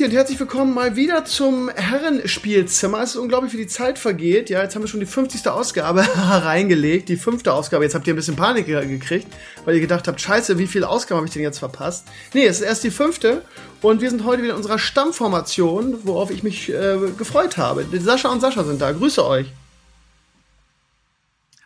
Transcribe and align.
Grüezi 0.00 0.04
und 0.04 0.16
herzlich 0.16 0.40
willkommen 0.40 0.72
mal 0.72 0.96
wieder 0.96 1.26
zum 1.26 1.68
Herrenspielzimmer. 1.68 3.02
Es 3.02 3.10
ist 3.10 3.16
unglaublich, 3.16 3.52
wie 3.52 3.58
die 3.58 3.66
Zeit 3.66 3.98
vergeht. 3.98 4.48
Ja, 4.48 4.62
jetzt 4.62 4.74
haben 4.74 4.82
wir 4.82 4.88
schon 4.88 5.00
die 5.00 5.06
50. 5.06 5.46
Ausgabe 5.48 6.00
reingelegt, 6.16 7.10
die 7.10 7.16
fünfte 7.16 7.52
Ausgabe. 7.52 7.84
Jetzt 7.84 7.94
habt 7.94 8.06
ihr 8.06 8.14
ein 8.14 8.16
bisschen 8.16 8.36
Panik 8.36 8.64
gekriegt, 8.64 9.26
weil 9.66 9.74
ihr 9.74 9.82
gedacht 9.82 10.08
habt, 10.08 10.18
scheiße, 10.18 10.56
wie 10.56 10.66
viele 10.66 10.88
Ausgaben 10.88 11.18
habe 11.18 11.26
ich 11.26 11.34
denn 11.34 11.42
jetzt 11.42 11.58
verpasst? 11.58 12.06
Nee, 12.32 12.46
es 12.46 12.60
ist 12.60 12.66
erst 12.66 12.82
die 12.84 12.90
fünfte 12.90 13.42
und 13.82 14.00
wir 14.00 14.08
sind 14.08 14.24
heute 14.24 14.42
wieder 14.42 14.52
in 14.52 14.56
unserer 14.56 14.78
Stammformation, 14.78 15.98
worauf 16.04 16.30
ich 16.30 16.42
mich 16.42 16.70
äh, 16.70 16.96
gefreut 17.18 17.58
habe. 17.58 17.84
Sascha 17.98 18.30
und 18.30 18.40
Sascha 18.40 18.64
sind 18.64 18.80
da. 18.80 18.92
Grüße 18.92 19.26
euch. 19.26 19.52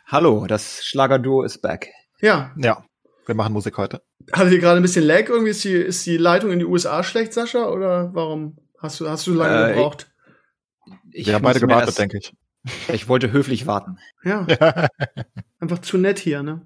Hallo, 0.06 0.46
das 0.48 0.84
Schlagerduo 0.84 1.42
ist 1.42 1.62
back. 1.62 1.92
Ja. 2.20 2.51
Ja, 2.56 2.84
wir 3.26 3.37
machen 3.37 3.52
Musik 3.52 3.78
heute. 3.78 4.02
Hattet 4.33 4.52
ihr 4.52 4.59
gerade 4.59 4.77
ein 4.78 4.83
bisschen 4.83 5.05
Lag? 5.05 5.28
Irgendwie 5.28 5.51
ist 5.51 5.64
die, 5.64 5.73
ist 5.73 6.06
die 6.06 6.16
Leitung 6.16 6.51
in 6.51 6.59
die 6.59 6.65
USA 6.65 7.02
schlecht, 7.02 7.32
Sascha? 7.32 7.69
Oder 7.69 8.10
warum 8.15 8.56
hast 8.78 9.01
du, 9.01 9.09
hast 9.09 9.27
du 9.27 9.34
lange 9.34 9.70
äh, 9.70 9.74
gebraucht? 9.74 10.09
Ich, 11.12 11.27
wir 11.27 11.34
haben 11.34 11.42
beide 11.42 11.60
gewartet, 11.60 11.98
denke 11.98 12.19
ich. 12.19 12.32
Ich 12.91 13.09
wollte 13.09 13.30
höflich 13.30 13.66
warten. 13.66 13.98
Ja. 14.24 14.46
Einfach 15.60 15.80
zu 15.80 15.98
nett 15.98 16.18
hier, 16.18 16.42
ne? 16.42 16.62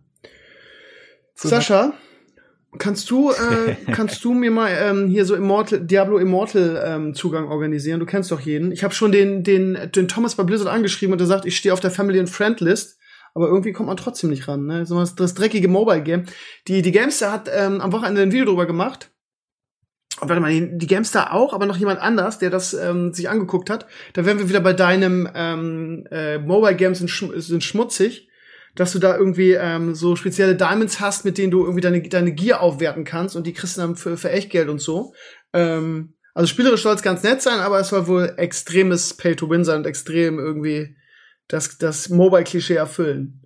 Zu 1.34 1.48
Sascha, 1.48 1.86
nett. 1.86 1.94
kannst 2.78 3.10
du, 3.10 3.32
äh, 3.32 3.74
kannst 3.92 4.24
du 4.24 4.32
mir 4.32 4.52
mal 4.52 4.70
ähm, 4.80 5.08
hier 5.08 5.24
so 5.24 5.34
Immortal, 5.34 5.80
Diablo 5.80 6.18
Immortal 6.18 6.80
ähm, 6.86 7.14
Zugang 7.14 7.48
organisieren? 7.48 7.98
Du 7.98 8.06
kennst 8.06 8.30
doch 8.30 8.38
jeden. 8.38 8.70
Ich 8.70 8.84
habe 8.84 8.94
schon 8.94 9.10
den, 9.10 9.42
den, 9.42 9.90
den 9.92 10.06
Thomas 10.06 10.36
bei 10.36 10.44
Blizzard 10.44 10.68
angeschrieben 10.68 11.12
und 11.12 11.18
der 11.18 11.26
sagt, 11.26 11.46
ich 11.46 11.56
stehe 11.56 11.72
auf 11.72 11.80
der 11.80 11.90
Family 11.90 12.20
and 12.20 12.30
Friend 12.30 12.60
List 12.60 12.98
aber 13.38 13.46
irgendwie 13.46 13.72
kommt 13.72 13.86
man 13.86 13.96
trotzdem 13.96 14.30
nicht 14.30 14.48
ran. 14.48 14.66
Ne? 14.66 14.84
So 14.84 14.98
das, 14.98 15.14
das 15.14 15.34
dreckige 15.34 15.68
Mobile 15.68 16.02
Game. 16.02 16.24
Die, 16.66 16.82
die 16.82 16.90
Gamester 16.90 17.30
hat 17.30 17.48
ähm, 17.54 17.80
am 17.80 17.92
Wochenende 17.92 18.20
ein 18.20 18.32
Video 18.32 18.46
drüber 18.46 18.66
gemacht. 18.66 19.12
Und 20.20 20.28
warte 20.28 20.40
mal, 20.42 20.50
die, 20.50 20.76
die 20.76 20.88
Gamester 20.88 21.32
auch, 21.32 21.52
aber 21.52 21.66
noch 21.66 21.76
jemand 21.76 22.00
anders, 22.00 22.40
der 22.40 22.50
das 22.50 22.74
ähm, 22.74 23.14
sich 23.14 23.28
angeguckt 23.28 23.70
hat. 23.70 23.86
Da 24.14 24.24
wären 24.24 24.40
wir 24.40 24.48
wieder 24.48 24.58
bei 24.58 24.72
deinem 24.72 25.28
ähm, 25.36 26.04
äh, 26.10 26.38
Mobile 26.38 26.74
Games 26.74 26.98
sind, 26.98 27.10
schm 27.10 27.38
sind 27.38 27.62
schmutzig, 27.62 28.28
dass 28.74 28.90
du 28.90 28.98
da 28.98 29.16
irgendwie 29.16 29.52
ähm, 29.52 29.94
so 29.94 30.16
spezielle 30.16 30.56
Diamonds 30.56 30.98
hast, 30.98 31.24
mit 31.24 31.38
denen 31.38 31.52
du 31.52 31.60
irgendwie 31.60 31.80
deine, 31.80 32.02
deine 32.02 32.32
Gier 32.32 32.60
aufwerten 32.60 33.04
kannst 33.04 33.36
und 33.36 33.46
die 33.46 33.52
kriegst 33.52 33.76
du 33.76 33.82
dann 33.82 33.94
für, 33.94 34.16
für 34.16 34.30
Echtgeld 34.30 34.68
und 34.68 34.80
so. 34.80 35.14
Ähm, 35.52 36.14
also 36.34 36.48
spielerisch 36.48 36.82
soll 36.82 36.96
es 36.96 37.02
ganz 37.02 37.22
nett 37.22 37.40
sein, 37.40 37.60
aber 37.60 37.78
es 37.78 37.90
soll 37.90 38.08
wohl 38.08 38.34
extremes 38.36 39.14
Pay-to-Win 39.14 39.62
sein 39.62 39.78
und 39.78 39.86
extrem 39.86 40.40
irgendwie 40.40 40.96
das, 41.48 41.78
das 41.78 42.08
Mobile-Klischee 42.08 42.76
erfüllen. 42.76 43.42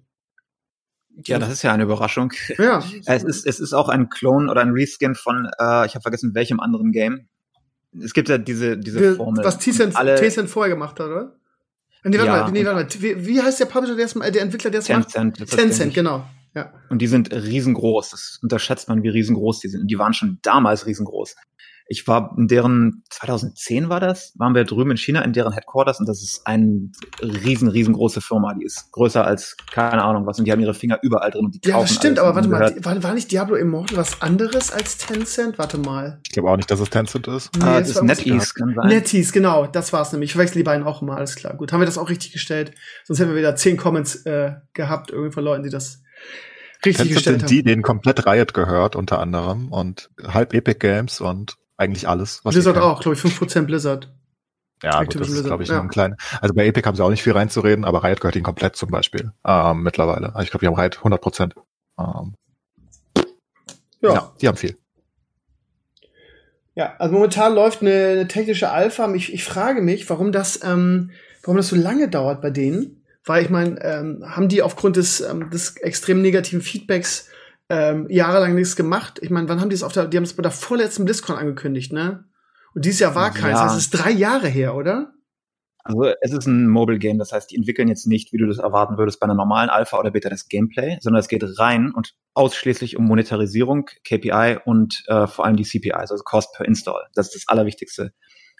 Ja, 1.24 1.38
das 1.38 1.50
ist 1.50 1.62
ja 1.62 1.72
eine 1.72 1.82
Überraschung. 1.84 2.32
Ja. 2.58 2.82
Es 3.06 3.22
ist, 3.22 3.46
es 3.46 3.60
ist 3.60 3.72
auch 3.72 3.88
ein 3.88 4.08
Clone 4.08 4.50
oder 4.50 4.62
ein 4.62 4.70
Reskin 4.70 5.14
von, 5.14 5.46
äh, 5.58 5.86
ich 5.86 5.94
habe 5.94 6.00
vergessen, 6.02 6.34
welchem 6.34 6.58
anderen 6.58 6.90
Game. 6.90 7.28
Es 8.00 8.14
gibt 8.14 8.28
ja 8.28 8.38
diese, 8.38 8.78
diese 8.78 9.12
wie, 9.12 9.16
Formel. 9.16 9.44
Was 9.44 9.58
Tencent 9.58 10.48
vorher 10.48 10.74
gemacht 10.74 10.98
hat, 10.98 11.06
oder? 11.06 11.36
Nee, 12.04 12.18
warte 12.18 12.26
ja, 12.26 12.42
mal, 12.44 12.50
nee, 12.50 12.64
warte 12.64 12.98
mal. 12.98 13.02
Wie, 13.02 13.26
wie 13.26 13.42
heißt 13.42 13.60
der 13.60 13.66
Publisher, 13.66 13.94
der, 13.94 14.06
ist, 14.06 14.14
der 14.16 14.42
Entwickler, 14.42 14.70
der 14.70 14.80
es 14.80 14.88
macht? 14.88 15.10
Tencent. 15.10 15.50
Tencent, 15.50 15.94
genau. 15.94 16.24
Ja. 16.54 16.72
Und 16.88 16.98
die 16.98 17.06
sind 17.06 17.32
riesengroß. 17.32 18.10
Das 18.10 18.38
unterschätzt 18.42 18.88
man, 18.88 19.02
wie 19.02 19.08
riesengroß 19.08 19.60
die 19.60 19.68
sind. 19.68 19.82
Und 19.82 19.88
die 19.88 19.98
waren 19.98 20.14
schon 20.14 20.38
damals 20.42 20.86
riesengroß. 20.86 21.36
Ich 21.86 22.06
war 22.06 22.34
in 22.38 22.48
deren, 22.48 23.02
2010 23.10 23.88
war 23.88 24.00
das, 24.00 24.32
waren 24.36 24.54
wir 24.54 24.64
drüben 24.64 24.92
in 24.92 24.96
China 24.96 25.22
in 25.22 25.32
deren 25.32 25.52
Headquarters 25.52 26.00
und 26.00 26.08
das 26.08 26.22
ist 26.22 26.46
eine 26.46 26.90
riesen, 27.20 27.68
riesengroße 27.68 28.20
Firma. 28.20 28.54
Die 28.54 28.64
ist 28.64 28.90
größer 28.92 29.24
als, 29.24 29.56
keine 29.72 30.02
Ahnung 30.02 30.26
was, 30.26 30.38
und 30.38 30.46
die 30.46 30.52
haben 30.52 30.60
ihre 30.60 30.74
Finger 30.74 30.98
überall 31.02 31.30
drin 31.30 31.46
und 31.46 31.54
die 31.54 31.68
Ja, 31.68 31.80
das 31.80 31.94
stimmt, 31.94 32.18
aber 32.18 32.34
warte 32.34 32.48
mal, 32.48 32.74
war, 32.82 33.02
war 33.02 33.14
nicht 33.14 33.30
Diablo 33.30 33.56
Immortal 33.56 33.96
was 33.96 34.22
anderes 34.22 34.72
als 34.72 34.98
Tencent? 34.98 35.58
Warte 35.58 35.78
mal. 35.78 36.20
Ich 36.26 36.32
glaube 36.32 36.50
auch 36.50 36.56
nicht, 36.56 36.70
dass 36.70 36.80
es 36.80 36.90
Tencent 36.90 37.28
ist. 37.28 37.50
Nee, 37.56 37.64
ah, 37.64 37.80
das, 37.80 37.90
ist 37.90 38.02
NetEase, 38.02 38.54
kann 38.54 38.74
sein. 38.74 38.88
NetEase, 38.88 39.32
genau, 39.32 39.66
das 39.66 39.92
war's 39.92 40.12
nämlich. 40.12 40.30
Ich 40.30 40.32
verwechsel 40.32 40.58
die 40.58 40.64
beiden 40.64 40.86
auch 40.86 41.02
immer, 41.02 41.16
alles 41.16 41.36
klar. 41.36 41.54
Gut, 41.56 41.72
haben 41.72 41.80
wir 41.80 41.86
das 41.86 41.98
auch 41.98 42.08
richtig 42.08 42.32
gestellt? 42.32 42.72
Sonst 43.04 43.20
hätten 43.20 43.30
wir 43.30 43.36
wieder 43.36 43.56
zehn 43.56 43.76
Comments 43.76 44.24
äh, 44.26 44.52
gehabt, 44.72 45.10
irgendwie 45.10 45.32
von 45.32 45.44
Leuten, 45.44 45.62
die 45.62 45.70
das 45.70 46.02
richtig 46.84 47.08
Tencent 47.08 47.14
gestellt 47.14 47.40
sind 47.40 47.50
die, 47.50 47.62
denen 47.62 47.82
komplett 47.82 48.26
Riot 48.26 48.54
gehört, 48.54 48.96
unter 48.96 49.18
anderem, 49.18 49.72
und 49.72 50.10
halb 50.22 50.54
Epic 50.54 50.78
Games 50.78 51.20
und 51.20 51.56
eigentlich 51.82 52.08
alles. 52.08 52.40
Was 52.44 52.54
Blizzard 52.54 52.78
auch, 52.78 53.00
glaube 53.00 53.16
ich, 53.16 53.22
5% 53.22 53.62
Blizzard. 53.62 54.12
Ja, 54.82 55.02
gut, 55.04 55.20
das 55.20 55.28
ist, 55.28 55.44
glaube 55.44 55.62
ich, 55.62 55.68
ja. 55.68 55.76
noch 55.76 55.84
ein 55.84 55.90
kleiner. 55.90 56.16
Also 56.40 56.54
bei 56.54 56.66
Epic 56.66 56.86
haben 56.86 56.96
sie 56.96 57.04
auch 57.04 57.10
nicht 57.10 57.22
viel 57.22 57.34
reinzureden, 57.34 57.84
aber 57.84 58.02
Riot 58.02 58.20
gehört 58.20 58.34
ihnen 58.34 58.44
komplett 58.44 58.74
zum 58.74 58.90
Beispiel 58.90 59.32
ähm, 59.46 59.82
mittlerweile. 59.82 60.34
Also 60.34 60.42
ich 60.42 60.50
glaube, 60.50 60.64
die 60.64 60.66
haben 60.66 60.78
Riot 60.78 60.98
100 60.98 61.20
Prozent. 61.20 61.54
Ähm, 61.98 62.34
ja. 64.00 64.14
ja, 64.14 64.32
die 64.40 64.48
haben 64.48 64.56
viel. 64.56 64.76
Ja, 66.74 66.94
also 66.98 67.14
momentan 67.14 67.54
läuft 67.54 67.82
eine, 67.82 67.92
eine 67.92 68.28
technische 68.28 68.70
Alpha. 68.70 69.12
Ich, 69.14 69.32
ich 69.32 69.44
frage 69.44 69.82
mich, 69.82 70.08
warum 70.10 70.32
das, 70.32 70.60
ähm, 70.64 71.10
warum 71.42 71.58
das 71.58 71.68
so 71.68 71.76
lange 71.76 72.08
dauert 72.08 72.40
bei 72.40 72.50
denen. 72.50 73.04
Weil 73.24 73.44
ich 73.44 73.50
meine, 73.50 73.80
ähm, 73.84 74.24
haben 74.26 74.48
die 74.48 74.62
aufgrund 74.62 74.96
des, 74.96 75.20
ähm, 75.20 75.48
des 75.50 75.76
extrem 75.76 76.22
negativen 76.22 76.60
Feedbacks 76.60 77.28
ähm, 77.72 78.06
jahrelang 78.10 78.54
nichts 78.54 78.76
gemacht. 78.76 79.18
Ich 79.22 79.30
meine, 79.30 79.48
wann 79.48 79.62
haben 79.62 79.70
die 79.70 79.74
es 79.74 79.82
auf 79.82 79.94
der, 79.94 80.06
die 80.06 80.18
haben 80.18 80.24
es 80.24 80.36
bei 80.36 80.42
der 80.42 80.52
vorletzten 80.52 81.06
BlizzCon 81.06 81.36
angekündigt, 81.36 81.90
ne? 81.90 82.24
Und 82.74 82.84
dieses 82.84 83.00
Jahr 83.00 83.14
war 83.14 83.30
keins. 83.30 83.58
Ja. 83.58 83.64
Das 83.64 83.78
ist 83.78 83.90
drei 83.90 84.10
Jahre 84.10 84.46
her, 84.46 84.74
oder? 84.74 85.14
Also 85.82 86.12
es 86.20 86.32
ist 86.32 86.46
ein 86.46 86.68
Mobile 86.68 86.98
Game, 86.98 87.18
das 87.18 87.32
heißt, 87.32 87.50
die 87.50 87.56
entwickeln 87.56 87.88
jetzt 87.88 88.06
nicht, 88.06 88.32
wie 88.32 88.36
du 88.36 88.46
das 88.46 88.58
erwarten 88.58 88.98
würdest, 88.98 89.18
bei 89.20 89.24
einer 89.24 89.34
normalen 89.34 89.70
Alpha 89.70 89.98
oder 89.98 90.10
Beta 90.10 90.28
das 90.28 90.48
Gameplay, 90.48 90.98
sondern 91.00 91.20
es 91.20 91.28
geht 91.28 91.42
rein 91.58 91.92
und 91.92 92.14
ausschließlich 92.34 92.98
um 92.98 93.06
Monetarisierung, 93.06 93.86
KPI 94.04 94.58
und 94.64 95.02
äh, 95.08 95.26
vor 95.26 95.46
allem 95.46 95.56
die 95.56 95.64
CPIs, 95.64 96.10
also 96.12 96.22
Cost 96.24 96.54
per 96.54 96.66
Install. 96.66 97.02
Das 97.14 97.28
ist 97.28 97.34
das 97.34 97.48
Allerwichtigste. 97.48 98.12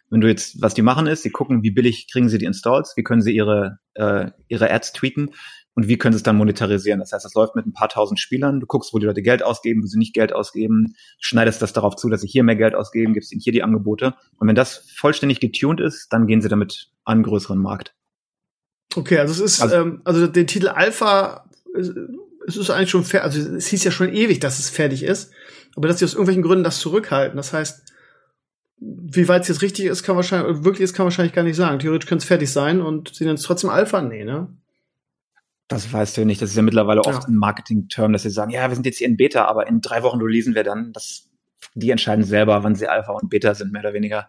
Wenn 0.08 0.20
du 0.20 0.28
jetzt, 0.28 0.60
was 0.60 0.74
die 0.74 0.82
machen 0.82 1.06
ist, 1.06 1.22
sie 1.22 1.30
gucken, 1.30 1.62
wie 1.62 1.70
billig 1.70 2.08
kriegen 2.10 2.28
sie 2.28 2.38
die 2.38 2.46
Installs, 2.46 2.94
wie 2.96 3.02
können 3.02 3.22
sie 3.22 3.34
ihre, 3.34 3.78
äh, 3.94 4.30
ihre 4.48 4.70
Ads 4.70 4.92
tweeten 4.94 5.30
und 5.74 5.88
wie 5.88 5.96
können 5.96 6.12
sie 6.12 6.18
es 6.18 6.22
dann 6.22 6.36
monetarisieren. 6.36 7.00
Das 7.00 7.12
heißt, 7.12 7.24
das 7.24 7.34
läuft 7.34 7.56
mit 7.56 7.66
ein 7.66 7.72
paar 7.72 7.88
tausend 7.88 8.20
Spielern. 8.20 8.60
Du 8.60 8.66
guckst, 8.66 8.92
wo 8.92 8.98
die 8.98 9.06
Leute 9.06 9.22
Geld 9.22 9.42
ausgeben, 9.42 9.82
wo 9.82 9.86
sie 9.86 9.98
nicht 9.98 10.14
Geld 10.14 10.32
ausgeben, 10.32 10.94
schneidest 11.18 11.62
das 11.62 11.72
darauf 11.72 11.96
zu, 11.96 12.08
dass 12.10 12.20
sie 12.20 12.28
hier 12.28 12.44
mehr 12.44 12.56
Geld 12.56 12.74
ausgeben, 12.74 13.14
gibst 13.14 13.32
ihnen 13.32 13.40
hier 13.40 13.52
die 13.52 13.62
Angebote. 13.62 14.14
Und 14.36 14.48
wenn 14.48 14.54
das 14.54 14.90
vollständig 14.94 15.40
getuned 15.40 15.80
ist, 15.80 16.08
dann 16.12 16.26
gehen 16.26 16.42
sie 16.42 16.48
damit 16.48 16.90
an 17.04 17.14
einen 17.14 17.22
größeren 17.22 17.58
Markt. 17.58 17.94
Okay, 18.94 19.18
also 19.18 19.32
es 19.32 19.40
ist, 19.40 19.62
also, 19.62 19.76
ähm, 19.76 20.02
also 20.04 20.26
den 20.26 20.46
Titel 20.46 20.68
Alpha, 20.68 21.48
es 21.74 22.56
ist 22.56 22.70
eigentlich 22.70 22.90
schon 22.90 23.04
fertig, 23.04 23.24
also 23.24 23.56
es 23.56 23.66
hieß 23.68 23.84
ja 23.84 23.90
schon 23.90 24.12
ewig, 24.12 24.40
dass 24.40 24.58
es 24.58 24.68
fertig 24.68 25.02
ist, 25.02 25.30
aber 25.74 25.88
dass 25.88 25.98
sie 25.98 26.04
aus 26.04 26.12
irgendwelchen 26.12 26.42
Gründen 26.42 26.64
das 26.64 26.80
zurückhalten. 26.80 27.36
Das 27.36 27.54
heißt, 27.54 27.82
wie 28.78 29.28
weit 29.28 29.42
es 29.42 29.48
jetzt 29.48 29.62
richtig 29.62 29.86
ist, 29.86 30.02
kann 30.02 30.16
wahrscheinlich, 30.16 30.64
wirklich 30.64 30.82
ist, 30.82 30.92
kann 30.92 31.04
wahrscheinlich 31.04 31.32
gar 31.32 31.44
nicht 31.44 31.56
sagen. 31.56 31.78
Theoretisch 31.78 32.08
könnte 32.08 32.22
es 32.22 32.28
fertig 32.28 32.50
sein 32.50 32.82
und 32.82 33.14
sie 33.14 33.24
nennen 33.24 33.36
es 33.36 33.42
trotzdem 33.42 33.70
Alpha? 33.70 34.02
Nee, 34.02 34.24
ne? 34.24 34.48
Das 35.72 35.92
weißt 35.92 36.16
du 36.16 36.24
nicht. 36.24 36.42
Das 36.42 36.50
ist 36.50 36.56
ja 36.56 36.62
mittlerweile 36.62 37.00
oft 37.00 37.22
ja. 37.22 37.28
ein 37.28 37.36
Marketing-Term, 37.36 38.12
dass 38.12 38.22
sie 38.22 38.30
sagen, 38.30 38.50
ja, 38.50 38.68
wir 38.68 38.74
sind 38.74 38.86
jetzt 38.86 38.98
hier 38.98 39.08
in 39.08 39.16
Beta, 39.16 39.46
aber 39.46 39.66
in 39.66 39.80
drei 39.80 40.02
Wochen 40.02 40.20
releasen 40.20 40.54
wir 40.54 40.64
dann. 40.64 40.92
Das, 40.92 41.30
die 41.74 41.90
entscheiden 41.90 42.24
selber, 42.24 42.62
wann 42.62 42.74
sie 42.74 42.88
Alpha 42.88 43.12
und 43.12 43.30
Beta 43.30 43.54
sind, 43.54 43.72
mehr 43.72 43.80
oder 43.82 43.94
weniger. 43.94 44.28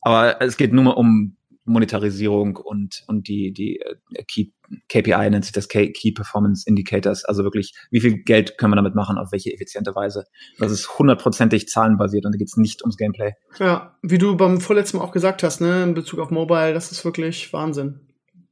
Aber 0.00 0.40
es 0.40 0.56
geht 0.56 0.72
nur 0.72 0.84
mal 0.84 0.92
um 0.92 1.36
Monetarisierung 1.64 2.56
und, 2.56 3.04
und 3.06 3.28
die, 3.28 3.52
die 3.52 3.80
äh, 3.80 4.24
Key, 4.24 4.50
KPI 4.88 5.30
nennt 5.30 5.44
sich 5.44 5.52
das 5.52 5.68
Key 5.68 6.12
Performance 6.12 6.64
Indicators. 6.66 7.24
Also 7.24 7.44
wirklich, 7.44 7.74
wie 7.90 8.00
viel 8.00 8.22
Geld 8.22 8.58
können 8.58 8.72
wir 8.72 8.76
damit 8.76 8.94
machen, 8.94 9.18
auf 9.18 9.32
welche 9.32 9.52
effiziente 9.52 9.94
Weise. 9.94 10.24
Das 10.58 10.72
ist 10.72 10.98
hundertprozentig 10.98 11.68
zahlenbasiert 11.68 12.26
und 12.26 12.34
da 12.34 12.38
geht 12.38 12.48
es 12.48 12.56
nicht 12.56 12.82
ums 12.82 12.96
Gameplay. 12.96 13.32
Ja, 13.58 13.96
wie 14.02 14.18
du 14.18 14.36
beim 14.36 14.60
vorletzten 14.60 14.98
Mal 14.98 15.04
auch 15.04 15.12
gesagt 15.12 15.42
hast, 15.42 15.60
ne, 15.60 15.82
in 15.82 15.94
Bezug 15.94 16.20
auf 16.20 16.30
Mobile, 16.30 16.74
das 16.74 16.92
ist 16.92 17.04
wirklich 17.04 17.52
Wahnsinn. 17.52 18.00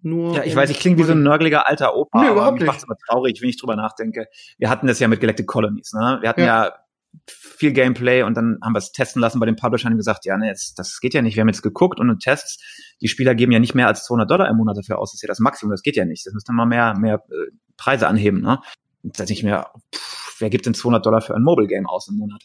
Nur 0.00 0.36
ja, 0.36 0.44
ich 0.44 0.54
weiß, 0.54 0.70
ich 0.70 0.78
klinge 0.78 0.98
wie 0.98 1.03
so 1.03 1.12
ein 1.12 1.22
nörgeliger 1.22 1.68
alter 1.68 1.97
Opa, 1.97 2.22
nee, 2.22 2.28
aber 2.28 2.53
mich 2.53 2.65
macht 2.65 2.78
es 2.78 2.84
immer 2.84 2.97
traurig, 3.09 3.42
wenn 3.42 3.48
ich 3.48 3.59
drüber 3.59 3.74
nachdenke. 3.74 4.28
Wir 4.56 4.71
hatten 4.71 4.86
das 4.86 5.00
ja 5.00 5.09
mit 5.09 5.21
Galactic 5.21 5.47
Colonies, 5.47 5.92
ne? 5.92 6.18
Wir 6.21 6.28
hatten 6.28 6.41
ja, 6.41 6.66
ja 6.66 6.74
viel 7.27 7.72
Gameplay 7.72 8.22
und 8.22 8.36
dann 8.36 8.59
haben 8.62 8.74
wir 8.74 8.78
es 8.78 8.92
testen 8.92 9.21
lassen 9.21 9.41
bei 9.41 9.47
den 9.47 9.56
Publishern 9.56 9.92
und 9.92 9.98
gesagt, 9.98 10.24
ja, 10.24 10.36
ne, 10.36 10.47
jetzt, 10.47 10.78
das 10.78 11.00
geht 11.00 11.15
ja 11.15 11.22
nicht. 11.22 11.36
Wir 11.36 11.41
haben 11.41 11.48
jetzt 11.48 11.62
geguckt 11.62 11.98
und 12.00 12.09
in 12.09 12.18
Tests, 12.18 12.62
die 13.00 13.09
Spieler 13.09 13.34
geben 13.34 13.53
ja 13.53 13.59
nicht 13.59 13.74
mehr 13.74 13.86
als 13.86 14.04
200 14.04 14.30
Dollar 14.30 14.48
im 14.48 14.56
Monat 14.56 14.77
dafür 14.77 14.98
aus. 14.98 15.10
Das 15.10 15.16
ist 15.16 15.22
ja 15.22 15.28
das 15.28 15.41
Maximum, 15.41 15.71
das 15.71 15.83
geht 15.83 15.97
ja 15.97 16.04
nicht. 16.04 16.27
Das 16.27 16.34
müsste 16.34 16.53
man 16.53 16.68
mehr, 16.68 16.97
mehr 16.98 17.22
äh, 17.30 17.51
Preise 17.77 18.09
anheben, 18.09 18.41
ne? 18.41 18.60
Und 19.03 19.18
da 19.18 19.24
denke 19.24 19.33
ich 19.33 19.44
mir, 19.44 19.66
pff, 19.94 20.36
wer 20.41 20.51
gibt 20.51 20.66
denn 20.66 20.74
200 20.74 21.04
Dollar 21.04 21.21
für 21.21 21.34
ein 21.34 21.42
Mobile 21.42 21.68
Game 21.68 21.86
aus 21.86 22.09
im 22.09 22.16
Monat? 22.16 22.42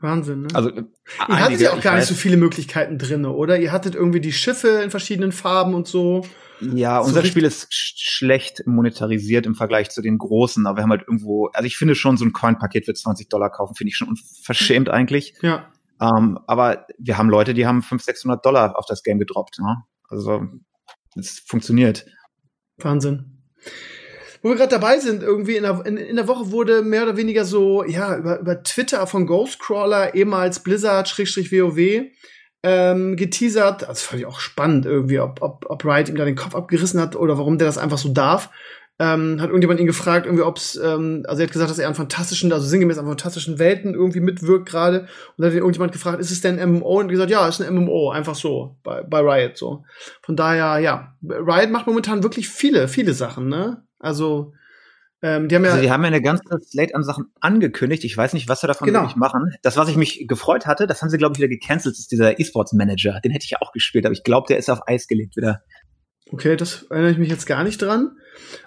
Wahnsinn, 0.00 0.42
ne? 0.42 0.48
Also, 0.54 0.70
äh, 0.70 0.84
Ihr 1.28 1.40
hattet 1.40 1.60
ja 1.60 1.72
auch 1.72 1.80
gar 1.80 1.96
nicht 1.96 2.06
so 2.06 2.14
viele 2.14 2.36
Möglichkeiten 2.36 2.98
drinne, 2.98 3.30
oder? 3.30 3.58
Ihr 3.58 3.72
hattet 3.72 3.94
irgendwie 3.94 4.20
die 4.20 4.32
Schiffe 4.32 4.68
in 4.82 4.90
verschiedenen 4.90 5.32
Farben 5.32 5.74
und 5.74 5.88
so. 5.88 6.24
Ja, 6.60 6.98
unser 6.98 7.22
so 7.22 7.26
Spiel 7.26 7.44
ist 7.44 7.72
sch 7.72 7.94
schlecht 7.96 8.66
monetarisiert 8.66 9.46
im 9.46 9.54
Vergleich 9.54 9.90
zu 9.90 10.02
den 10.02 10.18
großen, 10.18 10.66
aber 10.66 10.78
wir 10.78 10.82
haben 10.82 10.90
halt 10.90 11.02
irgendwo, 11.02 11.46
also 11.48 11.66
ich 11.66 11.76
finde 11.76 11.94
schon 11.94 12.16
so 12.16 12.24
ein 12.24 12.32
Coin-Paket 12.32 12.84
für 12.84 12.94
20 12.94 13.28
Dollar 13.28 13.50
kaufen, 13.50 13.74
finde 13.76 13.90
ich 13.90 13.96
schon 13.96 14.16
verschämt 14.42 14.88
eigentlich. 14.88 15.34
Ja. 15.40 15.70
Ähm, 16.00 16.38
aber 16.46 16.86
wir 16.98 17.18
haben 17.18 17.30
Leute, 17.30 17.54
die 17.54 17.66
haben 17.66 17.82
500, 17.82 18.04
600 18.04 18.44
Dollar 18.44 18.78
auf 18.78 18.86
das 18.86 19.02
Game 19.02 19.18
gedroppt, 19.18 19.58
ne? 19.60 19.84
Also, 20.08 20.42
es 21.16 21.40
funktioniert. 21.40 22.06
Wahnsinn. 22.78 23.42
Wo 24.42 24.50
wir 24.50 24.56
gerade 24.56 24.70
dabei 24.70 24.98
sind, 24.98 25.22
irgendwie 25.22 25.56
in 25.56 25.62
der, 25.62 25.84
in, 25.84 25.96
in, 25.96 26.16
der 26.16 26.28
Woche 26.28 26.50
wurde 26.50 26.82
mehr 26.82 27.02
oder 27.02 27.16
weniger 27.16 27.44
so, 27.44 27.84
ja, 27.84 28.16
über, 28.16 28.40
über 28.40 28.62
Twitter 28.62 29.06
von 29.06 29.26
Ghostcrawler, 29.26 30.14
ehemals 30.14 30.62
Blizzard, 30.62 31.08
Schrägstrich 31.08 31.52
WoW, 31.52 32.06
ähm, 32.62 33.16
geteasert. 33.16 33.82
Das 33.82 34.02
fand 34.02 34.20
ich 34.20 34.26
auch 34.26 34.40
spannend 34.40 34.86
irgendwie, 34.86 35.20
ob, 35.20 35.42
ob, 35.42 35.66
ob 35.68 35.84
Riot 35.84 36.08
ihm 36.08 36.16
da 36.16 36.24
den 36.24 36.36
Kopf 36.36 36.54
abgerissen 36.54 37.00
hat 37.00 37.16
oder 37.16 37.38
warum 37.38 37.58
der 37.58 37.66
das 37.66 37.78
einfach 37.78 37.98
so 37.98 38.08
darf 38.08 38.50
ähm, 39.00 39.40
hat 39.40 39.48
irgendjemand 39.48 39.78
ihn 39.78 39.86
gefragt, 39.86 40.26
irgendwie, 40.26 40.42
ob's, 40.42 40.76
ähm, 40.76 41.24
also 41.28 41.40
er 41.40 41.46
hat 41.46 41.52
gesagt, 41.52 41.70
dass 41.70 41.78
er 41.78 41.86
an 41.86 41.94
fantastischen, 41.94 42.52
also 42.52 42.66
sinngemäß 42.66 42.98
an 42.98 43.06
fantastischen 43.06 43.58
Welten 43.60 43.94
irgendwie 43.94 44.20
mitwirkt 44.20 44.66
gerade. 44.66 45.00
Und 45.00 45.08
dann 45.38 45.50
hat 45.50 45.54
irgendjemand 45.54 45.92
gefragt, 45.92 46.20
ist 46.20 46.32
es 46.32 46.40
denn 46.40 46.56
MMO? 46.56 46.98
Und 46.98 47.08
gesagt, 47.08 47.30
ja, 47.30 47.46
ist 47.46 47.62
ein 47.62 47.72
MMO, 47.72 48.10
einfach 48.10 48.34
so, 48.34 48.76
bei, 48.82 49.02
bei 49.02 49.20
Riot 49.20 49.56
so. 49.56 49.84
Von 50.22 50.34
daher, 50.34 50.80
ja, 50.80 51.14
Riot 51.22 51.70
macht 51.70 51.86
momentan 51.86 52.24
wirklich 52.24 52.48
viele, 52.48 52.88
viele 52.88 53.14
Sachen, 53.14 53.48
ne? 53.48 53.84
Also, 53.98 54.52
ähm, 55.20 55.48
die 55.48 55.56
haben 55.56 55.64
ja. 55.64 55.70
Also 55.70 55.82
die 55.82 55.90
haben 55.90 56.02
ja 56.02 56.08
eine 56.08 56.22
ganze 56.22 56.44
Slate 56.60 56.94
an 56.94 57.02
Sachen 57.02 57.26
angekündigt. 57.40 58.04
Ich 58.04 58.16
weiß 58.16 58.32
nicht, 58.34 58.48
was 58.48 58.60
sie 58.60 58.66
davon 58.66 58.86
genau. 58.86 59.00
wirklich 59.00 59.16
machen. 59.16 59.54
Das, 59.62 59.76
was 59.76 59.88
ich 59.88 59.96
mich 59.96 60.26
gefreut 60.28 60.66
hatte, 60.66 60.86
das 60.86 61.02
haben 61.02 61.10
sie, 61.10 61.18
glaube 61.18 61.32
ich, 61.34 61.38
wieder 61.38 61.48
gecancelt, 61.48 61.96
ist 61.98 62.12
dieser 62.12 62.38
E-Sports 62.38 62.72
Manager. 62.72 63.20
Den 63.24 63.32
hätte 63.32 63.44
ich 63.44 63.50
ja 63.50 63.58
auch 63.60 63.72
gespielt, 63.72 64.06
aber 64.06 64.12
ich 64.12 64.22
glaube, 64.22 64.46
der 64.48 64.58
ist 64.58 64.70
auf 64.70 64.86
Eis 64.86 65.08
gelegt 65.08 65.36
wieder. 65.36 65.62
Okay, 66.30 66.56
das 66.56 66.82
erinnere 66.90 67.12
ich 67.12 67.18
mich 67.18 67.30
jetzt 67.30 67.46
gar 67.46 67.64
nicht 67.64 67.80
dran. 67.80 68.12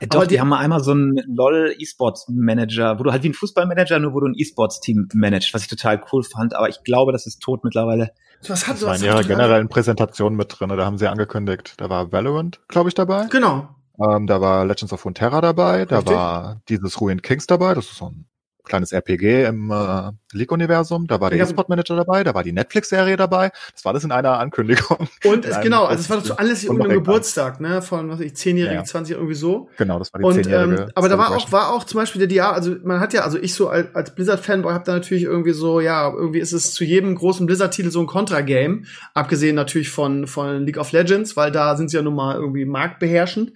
Ja, 0.02 0.08
doch, 0.08 0.24
die, 0.24 0.30
die, 0.30 0.42
haben 0.42 0.50
mal 0.50 0.58
einmal 0.58 0.84
so 0.84 0.92
einen 0.92 1.22
LOL 1.28 1.76
E-Sports 1.78 2.26
Manager, 2.28 3.00
wo 3.00 3.04
du 3.04 3.12
halt 3.12 3.24
wie 3.24 3.30
ein 3.30 3.34
Fußballmanager, 3.34 4.00
nur 4.00 4.14
wo 4.14 4.20
du 4.20 4.28
ein 4.28 4.34
E-Sports 4.36 4.82
Team 4.82 5.08
managst, 5.14 5.54
was 5.54 5.64
ich 5.64 5.68
total 5.68 6.04
cool 6.12 6.24
fand, 6.24 6.56
aber 6.56 6.70
ich 6.70 6.84
glaube, 6.84 7.12
das 7.12 7.28
ist 7.28 7.40
tot 7.40 7.64
mittlerweile. 7.64 8.12
Was 8.48 8.68
hat 8.68 8.76
das 8.76 8.84
war 8.84 8.96
in 8.96 9.04
ihrer 9.04 9.24
generellen 9.24 9.70
Präsentation 9.70 10.36
mit 10.36 10.48
drin, 10.50 10.70
da 10.70 10.86
haben 10.86 10.98
sie 10.98 11.08
angekündigt, 11.08 11.76
da 11.78 11.90
war 11.90 12.12
Valorant, 12.12 12.60
glaube 12.68 12.90
ich, 12.90 12.96
dabei. 12.96 13.28
Genau. 13.30 13.70
Ähm, 14.04 14.28
da 14.28 14.42
war 14.42 14.66
Legends 14.66 14.94
of 14.94 15.06
Runeterra 15.06 15.42
dabei, 15.42 15.84
Richtig. 15.84 15.90
da 15.90 16.06
war 16.06 16.62
dieses 16.70 17.00
Ruin 17.00 17.22
Kings 17.22 17.48
dabei, 17.48 17.74
das 17.74 17.86
ist 17.86 17.98
so 17.98 18.06
ein 18.06 18.26
kleines 18.64 18.92
RPG 18.92 19.46
im 19.46 19.72
äh, 19.72 20.12
League-Universum. 20.34 21.08
Da 21.08 21.20
war 21.20 21.30
der 21.30 21.40
E-Sport-Manager 21.40 21.96
dabei, 21.96 22.24
da 22.24 22.34
war 22.34 22.44
die 22.44 22.52
Netflix-Serie 22.52 23.18
dabei. 23.18 23.52
Das 23.74 23.86
war 23.86 23.94
das 23.94 24.04
in 24.04 24.12
einer 24.12 24.40
Ankündigung. 24.40 25.10
Und 25.26 25.46
es, 25.46 25.60
genau, 25.62 25.86
also 25.86 26.02
es 26.02 26.10
war 26.10 26.22
so 26.22 26.36
alles 26.36 26.66
um 26.66 26.80
den 26.80 26.90
Geburtstag, 26.90 27.60
ne, 27.60 27.82
von 27.82 28.10
was 28.10 28.20
weiß 28.20 28.26
ich, 28.28 28.36
zehnjährige, 28.36 28.76
ja. 28.76 28.84
20 28.84 29.16
irgendwie 29.16 29.36
so. 29.36 29.70
Genau, 29.78 30.00
das 30.00 30.14
war 30.14 30.20
die 30.20 30.26
und, 30.26 30.34
zehnjährige. 30.36 30.84
Ähm, 30.84 30.92
aber 30.96 31.10
da 31.10 31.18
war 31.18 31.36
auch, 31.36 31.52
war 31.52 31.74
auch 31.74 31.84
zum 31.84 32.00
Beispiel 32.00 32.20
der 32.20 32.28
Diablo, 32.28 32.56
also 32.56 32.76
man 32.84 33.00
hat 33.00 33.14
ja, 33.14 33.22
also 33.22 33.38
ich 33.38 33.54
so 33.54 33.70
als, 33.70 33.94
als 33.94 34.16
Blizzard-Fanboy 34.16 34.74
hab 34.74 34.86
da 34.86 34.94
natürlich 34.94 35.24
irgendwie 35.24 35.54
so, 35.54 35.80
ja, 35.80 36.10
irgendwie 36.12 36.40
ist 36.40 36.54
es 36.54 36.74
zu 36.74 36.84
jedem 36.84 37.16
großen 37.16 37.46
Blizzard-Titel 37.46 37.92
so 37.92 38.00
ein 38.00 38.08
Contra-Game, 38.08 38.86
abgesehen 39.14 39.56
natürlich 39.56 39.90
von, 39.90 40.28
von 40.28 40.66
League 40.66 40.78
of 40.78 40.92
Legends, 40.92 41.36
weil 41.36 41.52
da 41.52 41.76
sind 41.76 41.90
sie 41.90 41.98
ja 41.98 42.04
nun 42.04 42.16
mal 42.16 42.36
irgendwie 42.36 42.66
marktbeherrschend. 42.66 43.54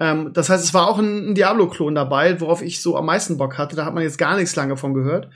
Ähm, 0.00 0.32
das 0.32 0.48
heißt, 0.48 0.64
es 0.64 0.74
war 0.74 0.88
auch 0.88 0.98
ein, 0.98 1.30
ein 1.30 1.34
Diablo-Klon 1.34 1.94
dabei, 1.94 2.40
worauf 2.40 2.62
ich 2.62 2.80
so 2.80 2.96
am 2.96 3.06
meisten 3.06 3.36
Bock 3.36 3.58
hatte. 3.58 3.76
Da 3.76 3.84
hat 3.84 3.94
man 3.94 4.02
jetzt 4.02 4.18
gar 4.18 4.36
nichts 4.36 4.56
lange 4.56 4.76
von 4.76 4.94
gehört. 4.94 5.30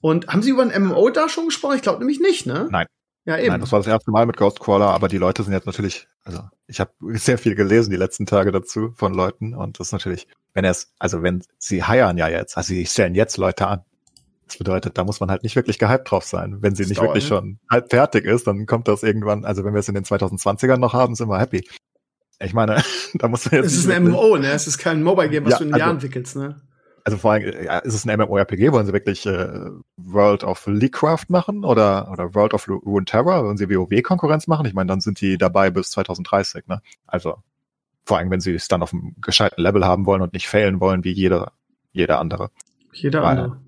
Und 0.00 0.26
haben 0.26 0.42
Sie 0.42 0.50
über 0.50 0.62
ein 0.62 0.82
MMO 0.82 1.10
da 1.10 1.28
schon 1.28 1.46
gesprochen? 1.46 1.76
Ich 1.76 1.82
glaube 1.82 2.00
nämlich 2.00 2.20
nicht, 2.20 2.44
ne? 2.44 2.68
Nein. 2.70 2.86
Ja, 3.26 3.38
eben. 3.38 3.48
Nein, 3.48 3.60
das 3.60 3.70
war 3.70 3.78
das 3.78 3.86
erste 3.86 4.10
Mal 4.10 4.26
mit 4.26 4.36
Ghostcrawler, 4.36 4.88
aber 4.88 5.08
die 5.08 5.18
Leute 5.18 5.42
sind 5.42 5.52
jetzt 5.52 5.66
natürlich, 5.66 6.08
also 6.24 6.40
ich 6.66 6.80
habe 6.80 6.90
sehr 7.00 7.38
viel 7.38 7.54
gelesen 7.54 7.90
die 7.90 7.96
letzten 7.96 8.26
Tage 8.26 8.50
dazu 8.50 8.92
von 8.96 9.12
Leuten 9.12 9.54
und 9.54 9.78
das 9.78 9.88
ist 9.88 9.92
natürlich, 9.92 10.26
wenn 10.54 10.64
es, 10.64 10.92
also 10.98 11.22
wenn 11.22 11.44
sie 11.58 11.84
heiern 11.84 12.16
ja 12.16 12.28
jetzt, 12.28 12.56
also 12.56 12.68
sie 12.68 12.86
stellen 12.86 13.14
jetzt 13.14 13.36
Leute 13.36 13.66
an. 13.66 13.84
Das 14.46 14.56
bedeutet, 14.56 14.98
da 14.98 15.04
muss 15.04 15.20
man 15.20 15.30
halt 15.30 15.44
nicht 15.44 15.54
wirklich 15.54 15.78
gehypt 15.78 16.10
drauf 16.10 16.24
sein. 16.24 16.56
Wenn 16.60 16.74
sie 16.74 16.84
nicht 16.86 16.98
dauert, 16.98 17.10
wirklich 17.10 17.24
ne? 17.24 17.28
schon 17.28 17.58
halb 17.70 17.90
fertig 17.90 18.24
ist, 18.24 18.46
dann 18.46 18.66
kommt 18.66 18.88
das 18.88 19.04
irgendwann, 19.04 19.44
also 19.44 19.64
wenn 19.64 19.74
wir 19.74 19.80
es 19.80 19.88
in 19.88 19.94
den 19.94 20.04
2020ern 20.04 20.78
noch 20.78 20.94
haben, 20.94 21.14
sind 21.14 21.28
wir 21.28 21.38
happy. 21.38 21.68
Ich 22.42 22.54
meine, 22.54 22.82
da 23.14 23.28
musst 23.28 23.46
du 23.46 23.56
jetzt. 23.56 23.66
Es 23.66 23.76
ist 23.76 23.90
ein 23.90 24.04
MMO, 24.04 24.36
ne? 24.36 24.50
Es 24.50 24.66
ist 24.66 24.78
kein 24.78 25.02
Mobile-Game, 25.02 25.44
was 25.44 25.52
ja, 25.52 25.58
du 25.58 25.64
in 25.64 25.74
also, 25.74 25.80
Jahren 25.80 25.96
entwickelst, 25.96 26.36
ne? 26.36 26.60
Also 27.04 27.16
vor 27.16 27.32
allem, 27.32 27.64
ja, 27.64 27.78
ist 27.78 27.94
es 27.94 28.06
ein 28.06 28.18
MMORPG? 28.18 28.72
Wollen 28.72 28.86
sie 28.86 28.92
wirklich 28.92 29.24
äh, 29.24 29.70
World 29.96 30.44
of 30.44 30.66
Leaguecraft 30.66 31.26
machen 31.28 31.64
oder, 31.64 32.10
oder 32.10 32.34
World 32.34 32.52
of 32.52 32.68
Runeterra? 32.68 33.42
Wollen 33.44 33.56
sie 33.56 33.70
WoW-Konkurrenz 33.70 34.46
machen? 34.46 34.66
Ich 34.66 34.74
meine, 34.74 34.88
dann 34.88 35.00
sind 35.00 35.20
die 35.20 35.38
dabei 35.38 35.70
bis 35.70 35.90
2030, 35.90 36.66
ne? 36.66 36.82
Also 37.06 37.36
vor 38.04 38.18
allem, 38.18 38.30
wenn 38.30 38.40
sie 38.40 38.54
es 38.54 38.68
dann 38.68 38.82
auf 38.82 38.92
einem 38.92 39.14
gescheiten 39.20 39.62
Level 39.62 39.84
haben 39.84 40.06
wollen 40.06 40.20
und 40.20 40.32
nicht 40.32 40.48
failen 40.48 40.80
wollen 40.80 41.04
wie 41.04 41.12
jeder, 41.12 41.52
jeder 41.92 42.18
andere. 42.18 42.50
Jeder 42.92 43.22
Weil, 43.22 43.38
andere. 43.38 43.60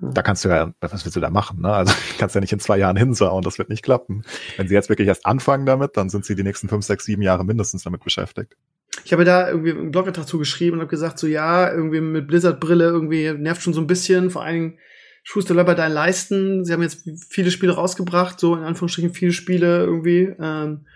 Da 0.00 0.22
kannst 0.22 0.44
du 0.44 0.48
ja, 0.48 0.72
was 0.80 1.04
willst 1.04 1.16
du 1.16 1.20
da 1.20 1.30
machen? 1.30 1.62
Ne? 1.62 1.72
Also 1.72 1.92
kannst 2.18 2.34
ja 2.34 2.40
nicht 2.40 2.52
in 2.52 2.60
zwei 2.60 2.78
Jahren 2.78 2.96
hinsauen, 2.96 3.42
das 3.42 3.58
wird 3.58 3.68
nicht 3.68 3.82
klappen. 3.82 4.24
Wenn 4.56 4.68
sie 4.68 4.74
jetzt 4.74 4.88
wirklich 4.88 5.08
erst 5.08 5.26
anfangen 5.26 5.66
damit, 5.66 5.96
dann 5.96 6.08
sind 6.10 6.24
sie 6.24 6.34
die 6.34 6.42
nächsten 6.42 6.68
fünf, 6.68 6.84
sechs, 6.84 7.04
sieben 7.04 7.22
Jahre 7.22 7.44
mindestens 7.44 7.82
damit 7.82 8.04
beschäftigt. 8.04 8.56
Ich 9.04 9.12
habe 9.12 9.24
da 9.24 9.48
irgendwie 9.48 9.70
einen 9.70 9.90
Blogbeitrag 9.90 10.26
zugeschrieben 10.26 10.74
und 10.74 10.80
habe 10.80 10.90
gesagt, 10.90 11.18
so 11.18 11.26
ja, 11.26 11.70
irgendwie 11.70 12.00
mit 12.00 12.26
Blizzard-Brille 12.26 12.84
irgendwie 12.84 13.32
nervt 13.32 13.62
schon 13.62 13.74
so 13.74 13.80
ein 13.80 13.86
bisschen, 13.86 14.30
vor 14.30 14.42
allen 14.42 14.54
Dingen 14.54 14.78
Schuster 15.22 15.62
bei 15.62 15.74
deinen 15.74 15.92
Leisten. 15.92 16.64
Sie 16.64 16.72
haben 16.72 16.82
jetzt 16.82 17.08
viele 17.28 17.50
Spiele 17.50 17.74
rausgebracht, 17.74 18.40
so 18.40 18.54
in 18.54 18.62
Anführungsstrichen 18.62 19.12
viele 19.12 19.32
Spiele 19.32 19.84
irgendwie. 19.84 20.32
Ähm, 20.40 20.86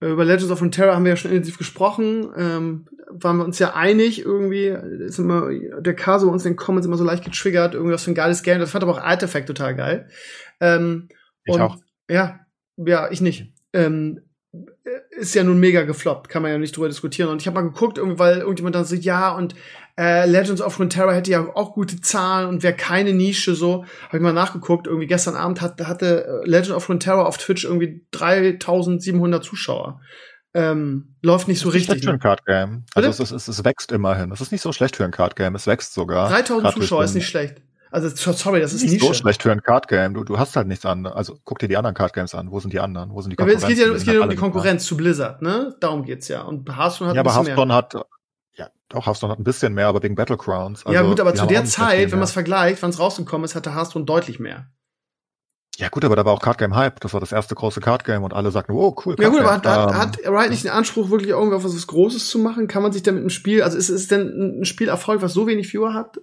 über 0.00 0.24
Legends 0.24 0.50
of 0.50 0.62
Terror 0.70 0.94
haben 0.94 1.04
wir 1.04 1.10
ja 1.10 1.16
schon 1.16 1.30
intensiv 1.30 1.58
gesprochen. 1.58 2.30
Ähm, 2.36 2.86
waren 3.10 3.36
wir 3.36 3.44
uns 3.44 3.58
ja 3.58 3.74
einig 3.74 4.24
irgendwie. 4.24 4.66
Ist 4.66 5.18
immer 5.18 5.50
der 5.50 5.94
Caso 5.94 6.30
uns 6.30 6.44
in 6.46 6.52
den 6.52 6.56
Comments 6.56 6.86
immer 6.86 6.96
so 6.96 7.04
leicht 7.04 7.24
getriggert. 7.24 7.74
Irgendwas 7.74 8.04
für 8.04 8.12
ein 8.12 8.14
geiles 8.14 8.42
Game. 8.42 8.60
Das 8.60 8.70
fand 8.70 8.82
aber 8.82 8.92
auch 8.92 9.02
Artifact 9.02 9.46
total 9.46 9.74
geil. 9.74 10.08
Ähm, 10.60 11.08
ich 11.44 11.54
und, 11.54 11.60
auch. 11.60 11.76
Ja, 12.08 12.40
ja, 12.76 13.10
ich 13.10 13.20
nicht. 13.20 13.52
Ähm, 13.72 14.20
ist 15.10 15.34
ja 15.34 15.44
nun 15.44 15.60
mega 15.60 15.82
gefloppt, 15.82 16.28
kann 16.28 16.42
man 16.42 16.50
ja 16.50 16.58
nicht 16.58 16.76
drüber 16.76 16.88
diskutieren. 16.88 17.30
Und 17.30 17.40
ich 17.40 17.46
habe 17.46 17.60
mal 17.60 17.68
geguckt, 17.68 17.98
irgendwie, 17.98 18.18
weil 18.18 18.38
irgendjemand 18.38 18.74
dann 18.74 18.84
so, 18.84 18.96
ja, 18.96 19.34
und 19.34 19.54
äh, 20.00 20.24
Legends 20.24 20.62
of 20.62 20.78
Runeterra 20.78 21.12
hätte 21.12 21.30
ja 21.30 21.46
auch 21.54 21.74
gute 21.74 22.00
Zahlen 22.00 22.48
und 22.48 22.62
wäre 22.62 22.74
keine 22.74 23.12
Nische 23.12 23.54
so. 23.54 23.84
Habe 24.08 24.16
ich 24.16 24.22
mal 24.22 24.32
nachgeguckt, 24.32 24.86
irgendwie 24.86 25.06
gestern 25.06 25.36
Abend 25.36 25.60
hat, 25.60 25.78
hatte 25.82 26.42
äh, 26.42 26.48
Legend 26.48 26.74
of 26.74 26.88
Runeterra 26.88 27.24
auf 27.24 27.36
Twitch 27.36 27.64
irgendwie 27.64 28.06
3700 28.12 29.44
Zuschauer. 29.44 30.00
Ähm, 30.54 31.16
läuft 31.20 31.48
nicht 31.48 31.60
so 31.60 31.66
das 31.66 31.74
ist 31.74 31.80
richtig. 31.82 32.02
Schlecht 32.02 32.04
für 32.06 32.12
ein 32.12 32.18
Card 32.18 32.46
Game. 32.46 32.84
Also 32.94 33.10
es, 33.10 33.30
es, 33.30 33.46
es 33.46 33.62
wächst 33.62 33.92
immerhin. 33.92 34.32
Es 34.32 34.40
ist 34.40 34.52
nicht 34.52 34.62
so 34.62 34.72
schlecht 34.72 34.96
für 34.96 35.04
ein 35.04 35.10
Card 35.10 35.36
Game. 35.36 35.54
Es 35.54 35.66
wächst 35.66 35.92
sogar. 35.92 36.30
3000 36.30 36.72
Zuschauer 36.72 37.04
ist 37.04 37.14
nicht 37.14 37.28
schlecht. 37.28 37.60
Also 37.90 38.08
sorry, 38.08 38.60
das 38.60 38.72
ist 38.72 38.82
nicht 38.82 38.94
Nische. 38.94 39.06
so 39.06 39.14
schlecht 39.14 39.42
für 39.42 39.52
ein 39.52 39.62
Card 39.62 39.86
Game. 39.86 40.14
Du, 40.14 40.24
du 40.24 40.38
hast 40.38 40.56
halt 40.56 40.66
nichts 40.66 40.86
an. 40.86 41.06
Also 41.06 41.36
guck 41.44 41.58
dir 41.58 41.68
die 41.68 41.76
anderen 41.76 41.94
Card 41.94 42.14
Games 42.14 42.34
an. 42.34 42.50
Wo 42.50 42.58
sind 42.58 42.72
die 42.72 42.80
anderen? 42.80 43.10
Wo 43.10 43.20
sind 43.20 43.32
die 43.32 43.36
Konkurrenz? 43.36 43.64
Aber 43.64 43.72
es 43.72 43.78
geht 43.78 43.86
ja, 43.86 43.92
es 43.92 44.04
geht 44.04 44.14
ja 44.14 44.22
um 44.22 44.30
die 44.30 44.36
Konkurrenz 44.36 44.86
zu 44.86 44.96
Blizzard, 44.96 45.42
ne? 45.42 45.76
Darum 45.80 46.04
geht's 46.04 46.28
ja. 46.28 46.40
Und 46.40 46.74
Hearthstone 46.74 47.10
hat 47.10 47.16
ja, 47.16 47.20
aber 47.20 47.34
Hearthstone 47.34 47.74
hat 47.74 47.94
auch 48.94 49.06
Hearthstone 49.06 49.32
hat 49.32 49.38
ein 49.38 49.44
bisschen 49.44 49.74
mehr, 49.74 49.86
aber 49.86 50.02
wegen 50.02 50.14
Battlegrounds. 50.14 50.84
Also, 50.84 50.94
ja 50.94 51.02
gut, 51.02 51.20
aber 51.20 51.34
zu 51.34 51.46
der 51.46 51.64
Zeit, 51.64 52.10
wenn 52.10 52.18
man 52.18 52.24
es 52.24 52.32
vergleicht, 52.32 52.82
wann 52.82 52.90
es 52.90 52.98
rausgekommen 52.98 53.44
ist, 53.44 53.54
hatte 53.54 53.74
Hearthstone 53.74 54.04
deutlich 54.04 54.40
mehr. 54.40 54.70
Ja 55.80 55.88
gut, 55.88 56.04
aber 56.04 56.14
da 56.14 56.26
war 56.26 56.34
auch 56.34 56.42
Card 56.42 56.58
Game 56.58 56.76
Hype. 56.76 57.00
Das 57.00 57.14
war 57.14 57.20
das 57.20 57.32
erste 57.32 57.54
große 57.54 57.80
Card 57.80 58.04
Game 58.04 58.22
und 58.22 58.34
alle 58.34 58.50
sagten, 58.50 58.72
oh 58.72 58.94
cool. 59.04 59.16
Card 59.16 59.20
ja 59.20 59.28
gut, 59.30 59.40
aber 59.40 59.52
hat, 59.52 59.66
ähm, 59.66 59.96
hat 59.96 60.18
Riot 60.26 60.50
nicht 60.50 60.64
den 60.64 60.72
Anspruch, 60.72 61.10
wirklich 61.10 61.30
irgendwie 61.30 61.56
auf 61.56 61.64
was 61.64 61.86
Großes 61.86 62.28
zu 62.28 62.38
machen? 62.38 62.68
Kann 62.68 62.82
man 62.82 62.92
sich 62.92 63.02
denn 63.02 63.14
mit 63.14 63.22
einem 63.22 63.30
Spiel, 63.30 63.62
also 63.62 63.78
ist 63.78 63.88
es 63.88 64.08
denn 64.08 64.60
ein 64.60 64.64
Spielerfolg, 64.66 65.22
was 65.22 65.32
so 65.32 65.46
wenig 65.46 65.72
Viewer 65.72 65.94
hat? 65.94 66.20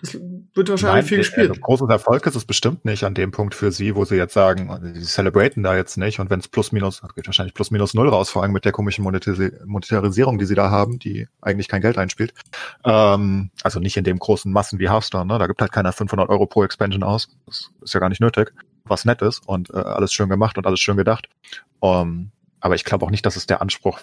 Das 0.00 0.14
wird 0.14 0.68
wahrscheinlich 0.68 0.82
Nein, 0.82 1.04
viel 1.04 1.18
gespielt. 1.18 1.50
Also 1.50 1.60
großes 1.60 1.88
Erfolg 1.90 2.24
ist 2.26 2.36
es 2.36 2.44
bestimmt 2.44 2.84
nicht 2.84 3.02
an 3.02 3.14
dem 3.14 3.32
Punkt 3.32 3.52
für 3.56 3.72
sie, 3.72 3.96
wo 3.96 4.04
sie 4.04 4.14
jetzt 4.14 4.32
sagen, 4.32 4.94
sie 4.94 5.02
celebraten 5.02 5.64
da 5.64 5.76
jetzt 5.76 5.96
nicht. 5.96 6.20
Und 6.20 6.30
wenn 6.30 6.38
es 6.38 6.46
plus 6.46 6.70
minus, 6.70 7.02
geht 7.16 7.26
wahrscheinlich 7.26 7.52
plus 7.52 7.72
minus 7.72 7.94
null 7.94 8.08
raus, 8.08 8.30
vor 8.30 8.44
allem 8.44 8.52
mit 8.52 8.64
der 8.64 8.70
komischen 8.70 9.02
Monetarisierung, 9.02 10.38
die 10.38 10.44
sie 10.44 10.54
da 10.54 10.70
haben, 10.70 11.00
die 11.00 11.26
eigentlich 11.40 11.66
kein 11.66 11.80
Geld 11.80 11.98
einspielt. 11.98 12.32
Ähm, 12.84 13.50
also 13.64 13.80
nicht 13.80 13.96
in 13.96 14.04
dem 14.04 14.20
großen 14.20 14.52
Massen 14.52 14.78
wie 14.78 14.88
Hearthstone. 14.88 15.26
Ne? 15.26 15.36
Da 15.40 15.48
gibt 15.48 15.60
halt 15.60 15.72
keiner 15.72 15.92
500 15.92 16.28
Euro 16.28 16.46
pro 16.46 16.62
Expansion 16.62 17.02
aus. 17.02 17.36
Das 17.46 17.70
ist 17.82 17.92
ja 17.92 17.98
gar 17.98 18.08
nicht 18.08 18.20
nötig. 18.20 18.52
Was 18.84 19.04
nett 19.04 19.20
ist 19.20 19.42
und 19.48 19.70
äh, 19.70 19.78
alles 19.78 20.12
schön 20.12 20.28
gemacht 20.28 20.58
und 20.58 20.66
alles 20.66 20.78
schön 20.78 20.96
gedacht. 20.96 21.28
Um, 21.80 21.90
ähm, 21.90 22.30
aber 22.60 22.74
ich 22.74 22.84
glaube 22.84 23.04
auch 23.04 23.10
nicht, 23.10 23.26
dass 23.26 23.36
es 23.36 23.46
der 23.46 23.60
Anspruch, 23.60 24.00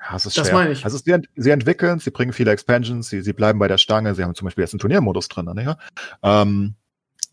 ja, 0.00 0.16
es 0.16 0.26
ist 0.26 0.38
das 0.38 0.48
schwer. 0.48 0.58
meine 0.58 0.72
ich. 0.72 0.84
Also 0.84 0.98
sie, 0.98 1.14
sie 1.36 1.50
entwickeln, 1.50 1.98
sie 1.98 2.10
bringen 2.10 2.32
viele 2.32 2.50
Expansions, 2.52 3.08
sie, 3.08 3.20
sie 3.20 3.32
bleiben 3.32 3.58
bei 3.58 3.68
der 3.68 3.78
Stange, 3.78 4.14
sie 4.14 4.24
haben 4.24 4.34
zum 4.34 4.46
Beispiel 4.46 4.62
jetzt 4.62 4.72
einen 4.72 4.80
Turniermodus 4.80 5.28
drin, 5.28 5.46
ne? 5.46 5.76
ähm, 6.22 6.74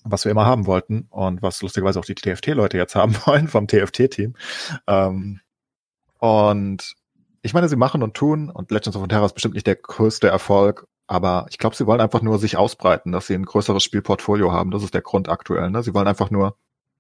was 0.04 0.26
wir 0.26 0.32
immer 0.32 0.46
haben 0.46 0.66
wollten 0.66 1.08
und 1.10 1.42
was 1.42 1.62
lustigerweise 1.62 2.00
auch 2.00 2.06
die 2.06 2.16
TFT-Leute 2.16 2.78
jetzt 2.78 2.96
haben 2.96 3.16
wollen 3.26 3.48
vom 3.48 3.68
TFT-Team. 3.68 4.36
Ähm, 4.88 5.40
und 6.20 6.96
ich 7.42 7.54
meine, 7.54 7.70
sie 7.70 7.76
machen 7.76 8.04
und 8.04 8.16
tun 8.16 8.50
und 8.50 8.72
Legends 8.72 8.98
of 8.98 9.08
Terra 9.08 9.26
ist 9.26 9.34
bestimmt 9.34 9.54
nicht 9.54 9.68
der 9.68 9.76
größte 9.76 10.28
Erfolg, 10.28 10.88
aber 11.08 11.46
ich 11.50 11.58
glaube, 11.58 11.76
sie 11.76 11.88
wollen 11.88 12.02
einfach 12.02 12.22
nur 12.22 12.38
sich 12.40 12.58
ausbreiten, 12.58 13.14
dass 13.14 13.28
sie 13.28 13.36
ein 13.36 13.46
größeres 13.46 13.84
Spielportfolio 13.84 14.52
haben. 14.52 14.72
Das 14.72 14.84
ist 14.84 14.94
der 14.94 15.02
Grund 15.02 15.30
aktuell. 15.30 15.70
Ne? 15.70 15.82
Sie 15.84 15.94
wollen 15.94 16.08
einfach 16.08 16.32
nur 16.32 16.58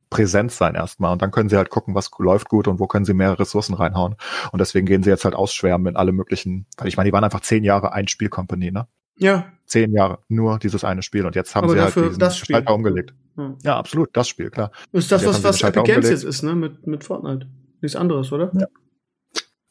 präsent 0.09 0.51
sein 0.51 0.75
erstmal 0.75 1.11
und 1.11 1.21
dann 1.21 1.31
können 1.31 1.49
sie 1.49 1.57
halt 1.57 1.69
gucken, 1.69 1.95
was 1.95 2.09
läuft 2.17 2.49
gut 2.49 2.67
und 2.67 2.79
wo 2.79 2.87
können 2.87 3.05
sie 3.05 3.13
mehr 3.13 3.37
Ressourcen 3.39 3.73
reinhauen. 3.73 4.15
Und 4.51 4.59
deswegen 4.59 4.85
gehen 4.85 5.03
sie 5.03 5.09
jetzt 5.09 5.25
halt 5.25 5.35
ausschwärmen 5.35 5.93
in 5.93 5.95
alle 5.95 6.11
möglichen, 6.11 6.65
weil 6.77 6.87
ich 6.87 6.97
meine, 6.97 7.09
die 7.09 7.13
waren 7.13 7.23
einfach 7.23 7.41
zehn 7.41 7.63
Jahre 7.63 7.93
ein 7.93 8.07
Spielcompany, 8.07 8.71
ne? 8.71 8.87
Ja. 9.17 9.51
Zehn 9.65 9.91
Jahre, 9.91 10.19
nur 10.29 10.59
dieses 10.59 10.83
eine 10.83 11.01
Spiel 11.01 11.25
und 11.25 11.35
jetzt 11.35 11.55
haben 11.55 11.65
Aber 11.65 11.73
sie 11.73 11.81
halt 11.81 11.95
diesen 11.95 12.19
das 12.19 12.37
Spiel. 12.37 12.55
Schalter 12.55 12.73
umgelegt. 12.73 13.13
Ja. 13.35 13.55
ja. 13.63 13.77
absolut, 13.77 14.09
das 14.13 14.27
Spiel, 14.27 14.49
klar. 14.49 14.71
Ist 14.91 15.11
das, 15.11 15.25
was, 15.25 15.43
was 15.43 15.61
Epic 15.61 15.83
Games 15.83 16.09
jetzt 16.09 16.23
ist, 16.23 16.43
ne? 16.43 16.55
Mit, 16.55 16.87
mit 16.87 17.03
Fortnite. 17.03 17.47
Nichts 17.81 17.95
anderes, 17.95 18.31
oder? 18.31 18.51
Ja. 18.53 18.67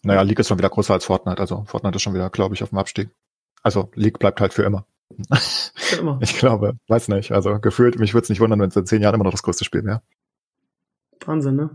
Naja, 0.03 0.23
League 0.23 0.39
ist 0.39 0.49
schon 0.49 0.59
wieder 0.59 0.69
größer 0.69 0.95
als 0.95 1.05
Fortnite, 1.05 1.41
also 1.41 1.65
Fortnite 1.67 1.97
ist 1.97 2.03
schon 2.03 2.15
wieder, 2.15 2.31
glaube 2.31 2.55
ich, 2.55 2.63
auf 2.63 2.69
dem 2.69 2.79
Abstieg. 2.79 3.11
Also 3.63 3.91
League 3.95 4.19
bleibt 4.19 4.41
halt 4.41 4.53
für 4.53 4.63
immer. 4.63 4.87
Für 5.75 5.97
immer. 5.97 6.19
ich 6.23 6.37
glaube, 6.39 6.75
weiß 6.89 7.09
nicht. 7.09 7.33
Also 7.33 7.59
gefühlt, 7.59 7.99
mich 7.99 8.15
würde 8.15 8.25
es 8.25 8.29
nicht 8.29 8.41
wundern, 8.41 8.61
wenn 8.61 8.69
es 8.69 8.77
in 8.77 8.87
zehn 8.87 9.03
Jahren 9.03 9.15
immer 9.15 9.25
noch 9.25 9.33
das 9.33 9.43
größte 9.43 9.65
Spiel 9.65 9.85
wäre. 9.85 10.03
Wahnsinn, 11.27 11.57
ne? 11.57 11.71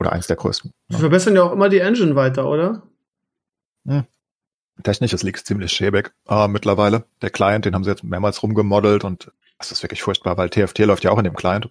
Oder 0.00 0.12
eins 0.12 0.26
der 0.26 0.36
größten. 0.36 0.70
Sie 0.88 0.94
ja. 0.94 1.00
verbessern 1.00 1.34
ja 1.34 1.42
auch 1.42 1.52
immer 1.52 1.68
die 1.68 1.80
Engine 1.80 2.14
weiter, 2.14 2.48
oder? 2.48 2.82
Hm. 3.86 4.04
Technisch 4.82 5.12
ist 5.12 5.24
League 5.24 5.44
ziemlich 5.44 5.72
schäbig 5.72 6.12
äh, 6.28 6.46
mittlerweile. 6.46 7.04
Der 7.20 7.30
Client, 7.30 7.64
den 7.64 7.74
haben 7.74 7.84
sie 7.84 7.90
jetzt 7.90 8.04
mehrmals 8.04 8.42
rumgemodelt 8.42 9.02
und 9.02 9.32
das 9.58 9.72
ist 9.72 9.82
wirklich 9.82 10.02
furchtbar, 10.02 10.36
weil 10.36 10.50
TFT 10.50 10.80
läuft 10.80 11.02
ja 11.02 11.10
auch 11.10 11.18
in 11.18 11.24
dem 11.24 11.34
Client. 11.34 11.68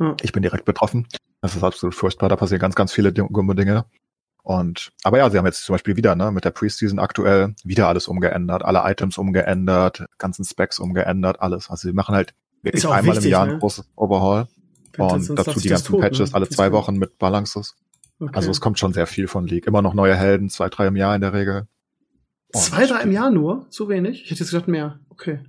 Ja. 0.00 0.16
Ich 0.22 0.32
bin 0.32 0.42
direkt 0.42 0.64
betroffen. 0.64 1.06
Das 1.42 1.54
ist 1.54 1.62
absolut 1.62 1.94
furchtbar. 1.94 2.28
Da 2.28 2.36
passieren 2.36 2.60
ganz, 2.60 2.74
ganz 2.74 2.92
viele 2.92 3.12
dumme 3.12 3.54
Dinge. 3.54 3.84
Und, 4.42 4.92
aber 5.02 5.18
ja, 5.18 5.28
sie 5.28 5.38
haben 5.38 5.44
jetzt 5.44 5.64
zum 5.64 5.74
Beispiel 5.74 5.96
wieder, 5.96 6.14
ne, 6.14 6.30
mit 6.30 6.44
der 6.44 6.50
Preseason 6.50 6.98
aktuell 6.98 7.54
wieder 7.64 7.88
alles 7.88 8.06
umgeändert, 8.06 8.64
alle 8.64 8.82
Items 8.84 9.18
umgeändert, 9.18 10.04
ganzen 10.18 10.44
Specs 10.44 10.78
umgeändert, 10.78 11.40
alles. 11.40 11.68
Also 11.68 11.88
sie 11.88 11.92
machen 11.92 12.14
halt 12.14 12.32
wirklich 12.62 12.86
einmal 12.86 13.16
wichtig, 13.16 13.24
im 13.24 13.30
Jahr 13.32 13.46
ne? 13.46 13.54
ein 13.54 13.58
großes 13.58 13.88
Overhaul. 13.96 14.46
Und 14.98 15.38
dazu 15.38 15.60
die 15.60 15.68
ganzen 15.68 15.92
tot, 15.92 16.00
Patches 16.00 16.30
ne? 16.30 16.36
alle 16.36 16.48
zwei 16.48 16.72
Wochen 16.72 16.96
mit 16.96 17.18
Balances. 17.18 17.76
Okay. 18.18 18.32
Also 18.34 18.50
es 18.50 18.60
kommt 18.60 18.78
schon 18.78 18.92
sehr 18.92 19.06
viel 19.06 19.28
von 19.28 19.46
League. 19.46 19.66
Immer 19.66 19.82
noch 19.82 19.94
neue 19.94 20.16
Helden, 20.16 20.48
zwei, 20.48 20.68
drei 20.68 20.86
im 20.86 20.96
Jahr 20.96 21.14
in 21.14 21.20
der 21.20 21.32
Regel. 21.32 21.66
Und 22.54 22.60
zwei, 22.60 22.86
drei 22.86 23.02
im 23.02 23.12
Jahr 23.12 23.30
nur? 23.30 23.66
So 23.68 23.88
wenig? 23.88 24.24
Ich 24.24 24.30
hätte 24.30 24.40
jetzt 24.40 24.50
gedacht 24.50 24.68
mehr. 24.68 24.98
Okay. 25.10 25.40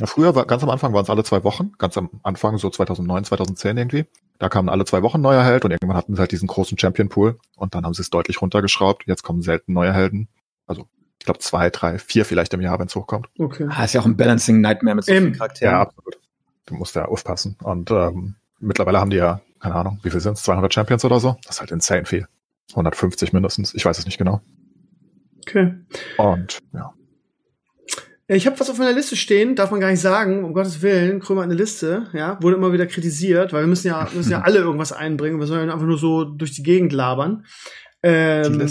Ja, 0.00 0.06
früher 0.06 0.34
war, 0.34 0.46
ganz 0.46 0.62
am 0.62 0.70
Anfang 0.70 0.92
waren 0.94 1.02
es 1.02 1.10
alle 1.10 1.24
zwei 1.24 1.44
Wochen. 1.44 1.72
Ganz 1.78 1.96
am 1.98 2.10
Anfang, 2.22 2.56
so 2.58 2.70
2009, 2.70 3.24
2010 3.24 3.76
irgendwie. 3.76 4.06
Da 4.38 4.48
kamen 4.48 4.70
alle 4.70 4.86
zwei 4.86 5.02
Wochen 5.02 5.20
neue 5.20 5.44
Held 5.44 5.66
und 5.66 5.70
irgendwann 5.70 5.96
hatten 5.96 6.14
sie 6.14 6.20
halt 6.20 6.32
diesen 6.32 6.48
großen 6.48 6.78
Champion 6.78 7.10
Pool 7.10 7.38
und 7.56 7.74
dann 7.74 7.84
haben 7.84 7.92
sie 7.92 8.00
es 8.00 8.08
deutlich 8.08 8.40
runtergeschraubt. 8.40 9.04
Jetzt 9.06 9.22
kommen 9.22 9.42
selten 9.42 9.74
neue 9.74 9.92
Helden. 9.92 10.28
Also 10.66 10.86
ich 11.18 11.26
glaube 11.26 11.40
zwei, 11.40 11.68
drei, 11.68 11.98
vier 11.98 12.24
vielleicht 12.24 12.54
im 12.54 12.62
Jahr, 12.62 12.78
wenn 12.78 12.86
es 12.86 12.94
hochkommt. 12.94 13.28
Okay. 13.38 13.66
Ah, 13.68 13.84
ist 13.84 13.92
ja 13.92 14.00
auch 14.00 14.06
ein 14.06 14.16
Balancing 14.16 14.62
Nightmare 14.62 14.96
mit 14.96 15.04
so 15.04 15.12
vielen 15.12 15.32
Charakteren. 15.32 15.74
Ja, 15.74 15.82
absolut. 15.82 16.18
Du 16.64 16.74
musst 16.74 16.96
ja 16.96 17.04
aufpassen. 17.04 17.56
Und 17.62 17.90
ähm, 17.90 18.36
mittlerweile 18.60 18.98
haben 18.98 19.10
die 19.10 19.16
ja, 19.16 19.40
keine 19.58 19.74
Ahnung, 19.74 19.98
wie 20.02 20.10
viel 20.10 20.20
sind 20.20 20.34
es? 20.34 20.42
200 20.42 20.72
Champions 20.72 21.04
oder 21.04 21.20
so? 21.20 21.36
Das 21.44 21.56
ist 21.56 21.60
halt 21.60 21.70
insane 21.70 22.06
viel. 22.06 22.26
150 22.70 23.32
mindestens. 23.32 23.74
Ich 23.74 23.84
weiß 23.84 23.98
es 23.98 24.06
nicht 24.06 24.18
genau. 24.18 24.40
Okay. 25.46 25.74
Und 26.18 26.58
ja. 26.72 26.94
Ich 28.28 28.46
habe 28.46 28.60
was 28.60 28.70
auf 28.70 28.78
meiner 28.78 28.92
Liste 28.92 29.16
stehen, 29.16 29.56
darf 29.56 29.72
man 29.72 29.80
gar 29.80 29.90
nicht 29.90 30.00
sagen, 30.00 30.44
um 30.44 30.54
Gottes 30.54 30.82
Willen, 30.82 31.18
Krömer 31.18 31.40
hat 31.40 31.48
eine 31.48 31.58
Liste, 31.58 32.06
ja, 32.12 32.40
wurde 32.40 32.56
immer 32.56 32.72
wieder 32.72 32.86
kritisiert, 32.86 33.52
weil 33.52 33.64
wir 33.64 33.66
müssen 33.66 33.88
ja, 33.88 34.08
müssen 34.14 34.30
ja 34.30 34.42
alle 34.42 34.58
irgendwas 34.58 34.92
einbringen, 34.92 35.40
wir 35.40 35.48
sollen 35.48 35.68
einfach 35.68 35.86
nur 35.86 35.98
so 35.98 36.22
durch 36.22 36.52
die 36.52 36.62
Gegend 36.62 36.92
labern. 36.92 37.44
Ähm, 38.04 38.70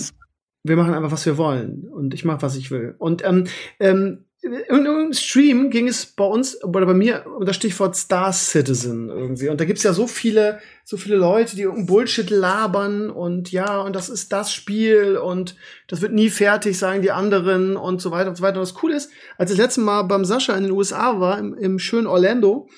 wir 0.64 0.76
machen 0.78 0.94
einfach, 0.94 1.12
was 1.12 1.26
wir 1.26 1.38
wollen 1.38 1.90
und 1.90 2.14
ich 2.14 2.24
mache, 2.24 2.42
was 2.42 2.56
ich 2.56 2.72
will. 2.72 2.96
Und 3.00 3.26
ähm, 3.26 3.48
ähm, 3.82 4.26
im 4.42 5.14
Stream 5.14 5.70
ging 5.70 5.88
es 5.88 6.06
bei 6.06 6.24
uns 6.24 6.64
oder 6.64 6.86
bei 6.86 6.94
mir 6.94 7.26
unter 7.38 7.54
Stichwort 7.54 7.96
Star 7.96 8.32
Citizen 8.32 9.10
irgendwie. 9.10 9.50
Und 9.50 9.60
da 9.60 9.66
gibt's 9.66 9.84
ja 9.84 9.92
so 9.92 10.08
viele, 10.08 10.60
so 10.86 10.96
viele 10.96 11.18
Leute, 11.18 11.56
die 11.56 11.64
irgendeinen 11.64 11.88
Bullshit 11.88 12.30
labern 12.30 13.10
und 13.10 13.52
ja, 13.52 13.82
und 13.82 13.96
das 13.96 14.08
ist 14.08 14.32
das 14.32 14.54
Spiel 14.54 15.18
und 15.18 15.56
das 15.88 16.02
wird 16.02 16.14
nie 16.14 16.30
fertig, 16.30 16.78
sagen 16.78 17.02
die 17.02 17.12
anderen 17.12 17.76
und 17.76 18.02
so 18.02 18.12
weiter 18.12 18.30
und 18.30 18.38
so 18.38 18.44
weiter. 18.44 18.60
Und 18.60 18.68
das 18.68 18.76
Coole 18.76 18.96
ist, 18.96 19.12
als 19.38 19.52
ich 19.52 19.58
das 19.58 19.66
letzte 19.66 19.82
Mal 19.82 20.04
beim 20.04 20.24
Sascha 20.24 20.56
in 20.56 20.64
den 20.64 20.72
USA 20.72 21.20
war, 21.20 21.38
im, 21.38 21.54
im 21.56 21.78
schönen 21.78 22.08
Orlando, 22.08 22.70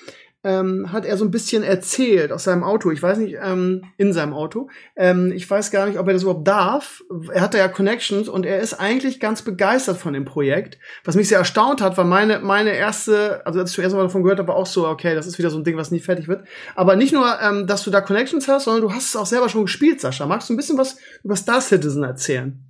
ähm, 0.44 0.92
hat 0.92 1.04
er 1.04 1.16
so 1.16 1.24
ein 1.24 1.30
bisschen 1.30 1.62
erzählt 1.62 2.32
aus 2.32 2.44
seinem 2.44 2.64
Auto. 2.64 2.90
Ich 2.90 3.02
weiß 3.02 3.18
nicht, 3.18 3.36
ähm, 3.40 3.84
in 3.96 4.12
seinem 4.12 4.32
Auto. 4.32 4.68
Ähm, 4.96 5.32
ich 5.32 5.48
weiß 5.48 5.70
gar 5.70 5.86
nicht, 5.86 5.98
ob 5.98 6.06
er 6.08 6.12
das 6.14 6.22
überhaupt 6.22 6.46
darf. 6.46 7.02
Er 7.32 7.40
hatte 7.40 7.58
ja 7.58 7.68
Connections 7.68 8.28
und 8.28 8.44
er 8.44 8.58
ist 8.60 8.74
eigentlich 8.74 9.20
ganz 9.20 9.42
begeistert 9.42 9.98
von 9.98 10.12
dem 10.12 10.24
Projekt. 10.24 10.78
Was 11.04 11.14
mich 11.14 11.28
sehr 11.28 11.38
erstaunt 11.38 11.80
hat, 11.80 11.96
war 11.96 12.04
meine, 12.04 12.40
meine 12.40 12.70
erste, 12.70 13.46
also 13.46 13.60
als 13.60 13.70
ich 13.70 13.76
zuerst 13.76 13.94
mal 13.94 14.02
davon 14.02 14.22
gehört 14.22 14.40
habe, 14.40 14.48
war 14.48 14.56
auch 14.56 14.66
so, 14.66 14.88
okay, 14.88 15.14
das 15.14 15.26
ist 15.26 15.38
wieder 15.38 15.50
so 15.50 15.58
ein 15.58 15.64
Ding, 15.64 15.76
was 15.76 15.90
nie 15.92 16.00
fertig 16.00 16.26
wird. 16.26 16.46
Aber 16.74 16.96
nicht 16.96 17.12
nur, 17.12 17.40
ähm, 17.40 17.66
dass 17.66 17.84
du 17.84 17.90
da 17.90 18.00
Connections 18.00 18.48
hast, 18.48 18.64
sondern 18.64 18.82
du 18.82 18.92
hast 18.92 19.10
es 19.10 19.16
auch 19.16 19.26
selber 19.26 19.48
schon 19.48 19.62
gespielt, 19.62 20.00
Sascha. 20.00 20.26
Magst 20.26 20.48
du 20.48 20.54
ein 20.54 20.56
bisschen 20.56 20.78
was 20.78 20.96
über 21.22 21.36
Star 21.36 21.60
Citizen 21.60 22.02
erzählen? 22.02 22.64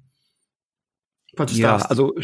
ja, 1.53 1.77
also 1.77 2.15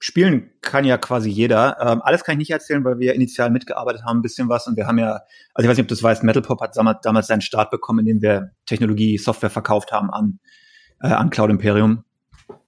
spielen 0.00 0.50
kann 0.62 0.84
ja 0.84 0.98
quasi 0.98 1.28
jeder. 1.28 1.76
Ähm, 1.80 2.00
alles 2.02 2.24
kann 2.24 2.32
ich 2.32 2.38
nicht 2.38 2.50
erzählen, 2.50 2.84
weil 2.84 2.98
wir 2.98 3.14
initial 3.14 3.50
mitgearbeitet 3.50 4.02
haben, 4.04 4.18
ein 4.18 4.22
bisschen 4.22 4.48
was. 4.48 4.66
Und 4.66 4.76
wir 4.76 4.86
haben 4.86 4.98
ja, 4.98 5.20
also 5.54 5.64
ich 5.64 5.68
weiß 5.68 5.76
nicht, 5.76 5.84
ob 5.84 5.88
du 5.88 5.94
das 5.94 6.02
weißt, 6.02 6.24
Metalpop 6.24 6.60
hat 6.60 6.76
damals 6.76 7.26
seinen 7.26 7.42
Start 7.42 7.70
bekommen, 7.70 8.00
indem 8.00 8.22
wir 8.22 8.50
Technologie, 8.66 9.18
Software 9.18 9.50
verkauft 9.50 9.92
haben 9.92 10.10
an, 10.10 10.40
äh, 11.02 11.08
an 11.08 11.30
Cloud 11.30 11.50
Imperium 11.50 12.04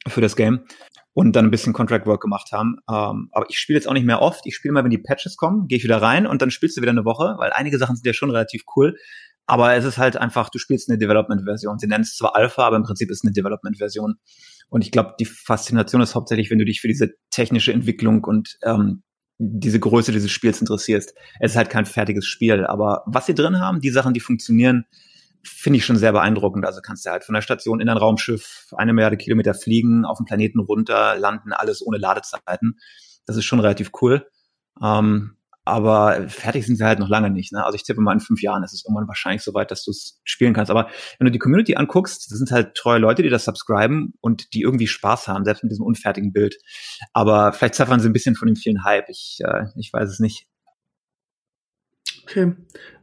für 0.07 0.21
das 0.21 0.37
Game 0.37 0.67
und 1.15 1.35
dann 1.35 1.47
ein 1.47 1.51
bisschen 1.51 1.73
Contract 1.73 2.07
Work 2.07 2.21
gemacht 2.21 2.53
haben. 2.53 2.77
Ähm, 2.89 3.29
aber 3.33 3.47
ich 3.49 3.59
spiele 3.59 3.79
jetzt 3.79 3.89
auch 3.89 3.95
nicht 3.95 4.07
mehr 4.07 4.21
oft. 4.21 4.47
Ich 4.47 4.55
spiele 4.55 4.73
mal, 4.73 4.85
wenn 4.85 4.91
die 4.91 4.99
Patches 4.99 5.37
kommen, 5.37 5.69
gehe 5.69 5.79
ich 5.79 5.85
wieder 5.85 6.01
rein 6.01 6.27
und 6.27 6.43
dann 6.43 6.51
spielst 6.51 6.77
du 6.77 6.83
wieder 6.83 6.93
eine 6.93 7.05
Woche, 7.05 7.35
weil 7.39 7.51
einige 7.53 7.79
Sachen 7.79 7.97
sind 7.97 8.07
ja 8.07 8.13
schon 8.13 8.31
relativ 8.31 8.65
cool. 8.77 8.97
Aber 9.47 9.75
es 9.75 9.85
ist 9.85 9.99
halt 9.99 10.17
einfach, 10.17 10.51
du 10.51 10.59
spielst 10.59 10.89
eine 10.89 10.99
Development-Version. 10.99 11.79
Sie 11.79 11.87
nennen 11.87 12.05
es 12.05 12.17
zwar 12.17 12.37
Alpha, 12.37 12.67
aber 12.67 12.77
im 12.77 12.85
Prinzip 12.85 13.11
ist 13.11 13.19
es 13.19 13.25
eine 13.25 13.33
Development-Version. 13.33 14.15
Und 14.69 14.85
ich 14.85 14.91
glaube, 14.91 15.15
die 15.19 15.25
Faszination 15.25 16.01
ist 16.01 16.15
hauptsächlich, 16.15 16.51
wenn 16.51 16.59
du 16.59 16.65
dich 16.65 16.81
für 16.81 16.89
diese 16.89 17.11
technische 17.31 17.73
Entwicklung 17.73 18.25
und 18.25 18.57
ähm, 18.63 19.03
diese 19.39 19.81
Größe 19.81 20.13
dieses 20.13 20.31
Spiels 20.31 20.61
interessierst. 20.61 21.15
Es 21.41 21.53
ist 21.53 21.57
halt 21.57 21.71
kein 21.71 21.85
fertiges 21.85 22.27
Spiel, 22.27 22.65
aber 22.65 23.03
was 23.07 23.27
sie 23.27 23.35
drin 23.35 23.59
haben, 23.59 23.81
die 23.81 23.91
Sachen, 23.91 24.15
die 24.15 24.21
funktionieren, 24.21 24.87
finde 25.45 25.79
ich 25.79 25.85
schon 25.85 25.97
sehr 25.97 26.13
beeindruckend. 26.13 26.65
Also 26.65 26.81
kannst 26.81 27.05
du 27.05 27.11
halt 27.11 27.25
von 27.25 27.35
der 27.35 27.43
Station 27.43 27.81
in 27.81 27.89
ein 27.89 27.97
Raumschiff 27.97 28.69
eine 28.77 28.93
Milliarde 28.93 29.17
Kilometer 29.17 29.55
fliegen, 29.55 30.05
auf 30.05 30.19
dem 30.19 30.27
Planeten 30.27 30.61
runter, 30.61 31.17
landen, 31.19 31.53
alles 31.53 31.85
ohne 31.85 31.99
Ladezeiten. 31.99 32.79
Das 33.27 33.37
ist 33.37 33.45
schon 33.45 33.61
relativ 33.61 33.91
cool. 34.01 34.27
Ähm, 34.81 35.37
aber 35.65 36.29
fertig 36.29 36.67
sind 36.67 36.77
sie 36.77 36.85
halt 36.85 36.99
noch 36.99 37.09
lange 37.09 37.31
nicht. 37.31 37.53
Ne? 37.53 37.65
Also 37.65 37.77
ich 37.77 37.85
tippe 37.85 38.01
mal 38.01 38.13
in 38.13 38.21
fünf 38.21 38.43
Jahren 38.43 38.65
ist 38.65 38.73
es 38.73 38.85
irgendwann 38.85 39.07
wahrscheinlich 39.07 39.43
soweit, 39.43 39.71
dass 39.71 39.85
du 39.85 39.93
es 39.93 40.21
spielen 40.25 40.55
kannst. 40.55 40.71
Aber 40.71 40.89
wenn 41.19 41.27
du 41.27 41.31
die 41.31 41.39
Community 41.39 41.77
anguckst, 41.77 42.31
das 42.31 42.39
sind 42.39 42.51
halt 42.51 42.75
treue 42.75 42.99
Leute, 42.99 43.23
die 43.23 43.29
das 43.29 43.45
subscriben 43.45 44.15
und 44.21 44.55
die 44.55 44.63
irgendwie 44.63 44.89
Spaß 44.89 45.29
haben, 45.29 45.45
selbst 45.45 45.63
mit 45.63 45.71
diesem 45.71 45.87
unfertigen 45.87 46.33
Bild. 46.33 46.57
Aber 47.13 47.53
vielleicht 47.53 47.77
zaffern 47.77 48.01
sie 48.01 48.09
ein 48.09 48.13
bisschen 48.13 48.35
von 48.35 48.47
dem 48.47 48.57
vielen 48.57 48.85
Hype. 48.85 49.09
Ich, 49.09 49.39
äh, 49.45 49.67
ich 49.77 49.93
weiß 49.93 50.09
es 50.09 50.19
nicht. 50.19 50.47
Okay. 52.25 52.55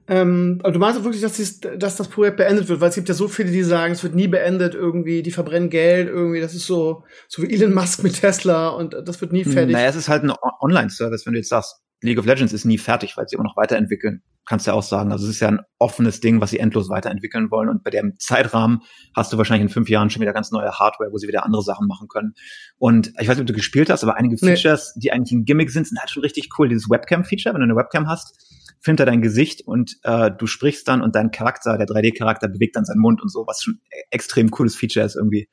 Ähm, 0.10 0.60
also 0.64 0.74
du 0.74 0.80
meinst 0.80 1.04
wirklich, 1.04 1.22
dass, 1.22 1.34
dies, 1.34 1.60
dass 1.60 1.96
das 1.96 2.08
Projekt 2.08 2.38
beendet 2.38 2.68
wird, 2.68 2.82
weil 2.82 2.90
es 2.90 2.96
gibt 2.96 3.08
ja 3.08 3.14
so 3.14 3.28
viele, 3.28 3.52
die 3.52 3.62
sagen, 3.62 3.94
es 3.94 4.04
wird 4.04 4.16
nie 4.16 4.28
beendet, 4.28 4.74
irgendwie, 4.74 5.22
die 5.22 5.32
verbrennen 5.32 5.70
Geld, 5.70 6.08
irgendwie, 6.08 6.42
das 6.42 6.56
ist 6.56 6.66
so, 6.66 7.04
so 7.28 7.44
wie 7.44 7.54
Elon 7.54 7.74
Musk 7.74 8.02
mit 8.02 8.20
Tesla 8.20 8.70
und 8.70 8.96
das 9.06 9.22
wird 9.22 9.32
nie 9.32 9.46
fertig. 9.46 9.74
Naja, 9.74 9.88
es 9.88 9.96
ist 9.96 10.10
halt 10.10 10.24
ein 10.24 10.34
Online-Service, 10.62 11.28
wenn 11.28 11.34
du 11.34 11.40
jetzt 11.40 11.50
sagst, 11.50 11.80
League 12.02 12.18
of 12.18 12.26
Legends 12.26 12.54
ist 12.54 12.66
nie 12.66 12.78
fertig, 12.78 13.18
weil 13.18 13.28
sie 13.28 13.36
immer 13.36 13.44
noch 13.44 13.58
weiterentwickeln. 13.58 14.24
Kannst 14.46 14.66
du 14.66 14.72
ja 14.72 14.76
auch 14.76 14.84
sagen. 14.84 15.12
Also 15.12 15.26
es 15.26 15.32
ist 15.32 15.42
ja 15.42 15.50
ein 15.50 15.60
offenes 15.78 16.22
Ding, 16.22 16.42
was 16.42 16.50
sie 16.50 16.60
endlos 16.60 16.90
weiterentwickeln 16.90 17.52
wollen. 17.52 17.70
Und 17.70 17.84
bei 17.84 17.92
dem 17.92 18.18
Zeitrahmen 18.18 18.82
hast 19.16 19.32
du 19.34 19.38
wahrscheinlich 19.38 19.64
in 19.64 19.70
fünf 19.70 19.90
Jahren 19.90 20.10
schon 20.10 20.22
wieder 20.22 20.34
ganz 20.34 20.52
neue 20.52 20.72
Hardware, 20.72 21.12
wo 21.12 21.18
sie 21.18 21.28
wieder 21.28 21.46
andere 21.46 21.62
Sachen 21.62 21.88
machen 21.88 22.08
können. 22.08 22.34
Und 22.78 23.10
ich 23.20 23.28
weiß 23.28 23.36
nicht, 23.36 23.42
ob 23.42 23.48
du 23.48 23.54
gespielt 23.54 23.90
hast, 23.90 24.04
aber 24.04 24.16
einige 24.16 24.38
Features, 24.38 24.94
nee. 24.96 25.02
die 25.02 25.12
eigentlich 25.12 25.34
ein 25.34 25.46
Gimmick 25.46 25.72
sind, 25.72 25.88
sind 25.88 26.00
halt 26.00 26.10
schon 26.10 26.24
richtig 26.24 26.50
cool. 26.58 26.70
Dieses 26.70 26.90
Webcam-Feature, 26.90 27.54
wenn 27.54 27.62
du 27.62 27.66
eine 27.66 27.76
Webcam 27.76 28.08
hast, 28.08 28.34
filmt 28.80 29.00
er 29.00 29.06
dein 29.06 29.22
Gesicht 29.22 29.68
und 29.68 29.98
äh, 30.04 30.32
du 30.32 30.48
sprichst 30.48 30.88
dann 30.88 31.02
und 31.02 31.16
dein 31.16 31.32
Charakter, 31.32 31.78
der 31.78 31.88
3D-Charakter, 31.88 32.48
bewegt 32.48 32.76
dann 32.76 32.86
seinen 32.86 33.02
Mund 33.02 33.22
und 33.22 33.30
so, 33.30 33.46
was 33.46 33.62
schon 33.62 33.82
extrem 34.10 34.52
cooles 34.52 34.76
Feature 34.76 35.06
ist 35.06 35.16
irgendwie. 35.16 35.50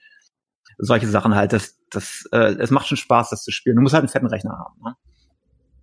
Solche 0.78 1.08
Sachen 1.08 1.34
halt, 1.34 1.52
das, 1.52 1.78
das, 1.90 2.24
äh, 2.32 2.54
es 2.58 2.70
macht 2.70 2.86
schon 2.86 2.96
Spaß, 2.96 3.30
das 3.30 3.42
zu 3.42 3.50
spielen. 3.50 3.76
Du 3.76 3.82
musst 3.82 3.94
halt 3.94 4.02
einen 4.02 4.10
fetten 4.10 4.26
Rechner 4.26 4.52
haben. 4.52 4.80
Ne? 4.84 4.94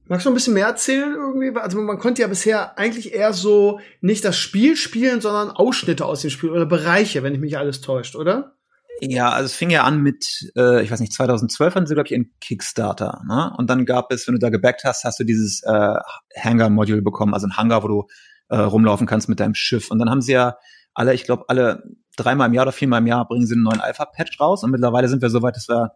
Magst 0.07 0.25
du 0.25 0.31
ein 0.31 0.33
bisschen 0.33 0.53
mehr 0.53 0.67
erzählen 0.67 1.13
irgendwie? 1.13 1.57
Also 1.57 1.79
man 1.79 1.97
konnte 1.97 2.21
ja 2.21 2.27
bisher 2.27 2.77
eigentlich 2.77 3.13
eher 3.13 3.31
so 3.31 3.79
nicht 4.01 4.25
das 4.25 4.37
Spiel 4.37 4.75
spielen, 4.75 5.21
sondern 5.21 5.49
Ausschnitte 5.49 6.05
aus 6.05 6.21
dem 6.21 6.29
Spiel 6.29 6.49
oder 6.49 6.65
Bereiche, 6.65 7.23
wenn 7.23 7.33
ich 7.33 7.39
mich 7.39 7.57
alles 7.57 7.79
täuscht, 7.81 8.15
oder? 8.15 8.55
Ja, 8.99 9.29
also 9.29 9.45
es 9.45 9.53
fing 9.53 9.69
ja 9.69 9.83
an 9.83 10.01
mit, 10.01 10.51
äh, 10.55 10.83
ich 10.83 10.91
weiß 10.91 10.99
nicht, 10.99 11.13
2012 11.13 11.75
hatten 11.75 11.87
sie, 11.87 11.93
glaube 11.93 12.07
ich, 12.07 12.13
einen 12.13 12.33
Kickstarter. 12.41 13.21
Ne? 13.27 13.53
Und 13.57 13.69
dann 13.69 13.85
gab 13.85 14.11
es, 14.11 14.27
wenn 14.27 14.35
du 14.35 14.39
da 14.39 14.49
gebackt 14.49 14.83
hast, 14.83 15.03
hast 15.03 15.19
du 15.19 15.23
dieses 15.23 15.63
äh, 15.63 15.95
Hangar-Module 16.37 17.01
bekommen, 17.01 17.33
also 17.33 17.47
ein 17.47 17.57
Hangar, 17.57 17.83
wo 17.83 17.87
du 17.87 18.07
äh, 18.49 18.57
rumlaufen 18.57 19.07
kannst 19.07 19.29
mit 19.29 19.39
deinem 19.39 19.55
Schiff. 19.55 19.89
Und 19.89 19.99
dann 19.99 20.09
haben 20.09 20.21
sie 20.21 20.33
ja 20.33 20.57
alle, 20.93 21.13
ich 21.13 21.23
glaube, 21.23 21.45
alle 21.47 21.83
dreimal 22.17 22.49
im 22.49 22.53
Jahr 22.53 22.65
oder 22.65 22.71
viermal 22.71 22.99
im 22.99 23.07
Jahr 23.07 23.27
bringen 23.27 23.47
sie 23.47 23.55
einen 23.55 23.63
neuen 23.63 23.81
Alpha-Patch 23.81 24.39
raus. 24.39 24.63
Und 24.63 24.71
mittlerweile 24.71 25.07
sind 25.07 25.21
wir 25.21 25.29
so 25.29 25.41
weit, 25.41 25.55
dass 25.55 25.69
wir 25.69 25.93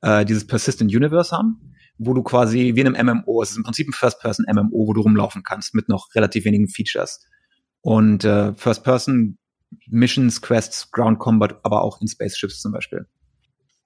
äh, 0.00 0.24
dieses 0.24 0.46
Persistent 0.46 0.94
Universe 0.94 1.36
haben 1.36 1.71
wo 2.04 2.14
du 2.14 2.22
quasi 2.22 2.72
wie 2.74 2.80
in 2.80 2.94
einem 2.94 3.22
MMO, 3.24 3.42
es 3.42 3.50
ist 3.50 3.56
im 3.56 3.62
Prinzip 3.62 3.88
ein 3.88 3.92
First-Person-MMO, 3.92 4.86
wo 4.86 4.92
du 4.92 5.00
rumlaufen 5.02 5.42
kannst 5.42 5.74
mit 5.74 5.88
noch 5.88 6.08
relativ 6.14 6.44
wenigen 6.44 6.68
Features. 6.68 7.24
Und 7.80 8.24
äh, 8.24 8.52
First-Person 8.54 9.38
Missions, 9.88 10.42
Quests, 10.42 10.90
Ground 10.90 11.18
Combat, 11.18 11.58
aber 11.62 11.82
auch 11.82 12.00
in 12.00 12.08
Spaceships 12.08 12.60
zum 12.60 12.72
Beispiel. 12.72 13.06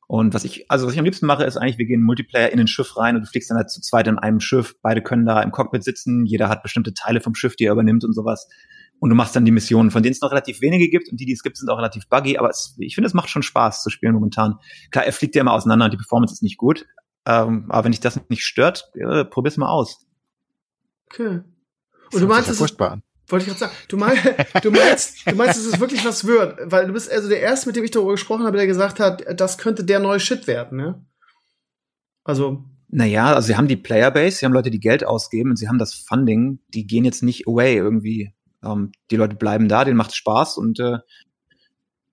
Und 0.09 0.35
was 0.35 0.45
ich, 0.45 0.71
also 0.71 0.87
was 0.87 0.93
ich 0.93 0.99
am 0.99 1.05
liebsten 1.05 1.27
mache, 1.27 1.45
ist 1.45 1.57
eigentlich, 1.57 1.79
wir 1.79 1.87
gehen 1.87 2.03
Multiplayer 2.03 2.53
in 2.53 2.61
ein 2.61 2.69
Schiff 2.69 2.97
rein 2.97 3.17
und 3.17 3.23
du 3.23 3.29
fliegst 3.29 3.51
dann 3.51 3.57
halt 3.57 3.71
zu 3.71 3.81
zweit 3.81 4.07
in 4.07 4.19
einem 4.19 4.39
Schiff. 4.39 4.77
Beide 4.81 5.03
können 5.03 5.27
da 5.27 5.43
im 5.43 5.51
Cockpit 5.51 5.83
sitzen, 5.83 6.27
jeder 6.27 6.49
hat 6.49 6.63
bestimmte 6.63 6.95
Teile 6.95 7.21
vom 7.21 7.35
Schiff, 7.35 7.57
die 7.57 7.65
er 7.65 7.73
übernimmt 7.73 8.05
und 8.05 8.15
sowas. 8.15 8.49
Und 9.01 9.11
du 9.11 9.17
machst 9.17 9.35
dann 9.35 9.45
die 9.45 9.51
Missionen, 9.51 9.91
von 9.91 10.03
denen 10.03 10.13
es 10.13 10.21
noch 10.21 10.31
relativ 10.31 10.61
wenige 10.61 10.89
gibt 10.89 11.11
und 11.11 11.21
die, 11.21 11.27
die 11.27 11.33
es 11.33 11.43
gibt, 11.43 11.57
sind 11.57 11.69
auch 11.69 11.77
relativ 11.77 12.09
buggy, 12.09 12.39
aber 12.39 12.49
es, 12.49 12.77
ich 12.79 12.95
finde, 12.95 13.09
es 13.09 13.15
macht 13.15 13.29
schon 13.29 13.43
Spaß 13.43 13.83
zu 13.83 13.91
spielen 13.91 14.15
momentan. 14.15 14.55
Klar, 14.91 15.05
er 15.05 15.13
fliegt 15.13 15.35
ja 15.35 15.43
immer 15.43 15.53
auseinander 15.53 15.87
und 15.87 15.93
die 15.93 15.99
Performance 15.99 16.33
ist 16.33 16.43
nicht 16.43 16.57
gut, 16.57 16.87
Ähm, 17.27 17.67
aber 17.69 17.85
wenn 17.85 17.93
dich 17.93 18.01
das 18.01 18.21
nicht 18.29 18.45
stört, 18.45 18.91
äh, 18.95 19.25
probier's 19.25 19.57
mal 19.57 19.69
aus. 19.69 20.07
Okay. 21.11 21.43
Und 22.13 22.21
du 22.21 22.27
meinst, 22.27 22.49
es 22.49 22.61
ist, 22.61 22.79
wollte 22.79 23.43
ich 23.43 23.47
gerade 23.47 23.59
sagen, 23.59 23.73
du 23.89 23.97
meinst, 23.97 24.25
du 24.63 24.71
meinst, 24.71 25.29
du 25.29 25.35
meinst, 25.35 25.59
es 25.59 25.67
ist 25.67 25.81
wirklich 25.81 26.05
was 26.05 26.25
wird, 26.25 26.59
weil 26.71 26.87
du 26.87 26.93
bist 26.93 27.11
also 27.11 27.29
der 27.29 27.41
erste, 27.41 27.69
mit 27.69 27.77
dem 27.77 27.85
ich 27.85 27.91
darüber 27.91 28.13
gesprochen 28.13 28.45
habe, 28.45 28.57
der 28.57 28.69
gesagt 28.69 29.01
hat, 29.01 29.25
das 29.41 29.59
könnte 29.59 29.85
der 29.85 29.99
neue 29.99 30.21
Shit 30.21 30.47
werden, 30.47 30.79
ne? 30.79 31.05
Also. 32.23 32.65
Naja, 32.89 33.35
also 33.35 33.49
sie 33.49 33.57
haben 33.57 33.67
die 33.67 33.77
Playerbase, 33.77 34.37
sie 34.37 34.47
haben 34.47 34.53
Leute, 34.53 34.71
die 34.71 34.79
Geld 34.79 35.05
ausgeben 35.05 35.51
und 35.51 35.57
sie 35.57 35.69
haben 35.69 35.79
das 35.79 35.95
Funding, 35.95 36.61
die 36.69 36.87
gehen 36.87 37.05
jetzt 37.05 37.25
nicht 37.25 37.49
away 37.49 37.75
irgendwie. 37.75 38.33
Ähm, 38.63 38.93
die 39.11 39.17
Leute 39.17 39.35
bleiben 39.35 39.69
da, 39.69 39.85
denen 39.85 39.97
macht 39.97 40.15
Spaß 40.15 40.57
und 40.57 40.79
äh, 40.79 40.99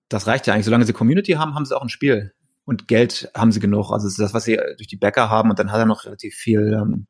das 0.08 0.26
reicht 0.26 0.48
ja 0.48 0.54
eigentlich. 0.54 0.64
Solange 0.64 0.84
sie 0.84 0.92
Community 0.92 1.32
haben, 1.32 1.54
haben 1.54 1.64
sie 1.64 1.76
auch 1.76 1.82
ein 1.82 1.88
Spiel. 1.88 2.32
Und 2.64 2.88
Geld 2.88 3.30
haben 3.34 3.52
sie 3.52 3.60
genug. 3.60 3.90
Also 3.90 4.06
das 4.06 4.12
ist 4.12 4.20
das, 4.20 4.34
was 4.34 4.44
sie 4.44 4.56
durch 4.76 4.88
die 4.88 4.96
Bäcker 4.96 5.28
haben 5.28 5.50
und 5.50 5.58
dann 5.58 5.70
hat 5.70 5.78
er 5.78 5.86
noch 5.86 6.04
relativ 6.04 6.34
viel 6.34 6.78
ähm, 6.80 7.06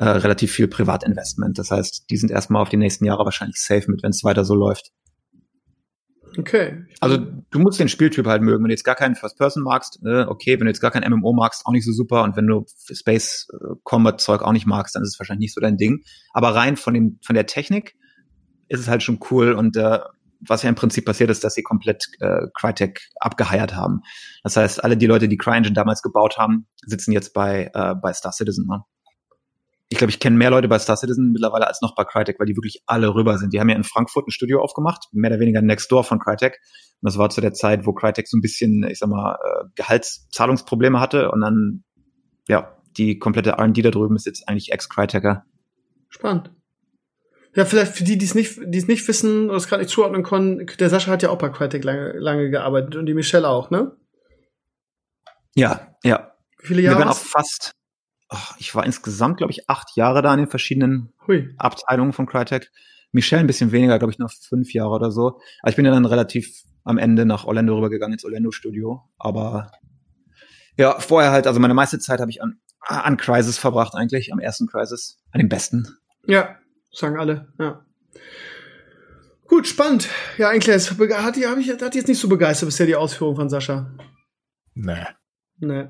äh, 0.00 0.08
relativ 0.08 0.52
viel 0.52 0.66
Privatinvestment. 0.66 1.58
Das 1.58 1.70
heißt, 1.70 2.06
die 2.08 2.16
sind 2.16 2.30
erstmal 2.30 2.62
auf 2.62 2.70
die 2.70 2.78
nächsten 2.78 3.04
Jahre 3.04 3.26
wahrscheinlich 3.26 3.58
safe 3.58 3.90
mit, 3.90 4.02
wenn 4.02 4.10
es 4.10 4.24
weiter 4.24 4.46
so 4.46 4.54
läuft. 4.54 4.92
Okay. 6.38 6.86
Also 7.00 7.18
du 7.18 7.58
musst 7.58 7.80
den 7.80 7.88
Spieltyp 7.88 8.26
halt 8.26 8.40
mögen. 8.40 8.62
Wenn 8.62 8.68
du 8.68 8.74
jetzt 8.74 8.84
gar 8.84 8.94
keinen 8.94 9.14
First 9.14 9.36
Person 9.36 9.62
magst, 9.62 10.00
äh, 10.04 10.22
okay. 10.22 10.58
Wenn 10.58 10.66
du 10.66 10.70
jetzt 10.70 10.80
gar 10.80 10.90
kein 10.90 11.08
MMO 11.10 11.34
magst, 11.34 11.66
auch 11.66 11.72
nicht 11.72 11.84
so 11.84 11.92
super. 11.92 12.22
Und 12.22 12.36
wenn 12.36 12.46
du 12.46 12.64
Space 12.90 13.48
äh, 13.52 13.74
Combat 13.82 14.20
Zeug 14.20 14.40
auch 14.40 14.52
nicht 14.52 14.66
magst, 14.66 14.94
dann 14.94 15.02
ist 15.02 15.10
es 15.10 15.18
wahrscheinlich 15.18 15.46
nicht 15.46 15.54
so 15.54 15.60
dein 15.60 15.76
Ding. 15.76 16.02
Aber 16.32 16.54
rein 16.54 16.76
von 16.76 16.94
dem 16.94 17.18
von 17.22 17.34
der 17.34 17.46
Technik 17.46 17.94
ist 18.68 18.80
es 18.80 18.88
halt 18.88 19.02
schon 19.02 19.18
cool 19.30 19.52
und 19.52 19.76
äh, 19.76 19.98
was 20.46 20.62
ja 20.62 20.68
im 20.68 20.74
Prinzip 20.74 21.04
passiert 21.04 21.30
ist, 21.30 21.44
dass 21.44 21.54
sie 21.54 21.62
komplett 21.62 22.06
äh, 22.20 22.46
Crytek 22.54 23.00
abgeheiert 23.16 23.74
haben. 23.74 24.00
Das 24.42 24.56
heißt, 24.56 24.82
alle 24.82 24.96
die 24.96 25.06
Leute, 25.06 25.28
die 25.28 25.36
CryEngine 25.36 25.74
damals 25.74 26.02
gebaut 26.02 26.38
haben, 26.38 26.66
sitzen 26.84 27.12
jetzt 27.12 27.34
bei 27.34 27.70
äh, 27.74 27.94
bei 27.94 28.12
Star 28.12 28.32
Citizen. 28.32 28.66
Ne? 28.66 28.82
ich 29.92 29.98
glaube, 29.98 30.12
ich 30.12 30.20
kenne 30.20 30.36
mehr 30.36 30.50
Leute 30.50 30.68
bei 30.68 30.78
Star 30.78 30.96
Citizen 30.96 31.32
mittlerweile 31.32 31.66
als 31.66 31.82
noch 31.82 31.96
bei 31.96 32.04
Crytek, 32.04 32.38
weil 32.38 32.46
die 32.46 32.56
wirklich 32.56 32.80
alle 32.86 33.12
rüber 33.12 33.38
sind. 33.38 33.52
Die 33.52 33.58
haben 33.58 33.68
ja 33.68 33.74
in 33.74 33.82
Frankfurt 33.82 34.28
ein 34.28 34.30
Studio 34.30 34.62
aufgemacht, 34.62 35.08
mehr 35.10 35.32
oder 35.32 35.40
weniger 35.40 35.62
next 35.62 35.90
door 35.90 36.04
von 36.04 36.20
Crytek. 36.20 36.60
Und 37.00 37.06
das 37.10 37.18
war 37.18 37.28
zu 37.28 37.40
der 37.40 37.52
Zeit, 37.54 37.86
wo 37.86 37.92
Crytek 37.92 38.28
so 38.28 38.36
ein 38.36 38.40
bisschen, 38.40 38.84
ich 38.84 39.00
sag 39.00 39.08
mal, 39.08 39.34
äh, 39.34 39.64
Gehaltszahlungsprobleme 39.74 41.00
hatte 41.00 41.32
und 41.32 41.40
dann, 41.40 41.82
ja, 42.46 42.76
die 42.96 43.18
komplette 43.18 43.50
R&D 43.50 43.82
da 43.82 43.90
drüben 43.90 44.14
ist 44.14 44.26
jetzt 44.26 44.48
eigentlich 44.48 44.70
Ex-Cryteker. 44.70 45.44
Spannend. 46.08 46.52
Ja, 47.54 47.64
vielleicht 47.64 47.96
für 47.96 48.04
die, 48.04 48.16
die 48.16 48.24
es 48.24 48.34
nicht, 48.34 48.60
die 48.64 48.78
es 48.78 48.86
nicht 48.86 49.06
wissen 49.08 49.48
oder 49.48 49.56
es 49.56 49.66
gerade 49.66 49.82
nicht 49.82 49.92
zuordnen 49.92 50.22
können, 50.22 50.66
der 50.78 50.88
Sascha 50.88 51.10
hat 51.10 51.22
ja 51.22 51.30
auch 51.30 51.38
bei 51.38 51.48
Crytek 51.48 51.82
lange, 51.82 52.12
lange 52.12 52.50
gearbeitet 52.50 52.96
und 52.96 53.06
die 53.06 53.14
Michelle 53.14 53.48
auch, 53.48 53.70
ne? 53.70 53.96
Ja, 55.54 55.96
ja. 56.04 56.32
Wie 56.60 56.68
viele 56.68 56.82
Jahre? 56.82 56.96
Wir 56.96 57.04
waren 57.04 57.12
auch 57.12 57.18
fast, 57.18 57.72
oh, 58.30 58.36
ich 58.58 58.74
war 58.74 58.86
insgesamt, 58.86 59.38
glaube 59.38 59.50
ich, 59.50 59.68
acht 59.68 59.96
Jahre 59.96 60.22
da 60.22 60.32
in 60.32 60.38
den 60.38 60.48
verschiedenen 60.48 61.12
Hui. 61.26 61.52
Abteilungen 61.58 62.12
von 62.12 62.26
Crytek. 62.26 62.70
Michelle 63.12 63.40
ein 63.40 63.48
bisschen 63.48 63.72
weniger, 63.72 63.98
glaube 63.98 64.12
ich, 64.12 64.20
noch 64.20 64.30
fünf 64.30 64.72
Jahre 64.72 64.90
oder 64.90 65.10
so. 65.10 65.40
Aber 65.62 65.70
ich 65.70 65.76
bin 65.76 65.84
ja 65.84 65.90
dann 65.90 66.06
relativ 66.06 66.62
am 66.84 66.98
Ende 66.98 67.26
nach 67.26 67.44
Orlando 67.44 67.74
rübergegangen, 67.74 68.12
ins 68.12 68.24
Orlando 68.24 68.52
Studio. 68.52 69.02
Aber 69.18 69.72
ja, 70.76 70.98
vorher 71.00 71.32
halt, 71.32 71.48
also 71.48 71.58
meine 71.58 71.74
meiste 71.74 71.98
Zeit 71.98 72.20
habe 72.20 72.30
ich 72.30 72.40
an, 72.40 72.60
an 72.80 73.16
Crisis 73.16 73.58
verbracht 73.58 73.94
eigentlich, 73.94 74.32
am 74.32 74.38
ersten 74.38 74.68
Crisis, 74.68 75.18
an 75.32 75.40
dem 75.40 75.48
besten. 75.48 75.88
Ja, 76.26 76.56
sagen 76.92 77.18
alle, 77.18 77.52
ja. 77.58 77.84
Gut, 79.46 79.66
spannend. 79.66 80.08
Ja, 80.38 80.48
eigentlich 80.48 80.68
hat 80.68 81.36
die, 81.36 81.40
ich, 81.40 81.70
hat 81.82 81.94
die 81.94 81.98
jetzt 81.98 82.08
nicht 82.08 82.20
so 82.20 82.28
begeistert 82.28 82.68
bisher 82.68 82.86
die 82.86 82.94
Ausführung 82.94 83.34
von 83.34 83.50
Sascha. 83.50 83.90
Nee. 84.74 85.06
Nee. 85.58 85.88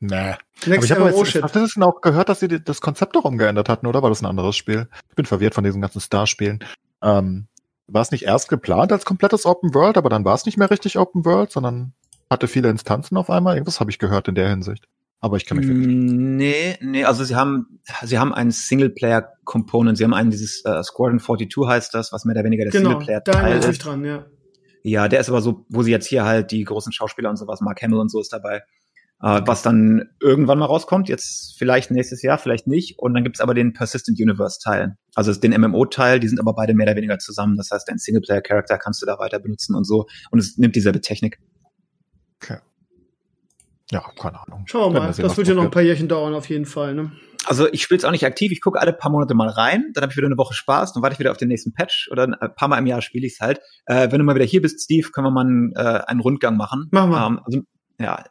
Nee. 0.00 0.34
aber 0.66 0.84
ich 0.84 0.90
habe 0.92 1.08
jetzt 1.08 1.28
stattdessen 1.28 1.82
auch 1.82 2.02
gehört, 2.02 2.28
dass 2.28 2.40
sie 2.40 2.48
das 2.48 2.82
Konzept 2.82 3.16
doch 3.16 3.24
umgeändert 3.24 3.70
hatten, 3.70 3.86
oder 3.86 4.02
war 4.02 4.10
das 4.10 4.20
ein 4.20 4.26
anderes 4.26 4.54
Spiel? 4.54 4.88
Ich 5.08 5.14
bin 5.14 5.24
verwirrt 5.24 5.54
von 5.54 5.64
diesen 5.64 5.80
ganzen 5.80 6.00
Star-Spielen. 6.00 6.62
Ähm, 7.02 7.48
war 7.86 8.02
es 8.02 8.10
nicht 8.10 8.24
erst 8.24 8.48
geplant 8.48 8.92
als 8.92 9.04
komplettes 9.04 9.46
Open 9.46 9.74
World, 9.74 9.96
aber 9.96 10.10
dann 10.10 10.24
war 10.24 10.34
es 10.34 10.44
nicht 10.44 10.58
mehr 10.58 10.70
richtig 10.70 10.98
Open 10.98 11.24
World, 11.24 11.52
sondern 11.52 11.94
hatte 12.30 12.48
viele 12.48 12.68
Instanzen 12.68 13.16
auf 13.16 13.30
einmal? 13.30 13.54
Irgendwas 13.54 13.80
habe 13.80 13.90
ich 13.90 13.98
gehört 13.98 14.28
in 14.28 14.34
der 14.34 14.48
Hinsicht. 14.48 14.88
Aber 15.24 15.38
ich 15.38 15.46
kann 15.46 15.56
mich 15.56 15.66
wirklich. 15.66 15.86
Nee, 15.86 16.76
nee, 16.82 17.04
also 17.04 17.24
sie 17.24 17.34
haben, 17.34 17.80
sie 18.02 18.18
haben 18.18 18.34
einen 18.34 18.50
Singleplayer-Component. 18.50 19.96
Sie 19.96 20.04
haben 20.04 20.12
einen, 20.12 20.30
dieses 20.30 20.62
uh, 20.66 20.82
Squadron 20.82 21.18
42 21.18 21.66
heißt 21.66 21.94
das, 21.94 22.12
was 22.12 22.26
mehr 22.26 22.34
oder 22.34 22.44
weniger 22.44 22.64
der 22.64 22.72
genau, 22.72 22.90
Singleplayer-Teil 22.90 23.58
ist. 23.58 23.78
dran, 23.78 24.04
ja. 24.04 24.26
Ja, 24.82 25.08
der 25.08 25.20
ist 25.20 25.30
aber 25.30 25.40
so, 25.40 25.64
wo 25.70 25.82
sie 25.82 25.92
jetzt 25.92 26.06
hier 26.06 26.26
halt 26.26 26.50
die 26.50 26.62
großen 26.62 26.92
Schauspieler 26.92 27.30
und 27.30 27.36
sowas, 27.36 27.62
Mark 27.62 27.80
Hamill 27.80 28.00
und 28.00 28.10
so 28.10 28.20
ist 28.20 28.34
dabei 28.34 28.64
äh, 29.22 29.40
was 29.46 29.62
dann 29.62 30.10
irgendwann 30.20 30.58
mal 30.58 30.66
rauskommt, 30.66 31.08
jetzt 31.08 31.56
vielleicht 31.56 31.90
nächstes 31.90 32.20
Jahr, 32.20 32.36
vielleicht 32.36 32.66
nicht. 32.66 32.98
Und 32.98 33.14
dann 33.14 33.24
gibt's 33.24 33.40
aber 33.40 33.54
den 33.54 33.72
Persistent 33.72 34.20
Universe 34.20 34.58
Teil, 34.62 34.98
also 35.14 35.32
den 35.32 35.58
MMO-Teil, 35.58 36.20
die 36.20 36.28
sind 36.28 36.38
aber 36.38 36.52
beide 36.52 36.74
mehr 36.74 36.86
oder 36.86 36.96
weniger 36.96 37.18
zusammen. 37.18 37.56
Das 37.56 37.70
heißt, 37.70 37.88
dein 37.88 37.96
Singleplayer-Charakter 37.96 38.76
kannst 38.76 39.00
du 39.00 39.06
da 39.06 39.18
weiter 39.18 39.38
benutzen 39.38 39.74
und 39.74 39.84
so. 39.84 40.06
Und 40.30 40.40
es 40.40 40.58
nimmt 40.58 40.76
dieselbe 40.76 41.00
Technik. 41.00 41.38
Okay. 42.42 42.58
Ja, 43.90 44.02
keine 44.18 44.40
Ahnung. 44.40 44.64
Schauen 44.66 44.94
wir 44.94 45.00
mal. 45.00 45.06
Das, 45.08 45.16
das 45.18 45.36
wird 45.36 45.48
ja 45.48 45.54
noch 45.54 45.64
ein 45.64 45.70
paar 45.70 45.82
Jährchen 45.82 46.08
dauern, 46.08 46.34
auf 46.34 46.48
jeden 46.48 46.66
Fall. 46.66 46.94
Ne? 46.94 47.12
Also 47.46 47.70
ich 47.70 47.82
spiele 47.82 47.98
es 47.98 48.04
auch 48.04 48.10
nicht 48.10 48.24
aktiv. 48.24 48.50
Ich 48.50 48.60
gucke 48.60 48.80
alle 48.80 48.92
paar 48.92 49.10
Monate 49.10 49.34
mal 49.34 49.48
rein, 49.48 49.90
dann 49.92 50.02
habe 50.02 50.12
ich 50.12 50.16
wieder 50.16 50.26
eine 50.26 50.38
Woche 50.38 50.54
Spaß, 50.54 50.94
dann 50.94 51.02
warte 51.02 51.14
ich 51.14 51.18
wieder 51.20 51.30
auf 51.30 51.36
den 51.36 51.48
nächsten 51.48 51.72
Patch 51.74 52.08
oder 52.10 52.24
ein 52.24 52.54
paar 52.54 52.68
Mal 52.68 52.78
im 52.78 52.86
Jahr 52.86 53.02
spiele 53.02 53.26
ich 53.26 53.34
es 53.34 53.40
halt. 53.40 53.60
Äh, 53.86 54.10
wenn 54.10 54.18
du 54.18 54.24
mal 54.24 54.34
wieder 54.34 54.46
hier 54.46 54.62
bist, 54.62 54.80
Steve, 54.80 55.10
können 55.10 55.26
wir 55.26 55.30
mal 55.30 55.42
einen, 55.42 55.72
äh, 55.76 56.00
einen 56.06 56.20
Rundgang 56.20 56.56
machen. 56.56 56.88
Machen 56.90 57.10
wir. 57.10 57.26
Ähm, 57.26 57.40
also, 57.44 57.60
ja, 58.00 58.24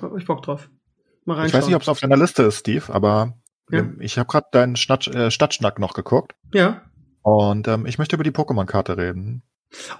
hab 0.00 0.16
ich 0.16 0.24
Bock 0.24 0.42
drauf. 0.42 0.70
Mal 1.24 1.34
reinschauen. 1.34 1.48
Ich 1.48 1.54
weiß 1.54 1.66
nicht, 1.66 1.76
ob 1.76 1.82
es 1.82 1.88
auf 1.88 2.00
deiner 2.00 2.16
Liste 2.16 2.44
ist, 2.44 2.60
Steve, 2.60 2.92
aber 2.92 3.34
ja. 3.70 3.86
ich 3.98 4.18
habe 4.18 4.26
gerade 4.26 4.46
deinen 4.52 4.76
Schnatt, 4.76 5.06
äh, 5.08 5.30
Stadtschnack 5.30 5.78
noch 5.78 5.94
geguckt. 5.94 6.34
Ja. 6.52 6.82
Und 7.22 7.68
ähm, 7.68 7.86
ich 7.86 7.98
möchte 7.98 8.16
über 8.16 8.24
die 8.24 8.30
Pokémon-Karte 8.30 8.96
reden. 8.96 9.42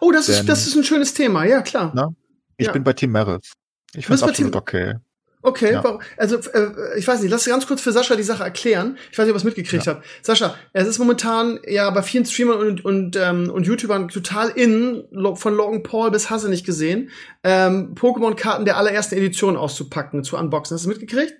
Oh, 0.00 0.10
das 0.10 0.26
Denn, 0.26 0.36
ist 0.36 0.48
das 0.48 0.66
ist 0.66 0.76
ein 0.76 0.84
schönes 0.84 1.14
Thema, 1.14 1.44
ja 1.44 1.62
klar. 1.62 1.92
Na? 1.94 2.08
Ich 2.56 2.66
ja. 2.66 2.72
bin 2.72 2.84
bei 2.84 2.92
Team 2.92 3.12
Merit. 3.12 3.46
Ich 3.94 4.06
finde 4.06 4.24
absolut 4.24 4.56
okay. 4.56 4.94
Okay, 5.42 5.72
ja. 5.72 5.98
also 6.18 6.36
äh, 6.36 6.98
ich 6.98 7.08
weiß 7.08 7.22
nicht, 7.22 7.30
lass 7.30 7.46
ganz 7.46 7.66
kurz 7.66 7.80
für 7.80 7.92
Sascha 7.92 8.14
die 8.14 8.22
Sache 8.22 8.44
erklären. 8.44 8.98
Ich 9.10 9.16
weiß 9.16 9.24
nicht, 9.24 9.30
ob 9.30 9.36
ihr 9.36 9.38
es 9.38 9.44
mitgekriegt 9.44 9.86
ja. 9.86 9.94
habt. 9.94 10.06
Sascha, 10.20 10.54
es 10.74 10.86
ist 10.86 10.98
momentan 10.98 11.58
ja 11.66 11.88
bei 11.90 12.02
vielen 12.02 12.26
Streamern 12.26 12.58
und, 12.58 12.84
und, 12.84 13.16
ähm, 13.16 13.50
und 13.50 13.66
YouTubern 13.66 14.08
total 14.08 14.50
in, 14.50 15.04
von 15.36 15.54
Logan 15.54 15.82
Paul 15.82 16.10
bis 16.10 16.28
Hasse 16.28 16.50
nicht 16.50 16.66
gesehen, 16.66 17.08
ähm, 17.42 17.94
Pokémon-Karten 17.94 18.66
der 18.66 18.76
allerersten 18.76 19.16
Edition 19.16 19.56
auszupacken, 19.56 20.24
zu 20.24 20.36
unboxen. 20.36 20.74
Hast 20.74 20.84
du 20.84 20.90
mitgekriegt? 20.90 21.32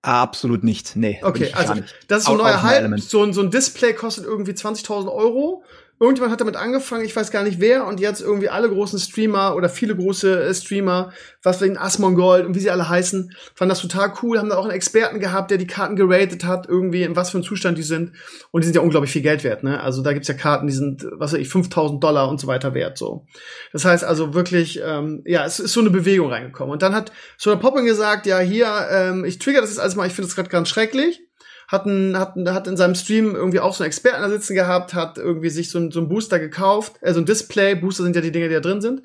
Absolut 0.00 0.64
nicht, 0.64 0.96
nee. 0.96 1.20
Okay, 1.22 1.52
also 1.52 1.74
das 2.06 2.20
ist 2.20 2.26
so 2.26 2.32
ein 2.32 2.38
neuer 2.38 2.62
Hype. 2.62 2.98
So, 3.00 3.22
ein 3.22 3.34
so 3.34 3.42
ein 3.42 3.50
Display 3.50 3.92
kostet 3.92 4.24
irgendwie 4.24 4.52
20.000 4.52 5.12
Euro 5.12 5.62
Irgendjemand 6.00 6.32
hat 6.32 6.40
damit 6.40 6.56
angefangen, 6.56 7.04
ich 7.04 7.16
weiß 7.16 7.32
gar 7.32 7.42
nicht 7.42 7.60
wer, 7.60 7.86
und 7.86 7.98
jetzt 7.98 8.20
irgendwie 8.20 8.48
alle 8.48 8.68
großen 8.68 8.98
Streamer 9.00 9.56
oder 9.56 9.68
viele 9.68 9.96
große 9.96 10.44
äh, 10.44 10.54
Streamer, 10.54 11.12
was 11.42 11.60
wegen 11.60 11.76
Asmongold 11.76 12.46
und 12.46 12.54
wie 12.54 12.60
sie 12.60 12.70
alle 12.70 12.88
heißen, 12.88 13.32
fanden 13.54 13.70
das 13.70 13.80
total 13.80 14.12
cool, 14.22 14.38
haben 14.38 14.48
da 14.48 14.56
auch 14.56 14.64
einen 14.64 14.74
Experten 14.74 15.18
gehabt, 15.18 15.50
der 15.50 15.58
die 15.58 15.66
Karten 15.66 15.96
geratet 15.96 16.44
hat, 16.44 16.68
irgendwie 16.68 17.02
in 17.02 17.16
was 17.16 17.30
für 17.30 17.38
einem 17.38 17.44
Zustand 17.44 17.78
die 17.78 17.82
sind. 17.82 18.12
Und 18.52 18.62
die 18.62 18.66
sind 18.66 18.76
ja 18.76 18.82
unglaublich 18.82 19.10
viel 19.10 19.22
Geld 19.22 19.42
wert, 19.42 19.64
ne? 19.64 19.80
Also 19.80 20.02
da 20.02 20.12
gibt's 20.12 20.28
ja 20.28 20.34
Karten, 20.34 20.68
die 20.68 20.72
sind, 20.72 21.06
was 21.12 21.32
weiß 21.32 21.40
ich, 21.40 21.48
5000 21.48 22.02
Dollar 22.02 22.28
und 22.28 22.40
so 22.40 22.46
weiter 22.46 22.74
wert, 22.74 22.96
so. 22.96 23.26
Das 23.72 23.84
heißt 23.84 24.04
also 24.04 24.34
wirklich, 24.34 24.80
ähm, 24.84 25.22
ja, 25.26 25.44
es 25.44 25.58
ist 25.58 25.72
so 25.72 25.80
eine 25.80 25.90
Bewegung 25.90 26.30
reingekommen. 26.30 26.72
Und 26.72 26.82
dann 26.82 26.94
hat 26.94 27.12
so 27.36 27.50
der 27.50 27.58
Poppin 27.58 27.84
gesagt, 27.84 28.26
ja, 28.26 28.38
hier, 28.38 28.68
ähm, 28.90 29.24
ich 29.24 29.38
trigger 29.38 29.60
das 29.60 29.70
jetzt 29.70 29.80
alles 29.80 29.96
mal, 29.96 30.06
ich 30.06 30.12
finde 30.12 30.28
das 30.28 30.36
gerade 30.36 30.48
ganz 30.48 30.68
schrecklich 30.68 31.27
hat, 31.68 31.84
ein, 31.84 32.18
hat, 32.18 32.34
hat 32.46 32.66
in 32.66 32.78
seinem 32.78 32.94
Stream 32.94 33.36
irgendwie 33.36 33.60
auch 33.60 33.74
so 33.74 33.84
einen 33.84 33.88
Experten 33.88 34.22
da 34.22 34.30
sitzen 34.30 34.54
gehabt, 34.54 34.94
hat 34.94 35.18
irgendwie 35.18 35.50
sich 35.50 35.70
so 35.70 35.78
ein, 35.78 35.90
so 35.90 36.00
ein 36.00 36.08
Booster 36.08 36.38
gekauft, 36.40 36.94
äh, 37.02 37.12
so 37.12 37.20
ein 37.20 37.26
Display, 37.26 37.74
Booster 37.74 38.02
sind 38.02 38.16
ja 38.16 38.22
die 38.22 38.32
Dinge, 38.32 38.48
die 38.48 38.54
da 38.54 38.60
drin 38.60 38.80
sind. 38.80 39.02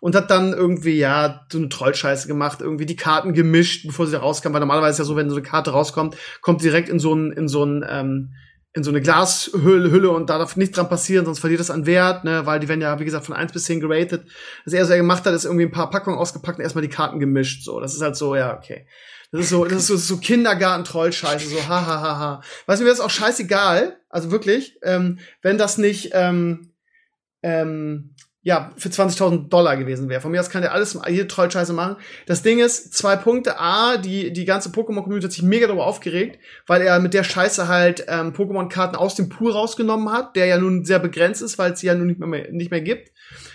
Und 0.00 0.14
hat 0.14 0.30
dann 0.30 0.52
irgendwie, 0.52 0.96
ja, 0.96 1.44
so 1.50 1.58
eine 1.58 1.68
Trollscheiße 1.68 2.28
gemacht, 2.28 2.60
irgendwie 2.60 2.86
die 2.86 2.94
Karten 2.94 3.32
gemischt, 3.32 3.84
bevor 3.84 4.06
sie 4.06 4.12
da 4.12 4.20
rauskam, 4.20 4.52
weil 4.52 4.60
normalerweise 4.60 4.92
ist 4.92 4.98
ja 4.98 5.04
so, 5.04 5.16
wenn 5.16 5.28
so 5.28 5.34
eine 5.34 5.42
Karte 5.42 5.72
rauskommt, 5.72 6.16
kommt 6.40 6.62
direkt 6.62 6.88
in 6.88 7.00
so 7.00 7.12
ein, 7.12 7.32
in 7.32 7.48
so 7.48 7.64
ein, 7.64 7.84
ähm, 7.88 8.30
in 8.74 8.84
so 8.84 8.90
eine 8.90 9.00
Glashülle 9.00 9.90
Hülle 9.90 10.10
und 10.10 10.30
da 10.30 10.38
darf 10.38 10.56
nichts 10.56 10.76
dran 10.76 10.88
passieren, 10.88 11.24
sonst 11.24 11.40
verliert 11.40 11.58
das 11.58 11.70
an 11.70 11.84
Wert, 11.84 12.22
ne, 12.22 12.46
weil 12.46 12.60
die 12.60 12.68
werden 12.68 12.80
ja, 12.80 13.00
wie 13.00 13.04
gesagt, 13.04 13.26
von 13.26 13.34
eins 13.34 13.52
bis 13.52 13.64
zehn 13.64 13.80
geratet. 13.80 14.24
Was 14.64 14.72
er 14.72 14.86
so 14.86 14.94
gemacht 14.94 15.26
hat, 15.26 15.34
ist 15.34 15.46
irgendwie 15.46 15.64
ein 15.64 15.72
paar 15.72 15.90
Packungen 15.90 16.16
ausgepackt 16.16 16.58
und 16.58 16.62
erstmal 16.62 16.82
die 16.82 16.88
Karten 16.88 17.18
gemischt, 17.18 17.64
so. 17.64 17.80
Das 17.80 17.94
ist 17.94 18.00
halt 18.00 18.14
so, 18.14 18.36
ja, 18.36 18.56
okay. 18.56 18.86
Das 19.30 19.42
ist 19.42 19.50
so, 19.50 19.64
das 19.64 19.78
ist 19.78 19.86
so, 19.88 19.96
so 19.96 20.16
Kindergarten-Troll-Scheiße, 20.18 21.48
so 21.48 21.68
ha 21.68 21.86
ha 21.86 22.00
ha 22.00 22.18
ha. 22.18 22.42
Weißt 22.66 22.80
du, 22.80 22.84
mir 22.84 22.92
ist 22.92 23.00
auch 23.00 23.10
scheißegal, 23.10 24.00
also 24.08 24.30
wirklich, 24.30 24.78
ähm, 24.82 25.18
wenn 25.42 25.58
das 25.58 25.76
nicht 25.76 26.10
ähm, 26.14 26.72
ähm, 27.42 28.14
ja, 28.42 28.72
für 28.76 28.88
20.000 28.88 29.48
Dollar 29.48 29.76
gewesen 29.76 30.08
wäre. 30.08 30.22
Von 30.22 30.30
mir 30.30 30.40
aus 30.40 30.48
kann 30.48 30.62
der 30.62 30.72
alles, 30.72 30.98
jede 31.08 31.26
Trollscheiße 31.26 31.74
machen. 31.74 31.96
Das 32.24 32.42
Ding 32.42 32.60
ist, 32.60 32.94
zwei 32.94 33.16
Punkte. 33.16 33.60
A, 33.60 33.98
die, 33.98 34.32
die 34.32 34.44
ganze 34.44 34.70
Pokémon-Community 34.70 35.24
hat 35.24 35.32
sich 35.32 35.42
mega 35.42 35.66
darüber 35.66 35.86
aufgeregt, 35.86 36.38
weil 36.66 36.80
er 36.80 36.98
mit 37.00 37.12
der 37.12 37.24
Scheiße 37.24 37.68
halt 37.68 38.06
ähm, 38.08 38.32
Pokémon-Karten 38.32 38.96
aus 38.96 39.16
dem 39.16 39.28
Pool 39.28 39.52
rausgenommen 39.52 40.10
hat, 40.12 40.36
der 40.36 40.46
ja 40.46 40.56
nun 40.56 40.84
sehr 40.84 41.00
begrenzt 41.00 41.42
ist, 41.42 41.58
weil 41.58 41.72
es 41.72 41.80
sie 41.80 41.88
ja 41.88 41.94
nun 41.94 42.06
nicht 42.06 42.20
mehr, 42.20 42.50
nicht 42.50 42.70
mehr 42.70 42.80
gibt. 42.80 43.12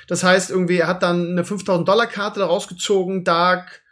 Das 0.08 0.24
heißt, 0.24 0.52
irgendwie, 0.52 0.78
er 0.78 0.88
hat 0.88 1.02
dann 1.02 1.32
eine 1.32 1.44
5.000 1.44 1.86
Dollar 1.86 2.08
Karte 2.08 2.42
da 2.42 2.46
rausgezogen, 2.46 3.24
Dark, 3.24 3.83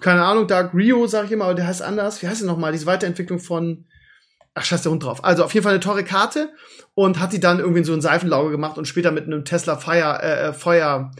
keine 0.00 0.24
Ahnung, 0.24 0.46
Dark 0.46 0.74
Rio, 0.74 1.06
sag 1.06 1.26
ich 1.26 1.32
immer, 1.32 1.46
aber 1.46 1.54
der 1.54 1.66
heißt 1.66 1.82
anders. 1.82 2.22
Wie 2.22 2.28
heißt 2.28 2.40
der 2.40 2.46
nochmal? 2.46 2.72
Diese 2.72 2.86
Weiterentwicklung 2.86 3.38
von 3.40 3.86
Ach, 4.58 4.64
scheiß 4.64 4.82
der 4.82 4.92
Hund 4.92 5.04
drauf. 5.04 5.22
Also 5.22 5.44
auf 5.44 5.52
jeden 5.52 5.64
Fall 5.64 5.74
eine 5.74 5.80
teure 5.80 6.02
Karte 6.02 6.50
und 6.94 7.20
hat 7.20 7.34
die 7.34 7.40
dann 7.40 7.58
irgendwie 7.58 7.80
in 7.80 7.84
so 7.84 7.92
ein 7.92 8.00
Seifenlauge 8.00 8.50
gemacht 8.50 8.78
und 8.78 8.88
später 8.88 9.12
mit 9.12 9.26
einem 9.26 9.44
Tesla 9.44 9.76
Fire, 9.76 10.22
äh 10.22 10.54
Feuer 10.54 11.10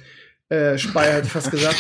äh, 0.49 0.79
Speier, 0.79 1.17
hätte 1.17 1.27
ich 1.27 1.33
fast 1.33 1.51
gesagt. 1.51 1.77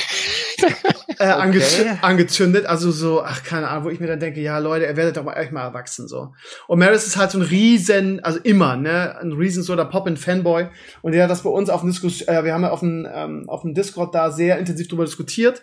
äh, 1.18 1.24
angezündet, 1.24 1.94
okay. 1.94 2.07
angezündet. 2.07 2.66
Also 2.66 2.90
so, 2.90 3.22
ach, 3.22 3.42
keine 3.42 3.68
Ahnung, 3.68 3.85
wo 3.85 3.90
ich 3.90 4.00
mir 4.00 4.07
dann 4.07 4.20
denke, 4.20 4.40
ja, 4.40 4.59
Leute, 4.59 4.87
ihr 4.87 4.96
werdet 4.96 5.16
doch 5.16 5.24
mal 5.24 5.35
echt 5.35 5.52
mal 5.52 5.62
erwachsen, 5.62 6.09
so. 6.09 6.33
Und 6.66 6.79
Maris 6.79 7.07
ist 7.07 7.16
halt 7.16 7.31
so 7.31 7.38
ein 7.38 7.42
riesen, 7.42 8.22
also 8.22 8.38
immer, 8.42 8.76
ne, 8.76 9.18
ein 9.20 9.33
riesen 9.33 9.62
so 9.62 9.76
der 9.76 9.85
Pop-In-Fanboy. 9.85 10.68
Und 11.02 11.12
der 11.12 11.24
hat 11.24 11.31
das 11.31 11.42
bei 11.42 11.50
uns 11.50 11.70
auf 11.70 11.81
dem 11.81 11.90
Diskus, 11.90 12.22
äh, 12.22 12.44
wir 12.44 12.55
haben 12.55 12.62
ja 12.62 12.70
auf 12.70 12.81
dem, 12.81 13.07
ähm, 13.12 13.44
auf 13.48 13.62
dem 13.62 13.74
Discord 13.74 14.14
da 14.14 14.31
sehr 14.31 14.59
intensiv 14.59 14.88
drüber 14.88 15.05
diskutiert. 15.05 15.62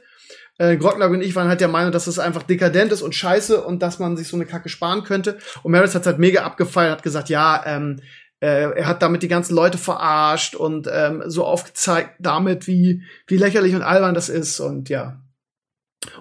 Äh, 0.60 0.78
Grocklag 0.78 1.10
und 1.10 1.22
ich 1.22 1.36
waren 1.36 1.48
halt 1.48 1.62
der 1.62 1.68
Meinung, 1.68 1.92
dass 1.92 2.08
es 2.08 2.16
das 2.16 2.26
einfach 2.26 2.44
dekadent 2.44 2.92
ist 2.92 3.02
und 3.02 3.16
scheiße 3.16 3.63
und 3.63 3.82
dass 3.82 3.98
man 3.98 4.18
sich 4.18 4.28
so 4.28 4.38
eine 4.38 4.46
Kacke 4.46 4.70
sparen 4.70 5.04
könnte. 5.04 5.38
Und 5.63 5.72
Maris 5.72 5.96
hat 5.96 6.06
halt 6.06 6.20
mega 6.20 6.44
abgefeiert, 6.44 6.92
hat 6.92 7.04
gesagt, 7.04 7.30
ja, 7.30 7.63
ähm, 7.66 8.00
äh, 8.44 8.72
er 8.78 8.88
hat 8.88 9.02
damit 9.02 9.24
die 9.24 9.30
ganzen 9.30 9.56
Leute 9.56 9.78
verarscht 9.78 10.54
und 10.54 10.88
ähm, 10.92 11.24
so 11.28 11.46
aufgezeigt 11.46 12.16
damit, 12.20 12.68
wie, 12.68 13.02
wie 13.26 13.38
lächerlich 13.38 13.74
und 13.74 13.82
albern 13.84 14.13
das 14.13 14.30
ist 14.30 14.60
und 14.60 14.89
ja. 14.89 15.23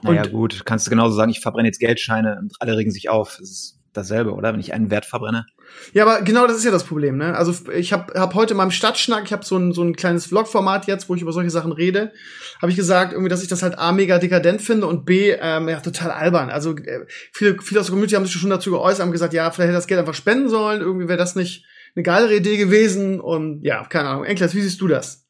Und 0.02 0.14
naja, 0.14 0.30
gut, 0.30 0.64
kannst 0.64 0.86
du 0.86 0.90
genauso 0.90 1.14
sagen, 1.14 1.30
ich 1.30 1.40
verbrenne 1.40 1.68
jetzt 1.68 1.78
Geldscheine 1.78 2.38
und 2.40 2.54
alle 2.60 2.76
regen 2.76 2.90
sich 2.90 3.08
auf. 3.08 3.36
Das 3.38 3.50
ist 3.50 3.78
dasselbe, 3.92 4.32
oder? 4.32 4.52
Wenn 4.52 4.60
ich 4.60 4.72
einen 4.72 4.90
Wert 4.90 5.04
verbrenne. 5.04 5.46
Ja, 5.92 6.04
aber 6.04 6.22
genau 6.22 6.46
das 6.46 6.56
ist 6.56 6.64
ja 6.64 6.70
das 6.70 6.84
Problem, 6.84 7.16
ne? 7.16 7.36
Also 7.36 7.54
ich 7.72 7.92
habe 7.92 8.18
hab 8.18 8.34
heute 8.34 8.52
in 8.52 8.58
meinem 8.58 8.70
Stadtschnack, 8.70 9.24
ich 9.24 9.32
habe 9.32 9.44
so 9.44 9.56
ein, 9.56 9.72
so 9.72 9.82
ein 9.82 9.96
kleines 9.96 10.26
Vlog-Format 10.26 10.86
jetzt, 10.86 11.08
wo 11.08 11.14
ich 11.14 11.22
über 11.22 11.32
solche 11.32 11.50
Sachen 11.50 11.72
rede, 11.72 12.12
habe 12.60 12.70
ich 12.70 12.76
gesagt, 12.76 13.12
irgendwie, 13.12 13.28
dass 13.28 13.42
ich 13.42 13.48
das 13.48 13.62
halt 13.62 13.78
A, 13.78 13.92
mega 13.92 14.18
dekadent 14.18 14.62
finde 14.62 14.86
und 14.86 15.04
B, 15.04 15.30
ähm, 15.38 15.68
ja, 15.68 15.80
total 15.80 16.10
albern. 16.10 16.50
Also 16.50 16.76
äh, 16.76 17.06
viele, 17.32 17.60
viele 17.60 17.80
aus 17.80 17.86
der 17.86 17.92
Community 17.92 18.14
haben 18.14 18.24
sich 18.24 18.34
schon 18.34 18.50
dazu 18.50 18.70
geäußert, 18.70 19.02
haben 19.02 19.12
gesagt, 19.12 19.34
ja, 19.34 19.50
vielleicht 19.50 19.68
hätte 19.68 19.78
das 19.78 19.86
Geld 19.86 20.00
einfach 20.00 20.14
spenden 20.14 20.48
sollen, 20.48 20.80
irgendwie 20.80 21.08
wäre 21.08 21.18
das 21.18 21.36
nicht 21.36 21.64
eine 21.94 22.02
geilere 22.02 22.36
Idee 22.36 22.56
gewesen 22.56 23.20
und 23.20 23.62
ja, 23.62 23.84
keine 23.84 24.08
Ahnung. 24.08 24.24
Enkles, 24.24 24.54
wie 24.54 24.62
siehst 24.62 24.80
du 24.80 24.88
das? 24.88 25.21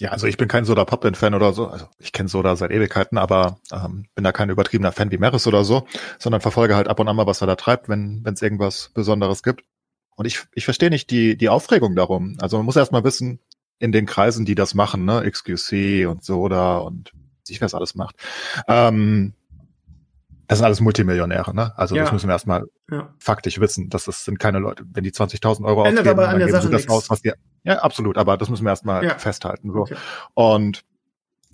Ja, 0.00 0.12
also 0.12 0.26
ich 0.26 0.38
bin 0.38 0.48
kein 0.48 0.64
Soda 0.64 0.86
Poplin 0.86 1.14
Fan 1.14 1.34
oder 1.34 1.52
so. 1.52 1.66
Also 1.68 1.86
ich 1.98 2.12
kenne 2.12 2.30
Soda 2.30 2.56
seit 2.56 2.70
Ewigkeiten, 2.70 3.18
aber 3.18 3.60
ähm, 3.70 4.06
bin 4.14 4.24
da 4.24 4.32
kein 4.32 4.48
übertriebener 4.48 4.92
Fan 4.92 5.10
wie 5.10 5.18
Meris 5.18 5.46
oder 5.46 5.62
so, 5.62 5.86
sondern 6.18 6.40
verfolge 6.40 6.74
halt 6.74 6.88
ab 6.88 6.98
und 7.00 7.08
an 7.08 7.16
mal, 7.16 7.26
was 7.26 7.42
er 7.42 7.46
da 7.46 7.54
treibt, 7.54 7.90
wenn 7.90 8.24
es 8.24 8.40
irgendwas 8.40 8.90
Besonderes 8.94 9.42
gibt. 9.42 9.62
Und 10.16 10.24
ich, 10.24 10.40
ich 10.54 10.64
verstehe 10.64 10.88
nicht 10.88 11.10
die, 11.10 11.36
die 11.36 11.50
Aufregung 11.50 11.96
darum. 11.96 12.38
Also 12.40 12.56
man 12.56 12.64
muss 12.64 12.76
erst 12.76 12.92
mal 12.92 13.04
wissen, 13.04 13.40
in 13.78 13.92
den 13.92 14.06
Kreisen, 14.06 14.46
die 14.46 14.54
das 14.54 14.74
machen, 14.74 15.04
ne, 15.04 15.30
XQC 15.30 16.06
und 16.08 16.24
Soda 16.24 16.78
und 16.78 17.12
sich 17.44 17.60
was 17.60 17.74
alles 17.74 17.94
macht, 17.94 18.16
ähm, 18.68 19.34
das 20.50 20.58
sind 20.58 20.64
alles 20.64 20.80
Multimillionäre, 20.80 21.54
ne? 21.54 21.72
Also 21.76 21.94
ja. 21.94 22.02
das 22.02 22.12
müssen 22.12 22.28
wir 22.28 22.32
erstmal 22.32 22.64
ja. 22.90 23.14
faktisch 23.20 23.60
wissen. 23.60 23.88
dass 23.88 24.06
Das 24.06 24.24
sind 24.24 24.40
keine 24.40 24.58
Leute, 24.58 24.82
wenn 24.92 25.04
die 25.04 25.12
20.000 25.12 25.64
Euro 25.64 25.84
Ändert 25.84 26.08
ausgeben, 26.08 26.20
dann 26.22 26.38
geben 26.40 26.60
sie 26.60 26.70
das 26.70 26.88
aus, 26.88 27.08
was 27.08 27.22
die. 27.22 27.32
Ja, 27.62 27.78
absolut. 27.78 28.18
Aber 28.18 28.36
das 28.36 28.50
müssen 28.50 28.64
wir 28.64 28.70
erstmal 28.70 29.04
ja. 29.04 29.16
festhalten. 29.16 29.70
So. 29.72 29.82
Okay. 29.82 29.94
Und 30.34 30.84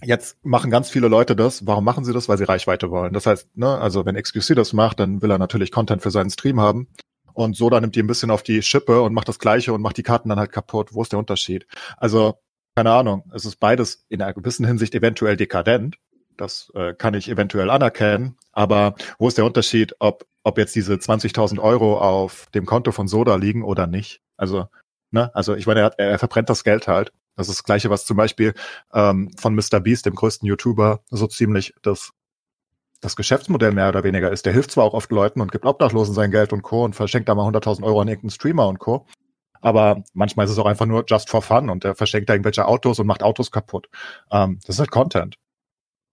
Jetzt 0.02 0.36
machen 0.44 0.70
ganz 0.70 0.90
viele 0.90 1.08
Leute 1.08 1.34
das. 1.34 1.66
Warum 1.66 1.82
machen 1.82 2.04
sie 2.04 2.12
das? 2.12 2.28
Weil 2.28 2.36
sie 2.36 2.44
Reichweite 2.44 2.90
wollen. 2.90 3.14
Das 3.14 3.24
heißt, 3.24 3.56
ne, 3.56 3.78
also 3.78 4.04
wenn 4.04 4.14
XQC 4.14 4.54
das 4.54 4.74
macht, 4.74 5.00
dann 5.00 5.22
will 5.22 5.30
er 5.30 5.38
natürlich 5.38 5.72
Content 5.72 6.02
für 6.02 6.10
seinen 6.10 6.28
Stream 6.28 6.60
haben. 6.60 6.88
Und 7.32 7.56
so, 7.56 7.70
dann 7.70 7.82
nimmt 7.82 7.96
die 7.96 8.02
ein 8.02 8.06
bisschen 8.06 8.30
auf 8.30 8.42
die 8.42 8.60
Schippe 8.60 9.00
und 9.00 9.14
macht 9.14 9.28
das 9.28 9.38
Gleiche 9.38 9.72
und 9.72 9.80
macht 9.80 9.96
die 9.96 10.02
Karten 10.02 10.28
dann 10.28 10.38
halt 10.38 10.52
kaputt. 10.52 10.92
Wo 10.92 11.00
ist 11.00 11.12
der 11.12 11.18
Unterschied? 11.18 11.66
Also, 11.96 12.34
keine 12.74 12.92
Ahnung. 12.92 13.30
Es 13.34 13.46
ist 13.46 13.56
beides 13.56 14.04
in 14.10 14.20
einer 14.20 14.34
gewissen 14.34 14.66
Hinsicht 14.66 14.94
eventuell 14.94 15.38
dekadent. 15.38 15.96
Das 16.36 16.70
äh, 16.74 16.94
kann 16.94 17.14
ich 17.14 17.28
eventuell 17.28 17.70
anerkennen. 17.70 18.36
Aber 18.52 18.94
wo 19.18 19.28
ist 19.28 19.38
der 19.38 19.44
Unterschied, 19.44 19.94
ob, 19.98 20.26
ob 20.42 20.58
jetzt 20.58 20.74
diese 20.74 20.94
20.000 20.94 21.58
Euro 21.58 21.98
auf 21.98 22.46
dem 22.54 22.66
Konto 22.66 22.92
von 22.92 23.08
Soda 23.08 23.36
liegen 23.36 23.62
oder 23.62 23.86
nicht? 23.86 24.20
Also, 24.36 24.66
ne, 25.10 25.34
also 25.34 25.54
ich 25.54 25.66
meine, 25.66 25.80
er, 25.80 25.98
er 25.98 26.18
verbrennt 26.18 26.50
das 26.50 26.64
Geld 26.64 26.88
halt. 26.88 27.12
Das 27.36 27.48
ist 27.48 27.58
das 27.58 27.64
Gleiche, 27.64 27.90
was 27.90 28.06
zum 28.06 28.16
Beispiel 28.16 28.54
ähm, 28.94 29.30
von 29.36 29.54
Mr. 29.54 29.80
Beast, 29.80 30.06
dem 30.06 30.14
größten 30.14 30.48
YouTuber, 30.48 31.00
so 31.10 31.26
ziemlich 31.26 31.74
das 31.82 32.12
das 33.00 33.14
Geschäftsmodell 33.14 33.72
mehr 33.72 33.88
oder 33.88 34.04
weniger 34.04 34.32
ist. 34.32 34.46
Der 34.46 34.54
hilft 34.54 34.70
zwar 34.70 34.84
auch 34.84 34.94
oft 34.94 35.10
Leuten 35.12 35.40
und 35.40 35.52
gibt 35.52 35.66
Obdachlosen 35.66 36.14
sein 36.14 36.30
Geld 36.30 36.52
und 36.52 36.62
Co. 36.62 36.84
und 36.84 36.96
verschenkt 36.96 37.28
da 37.28 37.34
mal 37.34 37.46
100.000 37.46 37.84
Euro 37.84 38.00
an 38.00 38.08
irgendeinen 38.08 38.30
Streamer 38.30 38.66
und 38.68 38.78
Co. 38.78 39.06
Aber 39.60 40.02
manchmal 40.12 40.46
ist 40.46 40.52
es 40.52 40.58
auch 40.58 40.66
einfach 40.66 40.86
nur 40.86 41.04
just 41.06 41.28
for 41.28 41.42
fun 41.42 41.70
und 41.70 41.84
er 41.84 41.94
verschenkt 41.94 42.28
da 42.28 42.34
irgendwelche 42.34 42.66
Autos 42.66 42.98
und 42.98 43.06
macht 43.06 43.22
Autos 43.22 43.50
kaputt. 43.50 43.88
Ähm, 44.30 44.58
das 44.64 44.76
ist 44.76 44.80
halt 44.80 44.90
Content. 44.90 45.36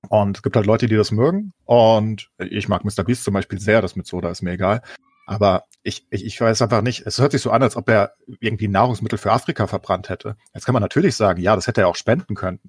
Und 0.09 0.37
es 0.37 0.43
gibt 0.43 0.55
halt 0.55 0.65
Leute, 0.65 0.87
die 0.87 0.95
das 0.95 1.11
mögen. 1.11 1.53
Und 1.65 2.29
ich 2.37 2.67
mag 2.67 2.83
Mr. 2.83 3.03
Beast 3.03 3.23
zum 3.23 3.33
Beispiel 3.33 3.59
sehr, 3.59 3.81
das 3.81 3.95
mit 3.95 4.07
Soda 4.07 4.29
ist 4.29 4.41
mir 4.41 4.51
egal. 4.51 4.81
Aber 5.25 5.63
ich, 5.83 6.05
ich, 6.09 6.25
ich 6.25 6.39
weiß 6.39 6.61
einfach 6.61 6.81
nicht, 6.81 7.05
es 7.05 7.19
hört 7.19 7.31
sich 7.31 7.41
so 7.41 7.51
an, 7.51 7.63
als 7.63 7.75
ob 7.75 7.89
er 7.89 8.13
irgendwie 8.39 8.67
Nahrungsmittel 8.67 9.17
für 9.17 9.31
Afrika 9.31 9.67
verbrannt 9.67 10.09
hätte. 10.09 10.35
Jetzt 10.53 10.65
kann 10.65 10.73
man 10.73 10.81
natürlich 10.81 11.15
sagen, 11.15 11.41
ja, 11.41 11.55
das 11.55 11.67
hätte 11.67 11.81
er 11.81 11.87
auch 11.87 11.95
spenden 11.95 12.35
können, 12.35 12.59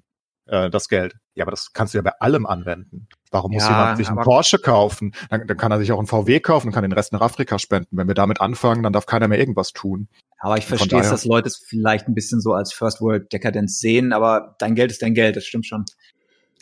äh, 0.45 0.69
das 0.69 0.87
Geld. 0.87 1.15
Ja, 1.33 1.43
aber 1.43 1.51
das 1.51 1.73
kannst 1.73 1.93
du 1.93 1.97
ja 1.97 2.01
bei 2.01 2.13
allem 2.19 2.45
anwenden. 2.45 3.07
Warum 3.31 3.51
muss 3.51 3.63
ja, 3.63 3.69
jemand 3.69 3.97
sich 3.97 4.07
einen 4.07 4.19
Porsche 4.19 4.57
kaufen? 4.57 5.13
Dann, 5.29 5.47
dann 5.47 5.57
kann 5.57 5.71
er 5.71 5.79
sich 5.79 5.91
auch 5.91 5.97
einen 5.97 6.07
VW 6.07 6.39
kaufen 6.39 6.67
und 6.67 6.73
kann 6.73 6.83
den 6.83 6.93
Rest 6.93 7.11
nach 7.11 7.21
Afrika 7.21 7.59
spenden. 7.59 7.97
Wenn 7.97 8.07
wir 8.07 8.15
damit 8.15 8.39
anfangen, 8.39 8.83
dann 8.83 8.93
darf 8.93 9.05
keiner 9.05 9.27
mehr 9.27 9.39
irgendwas 9.39 9.73
tun. 9.73 10.07
Aber 10.39 10.57
ich 10.57 10.65
verstehe 10.65 10.99
es, 10.99 11.09
dass 11.09 11.25
Leute 11.25 11.47
es 11.47 11.57
vielleicht 11.57 12.07
ein 12.07 12.13
bisschen 12.13 12.39
so 12.39 12.53
als 12.53 12.71
First 12.71 13.01
World 13.01 13.33
Dekadenz 13.33 13.79
sehen, 13.79 14.13
aber 14.13 14.55
dein 14.59 14.75
Geld 14.75 14.91
ist 14.91 15.01
dein 15.01 15.13
Geld, 15.13 15.35
das 15.35 15.45
stimmt 15.45 15.65
schon. 15.65 15.85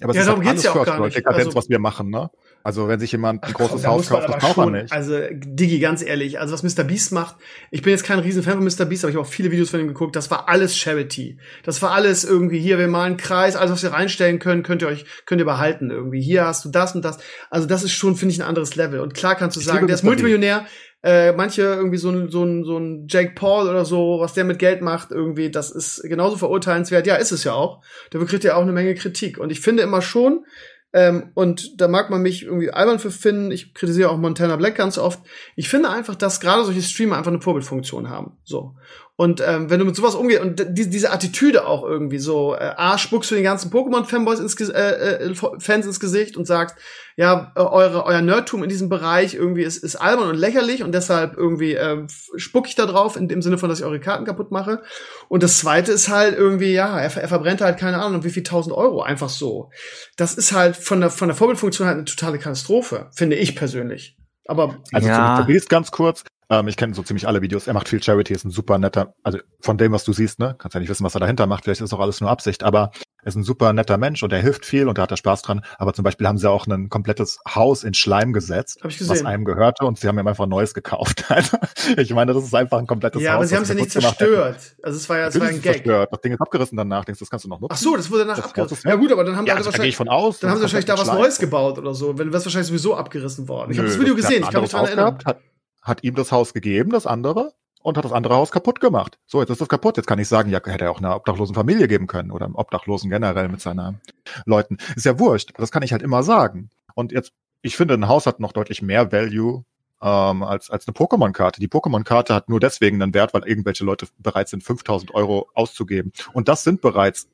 Aber 0.01 0.11
es 0.11 0.15
ja, 0.15 0.21
ist 0.21 0.27
darum 0.27 0.41
geht's 0.41 0.63
ja 0.63 0.71
auch 0.71 0.85
gar 0.85 0.99
nicht. 0.99 1.15
Dekadenz, 1.15 1.45
also, 1.45 1.57
was 1.57 1.69
wir 1.69 1.79
machen, 1.79 2.09
ne? 2.09 2.29
Also 2.65 2.87
wenn 2.87 2.99
sich 2.99 3.11
jemand 3.11 3.43
ein 3.43 3.51
großes 3.51 3.83
komm, 3.83 3.91
Haus 3.91 4.07
kauft, 4.07 4.29
das 4.29 4.37
braucht 4.37 4.57
man 4.57 4.71
nicht. 4.71 4.91
Also 4.91 5.19
Digi, 5.31 5.79
ganz 5.79 6.01
ehrlich, 6.01 6.39
also 6.39 6.53
was 6.53 6.63
Mr. 6.63 6.85
Beast 6.85 7.11
macht, 7.11 7.35
ich 7.71 7.81
bin 7.81 7.91
jetzt 7.91 8.05
kein 8.05 8.19
Riesenfan 8.19 8.53
von 8.53 8.63
Mr. 8.63 8.85
Beast, 8.85 9.03
aber 9.03 9.09
ich 9.09 9.17
habe 9.17 9.27
auch 9.27 9.29
viele 9.29 9.51
Videos 9.51 9.69
von 9.69 9.81
ihm 9.81 9.89
geguckt, 9.89 10.15
das 10.15 10.31
war 10.31 10.47
alles 10.47 10.77
Charity. 10.77 11.37
Das 11.63 11.81
war 11.81 11.91
alles 11.91 12.23
irgendwie, 12.23 12.59
hier, 12.59 12.79
wir 12.79 12.87
malen 12.87 13.13
einen 13.13 13.17
Kreis, 13.17 13.57
alles, 13.57 13.71
was 13.71 13.83
wir 13.83 13.91
reinstellen 13.91 14.39
können, 14.39 14.63
könnt 14.63 14.81
ihr 14.81 14.87
euch, 14.87 15.05
könnt 15.25 15.41
ihr 15.41 15.45
behalten 15.45 15.91
irgendwie. 15.91 16.21
Hier 16.21 16.45
hast 16.45 16.63
du 16.63 16.69
das 16.69 16.95
und 16.95 17.03
das. 17.03 17.17
Also 17.49 17.67
das 17.67 17.83
ist 17.83 17.91
schon, 17.91 18.15
finde 18.15 18.33
ich, 18.33 18.41
ein 18.41 18.47
anderes 18.47 18.77
Level. 18.77 19.01
Und 19.01 19.13
klar 19.13 19.35
kannst 19.35 19.57
du 19.57 19.59
ich 19.59 19.65
sagen, 19.65 19.87
der 19.87 19.95
ist 19.95 20.03
Multimillionär, 20.03 20.65
äh, 21.03 21.33
manche 21.33 21.61
irgendwie 21.61 21.97
so 21.97 22.09
ein, 22.09 22.29
so, 22.29 22.43
ein, 22.43 22.63
so 22.63 22.77
ein 22.77 23.07
Jake 23.09 23.33
Paul 23.35 23.67
oder 23.67 23.83
so, 23.83 24.19
was 24.19 24.33
der 24.33 24.45
mit 24.45 24.57
Geld 24.57 24.81
macht, 24.81 25.11
irgendwie, 25.11 25.51
das 25.51 25.69
ist 25.69 26.01
genauso 26.03 26.37
verurteilenswert. 26.37 27.05
Ja, 27.05 27.15
ist 27.15 27.31
es 27.31 27.43
ja 27.43 27.53
auch. 27.53 27.83
Dafür 28.11 28.27
kriegt 28.27 28.45
er 28.45 28.57
auch 28.57 28.61
eine 28.61 28.71
Menge 28.71 28.95
Kritik. 28.95 29.37
Und 29.37 29.51
ich 29.51 29.59
finde 29.59 29.83
immer 29.83 30.01
schon, 30.01 30.45
ähm, 30.93 31.31
und 31.33 31.81
da 31.81 31.87
mag 31.87 32.11
man 32.11 32.21
mich 32.21 32.43
irgendwie 32.43 32.71
albern 32.71 32.99
für 32.99 33.11
finden. 33.11 33.51
Ich 33.51 33.73
kritisiere 33.73 34.11
auch 34.11 34.17
Montana 34.17 34.55
Black 34.55 34.75
ganz 34.75 34.97
oft. 34.99 35.19
Ich 35.55 35.67
finde 35.67 35.89
einfach, 35.89 36.15
dass 36.15 36.39
gerade 36.39 36.63
solche 36.63 36.83
Streamer 36.83 37.17
einfach 37.17 37.31
eine 37.31 37.41
Vorbildfunktion 37.41 38.09
haben. 38.09 38.37
So. 38.43 38.75
Und 39.15 39.43
ähm, 39.45 39.69
wenn 39.69 39.79
du 39.79 39.85
mit 39.85 39.95
sowas 39.95 40.15
umgehst 40.15 40.41
und 40.41 40.65
die, 40.69 40.89
diese 40.89 41.11
Attitüde 41.11 41.67
auch 41.67 41.83
irgendwie 41.83 42.17
so, 42.17 42.55
äh, 42.55 42.73
A, 42.77 42.97
spuckst 42.97 43.29
du 43.29 43.35
den 43.35 43.43
ganzen 43.43 43.71
Pokémon-Fanboys 43.71 44.39
ins, 44.39 44.59
äh, 44.69 45.29
äh, 45.29 45.35
Fans 45.59 45.85
ins 45.85 45.99
Gesicht 45.99 46.35
und 46.35 46.45
sagst, 46.45 46.75
ja, 47.15 47.51
äh, 47.55 47.59
eure, 47.59 48.07
euer 48.07 48.21
Nerdtum 48.21 48.63
in 48.63 48.69
diesem 48.69 48.89
Bereich 48.89 49.35
irgendwie 49.35 49.61
ist, 49.61 49.83
ist 49.83 49.97
albern 49.97 50.29
und 50.29 50.35
lächerlich 50.35 50.81
und 50.81 50.93
deshalb 50.93 51.37
irgendwie 51.37 51.75
äh, 51.75 52.07
spuck 52.37 52.67
ich 52.67 52.73
da 52.73 52.87
drauf, 52.87 53.15
in 53.15 53.27
dem 53.27 53.43
Sinne 53.43 53.59
von, 53.59 53.69
dass 53.69 53.79
ich 53.79 53.85
eure 53.85 53.99
Karten 53.99 54.25
kaputt 54.25 54.49
mache. 54.49 54.81
Und 55.29 55.43
das 55.43 55.59
zweite 55.59 55.91
ist 55.91 56.09
halt 56.09 56.35
irgendwie, 56.35 56.73
ja, 56.73 56.99
er, 56.99 57.15
er 57.15 57.27
verbrennt 57.27 57.61
halt 57.61 57.77
keine 57.77 58.01
Ahnung, 58.01 58.23
wie 58.23 58.31
viel 58.31 58.43
tausend 58.43 58.75
Euro 58.75 59.03
einfach 59.03 59.29
so. 59.29 59.69
Das 60.17 60.33
ist 60.33 60.53
halt 60.53 60.75
von 60.75 61.01
der, 61.01 61.11
von 61.11 61.27
der 61.27 61.37
Vorbildfunktion 61.37 61.87
halt 61.87 61.97
eine 61.97 62.05
totale 62.05 62.39
Katastrophe, 62.39 63.11
finde 63.15 63.35
ich 63.35 63.55
persönlich. 63.55 64.17
Aber 64.47 64.81
also 64.91 65.07
ja. 65.07 65.45
zu 65.45 65.51
Mr. 65.51 65.59
ganz 65.69 65.91
kurz. 65.91 66.23
Ähm, 66.49 66.67
ich 66.67 66.77
kenne 66.77 66.93
so 66.93 67.03
ziemlich 67.03 67.27
alle 67.27 67.41
Videos. 67.41 67.67
Er 67.67 67.73
macht 67.73 67.89
viel 67.89 68.01
Charity, 68.01 68.33
ist 68.33 68.45
ein 68.45 68.51
super 68.51 68.77
netter, 68.77 69.13
also 69.23 69.39
von 69.61 69.77
dem, 69.77 69.91
was 69.91 70.03
du 70.03 70.13
siehst, 70.13 70.39
ne, 70.39 70.55
kannst 70.57 70.73
ja 70.75 70.79
nicht 70.79 70.89
wissen, 70.89 71.03
was 71.03 71.15
er 71.15 71.19
dahinter 71.19 71.47
macht. 71.47 71.63
Vielleicht 71.63 71.81
ist 71.81 71.93
auch 71.93 71.99
alles 71.99 72.21
nur 72.21 72.29
Absicht, 72.29 72.63
aber 72.63 72.91
er 73.23 73.27
ist 73.27 73.35
ein 73.35 73.43
super 73.43 73.71
netter 73.71 73.97
Mensch 73.97 74.21
und 74.21 74.33
er 74.33 74.41
hilft 74.41 74.65
viel 74.65 74.87
und 74.89 74.97
da 74.97 75.03
hat 75.03 75.11
er 75.11 75.17
Spaß 75.17 75.43
dran. 75.43 75.61
Aber 75.77 75.93
zum 75.93 76.03
Beispiel 76.03 76.27
haben 76.27 76.37
sie 76.37 76.49
auch 76.49 76.67
ein 76.67 76.89
komplettes 76.89 77.39
Haus 77.47 77.83
in 77.83 77.93
Schleim 77.93 78.33
gesetzt, 78.33 78.79
was 78.83 79.25
einem 79.25 79.45
gehörte 79.45 79.85
und 79.85 79.97
sie 79.97 80.07
haben 80.07 80.19
ihm 80.19 80.27
einfach 80.27 80.45
Neues 80.45 80.73
gekauft. 80.73 81.25
Also, 81.33 81.57
ich 81.97 82.13
meine, 82.13 82.33
das 82.33 82.43
ist 82.43 82.53
einfach 82.53 82.77
ein 82.77 82.85
komplettes 82.85 83.21
ja, 83.21 83.29
Haus. 83.29 83.33
Ja, 83.33 83.35
aber 83.37 83.47
sie 83.47 83.55
haben 83.55 83.63
es 83.63 83.69
ja 83.69 83.75
nicht 83.75 83.91
zerstört. 83.91 84.75
Also 84.83 84.97
es 84.97 85.09
war 85.09 85.17
ja, 85.17 85.27
es 85.27 85.39
war 85.39 85.47
ein 85.47 85.61
Gag. 85.61 85.73
Zerstört. 85.73 86.09
Das 86.11 86.21
Ding 86.21 86.33
ist 86.33 86.41
abgerissen 86.41 86.77
danach, 86.77 87.05
denkst 87.05 87.19
du, 87.19 87.25
das 87.25 87.29
kannst 87.29 87.45
du 87.45 87.49
noch 87.49 87.59
nutzen. 87.59 87.73
Ach 87.73 87.77
so, 87.77 87.95
das 87.95 88.11
wurde 88.11 88.21
danach 88.21 88.35
das 88.35 88.45
abgerissen. 88.45 88.89
Ja 88.89 88.95
gut, 88.95 89.11
aber 89.11 89.23
dann 89.23 89.35
haben 89.35 89.45
ja, 89.45 89.55
also 89.55 89.71
wahrscheinlich, 89.71 89.95
von 89.95 90.09
aus, 90.09 90.39
dann 90.39 90.51
haben 90.51 90.57
sie 90.57 90.63
wahrscheinlich 90.63 90.85
da 90.85 90.97
was 90.97 91.07
Neues 91.07 91.39
gebaut 91.39 91.79
oder 91.79 91.93
so. 91.93 92.17
Wenn 92.17 92.31
das 92.31 92.45
wahrscheinlich 92.45 92.67
sowieso 92.67 92.95
abgerissen 92.95 93.47
worden. 93.47 93.71
Ich 93.71 93.77
habe 93.79 93.87
das 93.87 93.99
Video 93.99 94.15
gesehen, 94.15 94.43
ich 94.43 94.51
kann 94.51 94.61
mich 94.61 94.71
daran 94.71 94.87
erinnern. 94.87 95.17
Hat, 95.25 95.37
hat 95.83 96.03
ihm 96.03 96.15
das 96.15 96.31
Haus 96.31 96.53
gegeben, 96.53 96.91
das 96.91 97.05
andere, 97.05 97.53
und 97.83 97.97
hat 97.97 98.05
das 98.05 98.13
andere 98.13 98.35
Haus 98.35 98.51
kaputt 98.51 98.79
gemacht. 98.79 99.19
So, 99.25 99.41
jetzt 99.41 99.49
ist 99.49 99.61
das 99.61 99.67
kaputt. 99.67 99.97
Jetzt 99.97 100.07
kann 100.07 100.17
ich 100.17 100.27
sagen, 100.27 100.49
ja, 100.49 100.59
hätte 100.63 100.85
er 100.85 100.91
auch 100.91 100.99
einer 100.99 101.15
obdachlosen 101.15 101.53
Familie 101.53 101.87
geben 101.87 102.07
können 102.07 102.31
oder 102.31 102.45
einem 102.45 102.55
Obdachlosen 102.55 103.09
generell 103.09 103.49
mit 103.49 103.61
seinen 103.61 103.99
Leuten. 104.45 104.77
Ist 104.95 105.05
ja 105.05 105.19
wurscht. 105.19 105.51
Das 105.57 105.71
kann 105.71 105.83
ich 105.83 105.91
halt 105.91 106.01
immer 106.01 106.23
sagen. 106.23 106.69
Und 106.95 107.11
jetzt, 107.11 107.33
ich 107.61 107.75
finde, 107.75 107.93
ein 107.93 108.07
Haus 108.07 108.25
hat 108.25 108.39
noch 108.39 108.53
deutlich 108.53 108.81
mehr 108.81 109.11
Value 109.11 109.65
ähm, 110.01 110.43
als, 110.43 110.69
als 110.69 110.87
eine 110.87 110.93
Pokémon-Karte. 110.93 111.59
Die 111.59 111.67
Pokémon-Karte 111.67 112.33
hat 112.33 112.49
nur 112.49 112.61
deswegen 112.61 113.01
einen 113.01 113.13
Wert, 113.13 113.33
weil 113.33 113.43
irgendwelche 113.45 113.83
Leute 113.83 114.07
bereit 114.17 114.47
sind, 114.47 114.63
5000 114.63 115.13
Euro 115.13 115.49
auszugeben. 115.53 116.13
Und 116.31 116.47
das 116.47 116.63
sind 116.63 116.81
bereits 116.81 117.27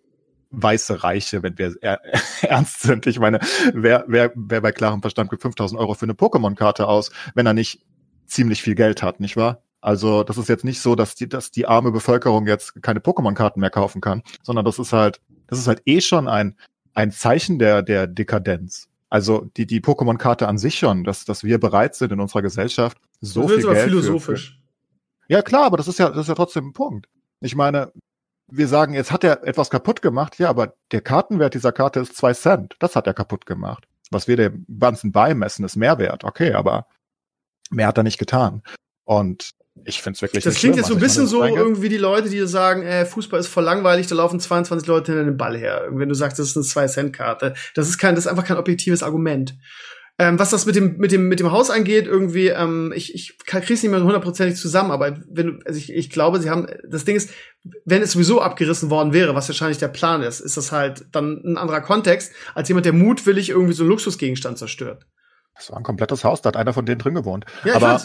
weiße 0.51 1.03
Reiche, 1.03 1.43
wenn 1.43 1.59
wir 1.59 1.75
er 1.81 2.01
ernst 2.41 2.81
sind. 2.81 3.05
Ich 3.05 3.19
meine, 3.19 3.39
wer, 3.73 4.03
wer, 4.07 4.31
wer 4.35 4.61
bei 4.61 4.71
klarem 4.71 5.01
Verstand 5.01 5.29
gibt 5.29 5.43
5000 5.43 5.79
Euro 5.79 5.93
für 5.93 6.05
eine 6.05 6.13
Pokémon-Karte 6.13 6.87
aus, 6.87 7.11
wenn 7.35 7.45
er 7.45 7.53
nicht 7.53 7.81
ziemlich 8.29 8.61
viel 8.61 8.75
Geld 8.75 9.03
hat, 9.03 9.19
nicht 9.19 9.37
wahr? 9.37 9.63
Also 9.81 10.23
das 10.23 10.37
ist 10.37 10.49
jetzt 10.49 10.65
nicht 10.65 10.81
so, 10.81 10.95
dass 10.95 11.15
die, 11.15 11.29
dass 11.29 11.51
die 11.51 11.65
arme 11.65 11.91
Bevölkerung 11.91 12.47
jetzt 12.47 12.81
keine 12.81 12.99
Pokémon-Karten 12.99 13.59
mehr 13.59 13.69
kaufen 13.69 14.01
kann, 14.01 14.23
sondern 14.43 14.65
das 14.65 14.77
ist 14.77 14.91
halt, 14.91 15.21
das 15.47 15.59
ist 15.59 15.67
halt 15.67 15.81
eh 15.85 16.01
schon 16.01 16.27
ein, 16.27 16.57
ein 16.93 17.11
Zeichen 17.11 17.59
der, 17.59 17.81
der 17.81 18.07
Dekadenz. 18.07 18.89
Also 19.09 19.49
die, 19.57 19.65
die 19.65 19.79
Pokémon-Karte 19.79 20.47
an 20.47 20.57
sich 20.57 20.77
schon, 20.77 21.03
dass, 21.03 21.25
dass 21.25 21.43
wir 21.43 21.59
bereit 21.59 21.95
sind 21.95 22.11
in 22.11 22.19
unserer 22.19 22.41
Gesellschaft 22.41 22.97
so 23.21 23.43
das 23.43 23.53
viel 23.53 23.65
aber 23.65 23.73
Geld 23.73 23.85
philosophisch. 23.85 24.49
Für, 24.49 25.27
für, 25.27 25.33
ja 25.33 25.41
klar, 25.41 25.65
aber 25.65 25.77
das 25.77 25.87
ist 25.87 25.99
ja, 25.99 26.09
das 26.09 26.21
ist 26.21 26.27
ja 26.27 26.35
trotzdem 26.35 26.67
ein 26.67 26.73
Punkt. 26.73 27.07
Ich 27.41 27.55
meine, 27.55 27.91
wir 28.51 28.67
sagen, 28.67 28.93
jetzt 28.93 29.11
hat 29.11 29.23
er 29.23 29.43
etwas 29.45 29.69
kaputt 29.69 30.01
gemacht, 30.01 30.39
ja, 30.39 30.49
aber 30.49 30.73
der 30.91 31.01
Kartenwert 31.01 31.53
dieser 31.53 31.71
Karte 31.71 32.01
ist 32.01 32.17
zwei 32.17 32.33
Cent. 32.33 32.75
Das 32.79 32.95
hat 32.95 33.07
er 33.07 33.13
kaputt 33.13 33.45
gemacht. 33.45 33.87
Was 34.11 34.27
wir 34.27 34.37
dem 34.37 34.65
ganzen 34.79 35.11
beimessen, 35.11 35.63
ist 35.65 35.75
Mehrwert. 35.75 36.23
Okay, 36.23 36.53
aber 36.53 36.87
mehr 37.69 37.87
hat 37.87 37.97
er 37.97 38.03
nicht 38.03 38.19
getan. 38.19 38.61
Und 39.05 39.51
ich 39.85 40.01
finde 40.01 40.17
es 40.17 40.21
wirklich. 40.21 40.43
Das 40.43 40.55
klingt 40.55 40.75
schlimm. 40.75 40.77
jetzt 40.77 40.87
so 40.87 40.95
ein 40.95 40.99
bisschen 40.99 41.27
so 41.27 41.43
irgendwie 41.43 41.89
die 41.89 41.97
Leute, 41.97 42.29
die 42.29 42.45
sagen, 42.47 42.83
äh, 42.83 43.05
Fußball 43.05 43.39
ist 43.39 43.47
voll 43.47 43.63
langweilig, 43.63 44.07
da 44.07 44.15
laufen 44.15 44.39
22 44.39 44.87
Leute 44.87 45.13
hinter 45.13 45.25
den 45.25 45.37
Ball 45.37 45.57
her. 45.57 45.87
Wenn 45.91 46.09
du 46.09 46.15
sagst, 46.15 46.39
das 46.39 46.55
ist 46.55 46.57
eine 46.57 46.87
2-Cent-Karte. 46.87 47.53
Das 47.75 47.87
ist 47.87 47.97
kein, 47.97 48.15
das 48.15 48.25
ist 48.25 48.31
einfach 48.31 48.45
kein 48.45 48.57
objektives 48.57 49.03
Argument. 49.03 49.55
Ähm, 50.21 50.37
was 50.37 50.49
das 50.49 50.65
mit 50.65 50.75
dem, 50.75 50.97
mit 50.97 51.13
dem, 51.13 51.29
mit 51.29 51.39
dem 51.39 51.51
Haus 51.53 51.69
angeht, 51.69 52.05
irgendwie, 52.05 52.47
ähm, 52.47 52.91
ich, 52.93 53.15
ich 53.15 53.37
krieg's 53.45 53.81
nicht 53.81 53.89
mehr 53.89 54.03
hundertprozentig 54.03 54.59
zusammen, 54.59 54.91
aber 54.91 55.17
wenn 55.29 55.47
du, 55.47 55.59
also 55.65 55.79
ich, 55.79 55.93
ich 55.93 56.09
glaube, 56.09 56.41
sie 56.41 56.49
haben, 56.49 56.67
das 56.85 57.05
Ding 57.05 57.15
ist, 57.15 57.29
wenn 57.85 58.01
es 58.01 58.11
sowieso 58.11 58.41
abgerissen 58.41 58.89
worden 58.89 59.13
wäre, 59.13 59.33
was 59.33 59.47
wahrscheinlich 59.47 59.77
der 59.77 59.87
Plan 59.87 60.21
ist, 60.21 60.41
ist 60.41 60.57
das 60.57 60.73
halt 60.73 61.05
dann 61.13 61.41
ein 61.45 61.57
anderer 61.57 61.79
Kontext, 61.79 62.33
als 62.53 62.67
jemand, 62.67 62.85
der 62.85 62.91
mutwillig 62.91 63.49
irgendwie 63.49 63.71
so 63.71 63.83
einen 63.83 63.91
Luxusgegenstand 63.91 64.57
zerstört. 64.57 65.05
Das 65.59 65.71
war 65.71 65.77
ein 65.77 65.83
komplettes 65.83 66.23
Haus, 66.23 66.41
da 66.41 66.47
hat 66.47 66.57
einer 66.57 66.71
von 66.71 66.85
denen 66.85 66.99
drin 66.99 67.15
gewohnt. 67.15 67.45
Ja, 67.65 67.75
aber 67.75 68.01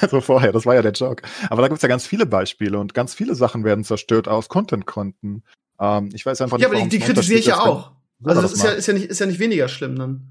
also 0.00 0.20
vorher, 0.20 0.50
das 0.50 0.64
war 0.64 0.74
ja 0.74 0.82
der 0.82 0.92
Joke. 0.92 1.22
Aber 1.50 1.60
da 1.60 1.68
gibt's 1.68 1.82
ja 1.82 1.88
ganz 1.88 2.06
viele 2.06 2.24
Beispiele 2.24 2.78
und 2.78 2.94
ganz 2.94 3.14
viele 3.14 3.34
Sachen 3.34 3.64
werden 3.64 3.84
zerstört 3.84 4.28
aus 4.28 4.48
Content-Konten. 4.48 5.42
Ähm, 5.78 6.08
ich 6.14 6.24
weiß 6.24 6.40
einfach 6.40 6.56
nicht. 6.56 6.62
Ja, 6.62 6.72
aber 6.72 6.80
die, 6.82 6.88
die 6.88 6.98
kritisiere 6.98 7.38
ich 7.38 7.46
ja 7.46 7.60
auch. 7.60 7.92
Also 8.24 8.40
das, 8.40 8.52
das 8.52 8.60
ist 8.60 8.64
ja, 8.64 8.70
ist 8.70 8.86
ja 8.86 8.94
nicht, 8.94 9.06
ist 9.06 9.18
ja 9.20 9.26
nicht 9.26 9.38
weniger 9.38 9.68
schlimm 9.68 9.96
dann. 9.98 10.30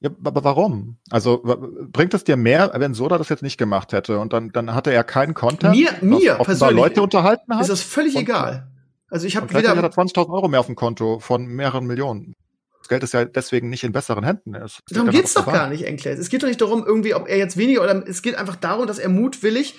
Ja, 0.00 0.10
aber 0.24 0.44
warum? 0.44 0.96
Also 1.10 1.42
bringt 1.92 2.14
es 2.14 2.24
dir 2.24 2.36
mehr, 2.36 2.72
wenn 2.74 2.94
Soda 2.94 3.18
das 3.18 3.28
jetzt 3.28 3.42
nicht 3.42 3.56
gemacht 3.56 3.92
hätte 3.92 4.18
und 4.18 4.32
dann, 4.32 4.50
dann 4.50 4.74
hatte 4.74 4.90
er 4.90 5.04
keinen 5.04 5.34
Content, 5.34 5.74
mir, 5.74 5.92
mir 6.00 6.34
persönlich 6.36 6.76
Leute 6.76 7.02
unterhalten 7.02 7.54
hat? 7.54 7.62
Ist 7.62 7.70
das 7.70 7.82
völlig 7.82 8.16
egal. 8.16 8.70
Also 9.08 9.26
ich 9.26 9.36
habe 9.36 9.48
wieder. 9.48 9.70
Hat 9.70 9.76
er 9.76 9.90
20.000 9.90 10.28
Euro 10.30 10.48
mehr 10.48 10.60
auf 10.60 10.66
dem 10.66 10.74
Konto 10.74 11.20
von 11.20 11.46
mehreren 11.46 11.86
Millionen. 11.86 12.34
Das 12.84 12.90
Geld 12.90 13.02
ist 13.02 13.14
ja 13.14 13.24
deswegen 13.24 13.70
nicht 13.70 13.82
in 13.82 13.92
besseren 13.92 14.24
Händen. 14.24 14.54
Es 14.54 14.80
darum 14.90 15.08
geht's 15.08 15.32
doch 15.32 15.46
gar 15.46 15.70
nicht, 15.70 15.86
Enkles. 15.86 16.18
Es 16.18 16.28
geht 16.28 16.42
doch 16.42 16.48
nicht 16.48 16.60
darum, 16.60 16.84
irgendwie, 16.84 17.14
ob 17.14 17.26
er 17.26 17.38
jetzt 17.38 17.56
weniger 17.56 17.82
oder 17.82 18.06
es 18.06 18.20
geht 18.20 18.34
einfach 18.34 18.56
darum, 18.56 18.86
dass 18.86 18.98
er 18.98 19.08
mutwillig 19.08 19.74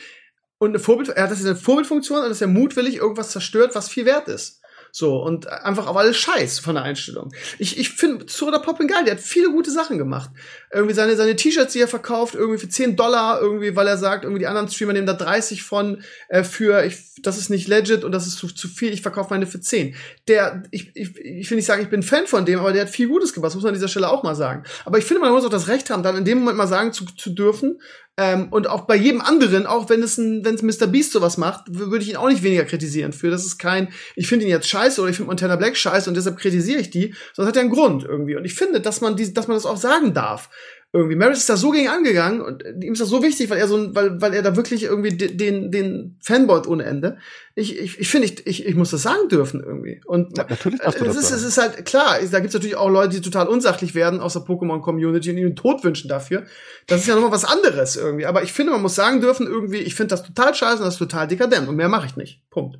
und 0.58 0.70
eine 0.70 0.80
Vorbild, 0.80 1.10
er 1.10 1.26
hat 1.26 1.32
das 1.32 1.40
ist 1.40 1.46
eine 1.46 1.56
Vorbildfunktion 1.56 2.24
und 2.24 2.30
dass 2.30 2.42
er 2.42 2.48
mutwillig 2.48 2.96
irgendwas 2.96 3.30
zerstört, 3.30 3.76
was 3.76 3.90
viel 3.90 4.06
wert 4.06 4.28
ist. 4.28 4.60
So, 4.98 5.22
und 5.22 5.50
einfach 5.50 5.88
auf 5.88 5.98
alles 5.98 6.16
Scheiß 6.16 6.60
von 6.60 6.76
der 6.76 6.86
Einstellung. 6.86 7.34
Ich, 7.60 7.78
ich 7.78 7.90
finde 7.90 8.28
Soda 8.30 8.60
Poppin 8.60 8.88
geil, 8.88 9.04
der 9.04 9.16
hat 9.16 9.20
viele 9.20 9.52
gute 9.52 9.70
Sachen 9.70 9.98
gemacht. 9.98 10.30
Irgendwie 10.72 10.94
seine, 10.94 11.18
seine 11.18 11.36
T-Shirts, 11.36 11.74
die 11.74 11.82
er 11.82 11.90
verkauft, 11.90 12.34
irgendwie 12.34 12.60
für 12.60 12.70
10 12.70 12.96
Dollar, 12.96 13.42
irgendwie, 13.42 13.76
weil 13.76 13.88
er 13.88 13.98
sagt, 13.98 14.24
irgendwie 14.24 14.40
die 14.40 14.48
anderen 14.48 14.70
Streamer 14.70 14.94
nehmen 14.94 15.06
da 15.06 15.12
30 15.12 15.64
von 15.64 16.02
äh, 16.30 16.46
für, 16.46 16.86
ich, 16.86 16.96
das 17.22 17.38
ist 17.38 17.50
nicht 17.50 17.68
legit 17.68 18.06
und 18.06 18.14
das 18.14 18.26
ist 18.26 18.38
zu, 18.38 18.48
zu 18.48 18.70
viel, 18.70 18.94
ich 18.94 19.02
verkaufe 19.02 19.32
meine 19.32 19.48
für 19.48 19.60
10. 19.60 19.96
Der, 20.30 20.64
ich, 20.72 20.96
ich, 20.96 21.18
ich 21.18 21.50
will 21.52 21.58
nicht 21.58 21.66
sagen, 21.66 21.82
ich 21.82 21.90
bin 21.90 22.02
Fan 22.02 22.26
von 22.26 22.46
dem, 22.46 22.60
aber 22.60 22.72
der 22.72 22.84
hat 22.84 22.90
viel 22.90 23.10
Gutes 23.10 23.34
gemacht, 23.34 23.54
muss 23.54 23.64
man 23.64 23.72
an 23.72 23.76
dieser 23.76 23.90
Stelle 23.90 24.10
auch 24.10 24.24
mal 24.24 24.36
sagen. 24.36 24.64
Aber 24.86 24.98
ich 24.98 25.04
finde, 25.04 25.20
man 25.20 25.34
muss 25.34 25.44
auch 25.44 25.50
das 25.50 25.68
Recht 25.68 25.90
haben, 25.90 26.04
dann 26.04 26.16
in 26.16 26.24
dem 26.24 26.38
Moment 26.38 26.58
mal 26.58 26.68
sagen 26.68 26.94
zu, 26.94 27.04
zu 27.04 27.32
dürfen, 27.32 27.82
ähm, 28.18 28.48
und 28.50 28.68
auch 28.68 28.82
bei 28.82 28.96
jedem 28.96 29.20
anderen, 29.20 29.66
auch 29.66 29.90
wenn 29.90 30.02
es 30.02 30.18
ein, 30.18 30.46
wenn 30.46 30.56
es 30.56 30.62
Mr. 30.62 30.88
Beast 30.88 31.12
sowas 31.12 31.38
macht, 31.38 31.66
würde 31.68 32.04
ich 32.04 32.12
ihn 32.12 32.16
auch 32.16 32.30
nicht 32.30 32.44
weniger 32.44 32.64
kritisieren 32.64 33.12
für. 33.12 33.30
Das 33.30 33.46
ist 33.46 33.58
kein, 33.58 33.90
ich 34.16 34.28
finde 34.28 34.46
ihn 34.46 34.52
jetzt 34.52 34.70
scheiße 34.70 35.02
oder 35.02 35.10
ich 35.10 35.18
finde 35.18 35.28
Montana 35.28 35.58
Black 35.58 35.76
scheiße 35.76 36.10
und 36.10 36.16
deshalb 36.16 36.38
kritisiere 36.38 36.80
ich 36.80 36.90
die, 36.90 37.14
sondern 37.34 37.50
hat 37.50 37.56
ja 37.58 37.62
einen 37.62 37.72
Grund 37.72 38.06
irgendwie. 38.06 38.38
Und 38.38 38.46
ich 38.46 38.54
finde, 38.54 38.80
dass 38.80 39.02
man 39.02 39.18
die, 39.18 39.34
dass 39.34 39.48
man 39.48 39.58
das 39.58 39.66
auch 39.66 39.78
sagen 39.78 40.14
darf 40.14 40.50
irgendwie. 40.96 41.18
Maris 41.18 41.40
ist 41.40 41.50
da 41.50 41.58
so 41.58 41.72
gegen 41.72 41.90
angegangen 41.90 42.42
und 42.42 42.64
ihm 42.82 42.94
ist 42.94 43.02
das 43.02 43.10
so 43.10 43.22
wichtig, 43.22 43.50
weil 43.50 43.58
er 43.58 43.68
so, 43.68 43.94
weil, 43.94 44.22
weil 44.22 44.34
er 44.34 44.42
da 44.42 44.56
wirklich 44.56 44.84
irgendwie 44.84 45.16
den, 45.16 45.70
den 45.70 46.18
Fanboy 46.22 46.62
ohne 46.68 46.86
Ende. 46.86 47.18
Ich, 47.54 47.78
ich, 47.78 48.00
ich 48.00 48.08
finde, 48.08 48.28
ich, 48.28 48.48
ich, 48.48 48.66
ich 48.66 48.76
muss 48.76 48.92
das 48.92 49.04
sagen 49.04 49.28
dürfen 49.30 49.62
irgendwie. 49.62 50.02
Und 50.06 50.38
ja, 50.38 50.46
natürlich 50.50 50.80
darfst 50.80 51.02
du 51.02 51.06
das 51.06 51.18
ist, 51.18 51.32
es 51.32 51.44
ist 51.44 51.58
halt 51.58 51.86
klar, 51.86 52.18
da 52.32 52.40
gibt's 52.40 52.54
natürlich 52.54 52.78
auch 52.78 52.90
Leute, 52.90 53.16
die 53.16 53.22
total 53.22 53.48
unsachlich 53.48 53.94
werden 53.94 54.22
aus 54.22 54.34
der 54.34 54.44
Pokémon-Community 54.44 55.32
und 55.32 55.38
ihnen 55.38 55.56
Tod 55.58 55.84
wünschen 55.84 56.08
dafür. 56.08 56.46
Das 56.88 57.02
ist 57.02 57.08
ja 57.08 57.16
nochmal 57.16 57.32
was 57.32 57.44
anderes 57.44 57.98
irgendwie. 57.98 58.26
Aber 58.26 58.44
ich 58.44 58.54
finde, 58.54 58.72
man 58.72 58.82
muss 58.82 58.96
sagen 58.96 59.20
dürfen 59.20 59.48
irgendwie, 59.48 59.80
ich 59.80 59.96
finde 59.96 60.16
das 60.16 60.24
total 60.24 60.56
scheiße 60.56 60.78
und 60.78 60.86
das 60.86 60.96
ist 60.96 61.00
total 61.00 61.28
dekadent 61.28 61.68
und 61.68 61.76
mehr 61.76 61.90
mache 61.90 62.08
ich 62.08 62.16
nicht. 62.16 62.42
Punkt. 62.50 62.80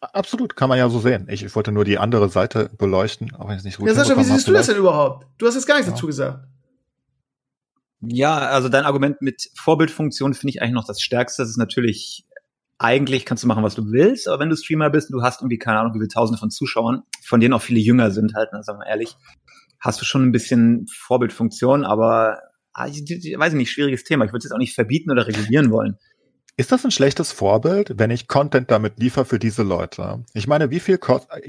Absolut, 0.00 0.54
kann 0.54 0.68
man 0.68 0.78
ja 0.78 0.88
so 0.88 1.00
sehen. 1.00 1.26
Ich, 1.28 1.42
ich 1.42 1.54
wollte 1.56 1.72
nur 1.72 1.84
die 1.84 1.98
andere 1.98 2.28
Seite 2.28 2.70
beleuchten, 2.78 3.34
auch 3.34 3.48
wenn 3.48 3.56
es 3.56 3.64
nicht 3.64 3.78
gut 3.78 3.88
Ja, 3.88 3.94
Sascha, 3.94 4.16
wie 4.16 4.24
siehst 4.24 4.46
du 4.46 4.52
das 4.52 4.66
denn 4.66 4.76
überhaupt? 4.76 5.26
Du 5.38 5.46
hast 5.46 5.54
jetzt 5.54 5.66
gar 5.66 5.74
nichts 5.74 5.88
ja. 5.88 5.94
dazu 5.94 6.06
gesagt. 6.06 6.46
Ja, 8.08 8.38
also 8.38 8.68
dein 8.68 8.84
Argument 8.84 9.20
mit 9.20 9.50
Vorbildfunktion 9.56 10.34
finde 10.34 10.50
ich 10.50 10.62
eigentlich 10.62 10.74
noch 10.74 10.86
das 10.86 11.00
Stärkste. 11.00 11.42
Das 11.42 11.50
ist 11.50 11.56
natürlich, 11.56 12.24
eigentlich 12.78 13.24
kannst 13.24 13.44
du 13.44 13.48
machen, 13.48 13.62
was 13.62 13.74
du 13.74 13.90
willst, 13.90 14.28
aber 14.28 14.40
wenn 14.40 14.50
du 14.50 14.56
Streamer 14.56 14.90
bist 14.90 15.10
und 15.10 15.18
du 15.18 15.22
hast 15.22 15.40
irgendwie, 15.40 15.58
keine 15.58 15.78
Ahnung, 15.78 15.94
wie 15.94 15.98
viele 15.98 16.08
Tausende 16.08 16.38
von 16.38 16.50
Zuschauern, 16.50 17.02
von 17.24 17.40
denen 17.40 17.54
auch 17.54 17.62
viele 17.62 17.80
jünger 17.80 18.10
sind 18.10 18.34
halt, 18.34 18.52
ne, 18.52 18.62
sagen 18.62 18.78
wir 18.80 18.86
ehrlich, 18.86 19.16
hast 19.80 20.00
du 20.00 20.04
schon 20.04 20.24
ein 20.24 20.32
bisschen 20.32 20.86
Vorbildfunktion, 20.88 21.84
aber 21.84 22.38
ah, 22.72 22.88
ich, 22.88 23.08
ich, 23.08 23.38
weiß 23.38 23.52
nicht, 23.54 23.70
schwieriges 23.70 24.04
Thema. 24.04 24.24
Ich 24.24 24.30
würde 24.30 24.38
es 24.38 24.44
jetzt 24.44 24.52
auch 24.52 24.58
nicht 24.58 24.74
verbieten 24.74 25.10
oder 25.10 25.26
regulieren 25.26 25.70
wollen. 25.70 25.98
Ist 26.56 26.70
das 26.70 26.84
ein 26.84 26.90
schlechtes 26.90 27.32
Vorbild, 27.32 27.94
wenn 27.98 28.10
ich 28.10 28.28
Content 28.28 28.70
damit 28.70 28.98
liefere 28.98 29.24
für 29.24 29.38
diese 29.38 29.62
Leute? 29.62 30.24
Ich 30.34 30.46
meine, 30.46 30.70
wie 30.70 30.80
viel 30.80 30.98
kostet, 30.98 31.44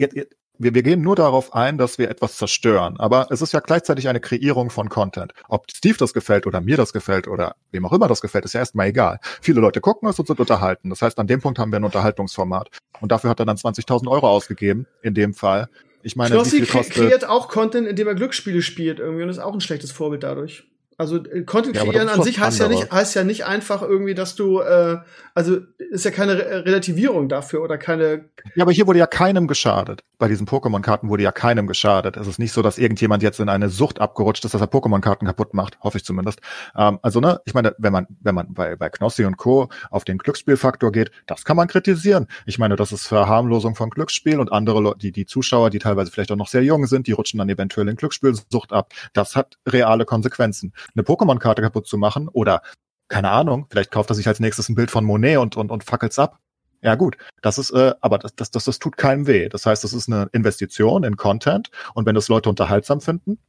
wir, 0.57 0.73
wir 0.73 0.83
gehen 0.83 1.01
nur 1.01 1.15
darauf 1.15 1.53
ein, 1.53 1.77
dass 1.77 1.97
wir 1.97 2.09
etwas 2.09 2.37
zerstören. 2.37 2.99
Aber 2.99 3.27
es 3.29 3.41
ist 3.41 3.53
ja 3.53 3.59
gleichzeitig 3.59 4.07
eine 4.07 4.19
Kreierung 4.19 4.69
von 4.69 4.89
Content. 4.89 5.33
Ob 5.47 5.65
Steve 5.71 5.97
das 5.97 6.13
gefällt 6.13 6.47
oder 6.47 6.61
mir 6.61 6.77
das 6.77 6.93
gefällt 6.93 7.27
oder 7.27 7.55
wem 7.71 7.85
auch 7.85 7.93
immer 7.93 8.07
das 8.07 8.21
gefällt, 8.21 8.45
ist 8.45 8.53
ja 8.53 8.59
erstmal 8.59 8.87
egal. 8.87 9.19
Viele 9.41 9.61
Leute 9.61 9.81
gucken 9.81 10.07
es 10.09 10.19
und 10.19 10.27
sind 10.27 10.39
unterhalten. 10.39 10.89
Das 10.89 11.01
heißt, 11.01 11.19
an 11.19 11.27
dem 11.27 11.41
Punkt 11.41 11.59
haben 11.59 11.71
wir 11.71 11.79
ein 11.79 11.83
Unterhaltungsformat. 11.83 12.69
Und 13.01 13.11
dafür 13.11 13.29
hat 13.29 13.39
er 13.39 13.45
dann 13.45 13.57
20.000 13.57 14.07
Euro 14.07 14.29
ausgegeben, 14.29 14.87
in 15.01 15.13
dem 15.13 15.33
Fall. 15.33 15.69
Ich 16.03 16.15
meine, 16.15 16.35
Knossi 16.35 16.61
wie 16.61 16.65
viel 16.65 16.67
kostet... 16.67 16.95
kreiert 16.95 17.27
auch 17.27 17.47
Content, 17.47 17.87
indem 17.87 18.07
er 18.07 18.15
Glücksspiele 18.15 18.61
spielt 18.61 18.99
irgendwie 18.99 19.23
und 19.23 19.29
ist 19.29 19.39
auch 19.39 19.53
ein 19.53 19.61
schlechtes 19.61 19.91
Vorbild 19.91 20.23
dadurch. 20.23 20.65
Also 20.97 21.17
äh, 21.17 21.43
Content 21.43 21.75
kreieren 21.75 22.07
ja, 22.07 22.13
an 22.13 22.23
sich 22.23 22.39
heißt 22.39 22.59
ja 22.59 22.69
nicht 22.69 22.91
heißt 22.91 23.15
ja 23.15 23.23
nicht 23.23 23.45
einfach 23.45 23.81
irgendwie, 23.81 24.15
dass 24.15 24.35
du 24.35 24.61
äh, 24.61 24.97
also 25.33 25.57
ist 25.77 26.05
ja 26.05 26.11
keine 26.11 26.37
Re 26.37 26.65
Relativierung 26.65 27.27
dafür 27.27 27.61
oder 27.61 27.77
keine. 27.77 28.29
Ja, 28.55 28.63
aber 28.63 28.71
hier 28.71 28.87
wurde 28.87 28.99
ja 28.99 29.07
keinem 29.07 29.47
geschadet. 29.47 30.03
Bei 30.17 30.29
diesen 30.29 30.47
Pokémon-Karten 30.47 31.09
wurde 31.09 31.23
ja 31.23 31.33
keinem 31.33 31.67
geschadet. 31.67 32.15
Es 32.15 32.27
ist 32.27 32.39
nicht 32.39 32.53
so, 32.53 32.61
dass 32.61 32.77
irgendjemand 32.77 33.21
jetzt 33.21 33.41
in 33.41 33.49
eine 33.49 33.67
Sucht 33.67 33.99
abgerutscht 33.99 34.45
ist, 34.45 34.53
dass 34.53 34.61
er 34.61 34.67
Pokémon-Karten 34.67 35.25
kaputt 35.25 35.53
macht, 35.53 35.77
hoffe 35.81 35.97
ich 35.97 36.05
zumindest. 36.05 36.39
Ähm, 36.77 36.99
also 37.01 37.19
ne, 37.19 37.41
ich 37.43 37.53
meine, 37.53 37.75
wenn 37.77 37.91
man 37.91 38.07
wenn 38.21 38.35
man 38.35 38.53
bei 38.53 38.77
bei 38.77 38.89
Knossi 38.89 39.25
und 39.25 39.35
Co. 39.35 39.67
auf 39.91 40.05
den 40.05 40.17
Glücksspielfaktor 40.17 40.93
geht, 40.93 41.11
das 41.25 41.43
kann 41.43 41.57
man 41.57 41.67
kritisieren. 41.67 42.27
Ich 42.45 42.57
meine, 42.57 42.77
das 42.77 42.93
ist 42.93 43.07
Verharmlosung 43.07 43.75
von 43.75 43.89
Glücksspiel 43.89 44.39
und 44.39 44.53
andere 44.53 44.79
Leute, 44.79 44.99
die 44.99 45.11
die 45.11 45.25
Zuschauer, 45.25 45.69
die 45.71 45.79
teilweise 45.79 46.11
vielleicht 46.11 46.31
auch 46.31 46.37
noch 46.37 46.47
sehr 46.47 46.63
jung 46.63 46.87
sind, 46.87 47.07
die 47.07 47.11
rutschen 47.11 47.39
dann 47.39 47.49
eventuell 47.49 47.89
in 47.89 47.97
Glücksspielsucht 47.97 48.71
ab. 48.71 48.93
Das 49.11 49.35
hat 49.35 49.57
reale 49.67 50.05
Konsequenzen 50.05 50.71
eine 50.93 51.03
Pokémon-Karte 51.03 51.61
kaputt 51.61 51.87
zu 51.87 51.97
machen 51.97 52.27
oder 52.27 52.61
keine 53.07 53.29
Ahnung, 53.29 53.67
vielleicht 53.69 53.91
kauft 53.91 54.09
er 54.09 54.15
sich 54.15 54.27
als 54.27 54.39
nächstes 54.39 54.69
ein 54.69 54.75
Bild 54.75 54.91
von 54.91 55.05
Monet 55.05 55.37
und, 55.37 55.57
und, 55.57 55.71
und 55.71 55.83
fackelt's 55.83 56.19
ab. 56.19 56.39
Ja 56.81 56.95
gut, 56.95 57.17
das 57.41 57.57
ist, 57.57 57.71
äh, 57.71 57.93
aber 58.01 58.19
das, 58.19 58.35
das, 58.35 58.51
das, 58.51 58.65
das 58.65 58.79
tut 58.79 58.97
keinem 58.97 59.27
weh. 59.27 59.49
Das 59.49 59.65
heißt, 59.65 59.83
das 59.83 59.93
ist 59.93 60.07
eine 60.11 60.29
Investition 60.33 61.03
in 61.03 61.17
Content 61.17 61.71
und 61.93 62.05
wenn 62.05 62.15
das 62.15 62.27
Leute 62.27 62.49
unterhaltsam 62.49 63.01
finden, 63.01 63.39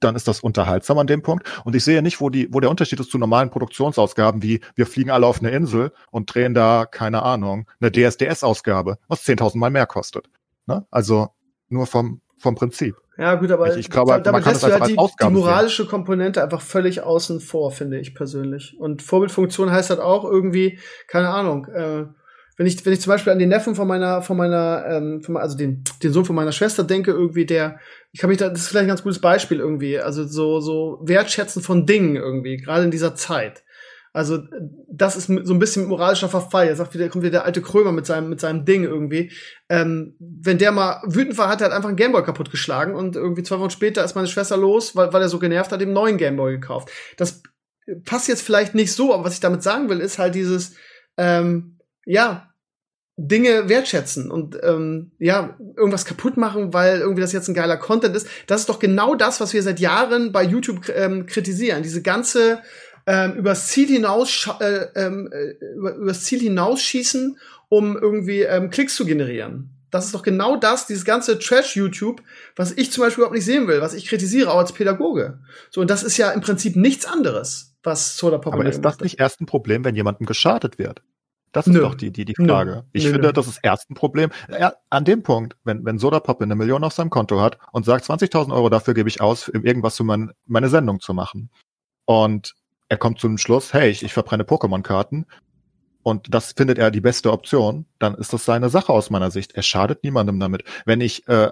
dann 0.00 0.16
ist 0.16 0.28
das 0.28 0.40
unterhaltsam 0.40 0.98
an 0.98 1.06
dem 1.06 1.22
Punkt. 1.22 1.46
Und 1.64 1.74
ich 1.74 1.84
sehe 1.84 2.02
nicht, 2.02 2.20
wo 2.20 2.30
die, 2.30 2.52
wo 2.52 2.60
der 2.60 2.70
Unterschied 2.70 3.00
ist 3.00 3.10
zu 3.10 3.18
normalen 3.18 3.50
Produktionsausgaben, 3.50 4.42
wie 4.42 4.60
wir 4.74 4.86
fliegen 4.86 5.10
alle 5.10 5.26
auf 5.26 5.40
eine 5.40 5.50
Insel 5.50 5.92
und 6.10 6.32
drehen 6.34 6.54
da, 6.54 6.86
keine 6.86 7.22
Ahnung, 7.22 7.68
eine 7.80 7.90
DSDS-Ausgabe, 7.90 8.98
was 9.08 9.24
10.000 9.24 9.58
Mal 9.58 9.70
mehr 9.70 9.86
kostet. 9.86 10.28
Ne? 10.66 10.86
Also 10.90 11.28
nur 11.68 11.86
vom, 11.86 12.20
vom 12.38 12.54
Prinzip. 12.54 12.96
Ja, 13.16 13.36
gut, 13.36 13.50
aber 13.52 13.70
ich, 13.70 13.78
ich 13.78 13.90
glaube, 13.90 14.12
damit 14.12 14.32
man 14.32 14.42
kann 14.42 14.52
lässt 14.54 14.64
du 14.64 14.72
halt 14.72 14.88
die, 14.88 14.96
die 14.96 15.30
moralische. 15.30 15.86
Komponente 15.86 16.42
einfach 16.42 16.60
völlig 16.60 17.02
außen 17.02 17.40
vor, 17.40 17.70
finde 17.70 18.00
ich 18.00 18.14
persönlich. 18.14 18.76
Und 18.78 19.02
Vorbildfunktion 19.02 19.70
heißt 19.70 19.90
halt 19.90 20.00
auch 20.00 20.24
irgendwie, 20.24 20.78
keine 21.06 21.28
Ahnung, 21.28 21.66
äh, 21.66 22.06
wenn 22.56 22.66
ich, 22.66 22.84
wenn 22.86 22.92
ich 22.92 23.00
zum 23.00 23.10
Beispiel 23.10 23.32
an 23.32 23.38
den 23.38 23.48
Neffen 23.48 23.74
von 23.74 23.88
meiner, 23.88 24.22
von 24.22 24.36
meiner, 24.36 24.84
ähm, 24.88 25.22
von, 25.22 25.36
also 25.36 25.56
den, 25.56 25.82
den 26.02 26.12
Sohn 26.12 26.24
von 26.24 26.36
meiner 26.36 26.52
Schwester 26.52 26.84
denke, 26.84 27.10
irgendwie 27.10 27.46
der, 27.46 27.80
ich 28.12 28.20
kann 28.20 28.30
mich 28.30 28.38
da, 28.38 28.48
das 28.48 28.60
ist 28.60 28.68
vielleicht 28.68 28.84
ein 28.84 28.88
ganz 28.88 29.02
gutes 29.02 29.20
Beispiel 29.20 29.58
irgendwie, 29.58 29.98
also 29.98 30.24
so, 30.24 30.60
so 30.60 31.00
wertschätzen 31.02 31.62
von 31.62 31.86
Dingen 31.86 32.16
irgendwie, 32.16 32.56
gerade 32.56 32.84
in 32.84 32.92
dieser 32.92 33.16
Zeit. 33.16 33.63
Also 34.14 34.38
das 34.88 35.16
ist 35.16 35.26
so 35.26 35.52
ein 35.52 35.58
bisschen 35.58 35.88
moralischer 35.88 36.28
Verfall. 36.28 36.68
Er 36.68 36.76
sagt 36.76 36.94
wieder, 36.94 37.08
kommt 37.08 37.24
wieder 37.24 37.32
der 37.32 37.44
alte 37.44 37.60
Krömer 37.60 37.90
mit 37.90 38.06
seinem 38.06 38.28
mit 38.28 38.38
seinem 38.38 38.64
Ding 38.64 38.84
irgendwie. 38.84 39.32
Ähm, 39.68 40.14
wenn 40.20 40.56
der 40.56 40.70
mal 40.70 41.02
wütend 41.04 41.36
war, 41.36 41.48
hat 41.48 41.60
er 41.60 41.64
halt 41.64 41.74
einfach 41.74 41.88
einen 41.88 41.96
Gameboy 41.96 42.22
kaputtgeschlagen 42.22 42.94
und 42.94 43.16
irgendwie 43.16 43.42
zwei 43.42 43.58
Wochen 43.58 43.70
später 43.70 44.04
ist 44.04 44.14
meine 44.14 44.28
Schwester 44.28 44.56
los, 44.56 44.94
weil, 44.94 45.12
weil 45.12 45.20
er 45.20 45.28
so 45.28 45.40
genervt 45.40 45.72
hat, 45.72 45.80
dem 45.80 45.92
neuen 45.92 46.16
Gameboy 46.16 46.52
gekauft. 46.52 46.90
Das 47.16 47.42
passt 48.04 48.28
jetzt 48.28 48.42
vielleicht 48.42 48.76
nicht 48.76 48.92
so, 48.92 49.12
aber 49.12 49.24
was 49.24 49.34
ich 49.34 49.40
damit 49.40 49.64
sagen 49.64 49.88
will, 49.88 49.98
ist 49.98 50.20
halt 50.20 50.36
dieses 50.36 50.76
ähm, 51.16 51.80
ja 52.06 52.54
Dinge 53.16 53.68
wertschätzen 53.68 54.30
und 54.30 54.58
ähm, 54.62 55.10
ja 55.18 55.56
irgendwas 55.76 56.04
kaputt 56.04 56.36
machen, 56.36 56.72
weil 56.72 57.00
irgendwie 57.00 57.20
das 57.20 57.32
jetzt 57.32 57.48
ein 57.48 57.54
geiler 57.54 57.76
Content 57.76 58.14
ist. 58.14 58.28
Das 58.46 58.60
ist 58.60 58.68
doch 58.68 58.78
genau 58.78 59.16
das, 59.16 59.40
was 59.40 59.52
wir 59.52 59.62
seit 59.64 59.80
Jahren 59.80 60.30
bei 60.30 60.44
YouTube 60.44 60.88
ähm, 60.88 61.26
kritisieren. 61.26 61.82
Diese 61.82 62.02
ganze 62.02 62.62
ähm, 63.06 63.34
übers 63.34 63.68
Ziel 63.68 63.88
hinaus 63.88 64.48
äh, 64.60 64.86
ähm, 64.94 65.30
äh, 65.32 65.50
über, 65.74 65.94
übers 65.94 66.24
Ziel 66.24 66.40
hinausschießen, 66.40 67.38
um 67.68 67.96
irgendwie 67.96 68.42
ähm, 68.42 68.70
Klicks 68.70 68.96
zu 68.96 69.04
generieren. 69.04 69.70
Das 69.90 70.06
ist 70.06 70.14
doch 70.14 70.22
genau 70.22 70.56
das, 70.56 70.86
dieses 70.86 71.04
ganze 71.04 71.38
Trash-YouTube, 71.38 72.20
was 72.56 72.72
ich 72.72 72.90
zum 72.90 73.04
Beispiel 73.04 73.22
überhaupt 73.22 73.36
nicht 73.36 73.44
sehen 73.44 73.68
will, 73.68 73.80
was 73.80 73.94
ich 73.94 74.06
kritisiere, 74.06 74.50
auch 74.50 74.58
als 74.58 74.72
Pädagoge. 74.72 75.38
So, 75.70 75.80
und 75.80 75.88
das 75.88 76.02
ist 76.02 76.16
ja 76.16 76.32
im 76.32 76.40
Prinzip 76.40 76.74
nichts 76.74 77.06
anderes, 77.06 77.76
was 77.84 78.16
Soda 78.16 78.38
Pop 78.38 78.54
Aber 78.54 78.66
ist 78.66 78.80
das 78.80 78.98
nicht 78.98 79.20
erst 79.20 79.40
ein 79.40 79.46
Problem, 79.46 79.84
wenn 79.84 79.94
jemandem 79.94 80.26
geschadet 80.26 80.78
wird? 80.78 81.02
Das 81.52 81.68
ist 81.68 81.74
Nö. 81.74 81.82
doch 81.82 81.94
die, 81.94 82.10
die, 82.10 82.24
die 82.24 82.34
Frage. 82.34 82.70
Nö. 82.72 82.82
Ich 82.92 83.04
Nö. 83.04 83.12
finde, 83.12 83.32
das 83.32 83.46
ist 83.46 83.60
erst 83.62 83.88
ein 83.88 83.94
Problem. 83.94 84.30
Ja, 84.50 84.74
an 84.90 85.04
dem 85.04 85.22
Punkt, 85.22 85.56
wenn, 85.62 85.84
wenn 85.84 85.98
Soda 85.98 86.18
Pop 86.18 86.42
eine 86.42 86.56
Million 86.56 86.82
auf 86.82 86.92
seinem 86.92 87.10
Konto 87.10 87.40
hat 87.40 87.58
und 87.70 87.84
sagt, 87.84 88.04
20.000 88.04 88.52
Euro 88.52 88.70
dafür 88.70 88.94
gebe 88.94 89.08
ich 89.08 89.20
aus, 89.20 89.46
irgendwas 89.48 89.96
für 89.96 90.02
mein, 90.02 90.32
meine 90.46 90.68
Sendung 90.68 90.98
zu 90.98 91.14
machen. 91.14 91.50
Und 92.06 92.56
er 92.88 92.96
kommt 92.96 93.20
zu 93.20 93.28
dem 93.28 93.38
Schluss, 93.38 93.72
hey, 93.72 93.90
ich, 93.90 94.02
ich 94.02 94.12
verbrenne 94.12 94.44
Pokémon-Karten 94.44 95.26
und 96.04 96.34
das 96.34 96.52
findet 96.52 96.78
er 96.78 96.90
die 96.90 97.00
beste 97.00 97.32
Option, 97.32 97.86
dann 97.98 98.14
ist 98.14 98.32
das 98.34 98.44
seine 98.44 98.68
Sache 98.68 98.92
aus 98.92 99.08
meiner 99.08 99.30
Sicht. 99.30 99.54
Er 99.54 99.62
schadet 99.62 100.04
niemandem 100.04 100.38
damit. 100.38 100.62
Wenn 100.84 101.00
ich 101.00 101.26
äh, 101.28 101.50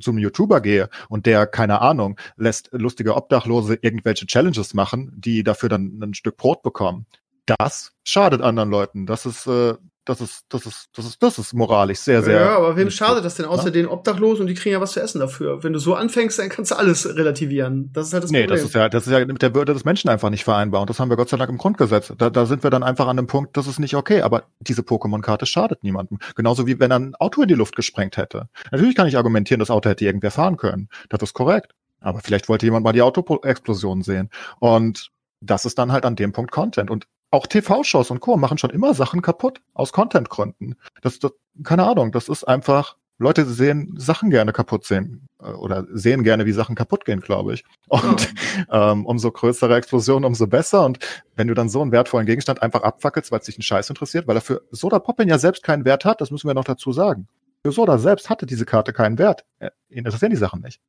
zum 0.00 0.18
YouTuber 0.18 0.60
gehe 0.60 0.90
und 1.08 1.24
der, 1.24 1.46
keine 1.46 1.80
Ahnung, 1.80 2.18
lässt 2.36 2.70
lustige 2.72 3.14
Obdachlose 3.14 3.78
irgendwelche 3.80 4.26
Challenges 4.26 4.74
machen, 4.74 5.12
die 5.16 5.44
dafür 5.44 5.68
dann 5.68 6.00
ein 6.02 6.14
Stück 6.14 6.36
Brot 6.36 6.62
bekommen, 6.62 7.06
das 7.46 7.92
schadet 8.02 8.42
anderen 8.42 8.70
Leuten. 8.70 9.06
Das 9.06 9.24
ist, 9.24 9.46
äh, 9.46 9.74
das 10.04 10.20
ist, 10.20 10.44
das 10.48 10.66
ist, 10.66 10.88
das 10.94 11.06
ist, 11.06 11.22
das 11.22 11.38
ist 11.38 11.54
moralisch 11.54 12.00
sehr, 12.00 12.22
sehr. 12.22 12.40
Ja, 12.40 12.56
aber 12.56 12.76
wem 12.76 12.90
schadet 12.90 13.24
das 13.24 13.36
denn 13.36 13.46
außer 13.46 13.66
ja? 13.66 13.70
den 13.70 13.86
Obdachlosen 13.86 14.42
und 14.42 14.46
die 14.48 14.54
kriegen 14.54 14.72
ja 14.72 14.80
was 14.80 14.92
zu 14.92 15.00
essen 15.00 15.20
dafür? 15.20 15.62
Wenn 15.62 15.72
du 15.72 15.78
so 15.78 15.94
anfängst, 15.94 16.38
dann 16.40 16.48
kannst 16.48 16.72
du 16.72 16.74
alles 16.76 17.16
relativieren. 17.16 17.90
Das 17.92 18.08
ist 18.08 18.12
halt 18.12 18.24
das 18.24 18.32
nee, 18.32 18.40
Problem. 18.40 18.56
Nee, 18.56 18.62
das 18.62 18.68
ist 18.68 18.74
ja, 18.74 18.88
das 18.88 19.06
ist 19.06 19.12
ja 19.12 19.24
mit 19.24 19.42
der 19.42 19.54
Würde 19.54 19.74
des 19.74 19.84
Menschen 19.84 20.10
einfach 20.10 20.30
nicht 20.30 20.42
vereinbar. 20.42 20.80
Und 20.80 20.90
das 20.90 20.98
haben 20.98 21.08
wir 21.08 21.16
Gott 21.16 21.28
sei 21.28 21.36
Dank 21.36 21.50
im 21.50 21.58
Grundgesetz. 21.58 22.12
Da, 22.18 22.30
da 22.30 22.46
sind 22.46 22.64
wir 22.64 22.70
dann 22.70 22.82
einfach 22.82 23.06
an 23.06 23.16
dem 23.16 23.28
Punkt, 23.28 23.56
das 23.56 23.68
ist 23.68 23.78
nicht 23.78 23.94
okay. 23.94 24.22
Aber 24.22 24.44
diese 24.58 24.82
Pokémon-Karte 24.82 25.46
schadet 25.46 25.84
niemandem. 25.84 26.18
Genauso 26.34 26.66
wie 26.66 26.80
wenn 26.80 26.90
er 26.90 26.98
ein 26.98 27.14
Auto 27.14 27.42
in 27.42 27.48
die 27.48 27.54
Luft 27.54 27.76
gesprengt 27.76 28.16
hätte. 28.16 28.48
Natürlich 28.72 28.96
kann 28.96 29.06
ich 29.06 29.16
argumentieren, 29.16 29.60
das 29.60 29.70
Auto 29.70 29.88
hätte 29.88 30.04
irgendwer 30.04 30.32
fahren 30.32 30.56
können. 30.56 30.88
Das 31.10 31.22
ist 31.22 31.32
korrekt. 31.32 31.72
Aber 32.00 32.18
vielleicht 32.18 32.48
wollte 32.48 32.66
jemand 32.66 32.82
mal 32.82 32.92
die 32.92 33.02
Autoexplosion 33.02 34.02
sehen. 34.02 34.30
Und 34.58 35.10
das 35.40 35.64
ist 35.64 35.78
dann 35.78 35.92
halt 35.92 36.04
an 36.04 36.16
dem 36.16 36.32
Punkt 36.32 36.50
Content. 36.50 36.90
Und 36.90 37.06
auch 37.32 37.46
TV-Shows 37.46 38.10
und 38.10 38.20
Co. 38.20 38.36
machen 38.36 38.58
schon 38.58 38.70
immer 38.70 38.94
Sachen 38.94 39.22
kaputt 39.22 39.60
aus 39.74 39.92
Content-Gründen. 39.92 40.76
Das, 41.00 41.18
das, 41.18 41.32
keine 41.64 41.84
Ahnung, 41.84 42.12
das 42.12 42.28
ist 42.28 42.44
einfach, 42.44 42.96
Leute 43.18 43.46
sehen 43.46 43.94
Sachen 43.96 44.30
gerne 44.30 44.52
kaputt 44.52 44.84
sehen 44.84 45.28
äh, 45.40 45.46
oder 45.46 45.86
sehen 45.90 46.24
gerne, 46.24 46.44
wie 46.44 46.52
Sachen 46.52 46.76
kaputt 46.76 47.06
gehen, 47.06 47.20
glaube 47.20 47.54
ich. 47.54 47.64
Und 47.88 48.32
ja. 48.68 48.92
ähm, 48.92 49.06
umso 49.06 49.32
größere 49.32 49.74
Explosion, 49.76 50.24
umso 50.24 50.46
besser. 50.46 50.84
Und 50.84 50.98
wenn 51.34 51.48
du 51.48 51.54
dann 51.54 51.70
so 51.70 51.80
einen 51.80 51.90
wertvollen 51.90 52.26
Gegenstand 52.26 52.62
einfach 52.62 52.82
abfackelst, 52.82 53.32
weil 53.32 53.40
es 53.40 53.46
dich 53.46 53.56
einen 53.56 53.62
Scheiß 53.62 53.88
interessiert, 53.88 54.28
weil 54.28 54.36
er 54.36 54.42
für 54.42 54.62
Soda 54.70 54.98
Poppin 54.98 55.28
ja 55.28 55.38
selbst 55.38 55.62
keinen 55.62 55.86
Wert 55.86 56.04
hat, 56.04 56.20
das 56.20 56.30
müssen 56.30 56.48
wir 56.48 56.54
noch 56.54 56.64
dazu 56.64 56.92
sagen. 56.92 57.28
Für 57.64 57.72
Soda 57.72 57.96
selbst 57.96 58.28
hatte 58.28 58.44
diese 58.44 58.66
Karte 58.66 58.92
keinen 58.92 59.16
Wert. 59.16 59.46
Äh, 59.58 59.70
ihn 59.88 59.98
interessieren 60.04 60.30
die 60.30 60.36
Sachen 60.36 60.60
nicht. 60.60 60.80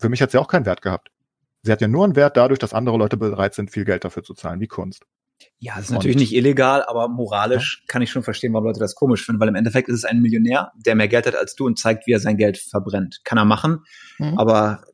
Für 0.00 0.08
mich 0.08 0.22
hat 0.22 0.30
sie 0.30 0.38
auch 0.38 0.48
keinen 0.48 0.64
Wert 0.64 0.80
gehabt. 0.80 1.10
Sie 1.64 1.70
hat 1.70 1.80
ja 1.82 1.88
nur 1.88 2.04
einen 2.04 2.16
Wert 2.16 2.38
dadurch, 2.38 2.58
dass 2.58 2.72
andere 2.72 2.96
Leute 2.96 3.18
bereit 3.18 3.54
sind, 3.54 3.70
viel 3.70 3.84
Geld 3.84 4.04
dafür 4.04 4.22
zu 4.22 4.34
zahlen, 4.34 4.60
wie 4.60 4.66
Kunst. 4.68 5.04
Ja, 5.58 5.76
das 5.76 5.86
ist 5.86 5.90
natürlich 5.90 6.16
nicht 6.16 6.34
illegal, 6.34 6.84
aber 6.86 7.08
moralisch 7.08 7.80
ja. 7.80 7.84
kann 7.88 8.02
ich 8.02 8.10
schon 8.10 8.22
verstehen, 8.22 8.52
warum 8.52 8.66
Leute 8.66 8.80
das 8.80 8.94
komisch 8.94 9.24
finden, 9.24 9.40
weil 9.40 9.48
im 9.48 9.54
Endeffekt 9.54 9.88
ist 9.88 9.96
es 9.96 10.04
ein 10.04 10.20
Millionär, 10.20 10.72
der 10.74 10.94
mehr 10.94 11.08
Geld 11.08 11.26
hat 11.26 11.36
als 11.36 11.54
du 11.54 11.66
und 11.66 11.78
zeigt, 11.78 12.06
wie 12.06 12.12
er 12.12 12.20
sein 12.20 12.36
Geld 12.36 12.58
verbrennt. 12.58 13.20
Kann 13.24 13.38
er 13.38 13.44
machen, 13.44 13.84
mhm. 14.18 14.38
aber 14.38 14.84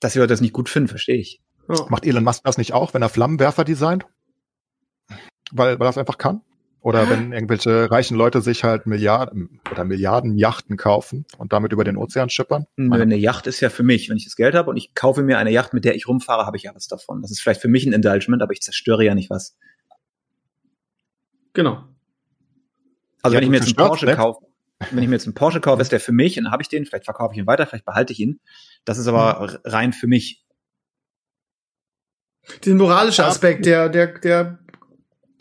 dass 0.00 0.12
die 0.12 0.18
Leute 0.18 0.32
das 0.32 0.40
nicht 0.40 0.52
gut 0.52 0.68
finden, 0.68 0.88
verstehe 0.88 1.16
ich. 1.16 1.40
Ja. 1.68 1.86
Macht 1.88 2.06
Elon 2.06 2.24
Musk 2.24 2.44
das 2.44 2.58
nicht 2.58 2.72
auch, 2.72 2.94
wenn 2.94 3.02
er 3.02 3.08
Flammenwerfer 3.08 3.64
designt? 3.64 4.06
Weil, 5.50 5.78
weil 5.78 5.86
er 5.86 5.90
es 5.90 5.98
einfach 5.98 6.18
kann? 6.18 6.42
Oder 6.80 7.10
wenn 7.10 7.32
irgendwelche 7.32 7.90
reichen 7.90 8.16
Leute 8.16 8.40
sich 8.40 8.62
halt 8.62 8.86
Milliarden 8.86 9.60
oder 9.70 9.84
Milliarden 9.84 10.38
Yachten 10.38 10.76
kaufen 10.76 11.26
und 11.36 11.52
damit 11.52 11.72
über 11.72 11.82
den 11.82 11.96
Ozean 11.96 12.30
schippern? 12.30 12.66
Nö, 12.76 13.00
eine 13.00 13.16
Yacht 13.16 13.48
ist 13.48 13.60
ja 13.60 13.68
für 13.68 13.82
mich. 13.82 14.08
Wenn 14.08 14.16
ich 14.16 14.24
das 14.24 14.36
Geld 14.36 14.54
habe 14.54 14.70
und 14.70 14.76
ich 14.76 14.94
kaufe 14.94 15.22
mir 15.22 15.38
eine 15.38 15.50
Yacht, 15.50 15.74
mit 15.74 15.84
der 15.84 15.96
ich 15.96 16.06
rumfahre, 16.06 16.46
habe 16.46 16.56
ich 16.56 16.62
ja 16.62 16.74
was 16.74 16.86
davon. 16.86 17.20
Das 17.20 17.32
ist 17.32 17.40
vielleicht 17.40 17.60
für 17.60 17.68
mich 17.68 17.84
ein 17.84 17.92
Indulgement, 17.92 18.42
aber 18.42 18.52
ich 18.52 18.60
zerstöre 18.60 19.04
ja 19.04 19.14
nicht 19.14 19.28
was. 19.28 19.56
Genau. 21.58 21.82
Also 23.20 23.34
ja, 23.34 23.40
wenn 23.40 23.42
ich 23.42 23.50
mir 23.50 23.56
jetzt 23.56 23.66
einen 23.66 23.88
Porsche 23.88 24.06
ne? 24.06 24.14
kaufe, 24.14 24.46
wenn 24.92 25.02
ich 25.02 25.08
mir 25.08 25.16
jetzt 25.16 25.26
einen 25.26 25.34
Porsche 25.34 25.60
kaufe, 25.60 25.82
ist 25.82 25.90
der 25.90 25.98
für 25.98 26.12
mich 26.12 26.38
und 26.38 26.44
dann 26.44 26.52
habe 26.52 26.62
ich 26.62 26.68
den, 26.68 26.86
vielleicht 26.86 27.04
verkaufe 27.04 27.34
ich 27.34 27.40
ihn 27.40 27.48
weiter, 27.48 27.66
vielleicht 27.66 27.84
behalte 27.84 28.12
ich 28.12 28.20
ihn. 28.20 28.38
Das 28.84 28.96
ist 28.96 29.08
aber 29.08 29.40
mhm. 29.40 29.56
rein 29.68 29.92
für 29.92 30.06
mich. 30.06 30.44
Den 32.64 32.76
moralische 32.76 33.24
Aspekt, 33.24 33.66
der, 33.66 33.88
der, 33.88 34.20
der, 34.20 34.60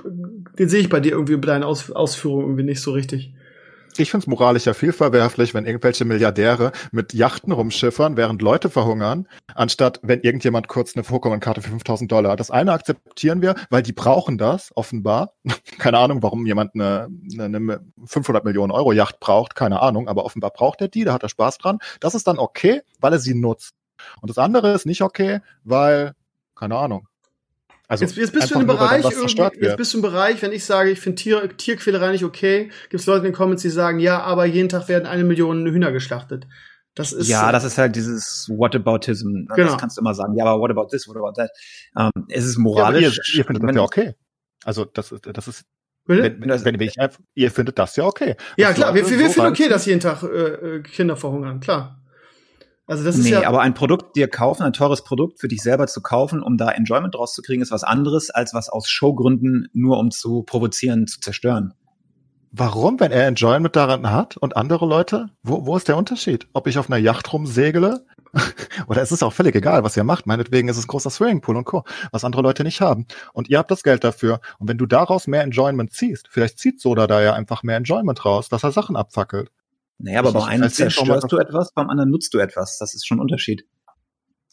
den 0.04 0.70
sehe 0.70 0.80
ich 0.80 0.90
bei 0.90 1.02
dir 1.02 1.12
irgendwie 1.12 1.38
bei 1.38 1.46
deinen 1.46 1.64
Aus 1.64 1.92
Ausführungen 1.92 2.46
irgendwie 2.46 2.64
nicht 2.64 2.82
so 2.82 2.94
richtig. 2.94 3.36
Ich 4.00 4.12
finde 4.12 4.24
es 4.24 4.28
moralisch 4.28 4.66
ja 4.66 4.74
viel 4.74 4.94
verwerflich, 4.94 5.54
wenn 5.54 5.66
irgendwelche 5.66 6.06
Milliardäre 6.06 6.72
mit 6.92 7.14
Yachten 7.14 7.52
rumschiffern, 7.52 8.18
während 8.18 8.42
Leute 8.42 8.70
verhungern, 8.70 9.28
anstatt 9.56 10.00
wenn 10.04 10.22
irgendjemand 10.22 10.68
kurz 10.68 10.96
eine 10.96 11.04
Pokémon-Karte 11.04 11.62
für 11.62 11.70
5000 11.70 12.12
Dollar. 12.12 12.36
Das 12.36 12.52
eine 12.52 12.74
akzeptieren 12.74 13.42
wir, 13.42 13.56
weil 13.70 13.82
die 13.82 13.94
brauchen 13.94 14.38
das, 14.38 14.72
offenbar. 14.76 15.34
keine 15.80 15.98
Ahnung, 15.98 16.22
warum 16.22 16.46
jemand 16.46 16.76
eine, 16.76 17.08
eine 17.40 17.82
500 18.06 18.46
Millionen 18.46 18.72
Euro 18.72 18.92
Yacht 18.92 19.20
braucht, 19.20 19.56
keine 19.56 19.82
Ahnung, 19.82 20.08
aber 20.08 20.26
offenbar 20.26 20.52
braucht 20.52 20.82
er 20.82 20.88
die, 20.88 21.04
da 21.04 21.14
hat 21.14 21.24
er 21.24 21.30
Spaß 21.30 21.58
dran. 21.58 21.80
Das 22.00 22.16
ist 22.16 22.28
dann 22.28 22.38
okay, 22.38 22.82
weil 23.00 23.14
er 23.14 23.20
sie 23.20 23.34
nutzt. 23.34 23.74
Und 24.22 24.30
das 24.30 24.38
andere 24.38 24.74
ist 24.74 24.86
nicht 24.86 25.02
okay, 25.02 25.40
weil, 25.64 26.14
keine 26.56 26.78
Ahnung, 26.78 27.07
also 27.88 28.04
jetzt, 28.04 28.17
jetzt 28.17 28.34
bist 28.34 28.54
du 28.54 28.60
im 28.60 28.67
Bereich, 28.67 29.04
jetzt 29.06 29.78
bist 29.78 29.93
du 29.93 29.97
im 29.97 30.02
Bereich, 30.02 30.41
wenn 30.41 30.52
ich 30.52 30.65
sage, 30.65 30.89
ich 30.91 31.00
finde 31.00 31.15
Tier, 31.15 31.58
Tierquälerei 31.58 32.12
nicht 32.12 32.26
okay, 32.26 32.69
gibt 32.89 33.02
es 33.02 33.06
Leute 33.06 33.19
in 33.19 33.32
den 33.32 33.34
Comments, 33.34 33.62
die 33.62 33.69
sagen, 33.69 34.00
ja, 34.00 34.21
aber 34.21 34.45
jeden 34.45 34.69
Tag 34.69 34.89
werden 34.89 35.06
eine 35.06 35.23
Million 35.23 35.65
Hühner 35.65 35.91
geschlachtet. 35.91 36.47
Das 36.95 37.13
ist 37.13 37.30
ja, 37.30 37.52
das 37.52 37.63
ist 37.63 37.78
halt 37.78 37.95
dieses 37.95 38.50
Whataboutism. 38.50 39.45
Genau. 39.56 39.71
Das 39.71 39.78
kannst 39.78 39.97
du 39.97 40.02
immer 40.02 40.15
sagen. 40.15 40.36
Ja, 40.36 40.45
aber 40.45 40.60
what 40.60 40.71
about 40.71 40.88
this, 40.88 41.08
what 41.08 41.15
about 41.15 41.34
that? 41.34 41.52
Ähm, 41.95 42.26
es 42.30 42.43
ist 42.43 42.58
moralisch. 42.58 43.02
Ja, 43.02 43.10
ihr, 43.10 43.38
ihr 43.38 43.45
findet 43.45 43.63
das 43.63 43.76
ja 43.76 43.82
okay. 43.84 44.15
Also 44.65 44.84
das 44.84 45.12
ist, 45.12 45.26
das 45.32 45.47
ist 45.47 45.65
wenn, 46.08 46.41
wenn, 46.41 46.65
wenn 46.65 46.82
ich, 46.82 46.95
ihr 47.36 47.52
findet 47.52 47.78
das 47.78 47.95
ja 47.97 48.06
okay. 48.06 48.36
Ja, 48.56 48.73
klar, 48.73 48.95
wir, 48.95 49.08
wir, 49.08 49.19
wir 49.19 49.30
finden 49.30 49.50
okay, 49.50 49.69
dass 49.69 49.86
jeden 49.86 50.00
Tag 50.00 50.23
äh, 50.23 50.28
äh, 50.28 50.82
Kinder 50.82 51.17
verhungern, 51.17 51.60
klar. 51.60 52.02
Also 52.88 53.04
das 53.04 53.17
ist 53.17 53.26
nee, 53.26 53.32
ja 53.32 53.47
aber 53.47 53.62
ein 53.62 53.73
Produkt 53.73 54.15
dir 54.15 54.30
kaufen, 54.30 54.63
ein 54.63 54.71
teures 54.71 55.04
Produkt 55.04 55.41
für 55.41 55.50
dich 55.50 55.62
selber 55.62 55.88
zu 55.88 56.02
kaufen, 56.02 56.41
um 56.41 56.58
da 56.58 56.69
Enjoyment 56.71 57.13
draus 57.13 57.34
zu 57.34 57.41
kriegen, 57.41 57.62
ist 57.62 57.71
was 57.71 57.84
anderes, 57.84 58.30
als 58.30 58.54
was 58.54 58.69
aus 58.69 58.89
Showgründen 58.89 59.67
nur 59.73 60.00
um 60.00 60.10
zu 60.10 60.43
provozieren, 60.43 61.06
zu 61.06 61.19
zerstören. 61.19 61.73
Warum, 62.52 63.00
wenn 63.02 63.12
er 63.12 63.28
Enjoyment 63.28 63.76
daran 63.76 64.10
hat 64.10 64.38
und 64.38 64.56
andere 64.56 64.86
Leute? 64.86 65.28
Wo, 65.43 65.65
wo 65.65 65.76
ist 65.76 65.89
der 65.89 65.97
Unterschied? 65.97 66.47
Ob 66.54 66.65
ich 66.65 66.80
auf 66.80 66.89
einer 66.89 66.97
Yacht 66.97 67.32
rumsegle? 67.34 68.06
Oder 68.88 69.02
es 69.02 69.12
ist 69.12 69.21
auch 69.21 69.34
völlig 69.34 69.56
egal, 69.56 69.84
was 69.84 69.97
ihr 69.97 70.06
macht. 70.06 70.26
Meinetwegen 70.26 70.69
ist 70.69 70.78
es 70.78 70.88
großer 70.88 71.10
Swimmingpool 71.10 71.58
und 71.58 71.65
Co., 71.65 71.84
was 72.12 72.23
andere 72.23 72.41
Leute 72.41 72.63
nicht 72.63 72.80
haben. 72.80 73.06
Und 73.34 73.50
ihr 73.50 73.58
habt 73.58 73.69
das 73.69 73.84
Geld 73.84 74.06
dafür. 74.06 74.39
Und 74.60 74.69
wenn 74.69 74.78
du 74.78 74.86
daraus 74.86 75.28
mehr 75.28 75.43
Enjoyment 75.43 75.91
ziehst, 75.91 76.27
vielleicht 76.29 76.58
zieht 76.58 76.79
Soda 76.79 77.06
da 77.06 77.21
ja 77.21 77.33
einfach 77.33 77.63
mehr 77.63 77.77
Enjoyment 77.77 78.23
raus, 78.23 78.48
dass 78.48 78.63
er 78.63 78.71
Sachen 78.71 78.96
abfackelt. 78.96 79.52
Naja, 80.00 80.19
aber 80.19 80.33
beim 80.33 80.43
einen 80.43 80.69
zerstörst 80.69 81.31
du 81.31 81.37
etwas, 81.37 81.73
beim 81.73 81.89
anderen 81.89 82.12
nutzt 82.12 82.33
du 82.33 82.39
etwas. 82.39 82.77
Das 82.77 82.93
ist 82.93 83.08
schon 83.08 83.17
ein 83.17 83.21
Unterschied. 83.21 83.65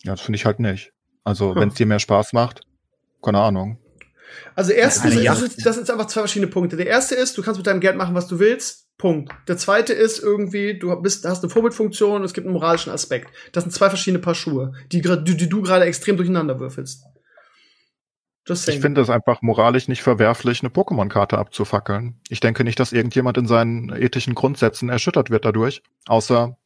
Ja, 0.03 0.13
das 0.13 0.23
finde 0.23 0.37
ich 0.37 0.47
halt 0.47 0.61
nicht. 0.61 0.93
Also, 1.23 1.55
hm. 1.55 1.61
wenn 1.61 1.69
es 1.69 1.75
dir 1.75 1.87
mehr 1.87 1.99
Spaß 1.99 2.33
macht, 2.33 2.63
keine 3.23 3.41
Ahnung. 3.41 3.79
Also 4.55 4.73
erstens, 4.73 5.23
das, 5.23 5.43
ist, 5.43 5.67
das 5.67 5.77
sind 5.77 5.91
einfach 5.91 6.07
zwei 6.07 6.23
verschiedene 6.23 6.51
Punkte. 6.51 6.77
Der 6.77 6.87
erste 6.87 7.15
ist, 7.15 7.37
du 7.37 7.43
kannst 7.43 7.59
mit 7.59 7.67
deinem 7.67 7.81
Geld 7.81 7.97
machen, 7.97 8.15
was 8.15 8.27
du 8.27 8.39
willst. 8.39 8.89
Punkt. 8.97 9.33
Der 9.49 9.57
zweite 9.57 9.93
ist 9.93 10.21
irgendwie, 10.21 10.79
du 10.79 10.95
bist, 11.03 11.25
hast 11.25 11.43
eine 11.43 11.51
Vorbildfunktion, 11.51 12.23
es 12.23 12.33
gibt 12.33 12.47
einen 12.47 12.55
moralischen 12.55 12.93
Aspekt. 12.93 13.33
Das 13.53 13.65
sind 13.65 13.73
zwei 13.73 13.89
verschiedene 13.89 14.21
Paar 14.21 14.35
Schuhe, 14.35 14.73
die, 14.93 15.03
die, 15.03 15.37
die 15.37 15.49
du 15.49 15.63
gerade 15.63 15.85
extrem 15.85 16.17
durcheinander 16.17 16.61
würfelst. 16.61 17.05
Ich 18.47 18.81
finde 18.81 19.01
es 19.01 19.09
einfach 19.09 19.41
moralisch 19.41 19.89
nicht 19.89 20.03
verwerflich, 20.03 20.63
eine 20.63 20.69
Pokémon-Karte 20.69 21.39
abzufackeln. 21.39 22.21
Ich 22.29 22.41
denke 22.41 22.63
nicht, 22.63 22.79
dass 22.79 22.93
irgendjemand 22.93 23.39
in 23.39 23.47
seinen 23.47 23.91
ethischen 23.91 24.35
Grundsätzen 24.35 24.91
erschüttert 24.91 25.31
wird 25.31 25.47
dadurch, 25.47 25.83
außer 26.07 26.57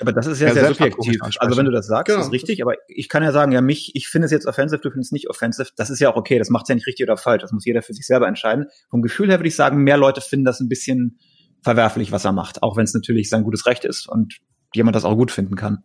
Aber 0.00 0.12
das 0.12 0.28
ist 0.28 0.40
ja, 0.40 0.54
sehr 0.54 0.68
subjektiv. 0.68 1.18
Also 1.38 1.56
wenn 1.56 1.64
du 1.64 1.72
das 1.72 1.88
sagst, 1.88 2.14
genau. 2.14 2.24
ist 2.24 2.30
richtig. 2.30 2.62
Aber 2.62 2.74
ich 2.86 3.08
kann 3.08 3.24
ja 3.24 3.32
sagen, 3.32 3.50
ja, 3.50 3.60
mich, 3.60 3.90
ich 3.94 4.06
finde 4.06 4.26
es 4.26 4.32
jetzt 4.32 4.46
offensive, 4.46 4.80
du 4.80 4.90
findest 4.90 5.08
es 5.08 5.12
nicht 5.12 5.28
offensive. 5.28 5.70
Das 5.76 5.90
ist 5.90 5.98
ja 5.98 6.12
auch 6.12 6.16
okay. 6.16 6.38
Das 6.38 6.50
macht 6.50 6.64
es 6.64 6.68
ja 6.68 6.76
nicht 6.76 6.86
richtig 6.86 7.04
oder 7.04 7.16
falsch. 7.16 7.42
Das 7.42 7.50
muss 7.50 7.64
jeder 7.64 7.82
für 7.82 7.94
sich 7.94 8.06
selber 8.06 8.28
entscheiden. 8.28 8.66
Vom 8.88 9.02
Gefühl 9.02 9.28
her 9.28 9.40
würde 9.40 9.48
ich 9.48 9.56
sagen, 9.56 9.82
mehr 9.82 9.96
Leute 9.96 10.20
finden 10.20 10.44
das 10.44 10.60
ein 10.60 10.68
bisschen 10.68 11.18
verwerflich, 11.62 12.12
was 12.12 12.24
er 12.24 12.32
macht. 12.32 12.62
Auch 12.62 12.76
wenn 12.76 12.84
es 12.84 12.94
natürlich 12.94 13.28
sein 13.28 13.42
gutes 13.42 13.66
Recht 13.66 13.84
ist 13.84 14.08
und 14.08 14.38
jemand 14.72 14.94
das 14.94 15.04
auch 15.04 15.16
gut 15.16 15.32
finden 15.32 15.56
kann. 15.56 15.82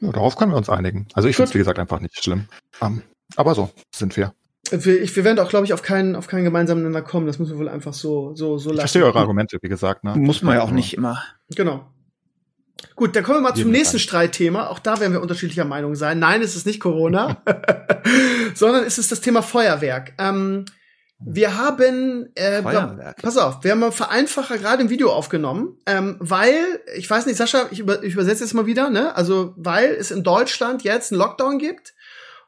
Ja, 0.00 0.12
darauf 0.12 0.36
können 0.36 0.52
wir 0.52 0.58
uns 0.58 0.68
einigen. 0.68 1.08
Also 1.14 1.28
ich 1.28 1.34
finde 1.34 1.48
es, 1.48 1.54
wie 1.54 1.58
gesagt, 1.58 1.80
einfach 1.80 1.98
nicht 1.98 2.22
schlimm. 2.22 2.46
Um, 2.80 2.98
ähm, 2.98 3.02
aber 3.36 3.54
so 3.54 3.70
sind 3.94 4.16
wir. 4.16 4.34
Wir, 4.70 5.02
ich, 5.02 5.14
wir 5.14 5.24
werden 5.24 5.38
auch, 5.38 5.50
glaube 5.50 5.66
ich, 5.66 5.74
auf 5.74 5.82
keinen, 5.82 6.16
auf 6.16 6.26
keinen 6.26 6.44
gemeinsamen 6.44 6.82
Nenner 6.82 7.02
kommen. 7.02 7.26
Das 7.26 7.38
müssen 7.38 7.52
wir 7.52 7.58
wohl 7.58 7.68
einfach 7.68 7.92
so, 7.92 8.34
so, 8.34 8.58
so 8.58 8.70
lassen. 8.70 8.76
Ich 8.76 8.80
verstehe 8.80 9.04
eure 9.04 9.18
Argumente, 9.18 9.58
wie 9.60 9.68
gesagt. 9.68 10.04
Ne? 10.04 10.14
Muss 10.16 10.42
man 10.42 10.56
ja 10.56 10.62
auch 10.62 10.70
nicht 10.70 10.94
immer. 10.94 11.22
Genau. 11.54 11.86
Gut, 12.96 13.14
dann 13.14 13.24
kommen 13.24 13.38
wir 13.38 13.50
mal 13.50 13.54
zum 13.54 13.70
nächsten 13.70 13.98
Streitthema. 13.98 14.68
Auch 14.68 14.78
da 14.78 15.00
werden 15.00 15.12
wir 15.12 15.22
unterschiedlicher 15.22 15.64
Meinung 15.64 15.94
sein. 15.94 16.18
Nein, 16.18 16.42
es 16.42 16.56
ist 16.56 16.66
nicht 16.66 16.80
Corona, 16.80 17.42
sondern 18.54 18.84
es 18.84 18.98
ist 18.98 19.10
das 19.12 19.20
Thema 19.20 19.42
Feuerwerk. 19.42 20.14
Ähm, 20.18 20.64
wir 21.18 21.56
haben, 21.56 22.28
äh, 22.34 22.62
Feuerwerk. 22.62 23.22
pass 23.22 23.36
auf, 23.36 23.64
wir 23.64 23.70
haben 23.70 23.80
mal 23.80 23.92
Vereinfacher 23.92 24.58
gerade 24.58 24.82
ein 24.82 24.90
Video 24.90 25.12
aufgenommen, 25.12 25.78
ähm, 25.86 26.16
weil, 26.20 26.82
ich 26.96 27.08
weiß 27.08 27.26
nicht, 27.26 27.36
Sascha, 27.36 27.68
ich, 27.70 27.80
über, 27.80 28.02
ich 28.02 28.14
übersetze 28.14 28.44
jetzt 28.44 28.52
mal 28.52 28.66
wieder, 28.66 28.90
ne? 28.90 29.16
Also, 29.16 29.54
weil 29.56 29.90
es 29.90 30.10
in 30.10 30.22
Deutschland 30.22 30.82
jetzt 30.82 31.12
einen 31.12 31.20
Lockdown 31.20 31.58
gibt, 31.58 31.94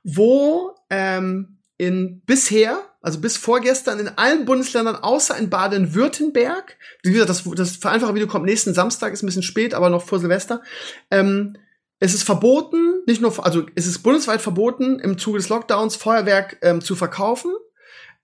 wo 0.06 0.74
ähm, 0.88 1.58
in 1.76 2.22
bisher, 2.24 2.78
also 3.02 3.20
bis 3.20 3.36
vorgestern, 3.36 3.98
in 3.98 4.08
allen 4.16 4.44
Bundesländern 4.44 4.96
außer 4.96 5.36
in 5.36 5.50
Baden-Württemberg, 5.50 6.76
wie 7.02 7.12
gesagt, 7.12 7.28
das, 7.28 7.44
das 7.54 7.76
vereinfache 7.76 8.14
Video 8.14 8.28
kommt 8.28 8.46
nächsten 8.46 8.72
Samstag, 8.72 9.12
ist 9.12 9.22
ein 9.22 9.26
bisschen 9.26 9.42
spät, 9.42 9.74
aber 9.74 9.90
noch 9.90 10.02
vor 10.02 10.20
Silvester, 10.20 10.62
ähm, 11.10 11.56
es 11.98 12.14
ist 12.14 12.22
verboten, 12.22 13.02
nicht 13.06 13.20
nur, 13.20 13.44
also 13.44 13.66
es 13.74 13.86
ist 13.86 13.98
bundesweit 14.00 14.40
verboten, 14.40 15.00
im 15.00 15.18
Zuge 15.18 15.38
des 15.38 15.48
Lockdowns 15.48 15.96
Feuerwerk 15.96 16.58
ähm, 16.62 16.80
zu 16.80 16.94
verkaufen. 16.94 17.52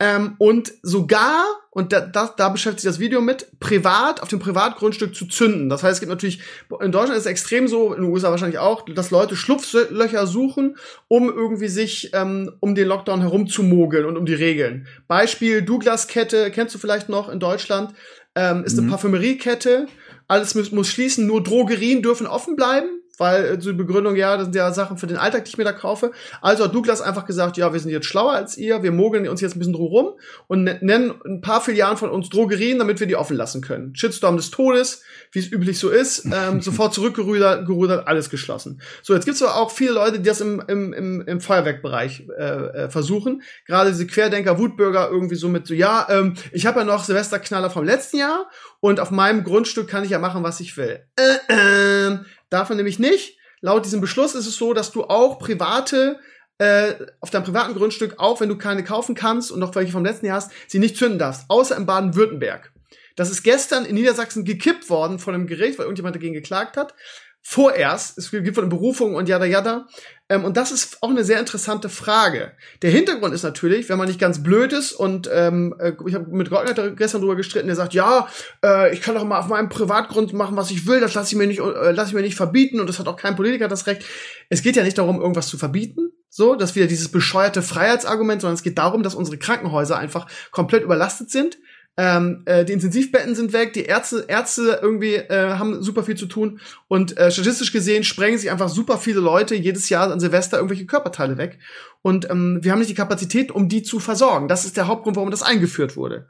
Ähm, 0.02 0.34
und 0.38 0.72
sogar, 0.82 1.44
und 1.70 1.92
da, 1.92 2.00
da, 2.00 2.34
da 2.36 2.48
beschäftigt 2.48 2.80
sich 2.80 2.90
das 2.90 2.98
Video 2.98 3.20
mit, 3.20 3.60
privat, 3.60 4.20
auf 4.20 4.28
dem 4.28 4.40
Privatgrundstück 4.40 5.14
zu 5.14 5.26
zünden. 5.26 5.68
Das 5.68 5.84
heißt, 5.84 5.94
es 5.94 6.00
gibt 6.00 6.10
natürlich, 6.10 6.40
in 6.80 6.90
Deutschland 6.90 7.16
ist 7.16 7.26
es 7.26 7.30
extrem 7.30 7.68
so, 7.68 7.94
in 7.94 8.02
den 8.02 8.10
USA 8.10 8.32
wahrscheinlich 8.32 8.58
auch, 8.58 8.84
dass 8.84 9.12
Leute 9.12 9.36
Schlupflöcher 9.36 10.26
suchen, 10.26 10.76
um 11.06 11.28
irgendwie 11.28 11.68
sich 11.68 12.10
ähm, 12.14 12.50
um 12.58 12.74
den 12.74 12.88
Lockdown 12.88 13.20
herumzumogeln 13.20 14.04
und 14.04 14.16
um 14.16 14.26
die 14.26 14.34
Regeln. 14.34 14.88
Beispiel 15.06 15.62
Douglas-Kette, 15.62 16.50
kennst 16.50 16.74
du 16.74 16.80
vielleicht 16.80 17.08
noch 17.08 17.28
in 17.28 17.38
Deutschland, 17.38 17.94
ähm, 18.34 18.64
ist 18.64 18.72
mhm. 18.74 18.80
eine 18.80 18.90
Parfümeriekette. 18.90 19.86
Alles 20.26 20.56
muss, 20.56 20.72
muss 20.72 20.88
schließen, 20.88 21.28
nur 21.28 21.44
Drogerien 21.44 22.02
dürfen 22.02 22.26
offen 22.26 22.56
bleiben 22.56 23.01
weil 23.18 23.44
äh, 23.44 23.58
die 23.58 23.72
Begründung, 23.72 24.16
ja, 24.16 24.36
das 24.36 24.46
sind 24.46 24.54
ja 24.54 24.72
Sachen 24.72 24.98
für 24.98 25.06
den 25.06 25.16
Alltag, 25.16 25.44
die 25.44 25.50
ich 25.50 25.58
mir 25.58 25.64
da 25.64 25.72
kaufe. 25.72 26.12
Also 26.40 26.64
hat 26.64 26.74
Douglas 26.74 27.00
einfach 27.00 27.26
gesagt, 27.26 27.56
ja, 27.56 27.72
wir 27.72 27.80
sind 27.80 27.90
jetzt 27.90 28.06
schlauer 28.06 28.32
als 28.32 28.56
ihr, 28.56 28.82
wir 28.82 28.92
mogeln 28.92 29.28
uns 29.28 29.40
jetzt 29.40 29.56
ein 29.56 29.58
bisschen 29.58 29.74
drum 29.74 29.86
rum 29.86 30.12
und 30.46 30.64
ne-, 30.64 30.78
nennen 30.80 31.14
ein 31.24 31.40
paar 31.40 31.60
Filialen 31.60 31.96
von 31.96 32.10
uns 32.10 32.28
Drogerien, 32.28 32.78
damit 32.78 33.00
wir 33.00 33.06
die 33.06 33.16
offen 33.16 33.36
lassen 33.36 33.60
können. 33.60 33.94
Shitstorm 33.94 34.36
des 34.36 34.50
Todes, 34.50 35.02
wie 35.32 35.40
es 35.40 35.50
üblich 35.50 35.78
so 35.78 35.90
ist, 35.90 36.26
ähm, 36.26 36.60
sofort 36.62 36.94
zurückgerudert, 36.94 37.66
gerudert, 37.66 38.06
alles 38.06 38.30
geschlossen. 38.30 38.80
So, 39.02 39.14
jetzt 39.14 39.24
gibt 39.24 39.36
es 39.36 39.42
aber 39.42 39.56
auch 39.56 39.70
viele 39.70 39.92
Leute, 39.92 40.18
die 40.18 40.28
das 40.28 40.40
im, 40.40 40.62
im, 40.66 40.92
im, 40.92 41.20
im 41.22 41.40
Feuerwerkbereich 41.40 42.28
äh, 42.38 42.42
äh, 42.42 42.90
versuchen. 42.90 43.42
Gerade 43.66 43.90
diese 43.90 44.06
Querdenker, 44.06 44.58
Wutbürger 44.58 45.08
irgendwie 45.10 45.36
so 45.36 45.48
mit 45.48 45.66
so, 45.66 45.74
ja, 45.74 46.06
ähm, 46.10 46.34
ich 46.52 46.66
habe 46.66 46.80
ja 46.80 46.84
noch 46.84 47.04
Silvesterknaller 47.04 47.70
vom 47.70 47.84
letzten 47.84 48.18
Jahr 48.18 48.48
und 48.80 49.00
auf 49.00 49.10
meinem 49.10 49.44
Grundstück 49.44 49.88
kann 49.88 50.04
ich 50.04 50.10
ja 50.10 50.18
machen, 50.18 50.42
was 50.42 50.60
ich 50.60 50.76
will. 50.76 51.00
Äh, 51.16 52.12
äh, 52.12 52.18
Darf 52.52 52.68
man 52.68 52.76
nämlich 52.76 52.98
nicht. 52.98 53.38
Laut 53.62 53.84
diesem 53.84 54.02
Beschluss 54.02 54.34
ist 54.34 54.46
es 54.46 54.56
so, 54.56 54.74
dass 54.74 54.92
du 54.92 55.04
auch 55.04 55.38
private 55.38 56.18
äh, 56.58 56.94
auf 57.20 57.30
deinem 57.30 57.44
privaten 57.44 57.74
Grundstück, 57.74 58.18
auch 58.18 58.40
wenn 58.40 58.50
du 58.50 58.58
keine 58.58 58.84
kaufen 58.84 59.14
kannst 59.14 59.50
und 59.50 59.58
noch 59.58 59.74
welche 59.74 59.92
vom 59.92 60.04
letzten 60.04 60.26
Jahr 60.26 60.36
hast, 60.36 60.50
sie 60.66 60.78
nicht 60.78 60.98
zünden 60.98 61.18
darfst, 61.18 61.46
außer 61.48 61.76
in 61.76 61.86
Baden-Württemberg. 61.86 62.72
Das 63.16 63.30
ist 63.30 63.42
gestern 63.42 63.86
in 63.86 63.94
Niedersachsen 63.94 64.44
gekippt 64.44 64.90
worden 64.90 65.18
von 65.18 65.34
einem 65.34 65.46
Gericht, 65.46 65.78
weil 65.78 65.84
irgendjemand 65.84 66.14
dagegen 66.14 66.34
geklagt 66.34 66.76
hat 66.76 66.94
vorerst. 67.42 68.18
Es 68.18 68.30
gibt 68.30 68.54
von 68.54 68.68
Berufung 68.68 69.14
und 69.14 69.28
jada 69.28 69.44
jada. 69.44 69.86
Ähm, 70.32 70.44
und 70.46 70.56
das 70.56 70.72
ist 70.72 71.02
auch 71.02 71.10
eine 71.10 71.24
sehr 71.24 71.38
interessante 71.38 71.90
Frage. 71.90 72.52
Der 72.80 72.90
Hintergrund 72.90 73.34
ist 73.34 73.42
natürlich, 73.42 73.90
wenn 73.90 73.98
man 73.98 74.08
nicht 74.08 74.18
ganz 74.18 74.42
blöd 74.42 74.72
ist 74.72 74.92
und 74.92 75.28
ähm, 75.30 75.74
äh, 75.78 75.92
ich 76.06 76.14
habe 76.14 76.34
mit 76.34 76.48
Gottner 76.48 76.90
gestern 76.92 77.20
drüber 77.20 77.36
gestritten, 77.36 77.66
der 77.66 77.76
sagt, 77.76 77.92
ja, 77.92 78.28
äh, 78.64 78.94
ich 78.94 79.02
kann 79.02 79.14
doch 79.14 79.24
mal 79.24 79.38
auf 79.38 79.48
meinem 79.48 79.68
Privatgrund 79.68 80.32
machen, 80.32 80.56
was 80.56 80.70
ich 80.70 80.86
will, 80.86 81.00
das 81.00 81.12
lasse 81.12 81.34
ich 81.34 81.38
mir 81.38 81.46
nicht, 81.46 81.60
äh, 81.60 81.92
lasse 81.92 82.08
ich 82.08 82.14
mir 82.14 82.22
nicht 82.22 82.36
verbieten 82.36 82.80
und 82.80 82.88
das 82.88 82.98
hat 82.98 83.08
auch 83.08 83.16
kein 83.16 83.36
Politiker 83.36 83.68
das 83.68 83.86
Recht. 83.86 84.06
Es 84.48 84.62
geht 84.62 84.74
ja 84.74 84.84
nicht 84.84 84.96
darum, 84.96 85.20
irgendwas 85.20 85.48
zu 85.48 85.58
verbieten, 85.58 86.12
so, 86.30 86.54
dass 86.54 86.74
wir 86.74 86.86
dieses 86.86 87.10
bescheuerte 87.10 87.60
Freiheitsargument, 87.60 88.40
sondern 88.40 88.54
es 88.54 88.62
geht 88.62 88.78
darum, 88.78 89.02
dass 89.02 89.14
unsere 89.14 89.36
Krankenhäuser 89.36 89.98
einfach 89.98 90.26
komplett 90.50 90.82
überlastet 90.82 91.30
sind 91.30 91.58
ähm, 91.96 92.42
äh, 92.46 92.64
die 92.64 92.72
Intensivbetten 92.72 93.34
sind 93.34 93.52
weg, 93.52 93.74
die 93.74 93.84
Ärzte, 93.84 94.24
Ärzte 94.26 94.80
irgendwie 94.80 95.14
äh, 95.14 95.54
haben 95.58 95.82
super 95.82 96.02
viel 96.04 96.16
zu 96.16 96.26
tun 96.26 96.60
und 96.88 97.18
äh, 97.18 97.30
statistisch 97.30 97.70
gesehen 97.70 98.02
sprengen 98.02 98.38
sich 98.38 98.50
einfach 98.50 98.70
super 98.70 98.96
viele 98.96 99.20
Leute 99.20 99.54
jedes 99.54 99.90
Jahr 99.90 100.10
an 100.10 100.18
Silvester 100.18 100.56
irgendwelche 100.56 100.86
Körperteile 100.86 101.36
weg. 101.36 101.58
Und 102.00 102.30
ähm, 102.30 102.60
wir 102.62 102.72
haben 102.72 102.78
nicht 102.78 102.90
die 102.90 102.94
Kapazität, 102.94 103.50
um 103.50 103.68
die 103.68 103.82
zu 103.82 104.00
versorgen. 104.00 104.48
Das 104.48 104.64
ist 104.64 104.76
der 104.76 104.86
Hauptgrund, 104.86 105.16
warum 105.16 105.30
das 105.30 105.42
eingeführt 105.42 105.96
wurde. 105.96 106.28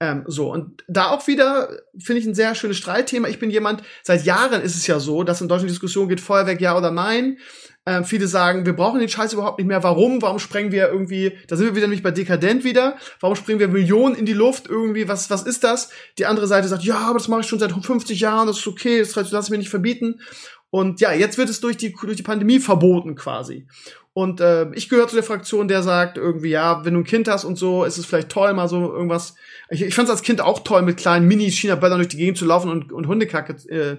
Ähm, 0.00 0.24
so, 0.26 0.50
und 0.50 0.82
da 0.88 1.10
auch 1.10 1.28
wieder 1.28 1.68
finde 1.98 2.20
ich 2.20 2.26
ein 2.26 2.34
sehr 2.34 2.54
schönes 2.54 2.78
Streitthema. 2.78 3.28
Ich 3.28 3.38
bin 3.38 3.50
jemand, 3.50 3.82
seit 4.02 4.24
Jahren 4.24 4.62
ist 4.62 4.76
es 4.76 4.86
ja 4.86 4.98
so, 4.98 5.22
dass 5.22 5.40
in 5.40 5.46
Deutschland 5.46 5.70
Diskussion 5.70 6.08
geht, 6.08 6.20
Feuerwerk 6.20 6.60
ja 6.60 6.76
oder 6.76 6.90
nein. 6.90 7.38
Äh, 7.84 8.04
viele 8.04 8.28
sagen, 8.28 8.64
wir 8.64 8.74
brauchen 8.74 9.00
den 9.00 9.08
Scheiß 9.08 9.32
überhaupt 9.32 9.58
nicht 9.58 9.66
mehr. 9.66 9.82
Warum? 9.82 10.22
Warum 10.22 10.38
sprengen 10.38 10.70
wir 10.70 10.88
irgendwie, 10.88 11.36
da 11.48 11.56
sind 11.56 11.66
wir 11.66 11.74
wieder 11.74 11.86
nämlich 11.86 12.02
bei 12.02 12.12
Dekadent 12.12 12.62
wieder, 12.62 12.96
warum 13.20 13.34
sprengen 13.34 13.58
wir 13.58 13.68
Millionen 13.68 14.14
in 14.14 14.24
die 14.24 14.32
Luft 14.32 14.68
irgendwie, 14.68 15.08
was, 15.08 15.30
was 15.30 15.42
ist 15.42 15.64
das? 15.64 15.90
Die 16.18 16.26
andere 16.26 16.46
Seite 16.46 16.68
sagt, 16.68 16.84
ja, 16.84 16.98
aber 16.98 17.18
das 17.18 17.28
mache 17.28 17.40
ich 17.40 17.46
schon 17.48 17.58
seit 17.58 17.72
50 17.72 18.20
Jahren, 18.20 18.46
das 18.46 18.58
ist 18.58 18.66
okay, 18.68 19.00
das 19.00 19.14
lasse 19.14 19.46
ich 19.46 19.50
mir 19.50 19.58
nicht 19.58 19.70
verbieten. 19.70 20.20
Und 20.70 21.00
ja, 21.00 21.12
jetzt 21.12 21.38
wird 21.38 21.50
es 21.50 21.60
durch 21.60 21.76
die, 21.76 21.92
durch 21.92 22.16
die 22.16 22.22
Pandemie 22.22 22.60
verboten 22.60 23.14
quasi. 23.14 23.66
Und 24.14 24.40
äh, 24.40 24.70
ich 24.74 24.88
gehöre 24.88 25.08
zu 25.08 25.16
der 25.16 25.24
Fraktion, 25.24 25.68
der 25.68 25.82
sagt 25.82 26.18
irgendwie, 26.18 26.50
ja, 26.50 26.84
wenn 26.84 26.94
du 26.94 27.00
ein 27.00 27.04
Kind 27.04 27.28
hast 27.28 27.44
und 27.44 27.56
so, 27.56 27.84
ist 27.84 27.98
es 27.98 28.06
vielleicht 28.06 28.28
toll, 28.28 28.52
mal 28.52 28.68
so 28.68 28.92
irgendwas. 28.92 29.34
Ich, 29.70 29.82
ich 29.82 29.94
fand 29.94 30.08
es 30.08 30.12
als 30.12 30.22
Kind 30.22 30.40
auch 30.40 30.60
toll, 30.60 30.82
mit 30.82 30.98
kleinen 30.98 31.26
Mini-China-Böllern 31.28 31.98
durch 31.98 32.08
die 32.08 32.18
Gegend 32.18 32.36
zu 32.36 32.44
laufen 32.44 32.70
und, 32.70 32.92
und 32.92 33.06
Hundekacke 33.06 33.54
äh, 33.70 33.96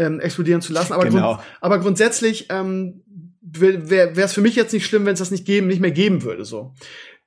ähm, 0.00 0.18
explodieren 0.20 0.62
zu 0.62 0.72
lassen. 0.72 0.92
Aber, 0.92 1.04
genau. 1.04 1.34
grund, 1.34 1.46
aber 1.60 1.78
grundsätzlich 1.78 2.46
ähm, 2.50 3.02
wäre 3.42 4.12
es 4.20 4.32
für 4.32 4.40
mich 4.40 4.56
jetzt 4.56 4.72
nicht 4.72 4.86
schlimm, 4.86 5.04
wenn 5.06 5.12
es 5.12 5.18
das 5.18 5.30
nicht 5.30 5.44
geben, 5.44 5.66
nicht 5.66 5.80
mehr 5.80 5.90
geben 5.90 6.22
würde. 6.22 6.44
So. 6.44 6.74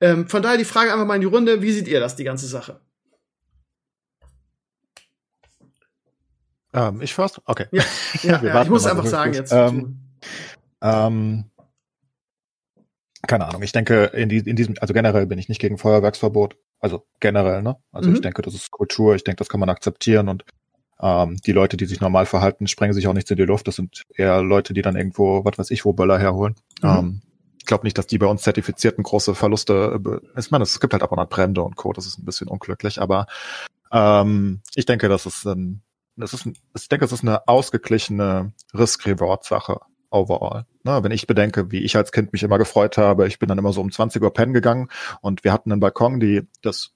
Ähm, 0.00 0.28
von 0.28 0.42
daher 0.42 0.58
die 0.58 0.64
Frage 0.64 0.92
einfach 0.92 1.06
mal 1.06 1.14
in 1.14 1.20
die 1.20 1.26
Runde: 1.26 1.62
Wie 1.62 1.72
seht 1.72 1.88
ihr 1.88 2.00
das, 2.00 2.16
die 2.16 2.24
ganze 2.24 2.46
Sache? 2.46 2.80
Ähm, 6.72 7.00
ich 7.00 7.14
first? 7.14 7.40
Okay. 7.44 7.66
Ja, 7.70 7.84
ja, 8.22 8.42
ja 8.42 8.62
ich 8.62 8.68
muss 8.68 8.86
einfach 8.86 9.06
sagen 9.06 9.32
jetzt. 9.32 9.52
Ähm, 9.52 10.00
ähm, 10.82 11.44
keine 13.26 13.46
Ahnung. 13.46 13.62
Ich 13.62 13.72
denke, 13.72 14.06
in, 14.06 14.28
die, 14.28 14.38
in 14.38 14.56
diesem, 14.56 14.74
also 14.80 14.92
generell 14.92 15.26
bin 15.26 15.38
ich 15.38 15.48
nicht 15.48 15.60
gegen 15.60 15.78
Feuerwerksverbot. 15.78 16.56
Also 16.80 17.06
generell, 17.20 17.62
ne? 17.62 17.76
Also 17.92 18.10
mhm. 18.10 18.16
ich 18.16 18.20
denke, 18.20 18.42
das 18.42 18.54
ist 18.54 18.70
Kultur. 18.70 19.14
Ich 19.14 19.24
denke, 19.24 19.38
das 19.38 19.48
kann 19.48 19.60
man 19.60 19.70
akzeptieren 19.70 20.28
und 20.28 20.44
ähm, 21.00 21.36
die 21.44 21.52
Leute, 21.52 21.76
die 21.76 21.86
sich 21.86 22.00
normal 22.00 22.26
verhalten, 22.26 22.66
sprengen 22.66 22.94
sich 22.94 23.06
auch 23.08 23.12
nichts 23.12 23.30
in 23.30 23.36
die 23.36 23.44
Luft. 23.44 23.68
Das 23.68 23.76
sind 23.76 24.02
eher 24.14 24.42
Leute, 24.42 24.74
die 24.74 24.82
dann 24.82 24.96
irgendwo, 24.96 25.44
was 25.44 25.58
weiß 25.58 25.70
ich, 25.70 25.84
wo 25.84 25.92
Böller 25.92 26.18
herholen. 26.18 26.54
Mhm. 26.82 26.88
Ähm, 26.88 27.22
ich 27.58 27.66
glaube 27.66 27.84
nicht, 27.84 27.96
dass 27.96 28.06
die 28.06 28.18
bei 28.18 28.26
uns 28.26 28.42
zertifizierten 28.42 29.02
große 29.02 29.34
Verluste. 29.34 29.98
Ich 30.36 30.50
meine, 30.50 30.64
es 30.64 30.80
gibt 30.80 30.92
halt 30.92 31.02
ab 31.02 31.12
und 31.12 31.18
an 31.18 31.28
Brände 31.28 31.62
und 31.62 31.76
Co. 31.76 31.94
Das 31.94 32.06
ist 32.06 32.18
ein 32.18 32.24
bisschen 32.26 32.48
unglücklich, 32.48 33.00
aber 33.00 33.26
ähm, 33.90 34.60
ich 34.74 34.84
denke, 34.84 35.08
das 35.08 35.24
ist 35.24 35.46
ein, 35.46 35.82
das 36.16 36.34
ist 36.34 36.44
ein, 36.44 36.58
ich 36.76 36.88
denke, 36.90 37.06
es 37.06 37.12
ist 37.12 37.22
eine 37.22 37.48
ausgeglichene 37.48 38.52
Risk-Reward-Sache 38.74 39.80
overall. 40.10 40.66
Ne, 40.84 41.02
wenn 41.02 41.10
ich 41.12 41.26
bedenke, 41.26 41.70
wie 41.70 41.78
ich 41.78 41.96
als 41.96 42.12
Kind 42.12 42.32
mich 42.32 42.42
immer 42.42 42.58
gefreut 42.58 42.98
habe, 42.98 43.26
ich 43.26 43.38
bin 43.38 43.48
dann 43.48 43.58
immer 43.58 43.72
so 43.72 43.80
um 43.80 43.90
20 43.90 44.22
Uhr 44.22 44.32
pennen 44.32 44.52
gegangen 44.52 44.88
und 45.22 45.42
wir 45.42 45.52
hatten 45.52 45.72
einen 45.72 45.80
Balkon, 45.80 46.20
die 46.20 46.42
das 46.60 46.92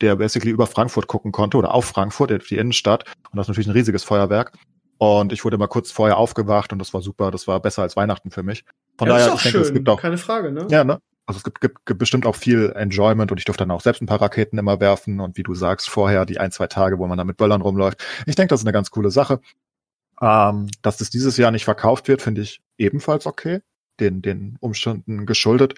der 0.00 0.16
basically 0.16 0.50
über 0.50 0.66
Frankfurt 0.66 1.06
gucken 1.06 1.32
konnte 1.32 1.56
oder 1.56 1.74
auf 1.74 1.84
Frankfurt, 1.84 2.50
die 2.50 2.56
Innenstadt. 2.56 3.04
Und 3.30 3.36
das 3.36 3.44
ist 3.44 3.48
natürlich 3.48 3.68
ein 3.68 3.72
riesiges 3.72 4.04
Feuerwerk. 4.04 4.52
Und 4.98 5.32
ich 5.32 5.44
wurde 5.44 5.58
mal 5.58 5.66
kurz 5.66 5.90
vorher 5.90 6.16
aufgewacht 6.16 6.72
und 6.72 6.78
das 6.78 6.94
war 6.94 7.02
super. 7.02 7.30
Das 7.30 7.46
war 7.46 7.60
besser 7.60 7.82
als 7.82 7.96
Weihnachten 7.96 8.30
für 8.30 8.42
mich. 8.42 8.64
Von 8.96 9.08
ja, 9.08 9.14
daher, 9.14 9.26
ist 9.26 9.32
auch 9.32 9.36
ich 9.36 9.42
denke, 9.42 9.58
schön. 9.58 9.66
es 9.66 9.72
gibt 9.72 9.88
auch 9.88 10.00
keine 10.00 10.18
Frage, 10.18 10.52
ne? 10.52 10.66
Ja, 10.70 10.84
ne? 10.84 11.00
Also 11.26 11.38
es 11.38 11.44
gibt, 11.44 11.60
gibt, 11.60 11.84
gibt 11.86 11.98
bestimmt 11.98 12.24
auch 12.24 12.36
viel 12.36 12.72
Enjoyment 12.76 13.32
und 13.32 13.38
ich 13.38 13.44
durfte 13.44 13.64
dann 13.64 13.72
auch 13.72 13.80
selbst 13.80 14.00
ein 14.00 14.06
paar 14.06 14.22
Raketen 14.22 14.58
immer 14.58 14.80
werfen 14.80 15.20
und 15.20 15.36
wie 15.36 15.42
du 15.42 15.54
sagst, 15.54 15.90
vorher 15.90 16.24
die 16.24 16.38
ein, 16.38 16.52
zwei 16.52 16.68
Tage, 16.68 16.98
wo 16.98 17.06
man 17.06 17.18
da 17.18 17.24
mit 17.24 17.36
Böllern 17.36 17.62
rumläuft. 17.62 18.02
Ich 18.26 18.36
denke, 18.36 18.50
das 18.50 18.60
ist 18.60 18.66
eine 18.66 18.72
ganz 18.72 18.90
coole 18.90 19.10
Sache. 19.10 19.40
Ähm, 20.22 20.68
dass 20.82 20.96
das 20.96 21.10
dieses 21.10 21.36
Jahr 21.36 21.50
nicht 21.50 21.64
verkauft 21.64 22.08
wird, 22.08 22.22
finde 22.22 22.42
ich 22.42 22.60
ebenfalls 22.78 23.26
okay. 23.26 23.60
Den, 23.98 24.22
den 24.22 24.56
Umständen 24.60 25.26
geschuldet 25.26 25.74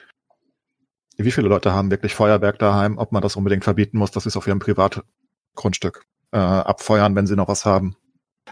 wie 1.25 1.33
viele 1.33 1.49
Leute 1.49 1.73
haben 1.73 1.91
wirklich 1.91 2.15
Feuerwerk 2.15 2.59
daheim, 2.59 2.97
ob 2.97 3.13
man 3.13 3.23
das 3.23 3.37
unbedingt 3.37 3.65
verbieten 3.65 3.99
muss, 3.99 4.13
dass 4.13 4.23
sie 4.23 4.29
es 4.29 4.37
auf 4.37 4.47
ihrem 4.47 4.61
Privatgrundstück 4.61 6.07
äh, 6.33 6.39
abfeuern, 6.39 7.17
wenn 7.17 7.27
sie 7.27 7.37
noch 7.37 7.49
was 7.49 7.65
haben. 7.65 7.97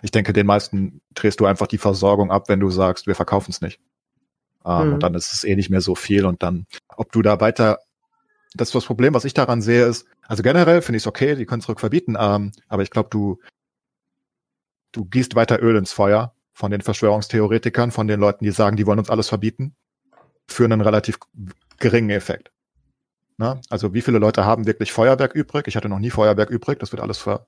Ich 0.02 0.10
denke, 0.10 0.32
den 0.32 0.46
meisten 0.46 1.00
drehst 1.14 1.40
du 1.40 1.46
einfach 1.46 1.68
die 1.68 1.78
Versorgung 1.78 2.30
ab, 2.30 2.48
wenn 2.48 2.60
du 2.60 2.70
sagst, 2.70 3.06
wir 3.06 3.14
verkaufen 3.14 3.50
es 3.50 3.60
nicht. 3.60 3.80
Ähm, 4.64 4.88
mhm. 4.88 4.94
Und 4.94 5.02
dann 5.02 5.14
ist 5.14 5.32
es 5.32 5.44
eh 5.44 5.54
nicht 5.54 5.70
mehr 5.70 5.80
so 5.80 5.94
viel. 5.94 6.26
Und 6.26 6.42
dann, 6.42 6.66
ob 6.96 7.12
du 7.12 7.22
da 7.22 7.40
weiter, 7.40 7.78
das 8.54 8.68
ist 8.68 8.74
das 8.74 8.84
Problem, 8.84 9.14
was 9.14 9.24
ich 9.24 9.34
daran 9.34 9.62
sehe, 9.62 9.86
ist, 9.86 10.06
also 10.26 10.42
generell 10.42 10.82
finde 10.82 10.96
ich 10.96 11.04
es 11.04 11.06
okay, 11.06 11.36
die 11.36 11.46
können 11.46 11.60
es 11.60 11.68
rückverbieten, 11.68 12.16
ähm, 12.18 12.52
aber 12.68 12.82
ich 12.82 12.90
glaube, 12.90 13.08
du, 13.10 13.38
du 14.92 15.04
gießt 15.04 15.36
weiter 15.36 15.62
Öl 15.62 15.76
ins 15.76 15.92
Feuer 15.92 16.34
von 16.52 16.70
den 16.70 16.80
Verschwörungstheoretikern, 16.80 17.90
von 17.90 18.08
den 18.08 18.18
Leuten, 18.18 18.44
die 18.44 18.50
sagen, 18.50 18.76
die 18.76 18.86
wollen 18.86 18.98
uns 18.98 19.10
alles 19.10 19.28
verbieten, 19.28 19.76
für 20.48 20.64
einen 20.64 20.80
relativ 20.80 21.18
geringen 21.78 22.10
Effekt. 22.10 22.50
Na? 23.38 23.60
Also 23.68 23.92
wie 23.92 24.02
viele 24.02 24.18
Leute 24.18 24.44
haben 24.44 24.66
wirklich 24.66 24.92
Feuerwerk 24.92 25.34
übrig? 25.34 25.66
Ich 25.68 25.76
hatte 25.76 25.88
noch 25.88 25.98
nie 25.98 26.10
Feuerwerk 26.10 26.50
übrig, 26.50 26.78
das 26.78 26.92
wird 26.92 27.02
alles 27.02 27.18
ver 27.18 27.46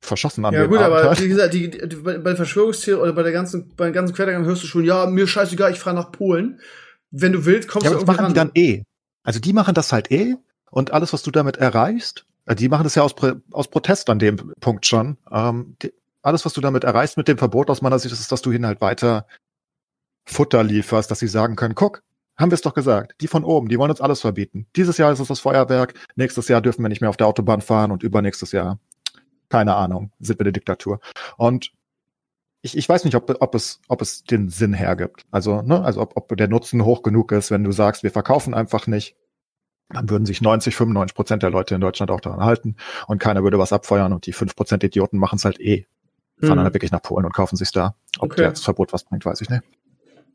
verschossen 0.00 0.44
an 0.44 0.52
Ja 0.52 0.66
gut, 0.66 0.78
Abend 0.80 0.98
aber 0.98 1.08
halt. 1.08 1.22
wie 1.22 1.28
gesagt, 1.28 1.54
die, 1.54 1.70
die, 1.70 1.96
bei, 1.96 2.18
bei 2.18 2.36
Verschwörungstheorien 2.36 3.02
oder 3.02 3.12
bei 3.14 3.22
der 3.22 3.32
ganzen, 3.32 3.74
bei 3.74 3.86
den 3.86 3.94
ganzen 3.94 4.14
Querdenkern 4.14 4.44
hörst 4.44 4.62
du 4.62 4.66
schon, 4.66 4.84
ja, 4.84 5.06
mir 5.06 5.26
scheißegal, 5.26 5.72
ich 5.72 5.78
fahre 5.78 5.96
nach 5.96 6.12
Polen. 6.12 6.60
Wenn 7.10 7.32
du 7.32 7.46
willst, 7.46 7.68
kommst 7.68 7.86
ja, 7.86 7.90
du 7.90 7.96
irgendwie 7.96 8.12
machen 8.12 8.24
ran. 8.24 8.32
die 8.32 8.34
dann 8.34 8.50
eh. 8.54 8.82
Also 9.22 9.40
die 9.40 9.54
machen 9.54 9.74
das 9.74 9.92
halt 9.92 10.10
eh 10.10 10.36
und 10.70 10.92
alles, 10.92 11.14
was 11.14 11.22
du 11.22 11.30
damit 11.30 11.56
erreichst, 11.56 12.26
äh, 12.44 12.54
die 12.54 12.68
machen 12.68 12.84
das 12.84 12.94
ja 12.94 13.02
aus, 13.02 13.14
aus 13.50 13.68
Protest 13.68 14.10
an 14.10 14.18
dem 14.18 14.52
Punkt 14.60 14.84
schon. 14.84 15.16
Ähm, 15.32 15.76
die, 15.82 15.92
alles, 16.22 16.44
was 16.44 16.52
du 16.52 16.60
damit 16.60 16.84
erreichst 16.84 17.16
mit 17.16 17.28
dem 17.28 17.38
Verbot 17.38 17.70
aus 17.70 17.82
meiner 17.82 17.98
Sicht, 17.98 18.12
ist, 18.12 18.32
dass 18.32 18.42
du 18.42 18.50
ihnen 18.52 18.66
halt 18.66 18.80
weiter 18.80 19.26
Futter 20.26 20.62
lieferst, 20.64 21.10
dass 21.10 21.18
sie 21.18 21.28
sagen 21.28 21.54
können, 21.56 21.74
guck, 21.74 22.02
haben 22.36 22.50
wir 22.50 22.54
es 22.54 22.62
doch 22.62 22.74
gesagt, 22.74 23.14
die 23.20 23.28
von 23.28 23.44
oben, 23.44 23.68
die 23.68 23.78
wollen 23.78 23.90
uns 23.90 24.00
alles 24.00 24.20
verbieten. 24.20 24.66
Dieses 24.76 24.98
Jahr 24.98 25.12
ist 25.12 25.20
es 25.20 25.28
das 25.28 25.40
Feuerwerk, 25.40 25.94
nächstes 26.16 26.48
Jahr 26.48 26.60
dürfen 26.60 26.82
wir 26.82 26.88
nicht 26.88 27.00
mehr 27.00 27.10
auf 27.10 27.16
der 27.16 27.26
Autobahn 27.26 27.60
fahren 27.60 27.90
und 27.90 28.02
übernächstes 28.02 28.52
Jahr 28.52 28.78
keine 29.54 29.76
Ahnung, 29.76 30.10
sind 30.18 30.40
wir 30.40 30.44
eine 30.46 30.52
Diktatur. 30.52 30.98
Und 31.36 31.72
ich, 32.60 32.76
ich 32.76 32.88
weiß 32.88 33.04
nicht, 33.04 33.14
ob, 33.14 33.36
ob, 33.40 33.54
es, 33.54 33.80
ob 33.86 34.02
es 34.02 34.24
den 34.24 34.48
Sinn 34.48 34.72
hergibt. 34.72 35.26
Also, 35.30 35.62
ne, 35.62 35.84
also 35.84 36.00
ob, 36.00 36.16
ob 36.16 36.36
der 36.36 36.48
Nutzen 36.48 36.84
hoch 36.84 37.04
genug 37.04 37.30
ist, 37.30 37.52
wenn 37.52 37.62
du 37.62 37.70
sagst, 37.70 38.02
wir 38.02 38.10
verkaufen 38.10 38.52
einfach 38.52 38.88
nicht, 38.88 39.16
dann 39.90 40.10
würden 40.10 40.26
sich 40.26 40.40
90, 40.40 40.74
95 40.74 41.14
Prozent 41.14 41.42
der 41.44 41.50
Leute 41.50 41.76
in 41.76 41.80
Deutschland 41.80 42.10
auch 42.10 42.20
daran 42.20 42.40
halten 42.40 42.74
und 43.06 43.18
keiner 43.18 43.44
würde 43.44 43.60
was 43.60 43.72
abfeuern 43.72 44.12
und 44.12 44.26
die 44.26 44.32
5 44.32 44.56
Prozent 44.56 44.82
Idioten 44.82 45.18
machen 45.18 45.36
es 45.36 45.44
halt 45.44 45.60
eh. 45.60 45.86
Fahren 46.40 46.58
hm. 46.58 46.64
dann 46.64 46.74
wirklich 46.74 46.90
nach 46.90 47.02
Polen 47.02 47.24
und 47.24 47.32
kaufen 47.32 47.54
sich 47.54 47.70
da. 47.70 47.94
Ob 48.18 48.32
okay. 48.32 48.42
das 48.42 48.60
Verbot 48.60 48.92
was 48.92 49.04
bringt, 49.04 49.24
weiß 49.24 49.40
ich 49.40 49.50
nicht. 49.50 49.62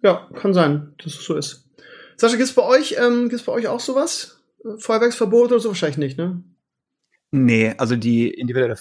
Ja, 0.01 0.29
kann 0.35 0.53
sein, 0.53 0.93
dass 1.03 1.13
es 1.13 1.25
so 1.25 1.35
ist. 1.35 1.65
Sascha, 2.17 2.37
gibt's 2.37 2.53
bei 2.53 2.63
euch, 2.63 2.95
ähm, 2.99 3.29
gibt's 3.29 3.45
bei 3.45 3.51
euch 3.51 3.67
auch 3.67 3.79
sowas? 3.79 4.41
Feuerwerksverbot 4.77 5.51
oder 5.51 5.59
so? 5.59 5.69
Wahrscheinlich 5.69 5.97
nicht, 5.97 6.17
ne? 6.17 6.43
Nee, 7.31 7.73
also 7.77 7.95
die 7.95 8.29
individuelle 8.29 8.77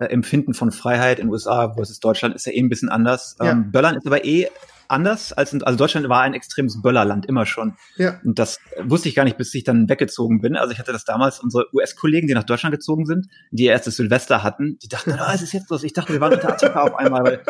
äh, 0.00 0.06
Empfinden 0.06 0.54
von 0.54 0.70
Freiheit 0.72 1.18
in 1.18 1.28
USA 1.28 1.72
versus 1.74 2.00
Deutschland 2.00 2.34
ist 2.34 2.46
ja 2.46 2.52
eh 2.52 2.60
ein 2.60 2.68
bisschen 2.68 2.88
anders. 2.88 3.36
Ja. 3.40 3.52
Ähm, 3.52 3.70
Böllern 3.70 3.96
ist 3.96 4.06
aber 4.06 4.24
eh 4.24 4.48
anders 4.88 5.32
als 5.32 5.52
in, 5.52 5.62
also 5.62 5.78
Deutschland 5.78 6.08
war 6.08 6.22
ein 6.22 6.34
extremes 6.34 6.80
Böllerland 6.80 7.26
immer 7.26 7.46
schon. 7.46 7.76
Ja. 7.96 8.20
Und 8.24 8.38
das 8.38 8.58
wusste 8.82 9.08
ich 9.08 9.14
gar 9.14 9.24
nicht, 9.24 9.36
bis 9.36 9.54
ich 9.54 9.64
dann 9.64 9.88
weggezogen 9.88 10.40
bin. 10.40 10.56
Also 10.56 10.72
ich 10.72 10.78
hatte 10.78 10.92
das 10.92 11.04
damals 11.04 11.40
unsere 11.40 11.66
US-Kollegen, 11.74 12.28
die 12.28 12.34
nach 12.34 12.44
Deutschland 12.44 12.74
gezogen 12.74 13.06
sind, 13.06 13.26
die 13.50 13.64
ihr 13.64 13.72
erstes 13.72 13.96
Silvester 13.96 14.42
hatten, 14.42 14.78
die 14.82 14.88
dachten, 14.88 15.12
ah, 15.18 15.28
oh, 15.30 15.34
es 15.34 15.42
ist 15.42 15.52
jetzt 15.52 15.70
los. 15.70 15.82
Ich 15.82 15.92
dachte, 15.92 16.12
wir 16.12 16.20
waren 16.20 16.34
unter 16.34 16.52
Attacke 16.52 16.80
auf 16.80 16.94
einmal, 16.94 17.24
weil 17.24 17.40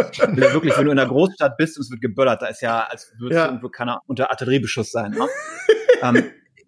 wirklich, 0.52 0.76
wenn 0.76 0.86
du 0.86 0.92
in 0.92 0.98
einer 0.98 1.08
Großstadt 1.08 1.56
bist 1.56 1.76
und 1.76 1.82
es 1.82 1.90
wird 1.90 2.00
geböllert, 2.00 2.42
da 2.42 2.46
ist 2.46 2.62
ja, 2.62 2.84
als 2.84 3.12
würde 3.18 3.34
ja. 3.34 3.46
irgendwo 3.46 3.68
keiner 3.68 4.00
unter 4.06 4.30
Artilleriebeschuss 4.30 4.90
sein. 4.90 5.12
Ne? 5.12 5.26
ähm, 6.02 6.16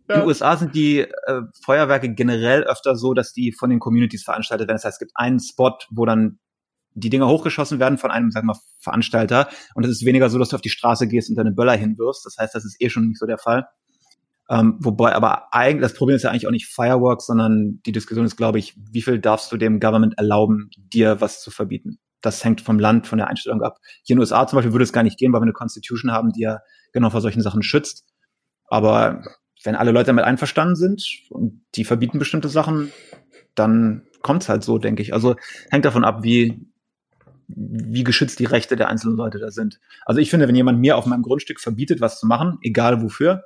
ja. 0.09 0.14
In 0.14 0.21
den 0.21 0.29
USA 0.29 0.57
sind 0.57 0.75
die 0.75 1.01
äh, 1.01 1.41
Feuerwerke 1.64 2.12
generell 2.14 2.62
öfter 2.62 2.95
so, 2.95 3.12
dass 3.12 3.33
die 3.33 3.53
von 3.53 3.71
den 3.71 3.81
Communities 3.81 4.23
veranstaltet 4.23 4.69
werden. 4.69 4.77
Das 4.77 4.85
heißt, 4.85 4.97
es 4.97 4.99
gibt 5.01 5.12
einen 5.14 5.41
Spot, 5.41 5.77
wo 5.91 6.05
dann 6.05 6.39
die 6.97 7.11
Dinger 7.11 7.28
hochgeschossen 7.28 7.78
werden 7.78 7.99
von 7.99 8.11
einem, 8.11 8.30
sagen 8.30 8.47
wir 8.47 8.55
mal, 8.55 8.61
Veranstalter. 8.78 9.49
Und 9.74 9.84
es 9.84 9.90
ist 9.90 10.05
weniger 10.05 10.30
so, 10.30 10.38
dass 10.38 10.49
du 10.49 10.57
auf 10.57 10.62
die 10.62 10.70
Straße 10.70 11.07
gehst 11.07 11.28
und 11.28 11.36
deine 11.36 11.53
Böller 11.53 11.74
hinwirfst. 11.76 12.24
Das 12.24 12.36
heißt, 12.38 12.55
das 12.55 12.64
ist 12.64 12.80
eh 12.80 12.88
schon 12.88 13.09
nicht 13.09 13.18
so 13.18 13.26
der 13.26 13.38
Fall. 13.38 13.68
Ähm, 14.49 14.76
wobei 14.78 15.14
aber 15.14 15.53
eigentlich, 15.53 15.82
das 15.82 15.94
Problem 15.94 16.16
ist 16.16 16.22
ja 16.22 16.30
eigentlich 16.30 16.47
auch 16.47 16.53
nicht 16.53 16.66
Fireworks, 16.66 17.26
sondern 17.26 17.80
die 17.84 17.92
Diskussion 17.92 18.24
ist, 18.24 18.36
glaube 18.36 18.59
ich, 18.59 18.74
wie 18.90 19.03
viel 19.03 19.18
darfst 19.18 19.53
du 19.53 19.57
dem 19.57 19.80
Government 19.80 20.16
erlauben, 20.18 20.70
dir 20.78 21.20
was 21.20 21.42
zu 21.42 21.51
verbieten? 21.51 21.99
Das 22.22 22.44
hängt 22.44 22.61
vom 22.61 22.78
Land, 22.78 23.07
von 23.07 23.18
der 23.18 23.28
Einstellung 23.28 23.62
ab. 23.62 23.78
Hier 24.05 24.14
in 24.14 24.16
den 24.16 24.20
USA 24.20 24.47
zum 24.47 24.57
Beispiel 24.57 24.72
würde 24.72 24.84
es 24.84 24.92
gar 24.92 25.03
nicht 25.03 25.18
gehen, 25.18 25.32
weil 25.32 25.40
wir 25.40 25.44
eine 25.44 25.53
Constitution 25.53 26.12
haben, 26.12 26.32
die 26.32 26.42
ja 26.42 26.61
genau 26.92 27.11
vor 27.11 27.20
solchen 27.20 27.42
Sachen 27.42 27.62
schützt. 27.62 28.05
Aber 28.68 29.22
wenn 29.64 29.74
alle 29.74 29.90
Leute 29.90 30.07
damit 30.07 30.24
einverstanden 30.24 30.76
sind 30.76 31.05
und 31.28 31.62
die 31.74 31.84
verbieten 31.84 32.18
bestimmte 32.18 32.49
Sachen, 32.49 32.92
dann 33.55 34.07
kommt 34.22 34.42
es 34.42 34.49
halt 34.49 34.64
so, 34.64 34.78
denke 34.78 35.03
ich. 35.03 35.12
Also 35.12 35.36
hängt 35.70 35.84
davon 35.84 36.05
ab, 36.05 36.22
wie, 36.22 36.68
wie 37.49 38.05
geschützt 38.05 38.38
die 38.38 38.44
Rechte 38.44 38.76
der 38.76 38.88
einzelnen 38.88 39.16
Leute 39.16 39.38
da 39.38 39.51
sind. 39.51 39.78
Also 40.05 40.20
ich 40.20 40.30
finde, 40.30 40.49
wenn 40.49 40.55
jemand 40.55 40.80
mir 40.80 40.97
auf 40.97 41.07
meinem 41.07 41.22
Grundstück 41.22 41.61
verbietet, 41.61 42.01
was 42.01 42.18
zu 42.18 42.26
machen, 42.26 42.59
egal 42.62 43.03
wofür, 43.03 43.44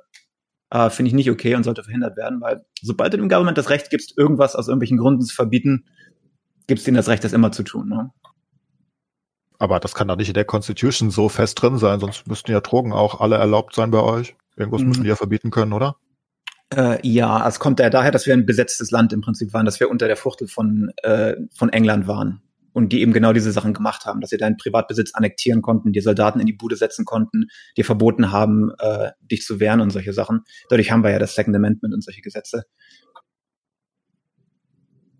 äh, 0.71 0.89
finde 0.89 1.09
ich 1.09 1.13
nicht 1.13 1.29
okay 1.29 1.55
und 1.55 1.63
sollte 1.63 1.83
verhindert 1.83 2.17
werden, 2.17 2.41
weil 2.41 2.65
sobald 2.81 3.13
du 3.13 3.17
dem 3.17 3.29
Government 3.29 3.57
das 3.57 3.69
Recht 3.69 3.89
gibst, 3.89 4.17
irgendwas 4.17 4.55
aus 4.55 4.67
irgendwelchen 4.67 4.97
Gründen 4.97 5.21
zu 5.21 5.35
verbieten, 5.35 5.85
gibst 6.67 6.87
ihnen 6.87 6.97
das 6.97 7.09
Recht, 7.09 7.23
das 7.23 7.33
immer 7.33 7.51
zu 7.51 7.63
tun. 7.63 7.89
Ne? 7.89 8.11
Aber 9.59 9.79
das 9.79 9.93
kann 9.93 10.07
doch 10.07 10.15
nicht 10.15 10.29
in 10.29 10.33
der 10.33 10.45
Constitution 10.45 11.11
so 11.11 11.29
fest 11.29 11.61
drin 11.61 11.77
sein, 11.77 11.99
sonst 11.99 12.25
müssten 12.27 12.51
ja 12.51 12.61
Drogen 12.61 12.93
auch 12.93 13.19
alle 13.21 13.35
erlaubt 13.35 13.75
sein 13.75 13.91
bei 13.91 14.01
euch. 14.01 14.35
Irgendwas 14.55 14.81
mhm. 14.81 14.87
müssen 14.87 15.03
die 15.03 15.09
ja 15.09 15.15
verbieten 15.15 15.51
können, 15.51 15.73
oder? 15.73 15.97
Äh, 16.73 17.05
ja, 17.07 17.47
es 17.47 17.59
kommt 17.59 17.79
ja 17.79 17.89
daher, 17.89 18.11
dass 18.11 18.25
wir 18.25 18.33
ein 18.33 18.45
besetztes 18.45 18.91
Land 18.91 19.13
im 19.13 19.21
Prinzip 19.21 19.53
waren, 19.53 19.65
dass 19.65 19.79
wir 19.79 19.89
unter 19.89 20.07
der 20.07 20.15
Fuchtel 20.15 20.47
von, 20.47 20.91
äh, 21.03 21.35
von 21.53 21.69
England 21.69 22.07
waren. 22.07 22.41
Und 22.73 22.93
die 22.93 23.01
eben 23.01 23.11
genau 23.11 23.33
diese 23.33 23.51
Sachen 23.51 23.73
gemacht 23.73 24.05
haben, 24.05 24.21
dass 24.21 24.29
sie 24.29 24.37
deinen 24.37 24.57
Privatbesitz 24.57 25.13
annektieren 25.13 25.61
konnten, 25.61 25.91
die 25.91 25.99
Soldaten 25.99 26.39
in 26.39 26.45
die 26.45 26.53
Bude 26.53 26.77
setzen 26.77 27.03
konnten, 27.03 27.47
dir 27.75 27.83
verboten 27.83 28.31
haben, 28.31 28.71
äh, 28.79 29.11
dich 29.19 29.43
zu 29.43 29.59
wehren 29.59 29.81
und 29.81 29.89
solche 29.89 30.13
Sachen. 30.13 30.41
Dadurch 30.69 30.91
haben 30.91 31.03
wir 31.03 31.11
ja 31.11 31.19
das 31.19 31.35
Second 31.35 31.55
Amendment 31.55 31.93
und 31.93 32.03
solche 32.03 32.21
Gesetze. 32.21 32.63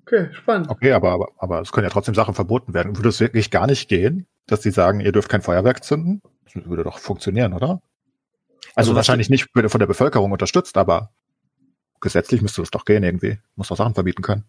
Okay, 0.06 0.30
spannend. 0.34 0.70
Okay, 0.70 0.91
aber, 0.91 1.12
aber, 1.12 1.28
aber 1.38 1.62
es 1.62 1.72
können 1.72 1.86
ja 1.86 1.89
trotzdem 1.89 2.16
Sachen 2.16 2.34
verboten 2.34 2.74
werden. 2.74 2.97
Würde 2.97 3.10
es 3.10 3.20
wirklich 3.20 3.52
gar 3.52 3.68
nicht 3.68 3.88
gehen, 3.88 4.28
dass 4.47 4.62
die 4.62 4.72
sagen, 4.72 4.99
ihr 4.99 5.12
dürft 5.12 5.30
kein 5.30 5.41
Feuerwerk 5.41 5.84
zünden? 5.84 6.22
Das 6.43 6.66
würde 6.66 6.84
doch 6.84 6.99
funktionieren, 6.99 7.54
oder? 7.54 7.82
Also, 8.76 8.91
also 8.91 8.95
wahrscheinlich 8.95 9.30
nicht 9.30 9.47
von 9.54 9.80
der 9.80 9.88
Bevölkerung 9.88 10.32
unterstützt, 10.32 10.78
aber 10.78 11.12
gesetzlich 12.02 12.41
müsste 12.41 12.62
das 12.62 12.72
doch 12.72 12.86
gehen 12.86 13.04
irgendwie. 13.04 13.39
Muss 13.56 13.70
doch 13.70 13.78
Sachen 13.78 13.93
verbieten 13.93 14.22
können. 14.22 14.45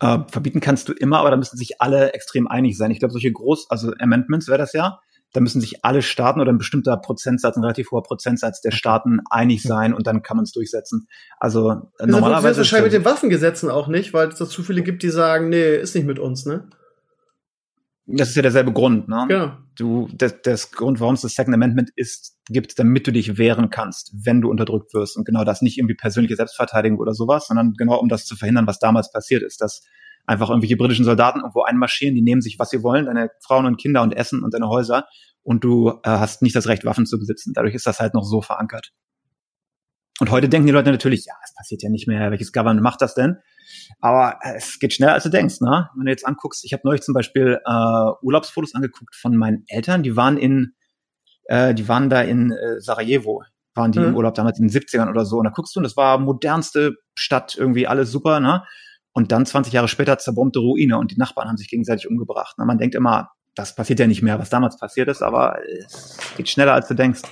Äh, 0.00 0.18
verbieten 0.28 0.60
kannst 0.60 0.88
du 0.88 0.92
immer, 0.92 1.18
aber 1.20 1.30
da 1.30 1.36
müssen 1.36 1.56
sich 1.56 1.80
alle 1.80 2.12
extrem 2.12 2.46
einig 2.48 2.76
sein. 2.76 2.90
Ich 2.90 2.98
glaube, 2.98 3.12
solche 3.12 3.32
Groß, 3.32 3.70
also 3.70 3.92
Amendments 3.98 4.48
wäre 4.48 4.58
das 4.58 4.72
ja, 4.72 5.00
da 5.32 5.40
müssen 5.40 5.60
sich 5.60 5.84
alle 5.84 6.02
Staaten 6.02 6.40
oder 6.40 6.52
ein 6.52 6.58
bestimmter 6.58 6.96
Prozentsatz, 6.96 7.56
ein 7.56 7.62
relativ 7.62 7.90
hoher 7.90 8.02
Prozentsatz 8.02 8.60
der 8.60 8.70
Staaten 8.70 9.20
einig 9.30 9.62
sein 9.62 9.92
und 9.92 10.06
dann 10.06 10.22
kann 10.22 10.36
man 10.36 10.44
es 10.44 10.52
durchsetzen. 10.52 11.08
Also 11.38 11.72
äh, 11.72 11.76
das 11.98 12.08
normalerweise. 12.08 12.48
Das 12.48 12.58
wahrscheinlich 12.58 12.92
mit 12.92 13.02
den 13.02 13.04
Waffengesetzen 13.04 13.70
auch 13.70 13.88
nicht, 13.88 14.14
weil 14.14 14.28
es 14.28 14.36
da 14.36 14.46
zu 14.46 14.62
viele 14.62 14.82
gibt, 14.82 15.02
die 15.02 15.10
sagen, 15.10 15.50
nee, 15.50 15.76
ist 15.76 15.94
nicht 15.94 16.06
mit 16.06 16.18
uns, 16.18 16.46
ne? 16.46 16.68
Das 18.06 18.28
ist 18.28 18.36
ja 18.36 18.42
derselbe 18.42 18.72
Grund, 18.72 19.08
ne? 19.08 19.26
Ja. 19.28 19.58
Du, 19.74 20.08
das, 20.12 20.40
das 20.42 20.70
Grund, 20.70 21.00
warum 21.00 21.14
es 21.14 21.22
das 21.22 21.34
Second 21.34 21.54
Amendment 21.54 21.90
ist, 21.96 22.36
gibt, 22.48 22.78
damit 22.78 23.06
du 23.06 23.12
dich 23.12 23.36
wehren 23.36 23.68
kannst, 23.70 24.12
wenn 24.24 24.40
du 24.40 24.48
unterdrückt 24.48 24.94
wirst. 24.94 25.16
Und 25.16 25.24
genau 25.24 25.44
das 25.44 25.60
nicht 25.60 25.76
irgendwie 25.76 25.96
persönliche 25.96 26.36
Selbstverteidigung 26.36 26.98
oder 26.98 27.14
sowas, 27.14 27.48
sondern 27.48 27.74
genau 27.74 27.98
um 27.98 28.08
das 28.08 28.24
zu 28.24 28.36
verhindern, 28.36 28.66
was 28.66 28.78
damals 28.78 29.10
passiert 29.10 29.42
ist, 29.42 29.60
dass 29.60 29.82
einfach 30.24 30.50
irgendwelche 30.50 30.76
britischen 30.76 31.04
Soldaten 31.04 31.40
irgendwo 31.40 31.62
einmarschieren, 31.62 32.14
die 32.14 32.22
nehmen 32.22 32.40
sich, 32.40 32.58
was 32.58 32.70
sie 32.70 32.82
wollen, 32.82 33.06
deine 33.06 33.30
Frauen 33.44 33.66
und 33.66 33.76
Kinder 33.76 34.02
und 34.02 34.16
Essen 34.16 34.42
und 34.42 34.54
deine 34.54 34.68
Häuser 34.68 35.06
und 35.42 35.62
du 35.62 35.90
äh, 36.02 36.10
hast 36.10 36.42
nicht 36.42 36.56
das 36.56 36.66
Recht, 36.66 36.84
Waffen 36.84 37.06
zu 37.06 37.18
besitzen. 37.18 37.52
Dadurch 37.54 37.74
ist 37.74 37.86
das 37.86 38.00
halt 38.00 38.14
noch 38.14 38.24
so 38.24 38.40
verankert. 38.42 38.92
Und 40.18 40.30
heute 40.30 40.48
denken 40.48 40.66
die 40.66 40.72
Leute 40.72 40.90
natürlich, 40.90 41.26
ja, 41.26 41.34
es 41.44 41.54
passiert 41.54 41.82
ja 41.82 41.90
nicht 41.90 42.08
mehr, 42.08 42.30
welches 42.30 42.52
Government 42.52 42.82
macht 42.82 43.02
das 43.02 43.14
denn? 43.14 43.36
Aber 44.00 44.38
äh, 44.42 44.56
es 44.56 44.78
geht 44.78 44.92
schneller, 44.92 45.14
als 45.14 45.24
du 45.24 45.30
denkst. 45.30 45.60
Ne? 45.60 45.88
Wenn 45.94 46.06
du 46.06 46.10
jetzt 46.10 46.26
anguckst, 46.26 46.64
ich 46.64 46.72
habe 46.72 46.82
neulich 46.84 47.02
zum 47.02 47.14
Beispiel 47.14 47.60
äh, 47.64 48.10
Urlaubsfotos 48.22 48.74
angeguckt 48.74 49.14
von 49.14 49.36
meinen 49.36 49.64
Eltern, 49.68 50.02
die 50.02 50.16
waren 50.16 50.36
in, 50.36 50.74
äh, 51.44 51.74
die 51.74 51.88
waren 51.88 52.10
da 52.10 52.22
in 52.22 52.52
äh, 52.52 52.80
Sarajevo, 52.80 53.42
waren 53.74 53.92
die 53.92 54.00
mhm. 54.00 54.06
im 54.06 54.16
Urlaub 54.16 54.34
damals 54.34 54.58
in 54.58 54.68
den 54.68 54.74
70ern 54.74 55.10
oder 55.10 55.24
so. 55.24 55.38
Und 55.38 55.44
da 55.44 55.50
guckst 55.50 55.74
du, 55.74 55.80
und 55.80 55.84
das 55.84 55.96
war 55.96 56.18
modernste 56.18 56.96
Stadt, 57.16 57.56
irgendwie 57.56 57.86
alles 57.86 58.10
super, 58.10 58.40
ne? 58.40 58.64
Und 59.12 59.32
dann 59.32 59.46
20 59.46 59.72
Jahre 59.72 59.88
später 59.88 60.18
zerbombte 60.18 60.58
Ruine 60.58 60.98
und 60.98 61.10
die 61.10 61.16
Nachbarn 61.16 61.48
haben 61.48 61.56
sich 61.56 61.70
gegenseitig 61.70 62.06
umgebracht. 62.06 62.58
Ne? 62.58 62.66
Man 62.66 62.76
denkt 62.76 62.94
immer, 62.94 63.30
das 63.54 63.74
passiert 63.74 63.98
ja 63.98 64.06
nicht 64.06 64.20
mehr, 64.20 64.38
was 64.38 64.50
damals 64.50 64.76
passiert 64.78 65.08
ist, 65.08 65.22
aber 65.22 65.56
es 65.66 66.18
geht 66.36 66.50
schneller, 66.50 66.74
als 66.74 66.86
du 66.86 66.94
denkst. 66.94 67.22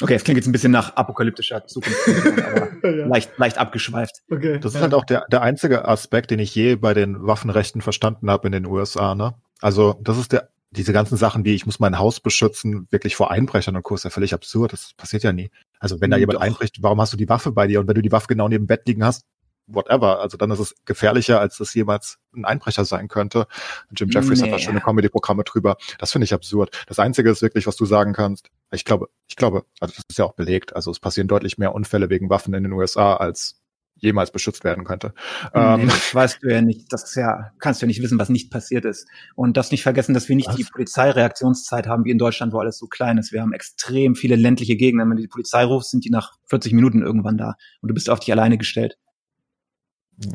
Okay, 0.00 0.14
es 0.14 0.24
klingt 0.24 0.36
jetzt 0.36 0.46
ein 0.46 0.52
bisschen 0.52 0.72
nach 0.72 0.94
apokalyptischer 0.96 1.66
Zukunft, 1.66 1.98
aber 2.06 2.88
ja. 2.88 3.06
leicht, 3.06 3.36
leicht 3.36 3.58
abgeschweift. 3.58 4.22
Okay. 4.30 4.60
Das 4.60 4.74
ist 4.74 4.80
halt 4.80 4.94
auch 4.94 5.04
der, 5.04 5.26
der 5.30 5.42
einzige 5.42 5.86
Aspekt, 5.86 6.30
den 6.30 6.38
ich 6.38 6.54
je 6.54 6.76
bei 6.76 6.94
den 6.94 7.26
Waffenrechten 7.26 7.80
verstanden 7.80 8.30
habe 8.30 8.46
in 8.48 8.52
den 8.52 8.66
USA. 8.66 9.14
Ne? 9.14 9.34
Also 9.60 9.98
das 10.00 10.18
ist 10.18 10.32
der, 10.32 10.50
diese 10.70 10.92
ganzen 10.92 11.16
Sachen 11.16 11.44
wie 11.44 11.54
ich 11.54 11.66
muss 11.66 11.80
mein 11.80 11.98
Haus 11.98 12.20
beschützen, 12.20 12.86
wirklich 12.90 13.16
vor 13.16 13.30
Einbrechern 13.30 13.74
und 13.74 13.82
Co. 13.82 13.94
ist 13.94 14.04
ja 14.04 14.10
völlig 14.10 14.34
absurd. 14.34 14.72
Das 14.72 14.92
passiert 14.96 15.24
ja 15.24 15.32
nie. 15.32 15.50
Also 15.80 16.00
wenn 16.00 16.10
da 16.10 16.16
hm, 16.16 16.20
jemand 16.20 16.36
Doch. 16.36 16.42
einbricht, 16.42 16.82
warum 16.82 17.00
hast 17.00 17.12
du 17.12 17.16
die 17.16 17.28
Waffe 17.28 17.52
bei 17.52 17.66
dir? 17.66 17.80
Und 17.80 17.88
wenn 17.88 17.94
du 17.94 18.02
die 18.02 18.12
Waffe 18.12 18.28
genau 18.28 18.48
neben 18.48 18.64
dem 18.64 18.68
Bett 18.68 18.86
liegen 18.86 19.04
hast, 19.04 19.24
whatever. 19.68 20.20
Also 20.20 20.36
dann 20.36 20.50
ist 20.50 20.58
es 20.58 20.74
gefährlicher, 20.84 21.40
als 21.40 21.58
das 21.58 21.72
jemals 21.74 22.18
ein 22.34 22.44
Einbrecher 22.44 22.84
sein 22.84 23.08
könnte. 23.08 23.46
Jim 23.90 24.10
Jeffries 24.10 24.40
nee. 24.40 24.46
hat 24.46 24.54
da 24.54 24.58
schöne 24.58 24.80
Comedy-Programme 24.80 25.44
drüber. 25.44 25.76
Das 25.98 26.12
finde 26.12 26.24
ich 26.24 26.34
absurd. 26.34 26.84
Das 26.86 26.98
Einzige 26.98 27.30
ist 27.30 27.42
wirklich, 27.42 27.66
was 27.66 27.76
du 27.76 27.84
sagen 27.84 28.12
kannst. 28.12 28.50
Ich 28.72 28.84
glaube, 28.84 29.08
ich 29.28 29.36
glaube, 29.36 29.64
also 29.80 29.94
das 29.94 30.04
ist 30.08 30.18
ja 30.18 30.24
auch 30.24 30.34
belegt. 30.34 30.74
Also 30.74 30.90
es 30.90 30.98
passieren 30.98 31.28
deutlich 31.28 31.58
mehr 31.58 31.74
Unfälle 31.74 32.10
wegen 32.10 32.30
Waffen 32.30 32.54
in 32.54 32.64
den 32.64 32.72
USA 32.72 33.16
als 33.16 33.60
jemals 34.00 34.30
beschützt 34.30 34.64
werden 34.64 34.84
könnte. 34.84 35.12
Nee, 35.54 35.60
ähm, 35.60 35.86
das 35.86 36.14
weißt 36.14 36.38
du 36.42 36.48
ja 36.48 36.60
nicht. 36.60 36.92
Das 36.92 37.04
ist 37.04 37.16
ja, 37.16 37.50
kannst 37.58 37.82
du 37.82 37.86
ja 37.86 37.88
nicht 37.88 38.02
wissen, 38.02 38.18
was 38.18 38.28
nicht 38.28 38.50
passiert 38.50 38.84
ist. 38.84 39.08
Und 39.34 39.56
das 39.56 39.70
nicht 39.70 39.82
vergessen, 39.82 40.14
dass 40.14 40.28
wir 40.28 40.36
nicht 40.36 40.48
was? 40.48 40.56
die 40.56 40.64
Polizeireaktionszeit 40.64 41.86
haben 41.86 42.04
wie 42.04 42.10
in 42.10 42.18
Deutschland, 42.18 42.52
wo 42.52 42.58
alles 42.58 42.78
so 42.78 42.86
klein 42.86 43.18
ist. 43.18 43.32
Wir 43.32 43.42
haben 43.42 43.52
extrem 43.52 44.14
viele 44.14 44.36
ländliche 44.36 44.76
Gegenden. 44.76 45.10
Wenn 45.10 45.16
du 45.16 45.22
die 45.22 45.28
Polizei 45.28 45.64
rufst, 45.64 45.90
sind 45.90 46.04
die 46.04 46.10
nach 46.10 46.34
40 46.46 46.72
Minuten 46.72 47.02
irgendwann 47.02 47.38
da. 47.38 47.54
Und 47.80 47.88
du 47.88 47.94
bist 47.94 48.08
auf 48.08 48.20
dich 48.20 48.30
alleine 48.32 48.58
gestellt. 48.58 48.98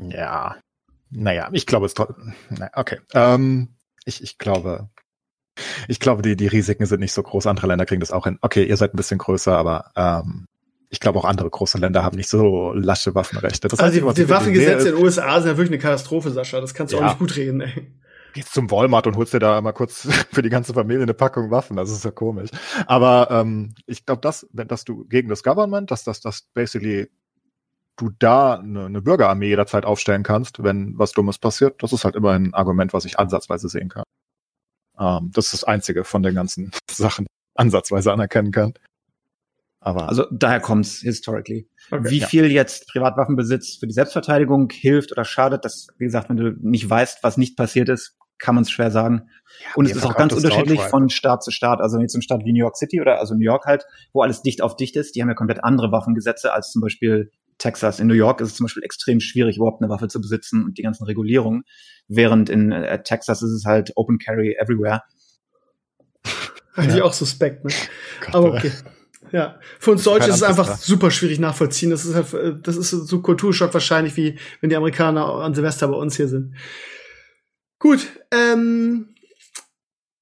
Ja. 0.10 0.58
Naja, 1.10 1.50
ich 1.52 1.66
glaube 1.66 1.86
es 1.86 1.94
trotzdem. 1.94 2.34
Okay. 2.74 3.00
Ähm, 3.14 3.76
ich, 4.06 4.24
ich 4.24 4.38
glaube, 4.38 4.90
ich 5.88 6.00
glaube, 6.00 6.22
die, 6.22 6.36
die 6.36 6.48
Risiken 6.48 6.86
sind 6.86 7.00
nicht 7.00 7.14
so 7.14 7.22
groß. 7.22 7.48
Andere 7.48 7.68
Länder 7.68 7.86
kriegen 7.86 8.00
das 8.00 8.12
auch 8.12 8.26
hin. 8.26 8.40
Okay, 8.42 8.64
ihr 8.64 8.78
seid 8.78 8.94
ein 8.94 8.98
bisschen 8.98 9.20
größer, 9.20 9.56
aber 9.56 9.92
ähm, 9.96 10.48
ich 10.90 11.00
glaube 11.00 11.20
auch 11.20 11.26
andere 11.26 11.50
große 11.50 11.78
Länder 11.78 12.04
haben 12.04 12.18
nicht 12.18 12.30
so 12.30 12.72
lasche 12.74 13.16
Waffenrechte. 13.16 13.68
Das 13.68 13.80
also 13.80 14.12
die, 14.12 14.22
die 14.22 14.30
Waffengesetze 14.30 14.90
in 14.90 14.96
den 14.96 15.04
USA 15.04 15.40
sind 15.42 15.52
ja 15.52 15.58
wirklich 15.58 15.74
eine 15.74 15.82
Katastrophe, 15.82 16.32
Sascha. 16.32 16.62
Das 16.62 16.74
kannst 16.74 16.94
du 16.94 16.98
ja. 16.98 17.04
auch 17.04 17.10
nicht 17.10 17.20
gut 17.20 17.36
reden, 17.36 17.62
ey. 17.62 17.92
Gehst 18.34 18.54
zum 18.54 18.70
Walmart 18.72 19.06
und 19.06 19.16
holst 19.16 19.34
dir 19.34 19.40
da 19.40 19.62
mal 19.62 19.74
kurz 19.74 20.08
für 20.32 20.42
die 20.42 20.50
ganze 20.50 20.74
Familie 20.74 21.04
eine 21.04 21.14
Packung 21.14 21.52
Waffen. 21.52 21.78
Das 21.78 21.92
ist 21.92 22.06
ja 22.06 22.12
komisch. 22.12 22.50
Aber 22.88 23.28
ähm, 23.30 23.76
ich 23.86 24.06
glaube, 24.06 24.22
dass, 24.22 24.48
wenn 24.52 24.68
dass 24.68 24.86
du 24.86 25.06
gegen 25.06 25.30
das 25.30 25.44
Government, 25.44 25.92
dass 25.92 26.04
das, 26.04 26.22
das 26.22 26.48
basically 26.54 27.10
du 27.96 28.10
da 28.20 28.56
eine, 28.56 28.86
eine 28.86 29.02
Bürgerarmee 29.02 29.48
jederzeit 29.48 29.86
aufstellen 29.86 30.24
kannst, 30.24 30.64
wenn 30.64 30.98
was 30.98 31.12
Dummes 31.12 31.38
passiert, 31.38 31.82
das 31.84 31.94
ist 31.94 32.06
halt 32.06 32.16
immer 32.16 32.32
ein 32.32 32.54
Argument, 32.54 32.94
was 32.94 33.06
ich 33.06 33.20
ansatzweise 33.20 33.70
sehen 33.70 33.90
kann. 33.90 34.04
Ähm, 35.00 35.32
das 35.34 35.46
ist 35.46 35.54
das 35.54 35.64
einzige 35.64 36.04
von 36.04 36.24
den 36.24 36.36
ganzen 36.36 36.72
Sachen 36.92 37.28
ansatzweise 37.56 38.12
anerkennen 38.12 38.52
kann. 38.52 38.74
Aber 39.80 40.08
also 40.08 40.26
daher 40.32 40.62
kommt's 40.62 41.02
historically. 41.02 41.68
Okay, 41.92 42.10
wie 42.10 42.20
ja. 42.20 42.28
viel 42.28 42.50
jetzt 42.50 42.88
Privatwaffenbesitz 42.88 43.76
für 43.76 43.88
die 43.88 43.94
Selbstverteidigung 43.94 44.70
hilft 44.72 45.12
oder 45.12 45.26
schadet, 45.26 45.66
das, 45.66 45.88
wie 45.98 46.06
gesagt, 46.06 46.30
wenn 46.30 46.38
du 46.38 46.56
nicht 46.62 46.90
weißt, 46.90 47.22
was 47.22 47.36
nicht 47.36 47.58
passiert 47.58 47.90
ist, 47.90 48.16
kann 48.40 48.56
man 48.56 48.64
es 48.64 48.72
schwer 48.72 48.92
sagen. 48.92 49.30
Ja, 49.62 49.68
und 49.76 49.86
es 49.86 49.96
ist 49.96 50.06
auch 50.06 50.16
ganz 50.16 50.34
unterschiedlich 50.34 50.80
von 50.82 51.10
Staat 51.10 51.44
zu 51.44 51.52
Staat. 51.52 51.82
Also 51.82 52.00
jetzt 52.00 52.14
so 52.14 52.18
eine 52.18 52.24
Stadt 52.24 52.46
wie 52.46 52.54
New 52.54 52.60
York 52.60 52.78
City 52.78 53.02
oder 53.02 53.20
also 53.20 53.36
New 53.36 53.44
York 53.44 53.66
halt, 53.66 53.86
wo 54.14 54.22
alles 54.22 54.42
dicht 54.42 54.62
auf 54.62 54.76
dicht 54.78 54.96
ist, 54.96 55.16
die 55.16 55.22
haben 55.22 55.30
ja 55.30 55.36
komplett 55.36 55.64
andere 55.64 55.92
Waffengesetze 55.92 56.54
als 56.54 56.72
zum 56.72 56.82
Beispiel 56.82 57.32
Texas. 57.58 58.00
In 58.00 58.08
New 58.08 58.14
York 58.14 58.42
ist 58.42 58.50
es 58.50 58.56
zum 58.56 58.66
Beispiel 58.66 58.84
extrem 58.84 59.20
schwierig, 59.20 59.58
überhaupt 59.58 59.82
eine 59.82 59.90
Waffe 59.90 60.08
zu 60.08 60.20
besitzen 60.22 60.64
und 60.64 60.78
die 60.78 60.84
ganzen 60.84 61.06
Regulierungen. 61.06 61.64
Während 62.08 62.50
in 62.50 62.72
äh, 62.72 63.02
Texas 63.04 63.42
ist 63.42 63.52
es 63.52 63.66
halt 63.66 63.94
Open 63.96 64.20
Carry 64.20 64.56
everywhere. 64.60 65.02
Eigentlich 66.76 66.98
ja. 66.98 67.04
auch 67.04 67.14
suspekt, 67.14 67.64
ne? 67.66 67.72
Gott, 68.22 68.36
Aber 68.36 68.54
okay. 68.54 68.72
Ja, 69.32 69.60
für 69.80 69.92
uns 69.92 70.04
Deutsche 70.04 70.30
ist 70.30 70.36
es 70.36 70.44
einfach 70.44 70.78
super 70.78 71.10
schwierig 71.10 71.40
nachvollziehen. 71.40 71.90
Das 71.90 72.06
ist 72.06 72.14
halt, 72.14 72.34
äh, 72.34 72.56
das 72.62 72.78
ist 72.78 72.92
so 72.92 73.22
Kulturschock 73.22 73.74
wahrscheinlich, 73.74 74.16
wie 74.16 74.38
wenn 74.62 74.70
die 74.70 74.76
Amerikaner 74.76 75.26
an 75.26 75.56
Silvester 75.56 75.88
bei 75.88 75.96
uns 75.96 76.16
hier 76.16 76.28
sind. 76.28 76.56
Gut, 77.80 78.08
ähm, 78.32 79.13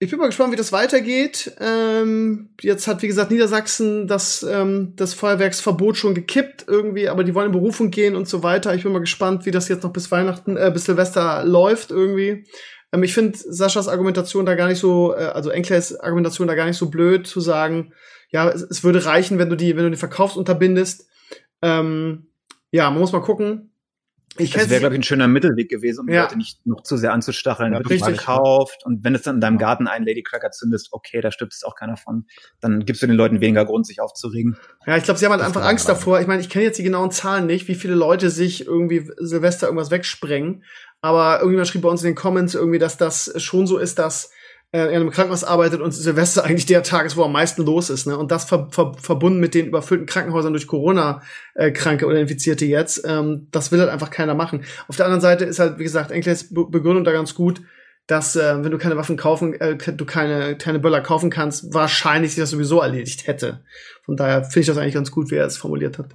ich 0.03 0.09
bin 0.09 0.17
mal 0.17 0.25
gespannt, 0.25 0.51
wie 0.51 0.57
das 0.57 0.71
weitergeht. 0.71 1.55
Ähm, 1.59 2.49
jetzt 2.59 2.87
hat, 2.87 3.03
wie 3.03 3.07
gesagt, 3.07 3.29
Niedersachsen 3.29 4.07
das, 4.07 4.41
ähm, 4.41 4.93
das 4.95 5.13
Feuerwerksverbot 5.13 5.95
schon 5.95 6.15
gekippt 6.15 6.65
irgendwie, 6.67 7.07
aber 7.07 7.23
die 7.23 7.35
wollen 7.35 7.45
in 7.45 7.51
Berufung 7.51 7.91
gehen 7.91 8.15
und 8.15 8.27
so 8.27 8.41
weiter. 8.41 8.73
Ich 8.73 8.81
bin 8.81 8.93
mal 8.93 8.97
gespannt, 8.97 9.45
wie 9.45 9.51
das 9.51 9.67
jetzt 9.67 9.83
noch 9.83 9.93
bis 9.93 10.09
Weihnachten, 10.09 10.57
äh, 10.57 10.71
bis 10.73 10.85
Silvester 10.85 11.45
läuft 11.45 11.91
irgendwie. 11.91 12.47
Ähm, 12.91 13.03
ich 13.03 13.13
finde 13.13 13.37
Saschas 13.37 13.87
Argumentation 13.87 14.43
da 14.47 14.55
gar 14.55 14.69
nicht 14.69 14.79
so, 14.79 15.13
äh, 15.13 15.19
also 15.19 15.51
Enkles 15.51 15.95
Argumentation 15.99 16.47
da 16.47 16.55
gar 16.55 16.65
nicht 16.65 16.77
so 16.77 16.89
blöd 16.89 17.27
zu 17.27 17.39
sagen, 17.39 17.93
ja, 18.31 18.49
es, 18.49 18.63
es 18.63 18.83
würde 18.83 19.05
reichen, 19.05 19.37
wenn 19.37 19.51
du 19.51 19.55
die, 19.55 19.75
wenn 19.75 19.83
du 19.83 19.91
den 19.91 19.97
Verkaufs 19.97 20.35
unterbindest. 20.35 21.07
Ähm, 21.61 22.31
ja, 22.71 22.89
man 22.89 23.01
muss 23.01 23.11
mal 23.11 23.21
gucken. 23.21 23.70
Ich 24.37 24.51
das 24.51 24.69
wäre, 24.69 24.79
glaube 24.79 24.95
ich, 24.95 24.99
ein 24.99 25.03
schöner 25.03 25.27
Mittelweg 25.27 25.69
gewesen, 25.69 26.01
um 26.01 26.07
die 26.07 26.13
Leute 26.13 26.37
nicht 26.37 26.65
noch 26.65 26.83
zu 26.83 26.95
sehr 26.95 27.11
anzustacheln. 27.11 27.73
Ja, 27.73 27.79
wird 27.79 27.89
richtig. 27.89 28.15
verkauft 28.15 28.85
und 28.85 29.03
wenn 29.03 29.13
es 29.13 29.23
dann 29.23 29.35
in 29.35 29.41
deinem 29.41 29.57
Garten 29.57 29.87
einen 29.87 30.05
Ladycracker 30.05 30.51
zündest, 30.51 30.89
okay, 30.91 31.19
da 31.19 31.31
stirbt 31.31 31.53
es 31.53 31.63
auch 31.63 31.75
keiner 31.75 31.97
von. 31.97 32.25
Dann 32.61 32.85
gibst 32.85 33.01
du 33.01 33.07
den 33.07 33.17
Leuten 33.17 33.41
weniger 33.41 33.65
Grund, 33.65 33.85
sich 33.85 33.99
aufzuregen. 33.99 34.57
Ja, 34.85 34.95
ich 34.95 35.03
glaube, 35.03 35.19
sie 35.19 35.25
haben 35.25 35.31
halt 35.31 35.41
das 35.41 35.47
einfach 35.47 35.65
Angst 35.65 35.89
davor. 35.89 36.21
Ich 36.21 36.27
meine, 36.27 36.41
ich 36.41 36.49
kenne 36.49 36.63
jetzt 36.63 36.79
die 36.79 36.83
genauen 36.83 37.11
Zahlen 37.11 37.45
nicht, 37.45 37.67
wie 37.67 37.75
viele 37.75 37.95
Leute 37.95 38.29
sich 38.29 38.65
irgendwie 38.65 39.09
Silvester 39.17 39.67
irgendwas 39.67 39.91
wegsprengen. 39.91 40.63
Aber 41.01 41.37
irgendjemand 41.39 41.67
schrieb 41.67 41.81
bei 41.81 41.89
uns 41.89 42.01
in 42.01 42.11
den 42.11 42.15
Comments 42.15 42.53
irgendwie, 42.53 42.79
dass 42.79 42.97
das 42.97 43.33
schon 43.41 43.67
so 43.67 43.77
ist, 43.79 43.99
dass 43.99 44.31
äh, 44.71 44.87
in 44.87 44.95
einem 44.95 45.11
Krankenhaus 45.11 45.43
arbeitet 45.43 45.81
und 45.81 45.91
Silvester 45.91 46.43
eigentlich 46.45 46.65
der 46.65 46.83
Tag 46.83 47.05
ist, 47.05 47.17
wo 47.17 47.23
am 47.23 47.31
meisten 47.31 47.63
los 47.63 47.89
ist. 47.89 48.07
Ne? 48.07 48.17
Und 48.17 48.31
das 48.31 48.45
ver 48.45 48.69
ver 48.71 48.93
verbunden 48.99 49.39
mit 49.39 49.53
den 49.53 49.67
überfüllten 49.67 50.07
Krankenhäusern 50.07 50.53
durch 50.53 50.67
Corona-Kranke 50.67 52.05
oder 52.05 52.19
Infizierte 52.19 52.65
jetzt, 52.65 53.03
ähm, 53.05 53.47
das 53.51 53.71
will 53.71 53.79
halt 53.79 53.89
einfach 53.89 54.09
keiner 54.09 54.33
machen. 54.33 54.63
Auf 54.87 54.95
der 54.95 55.05
anderen 55.05 55.21
Seite 55.21 55.45
ist 55.45 55.59
halt, 55.59 55.79
wie 55.79 55.83
gesagt, 55.83 56.11
Enkles 56.11 56.53
Begründung 56.53 57.03
da 57.03 57.11
ganz 57.11 57.35
gut, 57.35 57.61
dass 58.07 58.35
äh, 58.35 58.63
wenn 58.63 58.71
du 58.71 58.77
keine 58.77 58.97
Waffen 58.97 59.17
kaufen, 59.17 59.53
äh, 59.59 59.77
du 59.77 60.05
keine, 60.05 60.57
keine 60.57 60.79
Böller 60.79 61.01
kaufen 61.01 61.29
kannst, 61.29 61.73
wahrscheinlich 61.73 62.31
sich 62.31 62.41
das 62.41 62.49
sowieso 62.49 62.81
erledigt 62.81 63.27
hätte. 63.27 63.63
Von 64.03 64.17
daher 64.17 64.43
finde 64.43 64.61
ich 64.61 64.67
das 64.67 64.77
eigentlich 64.77 64.93
ganz 64.93 65.11
gut, 65.11 65.31
wie 65.31 65.35
er 65.35 65.45
es 65.45 65.57
formuliert 65.57 65.97
hat. 65.97 66.09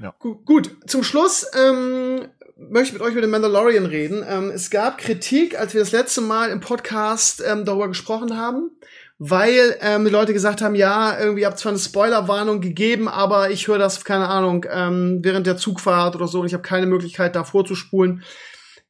Ja. 0.00 0.14
Gut, 0.18 0.44
gut, 0.44 0.76
zum 0.86 1.02
Schluss 1.02 1.46
ähm, 1.58 2.28
möchte 2.58 2.94
mit 2.94 3.02
euch 3.02 3.12
über 3.12 3.20
den 3.20 3.30
Mandalorian 3.30 3.86
reden. 3.86 4.24
Ähm, 4.28 4.50
es 4.50 4.70
gab 4.70 4.98
Kritik, 4.98 5.58
als 5.58 5.74
wir 5.74 5.80
das 5.80 5.92
letzte 5.92 6.20
Mal 6.20 6.50
im 6.50 6.60
Podcast 6.60 7.42
ähm, 7.46 7.64
darüber 7.64 7.88
gesprochen 7.88 8.36
haben, 8.36 8.70
weil 9.18 9.76
ähm, 9.80 10.04
die 10.04 10.10
Leute 10.10 10.32
gesagt 10.32 10.60
haben, 10.60 10.74
ja, 10.74 11.18
irgendwie 11.18 11.46
habt 11.46 11.58
zwar 11.58 11.70
eine 11.70 11.78
Spoilerwarnung 11.78 12.60
gegeben, 12.60 13.08
aber 13.08 13.50
ich 13.50 13.68
höre 13.68 13.78
das, 13.78 14.04
keine 14.04 14.28
Ahnung, 14.28 14.66
ähm, 14.70 15.20
während 15.22 15.46
der 15.46 15.56
Zugfahrt 15.56 16.16
oder 16.16 16.26
so 16.26 16.40
und 16.40 16.46
ich 16.46 16.54
habe 16.54 16.62
keine 16.62 16.86
Möglichkeit, 16.86 17.36
da 17.36 17.44
vorzuspulen. 17.44 18.24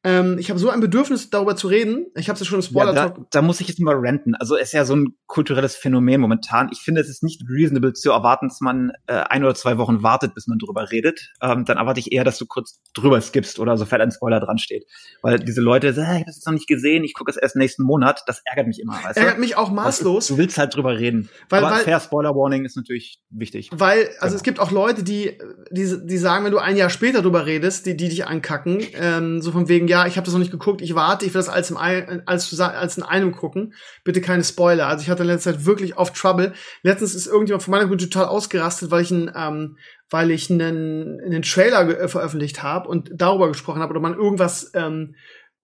Ähm, 0.05 0.37
ich 0.39 0.49
habe 0.49 0.59
so 0.59 0.69
ein 0.69 0.79
Bedürfnis, 0.79 1.29
darüber 1.29 1.57
zu 1.57 1.67
reden. 1.67 2.07
Ich 2.15 2.29
habe 2.29 2.35
es 2.35 2.39
ja 2.39 2.45
schon 2.45 2.59
im 2.59 2.63
spoiler 2.63 2.93
ja, 2.93 3.09
da, 3.09 3.25
da, 3.31 3.41
muss 3.41 3.59
ich 3.59 3.67
jetzt 3.67 3.81
mal 3.81 3.95
renten. 3.95 4.33
Also 4.35 4.55
es 4.55 4.67
ist 4.67 4.73
ja 4.73 4.85
so 4.85 4.95
ein 4.95 5.17
kulturelles 5.27 5.75
Phänomen 5.75 6.21
momentan. 6.21 6.69
Ich 6.71 6.79
finde, 6.79 7.01
es 7.01 7.09
ist 7.09 7.21
nicht 7.21 7.43
reasonable 7.49 7.91
zu 7.91 8.11
erwarten, 8.11 8.47
dass 8.47 8.61
man 8.61 8.93
äh, 9.07 9.13
ein 9.13 9.43
oder 9.43 9.55
zwei 9.55 9.77
Wochen 9.77 10.01
wartet, 10.01 10.35
bis 10.35 10.47
man 10.47 10.57
drüber 10.57 10.89
redet. 10.89 11.33
Ähm, 11.41 11.65
dann 11.65 11.77
erwarte 11.77 11.99
ich 11.99 12.13
eher, 12.13 12.23
dass 12.23 12.37
du 12.37 12.45
kurz 12.45 12.81
drüber 12.93 13.19
skippst 13.19 13.59
oder 13.59 13.75
sofern 13.75 13.99
ein 13.99 14.11
Spoiler 14.11 14.39
dran 14.39 14.57
steht. 14.57 14.85
Weil 15.21 15.37
diese 15.37 15.59
Leute 15.59 15.91
sagen, 15.93 16.11
ich 16.11 16.21
habe 16.21 16.25
das 16.27 16.45
noch 16.45 16.53
nicht 16.53 16.67
gesehen, 16.67 17.03
ich 17.03 17.13
gucke 17.13 17.29
es 17.29 17.35
erst 17.35 17.57
nächsten 17.57 17.83
Monat. 17.83 18.23
Das 18.25 18.41
ärgert 18.45 18.67
mich 18.67 18.79
immer. 18.79 18.93
Weißt 19.03 19.17
ärgert 19.17 19.39
mich 19.39 19.57
auch 19.57 19.69
maßlos. 19.69 20.27
Du, 20.27 20.37
willst 20.37 20.57
halt 20.57 20.73
drüber 20.75 20.97
reden. 20.97 21.29
Weil, 21.49 21.61
Aber 21.61 21.75
weil, 21.75 21.83
fair 21.83 21.99
Spoiler 21.99 22.33
Warning 22.35 22.63
ist 22.63 22.77
natürlich 22.77 23.19
wichtig. 23.29 23.69
Weil, 23.73 24.07
also 24.19 24.27
genau. 24.27 24.35
es 24.35 24.43
gibt 24.43 24.59
auch 24.61 24.71
Leute, 24.71 25.03
die, 25.03 25.37
die, 25.71 25.93
die 26.05 26.17
sagen, 26.17 26.45
wenn 26.45 26.53
du 26.53 26.59
ein 26.59 26.77
Jahr 26.77 26.89
später 26.89 27.21
drüber 27.21 27.45
redest, 27.45 27.85
die, 27.85 27.97
die 27.97 28.07
dich 28.07 28.25
ankacken, 28.25 28.81
ähm, 28.93 29.41
so 29.41 29.51
von 29.51 29.67
wegen, 29.67 29.88
ja, 29.89 30.05
ich 30.05 30.17
habe 30.17 30.25
das 30.25 30.33
noch 30.33 30.39
nicht 30.39 30.51
geguckt, 30.51 30.81
ich 30.81 30.93
warte, 30.93 31.25
ich 31.25 31.33
will 31.33 31.39
das 31.39 31.49
als, 31.49 31.71
im 31.71 31.77
als, 31.77 32.59
als 32.59 32.97
in 32.97 33.03
einem 33.03 33.31
gucken. 33.31 33.73
Bitte 34.03 34.21
keine 34.21 34.43
Spoiler. 34.43 34.85
Also 34.85 35.01
ich 35.01 35.09
hatte 35.09 35.23
in 35.23 35.29
letzter 35.29 35.53
Zeit 35.53 35.65
wirklich 35.65 35.97
oft 35.97 36.15
Trouble. 36.15 36.53
Letztens 36.83 37.15
ist 37.15 37.25
irgendjemand 37.25 37.63
von 37.63 37.71
meiner 37.71 37.87
Grund 37.87 37.99
total 37.99 38.27
ausgerastet, 38.27 38.91
weil 38.91 39.01
ich 39.01 39.11
einen, 39.11 39.31
ähm, 39.35 39.77
weil 40.11 40.29
ich 40.29 40.51
einen, 40.51 41.19
einen 41.25 41.41
Trailer 41.41 41.89
äh, 41.89 42.07
veröffentlicht 42.07 42.61
habe 42.61 42.87
und 42.87 43.09
darüber 43.11 43.47
gesprochen 43.47 43.81
habe 43.81 43.89
oder 43.89 43.99
man 43.99 44.13
irgendwas 44.13 44.71
ähm, 44.75 45.15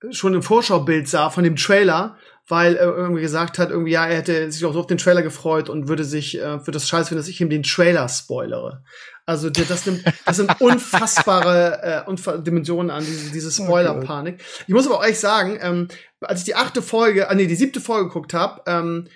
schon 0.09 0.33
im 0.33 0.41
Vorschaubild 0.41 1.07
sah 1.07 1.29
von 1.29 1.43
dem 1.43 1.55
Trailer, 1.55 2.17
weil 2.47 2.75
er 2.75 2.95
irgendwie 2.95 3.21
gesagt 3.21 3.57
hat, 3.57 3.71
irgendwie, 3.71 3.93
ja, 3.93 4.05
er 4.05 4.17
hätte 4.17 4.51
sich 4.51 4.63
auch 4.65 4.73
so 4.73 4.79
auf 4.79 4.87
den 4.87 4.99
Trailer 4.99 5.23
gefreut 5.23 5.69
und 5.69 5.87
würde 5.87 6.03
sich, 6.03 6.37
äh, 6.37 6.59
würde 6.59 6.73
das 6.73 6.87
scheiße 6.87 7.09
finden, 7.09 7.21
dass 7.21 7.27
ich 7.27 7.41
ihm 7.41 7.49
den 7.49 7.63
Trailer 7.63 8.07
spoilere. 8.07 8.83
Also 9.25 9.49
das 9.49 9.85
nimmt, 9.87 10.03
das 10.25 10.37
sind 10.37 10.51
unfassbare 10.61 12.05
äh, 12.07 12.41
Dimensionen 12.43 12.91
an, 12.91 13.03
diese, 13.03 13.31
diese 13.31 13.51
Spoiler-Panik. 13.51 14.43
Ich 14.67 14.73
muss 14.73 14.85
aber 14.85 14.99
auch 14.99 15.03
ehrlich 15.03 15.19
sagen, 15.19 15.57
ähm, 15.59 15.87
als 16.21 16.41
ich 16.41 16.45
die 16.45 16.55
achte 16.55 16.83
Folge, 16.83 17.29
ah 17.29 17.33
nee, 17.33 17.47
die 17.47 17.55
siebte 17.55 17.81
Folge 17.81 18.09
geguckt 18.09 18.33
habe, 18.35 18.61
ähm, 18.67 19.07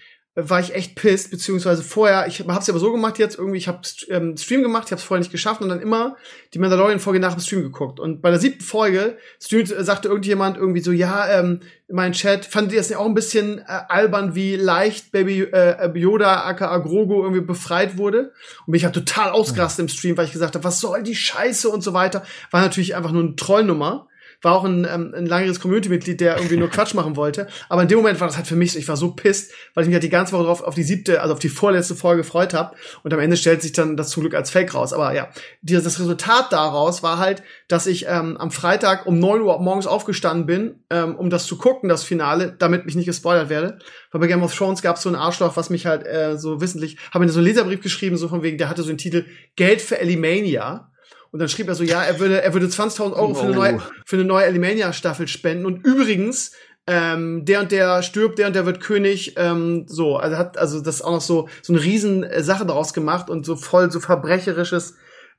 war 0.48 0.60
ich 0.60 0.76
echt 0.76 0.96
pissed, 0.96 1.32
beziehungsweise 1.32 1.84
vorher, 1.84 2.28
ich 2.28 2.42
hab's 2.42 2.70
aber 2.70 2.80
so 2.80 2.92
gemacht 2.92 3.18
jetzt, 3.20 3.38
irgendwie, 3.38 3.58
ich 3.58 3.68
hab 3.68 3.86
ähm, 4.10 4.38
Stream 4.38 4.62
gemacht, 4.62 4.86
ich 4.88 4.92
hab's 4.92 5.04
vorher 5.04 5.20
nicht 5.20 5.32
geschafft 5.32 5.62
und 5.62 5.70
dann 5.70 5.82
immer 5.82 6.16
die 6.54 6.60
Mandalorian-Folge 6.60 7.20
nach 7.20 7.34
dem 7.34 7.42
Stream 7.42 7.64
geguckt. 7.64 8.00
Und 8.00 8.22
bei 8.22 8.30
der 8.30 8.40
siebten 8.40 8.64
Folge 8.64 9.18
Stream, 9.42 9.62
äh, 9.62 9.84
sagte 9.84 10.08
irgendjemand 10.08 10.58
irgendwie 10.58 10.82
so, 10.82 10.92
ja, 10.92 11.28
ähm, 11.40 11.62
in 11.88 11.96
meinem 11.96 12.14
Chat, 12.14 12.46
fandet 12.46 12.74
ihr 12.74 12.80
das 12.80 12.90
nicht 12.90 12.98
auch 12.98 13.06
ein 13.06 13.16
bisschen 13.16 13.60
äh, 13.60 13.64
albern, 13.68 14.36
wie 14.36 14.56
leicht 14.56 15.12
Baby 15.12 15.42
äh, 15.42 15.90
Yoda 15.98 16.44
aka 16.44 16.78
Grogu 16.78 17.24
irgendwie 17.24 17.42
befreit 17.42 17.98
wurde? 17.98 18.32
Und 18.66 18.72
mich 18.72 18.86
hat 18.86 18.94
total 18.94 19.32
ausgerastet 19.32 19.84
im 19.84 19.90
Stream, 19.90 20.18
weil 20.18 20.26
ich 20.26 20.32
gesagt 20.32 20.56
habe, 20.56 20.64
was 20.64 20.80
soll 20.80 21.02
die 21.02 21.16
Scheiße 21.16 21.68
und 21.70 21.82
so 21.82 21.94
weiter. 21.94 22.24
War 22.52 22.62
natürlich 22.62 22.96
einfach 22.96 23.12
nur 23.12 23.24
eine 23.24 23.36
Trollnummer. 23.36 24.09
War 24.42 24.56
auch 24.56 24.64
ein, 24.64 24.88
ähm, 24.90 25.14
ein 25.16 25.26
langeres 25.26 25.60
Community-Mitglied, 25.60 26.22
der 26.22 26.38
irgendwie 26.38 26.58
nur 26.58 26.70
Quatsch 26.72 26.94
machen 26.94 27.16
wollte. 27.16 27.48
Aber 27.68 27.82
in 27.82 27.88
dem 27.88 27.98
Moment 27.98 28.20
war 28.20 28.28
das 28.28 28.38
halt 28.38 28.48
für 28.48 28.56
mich, 28.56 28.76
ich 28.78 28.88
war 28.88 28.98
so 28.98 29.12
pisst, 29.12 29.52
weil 29.74 29.84
ich 29.84 29.88
mich 29.88 29.96
halt 29.96 30.04
die 30.04 30.10
ganze 30.10 30.34
Woche 30.34 30.44
drauf 30.44 30.62
auf 30.62 30.76
die 30.76 30.84
siebte, 30.84 31.22
also 31.22 31.34
auf 31.34 31.40
die 31.40 31.50
vorletzte 31.50 31.96
Folge 31.96 32.24
gefreut 32.24 32.54
habe. 32.54 32.76
Und 33.04 33.14
am 33.14 33.20
Ende 33.20 33.38
stellt 33.38 33.62
sich 33.62 33.74
dann 33.74 33.98
das 33.98 34.10
zum 34.10 34.22
Glück 34.22 34.36
als 34.36 34.50
Fake 34.50 34.74
raus. 34.74 34.94
Aber 34.94 35.14
ja, 35.14 35.30
dieses, 35.62 35.84
das 35.84 36.00
Resultat 36.00 36.52
daraus 36.52 37.04
war 37.04 37.18
halt, 37.18 37.44
dass 37.68 37.88
ich 37.88 38.06
ähm, 38.08 38.38
am 38.38 38.52
Freitag 38.52 39.06
um 39.06 39.20
neun 39.20 39.42
Uhr 39.42 39.60
morgens 39.60 39.88
aufgestanden 39.88 40.46
bin, 40.46 40.84
ähm, 40.90 41.16
um 41.16 41.30
das 41.30 41.46
zu 41.46 41.58
gucken, 41.58 41.90
das 41.90 42.04
Finale, 42.04 42.56
damit 42.58 42.86
mich 42.86 42.96
nicht 42.96 43.06
gespoilert 43.06 43.50
werde. 43.50 43.80
Weil 44.12 44.22
bei 44.22 44.28
Game 44.28 44.44
of 44.44 44.56
Thrones 44.56 44.82
gab 44.82 44.96
es 44.96 45.04
so 45.04 45.10
ein 45.10 45.16
Arschloch, 45.16 45.58
was 45.58 45.70
mich 45.70 45.86
halt 45.86 46.06
äh, 46.06 46.38
so 46.38 46.62
wissentlich, 46.62 46.98
habe 47.12 47.26
mir 47.26 47.32
so 47.32 47.40
einen 47.40 47.48
Leserbrief 47.48 47.82
geschrieben, 47.82 48.18
so 48.18 48.28
von 48.28 48.44
wegen, 48.44 48.58
der 48.58 48.70
hatte 48.70 48.84
so 48.84 48.90
einen 48.90 48.98
Titel 48.98 49.26
Geld 49.56 49.82
für 49.82 50.00
Elimania. 50.00 50.92
Und 51.32 51.40
dann 51.40 51.50
schrieb 51.50 51.68
er 51.68 51.76
so, 51.76 51.84
ja, 51.84 52.04
er 52.04 52.20
würde, 52.20 52.42
er 52.42 52.54
würde 52.54 52.66
20.000 52.66 53.14
Euro 53.14 53.36
für 53.36 53.46
eine 53.46 53.56
neue, 53.56 53.82
für 54.06 54.16
eine 54.16 54.26
neue 54.26 54.46
Elimania-Staffel 54.46 55.28
spenden. 55.28 55.66
Und 55.66 55.86
übrigens, 55.86 56.54
ähm, 56.88 57.46
der 57.46 57.60
und 57.60 57.72
der 57.72 58.02
stirbt, 58.02 58.40
der 58.40 58.48
und 58.48 58.56
der 58.56 58.66
wird 58.66 58.80
König. 58.80 59.36
Ähm, 59.38 59.86
so, 59.88 60.18
also 60.18 60.38
hat 60.38 60.58
also 60.58 60.82
das 60.82 61.04
auch 61.04 61.12
noch 61.12 61.22
so 61.22 61.48
so 61.62 61.72
eine 61.72 61.84
riesen 61.84 62.24
äh, 62.24 62.42
Sache 62.42 62.66
daraus 62.66 62.94
gemacht 62.94 63.30
und 63.30 63.46
so 63.46 63.56
voll 63.56 63.92
so 63.92 64.00
verbrecherisches 64.00 64.96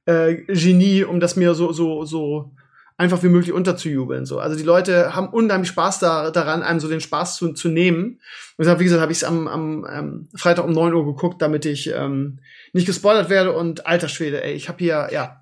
äh, 0.06 0.36
Genie, 0.46 1.02
um 1.02 1.18
das 1.18 1.34
mir 1.34 1.54
so 1.54 1.72
so 1.72 2.04
so 2.04 2.52
einfach 2.98 3.22
wie 3.22 3.30
möglich 3.30 3.52
unterzujubeln. 3.52 4.26
So, 4.26 4.38
also 4.38 4.56
die 4.56 4.62
Leute 4.62 5.16
haben 5.16 5.30
unheimlich 5.30 5.70
Spaß 5.70 6.00
da, 6.00 6.30
daran, 6.30 6.62
einem 6.62 6.80
so 6.80 6.88
den 6.88 7.00
Spaß 7.00 7.36
zu, 7.36 7.54
zu 7.54 7.70
nehmen. 7.70 8.20
Und 8.58 8.58
deshalb, 8.58 8.78
wie 8.78 8.84
gesagt, 8.84 9.00
habe 9.00 9.10
ich 9.10 9.18
es 9.18 9.24
am, 9.24 9.48
am 9.48 9.86
ähm, 9.90 10.28
Freitag 10.36 10.66
um 10.66 10.72
neun 10.72 10.92
Uhr 10.92 11.06
geguckt, 11.06 11.40
damit 11.40 11.64
ich 11.64 11.90
ähm, 11.94 12.40
nicht 12.74 12.84
gespoilert 12.84 13.30
werde. 13.30 13.52
Und 13.52 13.86
alter 13.86 14.08
Schwede, 14.08 14.44
ey, 14.44 14.52
ich 14.52 14.68
habe 14.68 14.78
hier 14.80 15.08
ja 15.12 15.39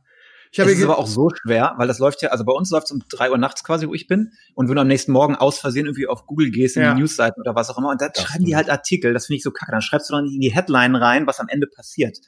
ich 0.51 0.61
habe 0.61 0.71
es 0.71 0.79
ist 0.79 0.85
aber 0.85 0.99
auch 0.99 1.07
so 1.07 1.31
schwer, 1.31 1.75
weil 1.77 1.89
das 1.89 1.99
läuft 1.99 2.23
ja, 2.23 2.31
also 2.31 2.45
bei 2.45 2.53
uns 2.53 2.71
läuft 2.71 2.87
es 2.87 2.93
um 2.93 3.03
drei 3.11 3.31
Uhr 3.31 3.39
nachts 3.39 3.65
quasi, 3.65 3.87
wo 3.87 3.95
ich 3.95 4.07
bin. 4.07 4.33
Und 4.55 4.69
wenn 4.69 4.77
du 4.77 4.81
am 4.81 4.89
nächsten 4.89 5.13
Morgen 5.13 5.37
aus 5.37 5.59
Versehen 5.59 5.87
irgendwie 5.87 6.07
auf 6.07 6.27
Google 6.27 6.51
gehst, 6.51 6.77
in 6.77 6.83
ja. 6.83 6.95
die 6.95 7.01
Newsseiten 7.01 7.41
oder 7.41 7.55
was 7.55 7.71
auch 7.71 7.79
immer, 7.79 7.91
und 7.91 8.01
da 8.01 8.11
schreiben 8.17 8.45
die 8.45 8.57
halt 8.57 8.71
Artikel, 8.71 9.13
das 9.13 9.27
finde 9.27 9.39
ich 9.39 9.43
so 9.43 9.51
kacke. 9.51 9.73
Dann 9.73 9.83
schreibst 9.83 10.11
du 10.11 10.15
dann 10.15 10.27
in 10.27 10.41
die 10.41 10.55
Headline 10.55 10.97
rein, 10.97 11.27
was 11.27 11.41
am 11.41 11.49
Ende 11.49 11.67
passiert. 11.67 12.19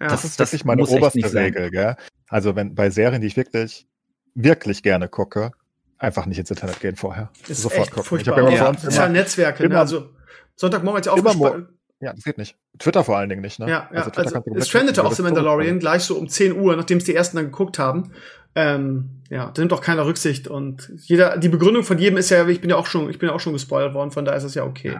Ja, 0.00 0.08
das 0.08 0.24
ist 0.24 0.38
wirklich 0.38 0.64
meine 0.64 0.84
oberste 0.86 1.34
Regel, 1.34 1.70
gell? 1.70 1.96
Also 2.28 2.56
wenn 2.56 2.74
bei 2.74 2.90
Serien, 2.90 3.20
die 3.20 3.26
ich 3.26 3.36
wirklich, 3.36 3.86
wirklich 4.34 4.82
gerne 4.82 5.08
gucke, 5.08 5.52
einfach 5.98 6.26
nicht 6.26 6.38
ins 6.38 6.50
Internet 6.50 6.80
gehen 6.80 6.96
vorher. 6.96 7.30
Ist 7.46 7.62
Sofort 7.62 7.90
gucken. 7.90 8.04
Furchtbar. 8.04 8.38
Ich 8.50 8.58
habe 8.60 8.74
ja, 8.74 8.78
soziale 8.78 9.12
Netzwerke, 9.12 9.68
ne? 9.68 9.78
also 9.78 10.10
Sonntagmorgen 10.56 10.98
als 10.98 11.06
ich 11.06 11.12
auch 11.12 11.56
ja, 12.02 12.12
das 12.12 12.24
geht 12.24 12.36
nicht. 12.36 12.56
Twitter 12.80 13.04
vor 13.04 13.16
allen 13.16 13.28
Dingen 13.28 13.42
nicht, 13.42 13.60
ne? 13.60 13.68
Ja, 13.68 13.88
ja. 13.92 14.02
Also, 14.02 14.10
also 14.10 14.42
es 14.56 14.68
trendete 14.68 15.04
auch 15.04 15.12
The 15.12 15.22
Mandalorian 15.22 15.78
gleich 15.78 16.02
so 16.02 16.16
um 16.16 16.28
10 16.28 16.58
Uhr, 16.58 16.74
nachdem 16.74 16.98
es 16.98 17.04
die 17.04 17.14
ersten 17.14 17.36
dann 17.36 17.46
geguckt 17.46 17.78
haben. 17.78 18.10
Ähm, 18.56 19.22
ja, 19.30 19.52
da 19.54 19.62
nimmt 19.62 19.72
auch 19.72 19.80
keiner 19.80 20.04
Rücksicht 20.04 20.48
und 20.48 20.92
jeder, 20.96 21.38
die 21.38 21.48
Begründung 21.48 21.84
von 21.84 21.98
jedem 21.98 22.18
ist 22.18 22.28
ja, 22.30 22.46
ich 22.48 22.60
bin 22.60 22.70
ja 22.70 22.76
auch 22.76 22.86
schon, 22.86 23.08
ich 23.08 23.20
bin 23.20 23.28
ja 23.28 23.34
auch 23.34 23.40
schon 23.40 23.52
gespoilert 23.52 23.94
worden, 23.94 24.10
von 24.10 24.24
daher 24.24 24.36
ist 24.36 24.44
es 24.44 24.54
ja 24.54 24.64
okay. 24.64 24.98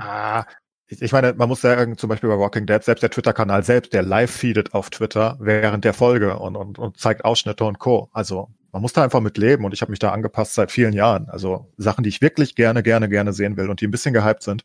Ich, 0.87 1.03
ich 1.03 1.13
meine, 1.13 1.35
man 1.35 1.49
muss 1.49 1.61
sagen, 1.61 1.99
zum 1.99 2.09
Beispiel 2.09 2.31
bei 2.31 2.39
Walking 2.39 2.67
Dead, 2.67 2.83
selbst 2.83 3.03
der 3.03 3.11
Twitter-Kanal 3.11 3.65
selbst, 3.65 3.93
der 3.93 4.03
live 4.03 4.31
feedet 4.31 4.73
auf 4.75 4.91
Twitter 4.91 5.37
während 5.41 5.85
der 5.85 5.93
Folge 5.93 6.39
und, 6.39 6.55
und, 6.55 6.79
und 6.79 6.99
zeigt 6.99 7.25
Ausschnitte 7.25 7.65
und 7.65 7.79
Co. 7.79 8.09
Also 8.13 8.49
man 8.71 8.81
muss 8.81 8.93
da 8.93 9.03
einfach 9.03 9.21
mit 9.21 9.37
leben 9.39 9.65
und 9.65 9.75
ich 9.75 9.83
habe 9.83 9.91
mich 9.91 9.99
da 9.99 10.13
angepasst 10.13 10.55
seit 10.55 10.71
vielen 10.71 10.93
Jahren. 10.93 11.29
Also 11.29 11.73
Sachen, 11.77 12.05
die 12.05 12.11
ich 12.11 12.23
wirklich 12.23 12.55
gerne, 12.55 12.83
gerne, 12.83 13.09
gerne 13.09 13.33
sehen 13.33 13.57
will 13.57 13.69
und 13.69 13.81
die 13.81 13.87
ein 13.87 13.91
bisschen 13.91 14.15
gehypt 14.15 14.45
sind, 14.45 14.65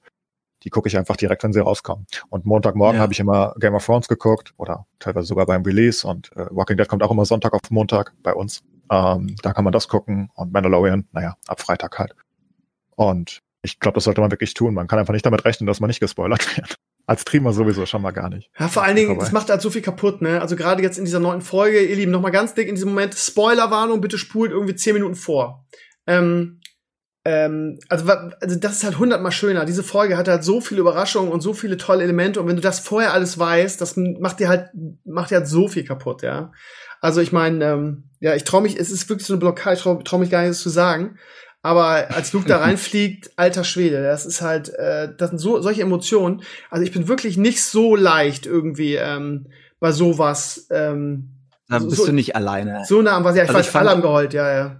die 0.63 0.69
gucke 0.69 0.87
ich 0.87 0.97
einfach 0.97 1.15
direkt, 1.15 1.43
wenn 1.43 1.53
sie 1.53 1.61
rauskommen. 1.61 2.07
Und 2.29 2.45
Montagmorgen 2.45 2.97
ja. 2.97 3.01
habe 3.01 3.13
ich 3.13 3.19
immer 3.19 3.53
Game 3.59 3.75
of 3.75 3.85
Thrones 3.85 4.07
geguckt 4.07 4.53
oder 4.57 4.85
teilweise 4.99 5.27
sogar 5.27 5.45
beim 5.45 5.63
Release 5.63 6.05
und 6.05 6.31
äh, 6.35 6.45
Walking 6.49 6.77
Dead 6.77 6.87
kommt 6.87 7.03
auch 7.03 7.11
immer 7.11 7.25
Sonntag 7.25 7.53
auf 7.53 7.61
Montag 7.69 8.13
bei 8.23 8.33
uns. 8.33 8.63
Ähm, 8.91 9.35
da 9.41 9.53
kann 9.53 9.63
man 9.63 9.73
das 9.73 9.87
gucken 9.87 10.29
und 10.35 10.53
Mandalorian, 10.53 11.07
naja, 11.11 11.35
ab 11.47 11.61
Freitag 11.61 11.99
halt. 11.99 12.15
Und 12.95 13.41
ich 13.61 13.79
glaube, 13.79 13.95
das 13.95 14.05
sollte 14.05 14.21
man 14.21 14.31
wirklich 14.31 14.53
tun. 14.53 14.73
Man 14.73 14.87
kann 14.87 14.99
einfach 14.99 15.13
nicht 15.13 15.25
damit 15.25 15.45
rechnen, 15.45 15.67
dass 15.67 15.79
man 15.79 15.87
nicht 15.89 15.99
gespoilert 15.99 16.57
wird. 16.57 16.75
Als 17.05 17.21
Streamer 17.21 17.53
sowieso 17.53 17.85
schon 17.85 18.01
mal 18.01 18.11
gar 18.11 18.29
nicht. 18.29 18.49
Ja, 18.59 18.67
vor 18.67 18.83
allen 18.83 18.97
Dingen, 18.97 19.17
das 19.17 19.31
macht 19.31 19.49
halt 19.49 19.61
so 19.61 19.69
viel 19.69 19.81
kaputt, 19.81 20.21
ne? 20.21 20.41
Also 20.41 20.57
gerade 20.57 20.83
jetzt 20.83 20.97
in 20.97 21.05
dieser 21.05 21.21
neunten 21.21 21.41
Folge, 21.41 21.81
ihr 21.81 21.95
Lieben, 21.95 22.11
nochmal 22.11 22.31
ganz 22.31 22.53
dick 22.53 22.67
in 22.67 22.75
diesem 22.75 22.89
Moment, 22.89 23.15
Spoilerwarnung, 23.15 24.01
bitte 24.01 24.17
spult 24.17 24.51
irgendwie 24.51 24.75
zehn 24.75 24.93
Minuten 24.93 25.15
vor. 25.15 25.65
Ähm, 26.05 26.59
ähm, 27.29 27.77
also, 27.89 28.09
also 28.09 28.55
das 28.57 28.77
ist 28.77 28.83
halt 28.85 28.99
hundertmal 28.99 29.33
schöner. 29.33 29.65
Diese 29.65 29.83
Folge 29.83 30.15
hat 30.15 30.29
halt 30.29 30.45
so 30.45 30.61
viele 30.61 30.79
Überraschungen 30.79 31.29
und 31.29 31.41
so 31.41 31.53
viele 31.53 31.75
tolle 31.75 32.05
Elemente. 32.05 32.39
Und 32.39 32.47
wenn 32.47 32.55
du 32.55 32.61
das 32.61 32.79
vorher 32.79 33.11
alles 33.11 33.37
weißt, 33.37 33.81
das 33.81 33.97
macht 33.97 34.39
dir 34.39 34.47
halt, 34.47 34.69
macht 35.03 35.31
dir 35.31 35.39
halt 35.39 35.47
so 35.49 35.67
viel 35.67 35.83
kaputt, 35.83 36.21
ja. 36.21 36.53
Also 37.01 37.19
ich 37.19 37.33
meine, 37.33 37.65
ähm, 37.65 38.03
ja, 38.21 38.33
ich 38.33 38.45
traue 38.45 38.61
mich, 38.61 38.79
es 38.79 38.91
ist 38.91 39.09
wirklich 39.09 39.27
so 39.27 39.33
eine 39.33 39.41
Blockade, 39.41 39.75
ich 39.75 39.81
traue 39.81 40.01
trau 40.05 40.19
mich 40.19 40.29
gar 40.29 40.39
nicht, 40.39 40.51
das 40.51 40.61
zu 40.61 40.69
sagen. 40.69 41.17
Aber 41.61 42.15
als 42.15 42.31
Luke 42.31 42.47
da 42.47 42.57
reinfliegt, 42.61 43.31
alter 43.35 43.65
Schwede, 43.65 44.01
das 44.03 44.25
ist 44.25 44.41
halt, 44.41 44.69
äh, 44.75 45.09
das 45.17 45.31
sind 45.31 45.39
so 45.39 45.61
solche 45.61 45.81
Emotionen. 45.81 46.43
Also 46.69 46.85
ich 46.85 46.93
bin 46.93 47.09
wirklich 47.09 47.35
nicht 47.35 47.61
so 47.61 47.97
leicht 47.97 48.45
irgendwie 48.45 48.95
ähm, 48.95 49.47
bei 49.81 49.91
sowas. 49.91 50.67
Ähm, 50.71 51.33
da 51.67 51.79
bist 51.79 51.97
so, 51.97 52.05
du 52.05 52.13
nicht 52.13 52.37
alleine. 52.37 52.83
So 52.87 53.01
nah 53.01 53.17
am 53.17 53.25
was, 53.25 53.35
ja, 53.35 53.43
ich 53.43 53.49
also 53.49 53.59
weiß, 53.59 53.75
alle 53.75 53.89
haben 53.89 54.01
geheult, 54.01 54.33
ja, 54.33 54.49
ja 54.49 54.79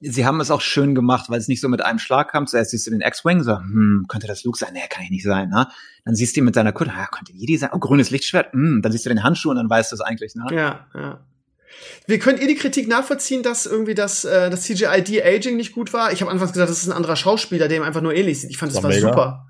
sie 0.00 0.26
haben 0.26 0.40
es 0.40 0.50
auch 0.50 0.60
schön 0.60 0.94
gemacht, 0.94 1.28
weil 1.28 1.38
es 1.38 1.48
nicht 1.48 1.60
so 1.60 1.68
mit 1.68 1.84
einem 1.84 1.98
Schlag 1.98 2.30
kam. 2.30 2.46
Zuerst 2.46 2.70
siehst 2.70 2.86
du 2.86 2.90
den 2.90 3.02
X-Wing, 3.02 3.42
so, 3.42 3.58
hm, 3.58 4.06
könnte 4.08 4.26
das 4.26 4.44
Luke 4.44 4.58
sein? 4.58 4.70
Nee, 4.72 4.80
kann 4.88 5.04
ich 5.04 5.10
nicht 5.10 5.24
sein, 5.24 5.50
ne? 5.50 5.68
Dann 6.04 6.14
siehst 6.14 6.36
du 6.36 6.40
ihn 6.40 6.44
mit 6.44 6.54
seiner 6.54 6.72
Kutte, 6.72 6.90
ja, 6.90 7.06
könnte 7.06 7.32
Jedi 7.32 7.56
sein. 7.56 7.70
Oh, 7.72 7.78
grünes 7.78 8.10
Lichtschwert, 8.10 8.52
hm, 8.52 8.80
dann 8.82 8.92
siehst 8.92 9.04
du 9.04 9.10
den 9.10 9.22
Handschuh 9.22 9.50
und 9.50 9.56
dann 9.56 9.68
weißt 9.68 9.92
du 9.92 9.96
es 9.96 10.00
eigentlich, 10.00 10.34
ne? 10.34 10.46
Ja, 10.50 10.86
ja. 10.94 11.20
Wie 12.06 12.18
könnt 12.18 12.40
ihr 12.40 12.48
die 12.48 12.56
Kritik 12.56 12.88
nachvollziehen, 12.88 13.42
dass 13.42 13.66
irgendwie 13.66 13.94
das, 13.94 14.24
äh, 14.24 14.50
das 14.50 14.62
CGI-De-Aging 14.62 15.56
nicht 15.56 15.72
gut 15.72 15.92
war? 15.92 16.12
Ich 16.12 16.20
habe 16.20 16.30
anfangs 16.30 16.52
gesagt, 16.52 16.70
das 16.70 16.82
ist 16.82 16.88
ein 16.88 16.92
anderer 16.92 17.16
Schauspieler, 17.16 17.68
der 17.68 17.78
ihm 17.78 17.82
einfach 17.82 18.02
nur 18.02 18.14
ähnlich 18.14 18.40
sieht. 18.40 18.50
Ich 18.50 18.58
fand, 18.58 18.74
das 18.74 18.82
war, 18.82 18.90
war 18.90 18.98
super. 18.98 19.49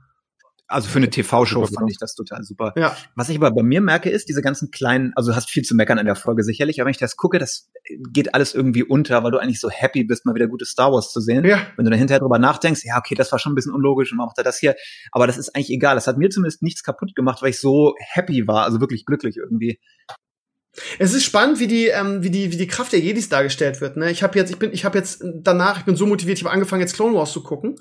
Also 0.71 0.89
für 0.89 0.99
eine 0.99 1.11
TV-Show 1.11 1.66
fand 1.66 1.91
ich 1.91 1.99
das 1.99 2.14
total 2.14 2.45
super. 2.45 2.73
Ja. 2.77 2.97
Was 3.16 3.29
ich 3.29 3.37
aber 3.37 3.51
bei 3.51 3.64
mir 3.64 3.81
merke, 3.81 4.09
ist 4.09 4.29
diese 4.29 4.41
ganzen 4.41 4.71
kleinen, 4.71 5.12
also 5.16 5.33
du 5.33 5.37
hast 5.37 5.51
viel 5.51 5.64
zu 5.64 5.75
meckern 5.75 5.99
in 5.99 6.07
der 6.07 6.14
Folge 6.14 6.45
sicherlich, 6.45 6.81
aber 6.81 6.87
wenn 6.87 6.93
ich 6.93 6.99
das 6.99 7.16
gucke, 7.16 7.41
das 7.41 7.68
geht 8.12 8.35
alles 8.35 8.55
irgendwie 8.55 8.85
unter, 8.85 9.25
weil 9.25 9.33
du 9.33 9.39
eigentlich 9.39 9.59
so 9.59 9.68
happy 9.68 10.05
bist, 10.05 10.27
mal 10.27 10.35
wieder 10.37 10.47
gutes 10.47 10.71
Star 10.71 10.93
Wars 10.93 11.12
zu 11.12 11.21
sehen. 11.21 11.45
Ja. 11.45 11.59
Wenn 11.77 11.87
du 11.87 11.91
dann 11.91 11.99
hinterher 11.99 12.21
drüber 12.21 12.39
nachdenkst, 12.39 12.85
ja, 12.85 12.99
okay, 12.99 13.16
das 13.16 13.33
war 13.33 13.41
schon 13.41 13.53
ein 13.53 13.57
bisschen 13.57 13.75
unlogisch 13.75 14.12
und 14.12 14.18
warum 14.18 14.29
macht 14.29 14.39
er 14.39 14.45
das 14.45 14.59
hier? 14.59 14.77
Aber 15.11 15.27
das 15.27 15.39
ist 15.39 15.57
eigentlich 15.57 15.71
egal. 15.71 15.97
Das 15.97 16.07
hat 16.07 16.18
mir 16.18 16.31
zumindest 16.31 16.62
nichts 16.62 16.85
kaputt 16.85 17.16
gemacht, 17.16 17.43
weil 17.43 17.51
ich 17.51 17.59
so 17.59 17.95
happy 17.99 18.47
war, 18.47 18.64
also 18.64 18.81
wirklich 18.81 19.05
glücklich 19.07 19.39
irgendwie. 19.39 19.81
Es 20.99 21.14
ist 21.14 21.24
spannend, 21.24 21.61
wie 21.61 21.66
die, 21.66 21.87
ähm, 21.87 22.22
wie 22.22 22.31
die, 22.31 22.53
wie 22.53 22.57
die 22.57 22.66
Kraft 22.66 22.93
der 22.93 23.01
Jedis 23.01 23.28
dargestellt 23.28 23.81
wird. 23.81 23.97
Ne? 23.97 24.11
Ich 24.11 24.22
habe 24.22 24.39
jetzt, 24.39 24.51
ich 24.51 24.59
bin, 24.59 24.72
ich 24.72 24.85
habe 24.85 24.99
jetzt 24.99 25.22
danach, 25.22 25.78
ich 25.78 25.85
bin 25.85 25.97
so 25.97 26.07
motiviert, 26.07 26.39
ich 26.39 26.45
habe 26.45 26.53
angefangen 26.53 26.81
jetzt 26.81 26.95
Clone 26.95 27.14
Wars 27.14 27.33
zu 27.33 27.43
gucken, 27.43 27.76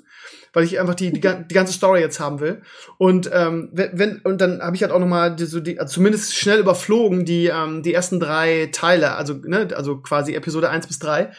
weil 0.52 0.64
ich 0.64 0.78
einfach 0.80 0.94
die, 0.94 1.12
die, 1.12 1.20
die 1.20 1.54
ganze 1.54 1.72
Story 1.72 2.00
jetzt 2.00 2.20
haben 2.20 2.40
will. 2.40 2.62
Und 2.98 3.30
ähm, 3.32 3.70
wenn 3.72 4.18
und 4.18 4.40
dann 4.40 4.60
habe 4.60 4.76
ich 4.76 4.82
halt 4.82 4.92
auch 4.92 4.98
noch 4.98 5.06
mal 5.06 5.34
die, 5.34 5.46
so 5.46 5.60
die, 5.60 5.78
also 5.78 5.94
zumindest 5.94 6.34
schnell 6.34 6.60
überflogen 6.60 7.24
die 7.24 7.46
ähm, 7.46 7.82
die 7.82 7.94
ersten 7.94 8.20
drei 8.20 8.68
Teile, 8.72 9.14
also 9.14 9.34
ne, 9.34 9.68
also 9.74 9.98
quasi 9.98 10.34
Episode 10.34 10.70
eins 10.70 10.86
bis 10.86 10.98
drei 10.98 11.30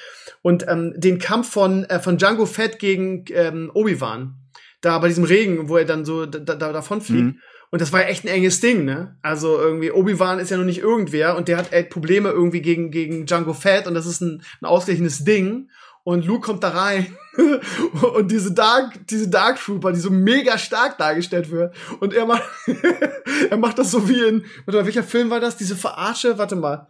und 0.42 0.66
ähm, 0.68 0.94
den 0.96 1.20
Kampf 1.20 1.50
von 1.50 1.84
äh, 1.86 2.00
von 2.00 2.18
Django 2.18 2.46
Fett 2.46 2.80
gegen 2.80 3.26
ähm, 3.30 3.72
Obi 3.74 4.02
Wan 4.02 4.36
da 4.82 4.98
bei 4.98 5.08
diesem 5.08 5.24
Regen, 5.24 5.70
wo 5.70 5.78
er 5.78 5.86
dann 5.86 6.06
so 6.06 6.26
da, 6.26 6.56
da 6.56 6.74
davon 6.74 7.02
fliegt. 7.02 7.36
Mhm. 7.36 7.40
Und 7.72 7.82
das 7.82 7.94
war 7.94 8.02
ja 8.02 8.08
echt 8.08 8.26
ein 8.26 8.28
enges 8.28 8.60
Ding, 8.60 8.84
ne? 8.84 9.18
Also 9.22 9.58
irgendwie, 9.58 9.92
Obi-Wan 9.92 10.40
ist 10.40 10.52
ja 10.52 10.58
noch 10.58 10.66
nicht 10.66 10.80
irgendwer 10.80 11.38
und 11.38 11.48
der 11.48 11.58
hat 11.58 11.72
echt 11.72 11.90
Probleme 11.90 12.30
irgendwie 12.30 12.62
gegen, 12.62 12.92
gegen 12.92 13.26
Django 13.26 13.54
Fett 13.54 13.88
und 13.88 13.94
das 13.94 14.06
ist 14.06 14.22
ein, 14.22 14.44
ein 14.62 14.66
ausgeglichenes 14.66 15.24
Ding. 15.24 15.70
Und 16.04 16.26
Luke 16.26 16.42
kommt 16.42 16.64
da 16.64 16.70
rein 16.70 17.16
und 18.16 18.30
diese 18.30 18.54
Dark, 18.54 19.08
diese 19.08 19.30
Dark 19.30 19.58
Trooper, 19.58 19.92
die 19.94 20.00
so 20.00 20.10
mega 20.10 20.58
stark 20.58 20.98
dargestellt 20.98 21.50
wird. 21.50 21.74
Und 22.00 22.14
er 22.14 22.26
macht, 22.26 22.44
er 23.50 23.58
macht 23.58 23.78
das 23.80 23.92
so 23.92 24.10
wie 24.10 24.20
in, 24.20 24.46
warte 24.66 24.80
mal, 24.80 24.86
welcher 24.86 25.04
Film 25.04 25.30
war 25.30 25.40
das? 25.40 25.58
Diese 25.58 25.76
Verarsche, 25.76 26.38
warte 26.38 26.56
mal 26.56 26.88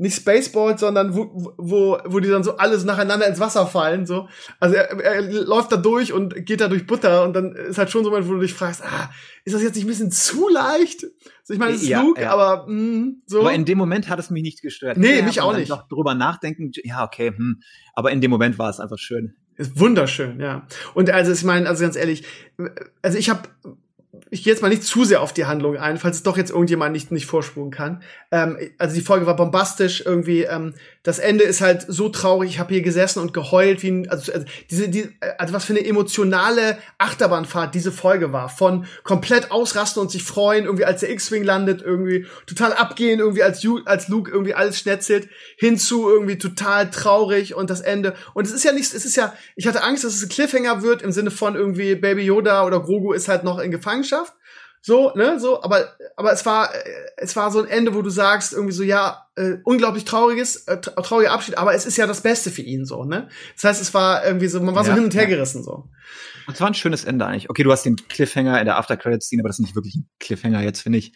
nicht 0.00 0.16
Spaceballs, 0.16 0.80
sondern 0.80 1.14
wo, 1.14 1.54
wo, 1.58 1.98
wo 2.06 2.20
die 2.20 2.28
dann 2.28 2.42
so 2.42 2.56
alles 2.56 2.84
nacheinander 2.84 3.26
ins 3.26 3.38
Wasser 3.38 3.66
fallen, 3.66 4.06
so. 4.06 4.28
Also 4.58 4.76
er, 4.76 4.98
er 4.98 5.22
läuft 5.22 5.72
da 5.72 5.76
durch 5.76 6.12
und 6.12 6.46
geht 6.46 6.60
da 6.60 6.68
durch 6.68 6.86
Butter 6.86 7.24
und 7.24 7.34
dann 7.34 7.52
ist 7.52 7.76
halt 7.76 7.90
schon 7.90 8.02
so, 8.02 8.10
wo 8.10 8.18
du 8.18 8.40
dich 8.40 8.54
fragst, 8.54 8.82
ah, 8.82 9.10
ist 9.44 9.54
das 9.54 9.62
jetzt 9.62 9.74
nicht 9.74 9.84
ein 9.84 9.88
bisschen 9.88 10.10
zu 10.10 10.48
leicht? 10.48 11.04
Also 11.04 11.52
ich 11.52 11.58
meine, 11.58 11.74
es 11.74 11.82
ist 11.82 11.88
ja, 11.88 12.00
Luke, 12.00 12.22
ja. 12.22 12.32
aber 12.32 12.66
mh, 12.66 12.72
hm, 12.72 13.22
so. 13.26 13.40
Aber 13.40 13.52
in 13.52 13.66
dem 13.66 13.76
Moment 13.76 14.08
hat 14.08 14.18
es 14.18 14.30
mich 14.30 14.42
nicht 14.42 14.62
gestört. 14.62 14.96
Nee, 14.96 15.18
ja, 15.18 15.24
mich 15.24 15.40
auch 15.40 15.54
nicht. 15.54 15.68
Noch 15.68 15.86
drüber 15.86 16.14
nachdenken, 16.14 16.72
ja, 16.82 17.04
okay, 17.04 17.32
hm. 17.36 17.60
aber 17.94 18.10
in 18.10 18.22
dem 18.22 18.30
Moment 18.30 18.58
war 18.58 18.70
es 18.70 18.80
einfach 18.80 18.98
schön. 18.98 19.34
Ist 19.56 19.78
wunderschön, 19.78 20.40
ja. 20.40 20.66
Und 20.94 21.10
also 21.10 21.32
ich 21.32 21.44
meine, 21.44 21.68
also 21.68 21.82
ganz 21.82 21.96
ehrlich, 21.96 22.24
also 23.02 23.18
ich 23.18 23.28
habe 23.28 23.42
ich 24.30 24.44
gehe 24.44 24.52
jetzt 24.52 24.62
mal 24.62 24.68
nicht 24.68 24.84
zu 24.84 25.04
sehr 25.04 25.20
auf 25.22 25.32
die 25.32 25.44
Handlung 25.44 25.76
ein, 25.76 25.98
falls 25.98 26.18
es 26.18 26.22
doch 26.22 26.36
jetzt 26.36 26.50
irgendjemand 26.50 26.92
nicht, 26.92 27.10
nicht 27.10 27.26
vorspulen 27.26 27.70
kann. 27.70 28.02
Ähm, 28.30 28.56
also 28.78 28.94
die 28.94 29.00
Folge 29.00 29.26
war 29.26 29.34
bombastisch 29.34 30.02
irgendwie. 30.06 30.42
Ähm, 30.42 30.74
das 31.02 31.18
Ende 31.18 31.44
ist 31.44 31.60
halt 31.60 31.84
so 31.88 32.08
traurig. 32.10 32.50
Ich 32.50 32.58
habe 32.58 32.72
hier 32.72 32.82
gesessen 32.82 33.20
und 33.20 33.32
geheult, 33.32 33.82
wie 33.82 33.90
ein, 33.90 34.08
also, 34.08 34.32
also 34.32 34.46
diese, 34.70 34.88
die, 34.88 35.08
also 35.38 35.52
was 35.52 35.64
für 35.64 35.72
eine 35.72 35.84
emotionale 35.84 36.78
Achterbahnfahrt 36.98 37.74
diese 37.74 37.90
Folge 37.90 38.32
war. 38.32 38.48
Von 38.48 38.86
komplett 39.02 39.50
ausrasten 39.50 40.00
und 40.00 40.10
sich 40.10 40.22
freuen, 40.22 40.66
irgendwie 40.66 40.84
als 40.84 41.00
der 41.00 41.10
X-Wing 41.10 41.42
landet, 41.42 41.82
irgendwie 41.82 42.26
total 42.46 42.72
abgehen, 42.74 43.18
irgendwie 43.18 43.42
als, 43.42 43.62
Ju, 43.62 43.80
als 43.84 44.08
Luke 44.08 44.30
irgendwie 44.30 44.54
alles 44.54 44.78
schnetzelt, 44.78 45.28
hinzu 45.56 46.08
irgendwie 46.08 46.38
total 46.38 46.90
traurig 46.90 47.54
und 47.54 47.70
das 47.70 47.80
Ende. 47.80 48.14
Und 48.34 48.46
es 48.46 48.52
ist 48.52 48.64
ja 48.64 48.72
nichts, 48.72 48.94
es 48.94 49.04
ist 49.04 49.16
ja, 49.16 49.34
ich 49.56 49.66
hatte 49.66 49.82
Angst, 49.82 50.04
dass 50.04 50.14
es 50.14 50.22
ein 50.22 50.28
Cliffhanger 50.28 50.82
wird 50.82 51.02
im 51.02 51.10
Sinne 51.10 51.30
von 51.32 51.56
irgendwie 51.56 51.96
Baby 51.96 52.22
Yoda 52.22 52.64
oder 52.64 52.78
Grogu 52.80 53.12
ist 53.12 53.28
halt 53.28 53.42
noch 53.42 53.58
in 53.58 53.70
Gefangenschaft. 53.70 54.19
So, 54.82 55.12
ne, 55.14 55.38
so, 55.38 55.62
aber, 55.62 55.94
aber 56.16 56.32
es 56.32 56.46
war, 56.46 56.74
äh, 56.74 56.78
es 57.18 57.36
war 57.36 57.50
so 57.50 57.60
ein 57.60 57.68
Ende, 57.68 57.94
wo 57.94 58.00
du 58.00 58.08
sagst, 58.08 58.52
irgendwie 58.52 58.72
so, 58.72 58.82
ja, 58.82 59.26
äh, 59.36 59.56
unglaublich 59.64 60.06
trauriges, 60.06 60.66
äh, 60.68 60.80
trauriger 60.80 61.32
Abschied, 61.32 61.58
aber 61.58 61.74
es 61.74 61.84
ist 61.84 61.98
ja 61.98 62.06
das 62.06 62.22
Beste 62.22 62.50
für 62.50 62.62
ihn, 62.62 62.86
so, 62.86 63.04
ne? 63.04 63.28
Das 63.56 63.64
heißt, 63.64 63.82
es 63.82 63.92
war 63.92 64.24
irgendwie 64.24 64.48
so, 64.48 64.60
man 64.60 64.74
war 64.74 64.82
ja, 64.84 64.90
so 64.90 64.94
hin 64.94 65.04
und 65.04 65.14
her 65.14 65.26
gerissen, 65.26 65.62
so. 65.62 65.90
Und 66.46 66.54
es 66.54 66.60
war 66.60 66.68
ein 66.68 66.74
schönes 66.74 67.04
Ende 67.04 67.26
eigentlich. 67.26 67.50
Okay, 67.50 67.62
du 67.62 67.70
hast 67.70 67.84
den 67.84 67.96
Cliffhanger 67.96 68.58
in 68.58 68.64
der 68.64 68.78
After-Credits-Szene, 68.78 69.42
aber 69.42 69.48
das 69.48 69.58
ist 69.58 69.66
nicht 69.66 69.74
wirklich 69.74 69.96
ein 69.96 70.08
Cliffhanger 70.18 70.62
jetzt, 70.62 70.80
finde 70.80 70.98
ich. 70.98 71.12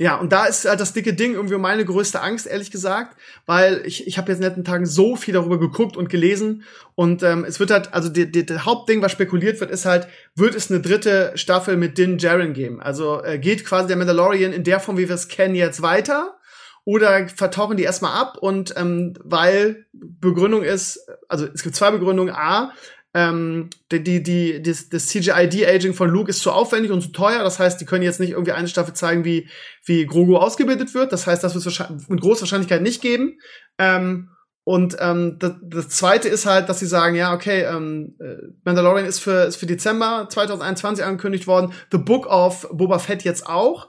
Ja, 0.00 0.16
und 0.16 0.32
da 0.32 0.46
ist 0.46 0.66
halt 0.66 0.80
das 0.80 0.94
dicke 0.94 1.12
Ding 1.12 1.34
irgendwie 1.34 1.58
meine 1.58 1.84
größte 1.84 2.22
Angst, 2.22 2.46
ehrlich 2.46 2.70
gesagt, 2.70 3.18
weil 3.44 3.82
ich, 3.84 4.06
ich 4.06 4.16
habe 4.16 4.32
jetzt 4.32 4.38
in 4.38 4.44
den 4.44 4.48
letzten 4.48 4.64
Tagen 4.64 4.86
so 4.86 5.14
viel 5.14 5.34
darüber 5.34 5.60
geguckt 5.60 5.94
und 5.94 6.08
gelesen 6.08 6.64
und 6.94 7.22
ähm, 7.22 7.44
es 7.44 7.60
wird 7.60 7.70
halt, 7.70 7.92
also 7.92 8.08
die, 8.08 8.32
die, 8.32 8.46
das 8.46 8.64
Hauptding, 8.64 9.02
was 9.02 9.12
spekuliert 9.12 9.60
wird, 9.60 9.70
ist 9.70 9.84
halt, 9.84 10.08
wird 10.34 10.54
es 10.54 10.70
eine 10.70 10.80
dritte 10.80 11.32
Staffel 11.34 11.76
mit 11.76 11.98
Din 11.98 12.16
Djarin 12.16 12.54
geben? 12.54 12.80
Also 12.80 13.22
äh, 13.22 13.38
geht 13.38 13.66
quasi 13.66 13.88
der 13.88 13.98
Mandalorian 13.98 14.54
in 14.54 14.64
der 14.64 14.80
Form, 14.80 14.96
wie 14.96 15.06
wir 15.06 15.14
es 15.14 15.28
kennen, 15.28 15.54
jetzt 15.54 15.82
weiter? 15.82 16.38
Oder 16.86 17.28
vertauchen 17.28 17.76
die 17.76 17.82
erstmal 17.82 18.18
ab 18.18 18.38
und 18.40 18.72
ähm, 18.78 19.12
weil 19.22 19.84
Begründung 19.92 20.62
ist, 20.62 21.06
also 21.28 21.46
es 21.52 21.62
gibt 21.62 21.76
zwei 21.76 21.90
Begründungen. 21.90 22.34
A, 22.34 22.72
ähm, 23.12 23.70
die, 23.90 24.02
die, 24.02 24.22
die, 24.22 24.62
das, 24.62 24.88
das 24.88 25.08
CGI-De-Aging 25.08 25.94
von 25.94 26.08
Luke 26.08 26.30
ist 26.30 26.40
zu 26.40 26.52
aufwendig 26.52 26.92
und 26.92 27.02
zu 27.02 27.08
teuer. 27.08 27.42
Das 27.42 27.58
heißt, 27.58 27.80
die 27.80 27.84
können 27.84 28.04
jetzt 28.04 28.20
nicht 28.20 28.30
irgendwie 28.30 28.52
eine 28.52 28.68
Staffel 28.68 28.94
zeigen, 28.94 29.24
wie, 29.24 29.48
wie 29.84 30.06
Grogu 30.06 30.36
ausgebildet 30.36 30.94
wird. 30.94 31.12
Das 31.12 31.26
heißt, 31.26 31.42
das 31.42 31.54
wird 31.54 31.66
es 31.66 32.08
mit 32.08 32.20
großer 32.20 32.42
Wahrscheinlichkeit 32.42 32.82
nicht 32.82 33.02
geben. 33.02 33.38
Ähm, 33.78 34.30
und 34.62 34.96
ähm, 35.00 35.36
das, 35.40 35.54
das 35.62 35.88
zweite 35.88 36.28
ist 36.28 36.46
halt, 36.46 36.68
dass 36.68 36.78
sie 36.78 36.86
sagen, 36.86 37.16
ja, 37.16 37.34
okay, 37.34 37.62
ähm, 37.62 38.14
äh, 38.20 38.36
Mandalorian 38.62 39.06
ist 39.06 39.18
für, 39.18 39.44
ist 39.44 39.56
für 39.56 39.66
Dezember 39.66 40.28
2021 40.30 41.04
angekündigt 41.04 41.48
worden. 41.48 41.72
The 41.90 41.98
Book 41.98 42.26
of 42.26 42.68
Boba 42.70 43.00
Fett 43.00 43.24
jetzt 43.24 43.46
auch. 43.46 43.88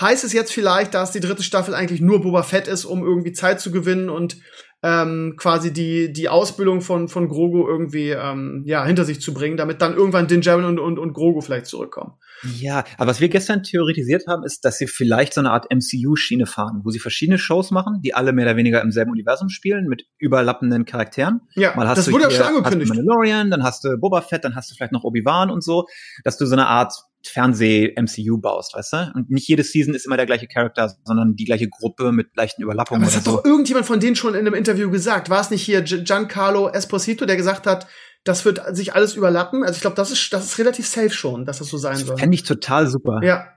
Heißt 0.00 0.24
es 0.24 0.32
jetzt 0.32 0.52
vielleicht, 0.52 0.94
dass 0.94 1.12
die 1.12 1.20
dritte 1.20 1.42
Staffel 1.42 1.74
eigentlich 1.74 2.00
nur 2.00 2.22
Boba 2.22 2.44
Fett 2.44 2.66
ist, 2.66 2.86
um 2.86 3.04
irgendwie 3.04 3.32
Zeit 3.32 3.60
zu 3.60 3.70
gewinnen 3.70 4.08
und 4.08 4.38
ähm, 4.82 5.34
quasi 5.36 5.72
die, 5.72 6.12
die 6.12 6.28
Ausbildung 6.28 6.80
von, 6.80 7.06
von 7.08 7.28
Grogu 7.28 7.66
irgendwie 7.68 8.10
ähm, 8.10 8.62
ja, 8.66 8.84
hinter 8.84 9.04
sich 9.04 9.20
zu 9.20 9.32
bringen, 9.32 9.56
damit 9.56 9.80
dann 9.80 9.94
irgendwann 9.94 10.26
Din 10.26 10.40
Djarin 10.40 10.64
und, 10.64 10.80
und, 10.80 10.98
und 10.98 11.12
Grogu 11.12 11.40
vielleicht 11.40 11.66
zurückkommen. 11.66 12.14
Ja, 12.58 12.84
aber 12.98 13.10
was 13.10 13.20
wir 13.20 13.28
gestern 13.28 13.62
theoretisiert 13.62 14.24
haben, 14.26 14.42
ist, 14.44 14.64
dass 14.64 14.78
sie 14.78 14.88
vielleicht 14.88 15.34
so 15.34 15.40
eine 15.40 15.52
Art 15.52 15.66
MCU-Schiene 15.72 16.46
fahren, 16.46 16.80
wo 16.82 16.90
sie 16.90 16.98
verschiedene 16.98 17.38
Shows 17.38 17.70
machen, 17.70 18.00
die 18.02 18.14
alle 18.14 18.32
mehr 18.32 18.46
oder 18.46 18.56
weniger 18.56 18.82
im 18.82 18.90
selben 18.90 19.12
Universum 19.12 19.48
spielen, 19.48 19.86
mit 19.86 20.06
überlappenden 20.18 20.84
Charakteren. 20.84 21.42
Ja, 21.54 21.76
Mal 21.76 21.86
hast 21.86 21.98
das 21.98 22.06
du 22.06 22.12
wurde 22.12 22.24
ja 22.24 22.30
schon 22.30 22.46
angekündigt. 22.46 22.90
Hast 22.90 22.98
du 22.98 23.04
Mandalorian, 23.04 23.50
dann 23.50 23.62
hast 23.62 23.84
du 23.84 23.96
Boba 23.96 24.20
Fett, 24.20 24.44
dann 24.44 24.56
hast 24.56 24.70
du 24.70 24.74
vielleicht 24.74 24.92
noch 24.92 25.04
Obi-Wan 25.04 25.50
und 25.50 25.62
so, 25.62 25.86
dass 26.24 26.36
du 26.36 26.46
so 26.46 26.54
eine 26.54 26.66
Art 26.66 26.92
Fernseh-MCU 27.28 28.38
baust, 28.38 28.74
weißt 28.74 28.92
du? 28.92 29.12
Und 29.14 29.30
nicht 29.30 29.48
jede 29.48 29.62
Season 29.62 29.94
ist 29.94 30.06
immer 30.06 30.16
der 30.16 30.26
gleiche 30.26 30.46
Charakter, 30.46 30.94
sondern 31.04 31.36
die 31.36 31.44
gleiche 31.44 31.68
Gruppe 31.68 32.12
mit 32.12 32.36
leichten 32.36 32.62
Überlappungen. 32.62 33.02
Aber 33.02 33.10
das 33.10 33.16
hat 33.16 33.24
so. 33.24 33.36
doch 33.36 33.44
irgendjemand 33.44 33.86
von 33.86 34.00
denen 34.00 34.16
schon 34.16 34.34
in 34.34 34.40
einem 34.40 34.54
Interview 34.54 34.90
gesagt. 34.90 35.30
War 35.30 35.40
es 35.40 35.50
nicht 35.50 35.62
hier 35.62 35.82
Giancarlo 35.82 36.68
Esposito, 36.68 37.26
der 37.26 37.36
gesagt 37.36 37.66
hat, 37.66 37.86
das 38.24 38.44
wird 38.44 38.60
sich 38.74 38.94
alles 38.94 39.14
überlappen? 39.14 39.62
Also 39.62 39.74
ich 39.74 39.80
glaube, 39.80 39.96
das 39.96 40.10
ist, 40.10 40.32
das 40.32 40.44
ist 40.44 40.58
relativ 40.58 40.86
safe 40.86 41.10
schon, 41.10 41.44
dass 41.44 41.58
das 41.58 41.68
so 41.68 41.76
sein 41.76 41.94
das 41.94 42.06
soll. 42.06 42.18
Fände 42.18 42.34
ich 42.34 42.44
total 42.44 42.86
super. 42.86 43.20
Ja, 43.22 43.48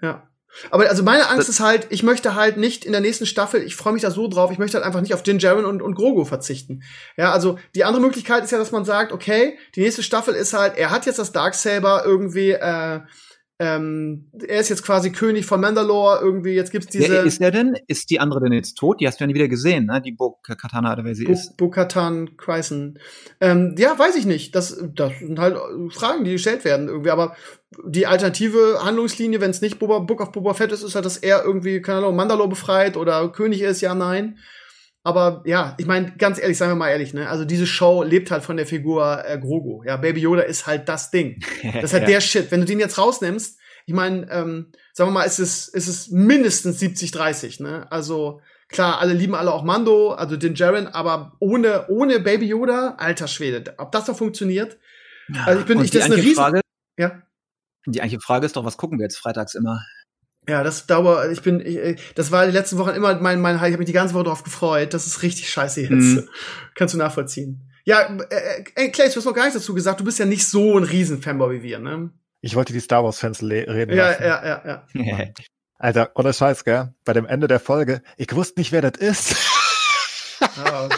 ja. 0.00 0.28
Aber 0.70 0.88
also 0.88 1.02
meine 1.02 1.28
Angst 1.28 1.48
das 1.48 1.56
ist 1.56 1.60
halt, 1.60 1.86
ich 1.90 2.02
möchte 2.02 2.34
halt 2.34 2.56
nicht 2.56 2.84
in 2.84 2.92
der 2.92 3.00
nächsten 3.00 3.26
Staffel, 3.26 3.62
ich 3.62 3.76
freue 3.76 3.92
mich 3.92 4.02
da 4.02 4.10
so 4.10 4.28
drauf, 4.28 4.50
ich 4.50 4.58
möchte 4.58 4.76
halt 4.76 4.86
einfach 4.86 5.00
nicht 5.00 5.14
auf 5.14 5.22
Din 5.22 5.38
Djarin 5.38 5.64
und, 5.64 5.82
und 5.82 5.94
Grogu 5.94 6.24
verzichten. 6.24 6.82
Ja, 7.16 7.32
also 7.32 7.58
die 7.74 7.84
andere 7.84 8.02
Möglichkeit 8.02 8.44
ist 8.44 8.50
ja, 8.50 8.58
dass 8.58 8.72
man 8.72 8.84
sagt, 8.84 9.12
okay, 9.12 9.58
die 9.74 9.80
nächste 9.80 10.02
Staffel 10.02 10.34
ist 10.34 10.52
halt, 10.52 10.76
er 10.76 10.90
hat 10.90 11.06
jetzt 11.06 11.18
das 11.18 11.32
Darksaber 11.32 12.04
irgendwie 12.04 12.50
äh, 12.50 13.00
ähm, 13.64 14.24
er 14.44 14.58
ist 14.58 14.70
jetzt 14.70 14.82
quasi 14.82 15.12
König 15.12 15.46
von 15.46 15.60
Mandalore, 15.60 16.18
irgendwie, 16.20 16.50
jetzt 16.50 16.72
gibt's 16.72 16.88
diese. 16.88 17.08
Wer 17.08 17.22
ist 17.22 17.40
er 17.40 17.52
denn? 17.52 17.76
Ist 17.86 18.10
die 18.10 18.18
andere 18.18 18.40
denn 18.40 18.52
jetzt 18.52 18.74
tot? 18.74 19.00
Die 19.00 19.06
hast 19.06 19.20
du 19.20 19.22
ja 19.22 19.28
nie 19.28 19.34
wieder 19.34 19.46
gesehen, 19.46 19.86
ne? 19.86 20.02
Die 20.02 20.10
Bo-Katana 20.10 20.92
oder 20.92 21.04
wer 21.04 21.14
sie 21.14 21.26
Bo 21.26 21.32
ist. 21.32 21.56
Bo-Katan 21.56 22.36
Kryson. 22.36 22.98
Ähm, 23.40 23.76
ja, 23.78 23.96
weiß 23.96 24.16
ich 24.16 24.26
nicht. 24.26 24.56
Das, 24.56 24.82
das 24.96 25.12
sind 25.20 25.38
halt 25.38 25.56
Fragen, 25.92 26.24
die 26.24 26.32
gestellt 26.32 26.64
werden 26.64 26.88
irgendwie, 26.88 27.10
aber 27.10 27.36
die 27.84 28.08
alternative 28.08 28.80
Handlungslinie, 28.82 29.40
wenn 29.40 29.52
es 29.52 29.60
nicht 29.60 29.78
Boba, 29.78 30.00
Book 30.00 30.20
of 30.20 30.32
Boba 30.32 30.54
Fett 30.54 30.72
ist, 30.72 30.82
ist 30.82 30.96
halt, 30.96 31.04
dass 31.04 31.18
er 31.18 31.44
irgendwie, 31.44 31.80
keine 31.80 31.98
Ahnung, 31.98 32.16
Mandalore 32.16 32.48
befreit 32.48 32.96
oder 32.96 33.28
König 33.28 33.62
ist, 33.62 33.80
ja, 33.80 33.94
nein. 33.94 34.38
Aber 35.04 35.42
ja, 35.46 35.74
ich 35.78 35.86
meine, 35.86 36.12
ganz 36.16 36.38
ehrlich, 36.40 36.56
sagen 36.56 36.72
wir 36.72 36.76
mal 36.76 36.90
ehrlich, 36.90 37.12
ne? 37.12 37.28
Also 37.28 37.44
diese 37.44 37.66
Show 37.66 38.02
lebt 38.04 38.30
halt 38.30 38.44
von 38.44 38.56
der 38.56 38.66
Figur 38.66 39.24
äh, 39.26 39.36
Grogu. 39.38 39.82
Ja, 39.84 39.96
Baby 39.96 40.20
Yoda 40.20 40.42
ist 40.42 40.66
halt 40.66 40.88
das 40.88 41.10
Ding. 41.10 41.42
Das 41.62 41.84
ist 41.84 41.92
halt 41.92 42.04
ja. 42.04 42.10
der 42.10 42.20
Shit. 42.20 42.50
Wenn 42.50 42.60
du 42.60 42.66
den 42.66 42.78
jetzt 42.78 42.98
rausnimmst, 42.98 43.58
ich 43.86 43.94
meine, 43.94 44.30
ähm, 44.30 44.72
sagen 44.92 45.10
wir 45.10 45.14
mal, 45.14 45.24
ist 45.24 45.40
es, 45.40 45.66
ist 45.68 45.88
es 45.88 46.08
mindestens 46.10 46.80
70-30, 46.80 47.62
ne? 47.62 47.90
Also 47.90 48.40
klar, 48.68 49.00
alle 49.00 49.12
lieben 49.12 49.34
alle 49.34 49.52
auch 49.52 49.64
Mando, 49.64 50.12
also 50.12 50.36
den 50.36 50.54
Jaren, 50.54 50.86
aber 50.86 51.36
ohne, 51.40 51.88
ohne 51.88 52.20
Baby 52.20 52.46
Yoda, 52.46 52.94
alter 52.98 53.26
Schwede, 53.26 53.74
ob 53.78 53.90
das 53.90 54.04
doch 54.04 54.16
funktioniert? 54.16 54.78
Ja, 55.34 55.44
also 55.44 55.60
ich 55.60 55.66
bin, 55.66 55.80
ich, 55.82 55.90
das 55.90 56.06
ist 56.06 56.12
eine 56.12 56.22
riesen, 56.22 56.34
Frage, 56.36 56.60
ja. 56.96 57.22
Die 57.86 58.00
eigentliche 58.00 58.20
Frage 58.20 58.46
ist 58.46 58.56
doch, 58.56 58.64
was 58.64 58.76
gucken 58.76 58.98
wir 58.98 59.04
jetzt 59.04 59.18
freitags 59.18 59.54
immer? 59.54 59.84
Ja, 60.48 60.64
das 60.64 60.86
dauert, 60.86 61.30
ich 61.30 61.42
bin, 61.42 61.60
ich, 61.60 62.00
das 62.14 62.32
war 62.32 62.46
die 62.46 62.52
letzten 62.52 62.78
Wochen 62.78 62.90
immer 62.90 63.14
mein, 63.20 63.40
mein, 63.40 63.56
ich 63.56 63.62
habe 63.62 63.78
mich 63.78 63.86
die 63.86 63.92
ganze 63.92 64.14
Woche 64.14 64.24
darauf 64.24 64.42
gefreut. 64.42 64.92
Das 64.92 65.06
ist 65.06 65.22
richtig 65.22 65.48
scheiße 65.50 65.82
jetzt. 65.82 65.92
Mhm. 65.92 66.28
Kannst 66.74 66.94
du 66.94 66.98
nachvollziehen. 66.98 67.68
Ja, 67.84 68.00
äh, 68.30 68.64
äh, 68.74 68.88
Clay, 68.88 69.08
du 69.08 69.16
hast 69.16 69.24
noch 69.24 69.34
gar 69.34 69.44
nichts 69.44 69.58
dazu 69.58 69.74
gesagt. 69.74 70.00
Du 70.00 70.04
bist 70.04 70.18
ja 70.18 70.24
nicht 70.24 70.46
so 70.46 70.76
ein 70.78 70.84
Riesen-Fanboy 70.84 71.58
wie 71.58 71.62
wir, 71.62 71.78
ne? 71.78 72.10
Ich 72.40 72.56
wollte 72.56 72.72
die 72.72 72.80
Star 72.80 73.04
Wars-Fans 73.04 73.42
reden 73.42 73.94
ja, 73.94 74.08
lassen. 74.08 74.22
Ja, 74.22 74.62
ja, 74.64 74.84
ja, 74.94 75.32
Alter, 75.78 76.10
ohne 76.14 76.32
Scheiß, 76.32 76.64
gell? 76.64 76.94
Bei 77.04 77.12
dem 77.12 77.26
Ende 77.26 77.48
der 77.48 77.60
Folge, 77.60 78.02
ich 78.16 78.32
wusste 78.34 78.60
nicht, 78.60 78.72
wer 78.72 78.82
das 78.82 79.00
ist. 79.00 79.36
Oh, 80.42 80.88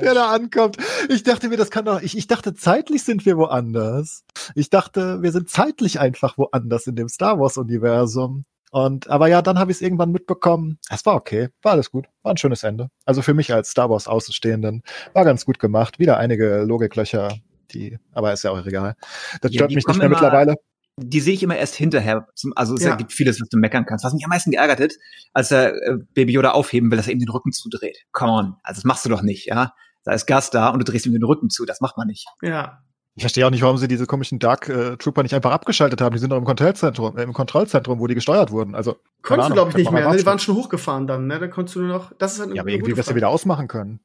der 0.00 0.14
da 0.14 0.32
ankommt. 0.32 0.78
Ich 1.10 1.22
dachte 1.24 1.50
mir, 1.50 1.58
das 1.58 1.70
kann 1.70 1.84
doch, 1.84 2.00
ich, 2.00 2.16
ich 2.16 2.26
dachte, 2.26 2.54
zeitlich 2.54 3.04
sind 3.04 3.26
wir 3.26 3.36
woanders. 3.36 4.24
Ich 4.54 4.70
dachte, 4.70 5.20
wir 5.20 5.30
sind 5.30 5.50
zeitlich 5.50 6.00
einfach 6.00 6.38
woanders 6.38 6.86
in 6.86 6.96
dem 6.96 7.08
Star 7.08 7.38
Wars-Universum. 7.38 8.46
Und 8.74 9.08
aber 9.08 9.28
ja, 9.28 9.40
dann 9.40 9.60
habe 9.60 9.70
ich 9.70 9.76
es 9.76 9.82
irgendwann 9.82 10.10
mitbekommen. 10.10 10.80
Es 10.90 11.06
war 11.06 11.14
okay, 11.14 11.48
war 11.62 11.70
alles 11.70 11.92
gut, 11.92 12.08
war 12.24 12.34
ein 12.34 12.36
schönes 12.36 12.64
Ende. 12.64 12.88
Also 13.04 13.22
für 13.22 13.32
mich 13.32 13.52
als 13.54 13.70
Star 13.70 13.88
Wars 13.88 14.08
Außenstehenden 14.08 14.82
war 15.12 15.24
ganz 15.24 15.44
gut 15.44 15.60
gemacht. 15.60 16.00
Wieder 16.00 16.16
einige 16.16 16.64
Logiklöcher, 16.64 17.36
die, 17.70 18.00
aber 18.10 18.32
ist 18.32 18.42
ja 18.42 18.50
auch 18.50 18.66
egal. 18.66 18.96
Das 19.42 19.52
ja, 19.52 19.58
stört 19.58 19.70
mich 19.76 19.86
nicht 19.86 19.98
mehr 20.00 20.08
mittlerweile. 20.08 20.56
Die 20.96 21.20
sehe 21.20 21.34
ich 21.34 21.44
immer 21.44 21.56
erst 21.56 21.76
hinterher. 21.76 22.26
Also 22.56 22.74
es 22.74 22.82
ja. 22.82 22.96
gibt 22.96 23.12
vieles, 23.12 23.40
was 23.40 23.48
du 23.48 23.58
meckern 23.58 23.86
kannst. 23.86 24.04
Was 24.04 24.12
mich 24.12 24.24
am 24.24 24.30
meisten 24.30 24.50
geärgert 24.50 24.80
hat, 24.80 24.92
als 25.32 25.52
er 25.52 25.74
äh, 25.74 25.98
Baby 26.12 26.32
Yoda 26.32 26.50
aufheben 26.50 26.90
will, 26.90 26.96
dass 26.96 27.06
er 27.06 27.12
ihm 27.12 27.20
den 27.20 27.28
Rücken 27.28 27.52
zudreht. 27.52 27.98
Come 28.10 28.32
on, 28.32 28.56
also 28.64 28.78
das 28.78 28.84
machst 28.84 29.04
du 29.04 29.08
doch 29.08 29.22
nicht, 29.22 29.46
ja. 29.46 29.72
Da 30.02 30.14
ist 30.14 30.26
Gas 30.26 30.50
da 30.50 30.70
und 30.70 30.80
du 30.80 30.84
drehst 30.84 31.06
ihm 31.06 31.12
den 31.12 31.22
Rücken 31.22 31.48
zu. 31.48 31.64
Das 31.64 31.80
macht 31.80 31.96
man 31.96 32.08
nicht. 32.08 32.26
Ja, 32.42 32.82
ich 33.16 33.22
verstehe 33.22 33.46
auch 33.46 33.50
nicht, 33.50 33.62
warum 33.62 33.76
sie 33.76 33.86
diese 33.86 34.06
komischen 34.06 34.40
Dark 34.40 34.68
äh, 34.68 34.96
Trooper 34.96 35.22
nicht 35.22 35.34
einfach 35.34 35.52
abgeschaltet 35.52 36.00
haben. 36.00 36.14
Die 36.14 36.18
sind 36.18 36.30
doch 36.30 36.36
im 36.36 36.44
Kontrollzentrum, 36.44 37.16
äh, 37.16 37.22
im 37.22 37.32
Kontrollzentrum, 37.32 38.00
wo 38.00 38.08
die 38.08 38.14
gesteuert 38.14 38.50
wurden. 38.50 38.74
Also 38.74 38.96
konntest 39.22 39.50
du 39.50 39.54
glaube 39.54 39.70
ich 39.70 39.76
nicht 39.76 39.92
mehr. 39.92 40.10
Ne? 40.10 40.16
Die 40.16 40.26
waren 40.26 40.40
schon 40.40 40.56
hochgefahren 40.56 41.06
dann. 41.06 41.28
Ne? 41.28 41.38
Da 41.38 41.46
konntest 41.46 41.76
du 41.76 41.80
nur 41.80 41.88
noch. 41.88 42.12
Das 42.18 42.34
ist 42.34 42.40
halt 42.40 42.54
ja, 42.54 42.62
aber 42.62 42.70
irgendwie 42.70 42.96
wirst 42.96 43.10
du 43.10 43.14
wieder 43.14 43.28
ausmachen 43.28 43.68
können. 43.68 44.00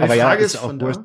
aber 0.00 0.14
ja, 0.14 0.32
ist, 0.32 0.54
ist 0.54 0.62
auch 0.62 0.72
wurscht. 0.80 1.00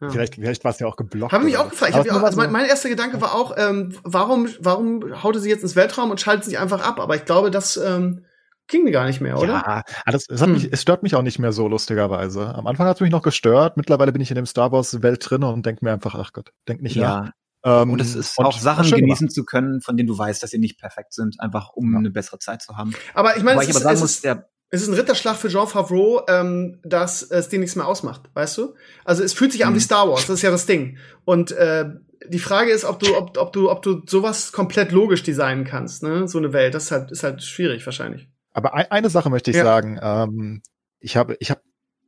Ja. 0.00 0.08
Vielleicht, 0.08 0.36
vielleicht 0.36 0.64
war 0.64 0.70
es 0.70 0.78
ja 0.78 0.86
auch 0.86 0.96
geblockt. 0.96 1.32
Habe 1.32 1.44
mich 1.44 1.58
auch 1.58 1.68
gefragt. 1.68 1.92
Ich 2.04 2.10
auch, 2.10 2.22
also 2.22 2.38
mein, 2.38 2.50
mein, 2.50 2.64
erster 2.64 2.88
Gedanke 2.88 3.20
war 3.20 3.34
auch, 3.34 3.54
ähm, 3.58 3.94
warum, 4.02 4.48
warum 4.60 5.22
haute 5.22 5.40
sie 5.40 5.50
jetzt 5.50 5.62
ins 5.62 5.76
Weltraum 5.76 6.10
und 6.10 6.20
schaltet 6.20 6.44
sie 6.44 6.56
einfach 6.56 6.80
ab? 6.80 7.00
Aber 7.00 7.16
ich 7.16 7.26
glaube, 7.26 7.50
dass 7.50 7.76
ähm, 7.76 8.24
ging 8.70 8.90
gar 8.90 9.06
nicht 9.06 9.20
mehr, 9.20 9.38
oder? 9.38 9.52
Ja, 9.52 9.84
das, 10.06 10.26
das 10.26 10.40
hat 10.40 10.48
hm. 10.48 10.54
mich, 10.54 10.72
es 10.72 10.82
stört 10.82 11.02
mich 11.02 11.14
auch 11.14 11.22
nicht 11.22 11.38
mehr 11.38 11.52
so, 11.52 11.68
lustigerweise. 11.68 12.54
Am 12.54 12.66
Anfang 12.66 12.86
hat 12.86 12.96
es 12.96 13.00
mich 13.00 13.10
noch 13.10 13.22
gestört, 13.22 13.76
mittlerweile 13.76 14.12
bin 14.12 14.22
ich 14.22 14.30
in 14.30 14.36
dem 14.36 14.46
Star 14.46 14.72
Wars-Welt 14.72 15.28
drin 15.28 15.44
und 15.44 15.66
denke 15.66 15.84
mir 15.84 15.92
einfach, 15.92 16.14
ach 16.14 16.32
Gott, 16.32 16.52
denk 16.68 16.82
nicht 16.82 16.96
ja. 16.96 17.20
nach. 17.20 17.30
Ähm, 17.62 17.90
und 17.90 18.00
es 18.00 18.14
ist 18.14 18.38
und 18.38 18.46
auch 18.46 18.58
Sachen 18.58 18.90
genießen 18.90 19.26
gemacht. 19.26 19.34
zu 19.34 19.44
können, 19.44 19.82
von 19.82 19.96
denen 19.96 20.06
du 20.06 20.16
weißt, 20.16 20.42
dass 20.42 20.50
sie 20.50 20.58
nicht 20.58 20.78
perfekt 20.78 21.12
sind, 21.12 21.40
einfach 21.40 21.70
um 21.74 21.92
ja. 21.92 21.98
eine 21.98 22.10
bessere 22.10 22.38
Zeit 22.38 22.62
zu 22.62 22.76
haben. 22.76 22.94
Aber 23.12 23.36
ich 23.36 23.42
meine, 23.42 23.60
es, 23.60 23.68
ist, 23.68 23.84
es, 23.84 24.02
ist, 24.02 24.24
es 24.70 24.82
ist 24.82 24.88
ein 24.88 24.94
Ritterschlag 24.94 25.36
für 25.36 25.48
Jean 25.48 25.66
Favreau, 25.66 26.22
ähm, 26.28 26.78
dass 26.84 27.22
es 27.22 27.48
dir 27.48 27.58
nichts 27.58 27.76
mehr 27.76 27.86
ausmacht, 27.86 28.30
weißt 28.32 28.56
du? 28.56 28.74
Also 29.04 29.22
es 29.22 29.34
fühlt 29.34 29.52
sich 29.52 29.66
an 29.66 29.74
wie 29.74 29.78
hm. 29.78 29.84
Star 29.84 30.08
Wars, 30.08 30.26
das 30.26 30.36
ist 30.36 30.42
ja 30.42 30.50
das 30.50 30.64
Ding. 30.64 30.96
Und 31.24 31.52
äh, 31.52 31.86
die 32.28 32.38
Frage 32.38 32.70
ist, 32.70 32.84
ob 32.84 33.00
du, 33.00 33.16
ob, 33.16 33.36
ob 33.36 33.52
du, 33.52 33.70
ob 33.70 33.82
du 33.82 34.02
sowas 34.06 34.52
komplett 34.52 34.92
logisch 34.92 35.22
designen 35.22 35.64
kannst, 35.64 36.02
ne? 36.02 36.28
So 36.28 36.38
eine 36.38 36.52
Welt. 36.52 36.74
Das 36.74 36.84
ist 36.84 36.90
halt, 36.92 37.10
ist 37.10 37.22
halt 37.22 37.42
schwierig 37.42 37.84
wahrscheinlich. 37.84 38.28
Aber 38.52 38.74
ein, 38.74 38.90
eine 38.90 39.10
Sache 39.10 39.30
möchte 39.30 39.50
ich 39.50 39.56
ja. 39.56 39.64
sagen. 39.64 39.98
Ähm, 40.02 40.62
ich 40.98 41.16
habe, 41.16 41.36
ich 41.40 41.50
habe 41.50 41.60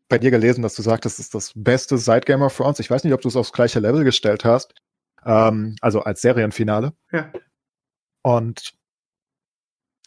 bei 0.09 0.18
dir 0.18 0.30
gelesen, 0.30 0.62
dass 0.62 0.74
du 0.74 0.82
sagtest, 0.82 1.18
es 1.18 1.26
ist 1.26 1.34
das 1.34 1.53
Beste 1.55 1.99
seit 1.99 2.26
Game 2.26 2.43
of 2.43 2.57
Thrones. 2.57 2.80
Ich 2.80 2.90
weiß 2.90 3.05
nicht, 3.05 3.14
ob 3.14 3.20
du 3.20 3.28
es 3.28 3.36
aufs 3.36 3.53
gleiche 3.53 3.80
Level 3.80 4.05
gestellt 4.05 4.45
hast. 4.45 4.74
Ähm, 5.24 5.76
also 5.80 6.03
als 6.03 6.20
Serienfinale. 6.20 6.93
Ja. 7.12 7.32
Und 8.22 8.74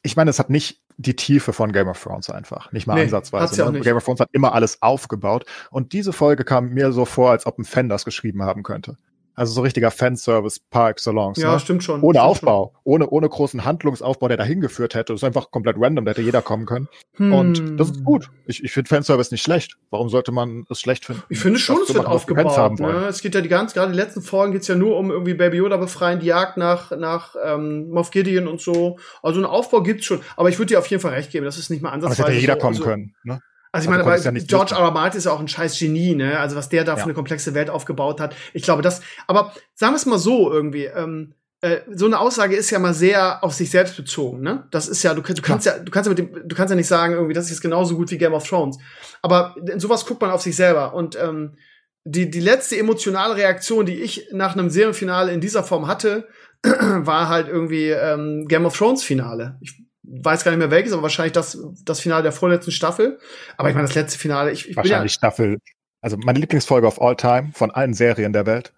ich 0.04 0.16
meine, 0.16 0.30
es 0.30 0.40
hat 0.40 0.50
nicht 0.50 0.82
die 0.98 1.16
Tiefe 1.16 1.52
von 1.52 1.72
Game 1.72 1.88
of 1.88 2.02
Thrones 2.02 2.30
einfach. 2.30 2.72
Nicht 2.72 2.88
mal 2.88 2.96
nee, 2.96 3.04
ansatzweise. 3.04 3.58
Ja 3.58 3.72
ne? 3.72 3.82
Game 3.82 3.98
of 3.98 4.04
Thrones 4.04 4.20
hat 4.20 4.30
immer 4.32 4.54
alles 4.54 4.82
aufgebaut. 4.82 5.46
Und 5.72 5.94
diese 5.94 6.14
Folge 6.14 6.44
kam 6.44 6.70
mir 6.70 6.92
so 6.92 7.06
vor, 7.06 7.32
als 7.32 7.46
ob 7.46 7.58
ein 7.58 7.66
Fan 7.66 7.90
das 7.90 8.06
geschrieben 8.06 8.44
haben 8.44 8.64
könnte. 8.64 8.98
Also 9.36 9.54
so 9.54 9.62
richtiger 9.62 9.92
Fanservice 9.92 10.60
par 10.70 10.90
excellence. 10.90 11.38
Ja, 11.38 11.54
ne? 11.54 11.60
stimmt 11.60 11.84
schon. 11.84 12.02
Ohne 12.02 12.20
stimmt 12.20 12.30
Aufbau, 12.30 12.72
schon. 12.74 12.82
ohne, 12.84 13.10
ohne 13.10 13.28
großen 13.28 13.66
Handlungsaufbau, 13.66 14.28
der 14.28 14.38
dahin 14.38 14.62
geführt 14.62 14.96
hätte. 14.96 15.14
Das 15.14 15.22
ist 15.22 15.24
einfach 15.26 15.52
komplett 15.52 15.76
random, 15.78 16.06
da 16.06 16.12
hätte 16.12 16.22
jeder 16.22 16.42
kommen 16.42 16.66
können. 16.66 16.88
Hm. 17.16 17.34
Und 17.34 17.80
das 17.80 17.90
ist 17.90 18.04
gut. 18.04 18.30
Ich, 18.46 18.64
ich 18.64 18.72
finde 18.72 18.88
Fanservice 18.88 19.32
nicht 19.32 19.44
schlecht. 19.44 19.78
Warum 19.90 20.10
sollte 20.10 20.32
man 20.32 20.66
es 20.70 20.80
schlecht 20.80 21.06
finden? 21.06 21.24
Ich 21.30 21.40
finde 21.40 21.60
schon, 21.60 21.80
es 21.88 21.94
wird 21.94 22.06
aufgebaut. 22.06 22.80
Ne? 22.80 23.08
Es 23.08 23.22
geht 23.22 23.36
ja 23.36 23.42
die 23.42 23.50
ganz, 23.50 23.74
gerade 23.74 23.92
die 23.92 23.98
letzten 23.98 24.22
Folgen 24.22 24.54
geht's 24.54 24.68
ja 24.68 24.76
nur 24.76 24.98
um 24.98 25.12
irgendwie 25.12 25.34
Baby 25.34 25.58
Yoda 25.58 25.78
befreien, 25.78 26.20
die 26.20 26.28
Jagd 26.28 26.58
nach, 26.58 26.96
nach 26.98 27.36
ähm, 27.44 27.90
Moff 27.90 28.12
Gideon 28.12 28.48
und 28.48 28.62
so. 28.62 28.98
Also 29.22 29.40
einen 29.40 29.46
Aufbau 29.46 29.84
gibt's 29.84 30.06
schon. 30.06 30.22
Aber 30.38 30.50
ich 30.50 30.58
würde 30.58 30.68
dir 30.68 30.80
auf 30.80 30.88
jeden 30.88 31.02
Fall 31.02 31.14
recht 31.14 31.32
geben, 31.32 31.46
das 31.46 31.58
ist 31.58 31.70
nicht 31.70 31.82
mal 31.82 31.90
ansatzweise. 31.90 32.24
Aber 32.24 32.30
es 32.30 32.36
hätte 32.36 32.42
jeder 32.42 32.54
so, 32.54 32.60
kommen 32.60 32.76
also, 32.76 32.84
können. 32.84 33.16
Ne? 33.24 33.42
Also 33.76 33.86
ich 33.86 33.90
meine, 33.90 34.04
aber 34.04 34.18
ja 34.18 34.32
George 34.32 34.74
R. 34.74 34.80
R. 34.80 34.92
Martin 34.92 35.18
ist 35.18 35.26
ja 35.26 35.34
auch 35.34 35.40
ein 35.40 35.50
scheiß 35.50 35.78
Genie, 35.78 36.16
ne? 36.16 36.40
Also 36.40 36.56
was 36.56 36.70
der 36.70 36.86
da 36.86 36.94
ja. 36.94 36.98
für 36.98 37.04
eine 37.04 37.14
komplexe 37.14 37.54
Welt 37.54 37.70
aufgebaut 37.70 38.22
hat. 38.22 38.34
Ich 38.54 38.64
glaube, 38.64 38.82
das, 38.82 39.02
aber 39.28 39.54
sagen 39.74 39.94
wir 39.94 39.98
es 39.98 40.06
mal 40.06 40.18
so 40.18 40.50
irgendwie, 40.50 40.86
ähm, 40.86 41.34
äh, 41.60 41.82
so 41.94 42.06
eine 42.06 42.20
Aussage 42.20 42.56
ist 42.56 42.70
ja 42.70 42.80
mal 42.80 42.94
sehr 42.94 43.44
auf 43.44 43.54
sich 43.54 43.70
selbst 43.70 43.98
bezogen, 43.98 44.42
ne? 44.42 44.66
Das 44.72 44.88
ist 44.88 45.04
ja, 45.04 45.14
du, 45.14 45.22
du 45.22 45.42
kannst 45.42 45.66
ja, 45.66 45.78
du 45.78 45.92
kannst 45.92 46.08
ja 46.08 46.10
mit 46.10 46.20
dem, 46.20 46.48
du 46.48 46.56
kannst 46.56 46.70
ja 46.70 46.76
nicht 46.78 46.88
sagen, 46.88 47.16
irgendwie, 47.16 47.34
das 47.34 47.46
ist 47.46 47.52
jetzt 47.52 47.62
genauso 47.62 47.98
gut 47.98 48.12
wie 48.12 48.18
Game 48.18 48.34
of 48.34 48.48
Thrones. 48.48 48.78
Aber 49.22 49.56
in 49.68 49.80
sowas 49.82 50.06
guckt 50.06 50.22
man 50.22 50.32
auf 50.32 50.42
sich 50.42 50.56
selber. 50.56 50.94
Und 50.94 51.18
ähm, 51.22 51.58
die, 52.06 52.30
die 52.30 52.40
letzte 52.40 52.78
emotionale 52.78 53.36
Reaktion, 53.36 53.86
die 53.86 54.02
ich 54.02 54.30
nach 54.32 54.54
einem 54.54 54.70
Serienfinale 54.70 55.34
in 55.34 55.42
dieser 55.42 55.64
Form 55.64 55.88
hatte, 55.88 56.30
war 56.64 57.28
halt 57.28 57.50
irgendwie 57.50 57.90
ähm, 57.90 58.48
Game 58.48 58.66
of 58.66 58.78
Thrones 58.78 59.04
Finale. 59.04 59.58
Ich 59.60 59.85
weiß 60.24 60.44
gar 60.44 60.52
nicht 60.52 60.60
mehr 60.60 60.72
welches, 60.72 60.94
aber 60.94 61.04
wahrscheinlich 61.04 61.34
das, 61.34 61.58
das 61.84 62.00
Finale 62.00 62.24
der 62.24 62.32
vorletzten 62.32 62.72
Staffel. 62.72 63.20
Aber 63.58 63.70
ich 63.70 63.76
meine, 63.76 63.88
das 63.88 63.96
letzte 63.96 64.20
Finale, 64.20 64.52
ich, 64.52 64.70
ich 64.70 64.76
Wahrscheinlich 64.76 65.14
ja 65.14 65.18
Staffel, 65.18 65.58
also 66.02 66.18
meine 66.18 66.40
Lieblingsfolge 66.40 66.88
of 66.88 67.02
all 67.02 67.16
time 67.16 67.52
von 67.54 67.72
allen 67.72 67.94
Serien 67.94 68.34
der 68.34 68.46
Welt. 68.46 68.74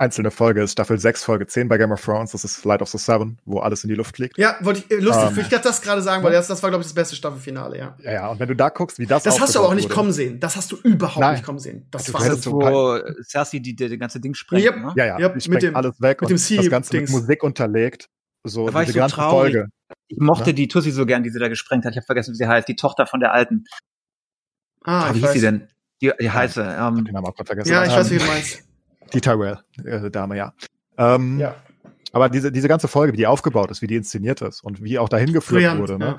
Einzelne 0.00 0.30
Folge 0.30 0.62
ist 0.62 0.72
Staffel 0.72 0.98
6, 0.98 1.24
Folge 1.24 1.46
10 1.46 1.68
bei 1.68 1.76
Game 1.76 1.92
of 1.92 2.02
Thrones. 2.02 2.32
Das 2.32 2.42
ist 2.42 2.64
Light 2.64 2.80
of 2.80 2.88
the 2.88 2.96
Seven, 2.96 3.38
wo 3.44 3.58
alles 3.58 3.84
in 3.84 3.90
die 3.90 3.96
Luft 3.96 4.16
fliegt. 4.16 4.38
Ja, 4.38 4.56
wollte 4.62 4.80
ich, 4.80 4.90
äh, 4.90 4.98
lustig, 4.98 5.28
um, 5.28 5.38
ähm, 5.38 5.44
ich 5.46 5.48
das 5.48 5.82
gerade 5.82 6.00
sagen, 6.00 6.24
weil 6.24 6.32
das, 6.32 6.48
das 6.48 6.62
war, 6.62 6.70
glaube 6.70 6.80
ich, 6.80 6.86
das 6.86 6.94
beste 6.94 7.16
Staffelfinale, 7.16 7.76
ja. 7.76 7.96
Ja, 8.02 8.12
ja, 8.12 8.28
und 8.28 8.40
wenn 8.40 8.48
du 8.48 8.56
da 8.56 8.70
guckst, 8.70 8.98
wie 8.98 9.04
das 9.04 9.24
Das 9.24 9.38
hast 9.38 9.54
du 9.54 9.58
aber 9.58 9.68
auch 9.68 9.74
nicht 9.74 9.90
wurde. 9.90 9.94
kommen 9.94 10.12
sehen. 10.12 10.40
Das 10.40 10.56
hast 10.56 10.72
du 10.72 10.76
überhaupt 10.76 11.20
Nein. 11.20 11.34
nicht 11.34 11.44
kommen 11.44 11.58
sehen. 11.58 11.86
Das 11.90 12.06
also, 12.14 12.18
war 12.18 12.26
das, 12.26 12.46
wo 12.46 12.98
Cersei 13.22 13.58
die, 13.58 13.76
die, 13.76 13.88
die 13.90 13.98
ganze 13.98 14.20
Ding 14.20 14.32
sprengt, 14.32 14.64
yep. 14.64 14.76
ne? 14.76 14.94
Ja, 14.96 15.04
ja, 15.04 15.18
yep, 15.18 15.46
mit 15.46 15.62
dem, 15.62 15.76
alles 15.76 16.00
weg 16.00 16.22
mit 16.22 16.30
dem 16.30 16.38
C 16.38 16.56
das 16.56 16.70
Ganze 16.70 16.96
mit 16.96 17.10
Musik 17.10 17.42
unterlegt. 17.42 18.08
So, 18.44 18.68
da 18.68 18.72
war 18.72 18.80
diese 18.86 18.92
ich 18.92 18.94
so 18.94 19.00
ganze 19.00 19.16
traurig. 19.16 19.52
Folge. 19.52 19.68
Ich 20.08 20.18
mochte 20.18 20.50
ja? 20.50 20.52
die 20.54 20.68
Tussi 20.68 20.90
so 20.90 21.06
gern, 21.06 21.22
die 21.22 21.30
sie 21.30 21.38
da 21.38 21.48
gesprengt 21.48 21.84
hat. 21.84 21.92
Ich 21.92 21.96
habe 21.98 22.06
vergessen, 22.06 22.32
wie 22.32 22.36
sie 22.36 22.46
heißt. 22.46 22.68
Die 22.68 22.76
Tochter 22.76 23.06
von 23.06 23.20
der 23.20 23.32
Alten. 23.32 23.64
Ah, 24.84 25.14
wie 25.14 25.20
hieß 25.20 25.32
sie 25.32 25.40
denn? 25.40 25.68
Die, 26.00 26.10
die 26.20 26.30
heiße. 26.30 26.62
Ähm, 26.62 27.04
den 27.04 27.14
Namen 27.14 27.32
vergessen. 27.44 27.70
Ja, 27.70 27.84
ich 27.84 27.92
weiß, 27.92 28.10
wie 28.10 28.18
du 28.18 28.24
meinst. 28.24 28.64
Die 29.12 29.20
Tyrell, 29.20 29.58
äh, 29.84 30.08
Dame, 30.08 30.36
ja. 30.36 30.54
Ähm, 30.96 31.40
ja. 31.40 31.56
Aber 32.12 32.28
diese, 32.28 32.52
diese 32.52 32.68
ganze 32.68 32.86
Folge, 32.86 33.12
wie 33.12 33.16
die 33.16 33.26
aufgebaut 33.26 33.70
ist, 33.70 33.82
wie 33.82 33.88
die 33.88 33.96
inszeniert 33.96 34.40
ist 34.40 34.62
und 34.62 34.84
wie 34.84 35.00
auch 35.00 35.08
dahin 35.08 35.32
geführt 35.32 35.62
brillant, 35.62 35.80
wurde, 35.80 35.98
ne? 35.98 36.16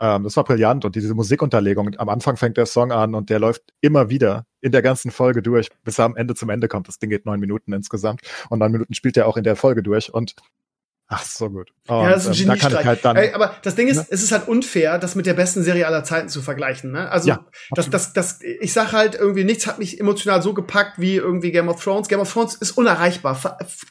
Ja. 0.00 0.16
Ähm, 0.16 0.24
das 0.24 0.36
war 0.36 0.44
brillant 0.44 0.84
und 0.84 0.94
diese 0.94 1.14
Musikunterlegung. 1.14 1.96
Am 1.96 2.08
Anfang 2.08 2.36
fängt 2.36 2.58
der 2.58 2.66
Song 2.66 2.92
an 2.92 3.14
und 3.14 3.30
der 3.30 3.38
läuft 3.38 3.62
immer 3.80 4.10
wieder 4.10 4.44
in 4.60 4.72
der 4.72 4.82
ganzen 4.82 5.10
Folge 5.10 5.42
durch, 5.42 5.70
bis 5.84 5.98
er 5.98 6.04
am 6.04 6.16
Ende 6.16 6.34
zum 6.34 6.50
Ende 6.50 6.68
kommt. 6.68 6.88
Das 6.88 6.98
Ding 6.98 7.08
geht 7.08 7.24
neun 7.24 7.40
Minuten 7.40 7.72
insgesamt 7.72 8.20
und 8.50 8.58
neun 8.58 8.72
Minuten 8.72 8.92
spielt 8.94 9.16
er 9.16 9.26
auch 9.26 9.36
in 9.36 9.44
der 9.44 9.56
Folge 9.56 9.82
durch 9.82 10.12
und 10.12 10.34
Ach, 11.08 11.22
so 11.24 11.48
gut. 11.48 11.70
Und, 11.86 12.02
ja, 12.02 12.10
das 12.10 12.24
ist 12.24 12.40
ein 12.40 12.50
ähm, 12.50 12.58
Geniestreich. 12.58 12.84
Halt 12.84 13.04
dann, 13.04 13.16
Ey, 13.16 13.32
aber 13.32 13.54
das 13.62 13.76
Ding 13.76 13.86
ist, 13.86 13.96
ne? 13.96 14.06
es 14.10 14.24
ist 14.24 14.32
halt 14.32 14.48
unfair, 14.48 14.98
das 14.98 15.14
mit 15.14 15.24
der 15.24 15.34
besten 15.34 15.62
Serie 15.62 15.86
aller 15.86 16.02
Zeiten 16.02 16.28
zu 16.28 16.42
vergleichen. 16.42 16.90
Ne? 16.90 17.08
Also, 17.08 17.28
ja, 17.28 17.46
das, 17.70 17.88
das, 17.90 18.12
das, 18.12 18.40
ich 18.42 18.72
sag 18.72 18.92
halt 18.92 19.14
irgendwie, 19.14 19.44
nichts 19.44 19.68
hat 19.68 19.78
mich 19.78 20.00
emotional 20.00 20.42
so 20.42 20.52
gepackt 20.52 20.98
wie 20.98 21.14
irgendwie 21.14 21.52
Game 21.52 21.68
of 21.68 21.82
Thrones. 21.82 22.08
Game 22.08 22.18
of 22.18 22.32
Thrones 22.32 22.56
ist 22.56 22.72
unerreichbar, 22.72 23.38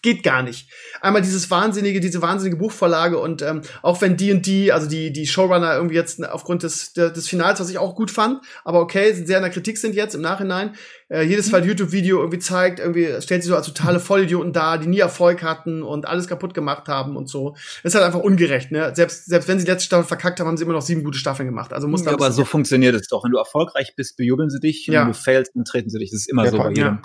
geht 0.02 0.24
gar 0.24 0.44
nicht. 0.44 0.70
Einmal 1.00 1.22
dieses 1.22 1.50
wahnsinnige, 1.50 2.02
diese 2.02 2.22
wahnsinnige 2.22 2.58
Buchvorlage 2.58 3.18
und 3.18 3.42
ähm, 3.42 3.62
auch 3.82 4.02
wenn 4.02 4.18
die 4.18 4.34
und 4.34 4.46
die, 4.46 4.74
also 4.74 4.90
die 4.90 5.14
die 5.14 5.26
Showrunner 5.26 5.74
irgendwie 5.76 5.96
jetzt 5.96 6.22
aufgrund 6.28 6.64
des 6.64 6.92
des 6.92 7.30
Finals, 7.30 7.62
was 7.62 7.70
ich 7.70 7.78
auch 7.78 7.96
gut 7.96 8.12
fand, 8.12 8.42
aber 8.66 8.82
okay, 8.82 9.14
sehr 9.14 9.38
in 9.38 9.44
der 9.44 9.52
Kritik 9.52 9.78
sind 9.78 9.96
jetzt 9.96 10.16
im 10.16 10.22
Nachhinein, 10.22 10.76
äh, 11.10 11.22
jedes 11.24 11.52
Mal 11.52 11.66
YouTube-Video 11.66 12.20
irgendwie 12.20 12.40
zeigt, 12.40 12.80
irgendwie 12.80 13.22
stellt 13.22 13.44
sie 13.44 13.50
so 13.50 13.56
als 13.56 13.68
totale 13.68 14.00
Vollidioten 14.00 14.54
dar, 14.54 14.78
die 14.80 14.88
nie 14.88 15.00
Erfolg 15.00 15.44
hatten 15.44 15.84
und 15.84 16.08
alles 16.08 16.28
kaputt 16.28 16.54
gemacht 16.54 16.88
haben 16.88 17.16
und 17.16 17.30
so. 17.30 17.56
Das 17.84 17.94
ist 17.94 17.96
halt 17.96 18.06
einfach 18.06 18.22
ungerecht, 18.22 18.72
ne? 18.72 18.92
Selbst, 18.96 19.26
selbst 19.26 19.48
wenn 19.48 19.60
sie 19.60 19.66
die 19.66 19.72
letzte 19.72 19.86
Staffel 19.86 20.06
verkackt 20.06 20.40
haben, 20.40 20.48
haben 20.48 20.58
sie 20.58 20.64
immer 20.64 20.74
noch 20.74 20.82
sieben 20.82 21.04
gute 21.04 21.20
Staffeln 21.20 21.48
gemacht. 21.48 21.74
Also 21.74 21.88
muss 21.88 22.06
ja, 22.06 22.12
aber 22.12 22.32
so 22.32 22.44
funktioniert 22.44 22.96
es 22.96 23.08
doch. 23.08 23.24
Wenn 23.24 23.32
du 23.32 23.38
erfolgreich 23.38 23.94
bist, 23.96 24.18
bejubeln 24.18 24.50
sie 24.50 24.60
dich. 24.60 24.88
Ja. 24.88 25.02
Wenn 25.02 25.10
du 25.10 25.14
failst, 25.14 25.56
dann 25.56 25.66
treten 25.66 25.90
sie 25.90 26.00
dich. 26.00 26.12
Das 26.12 26.22
ist 26.22 26.30
immer 26.30 26.46
ja, 26.46 26.52
so 26.52 26.58
bei 26.58 26.70
jedem. 26.70 26.84
Ja. 26.84 27.02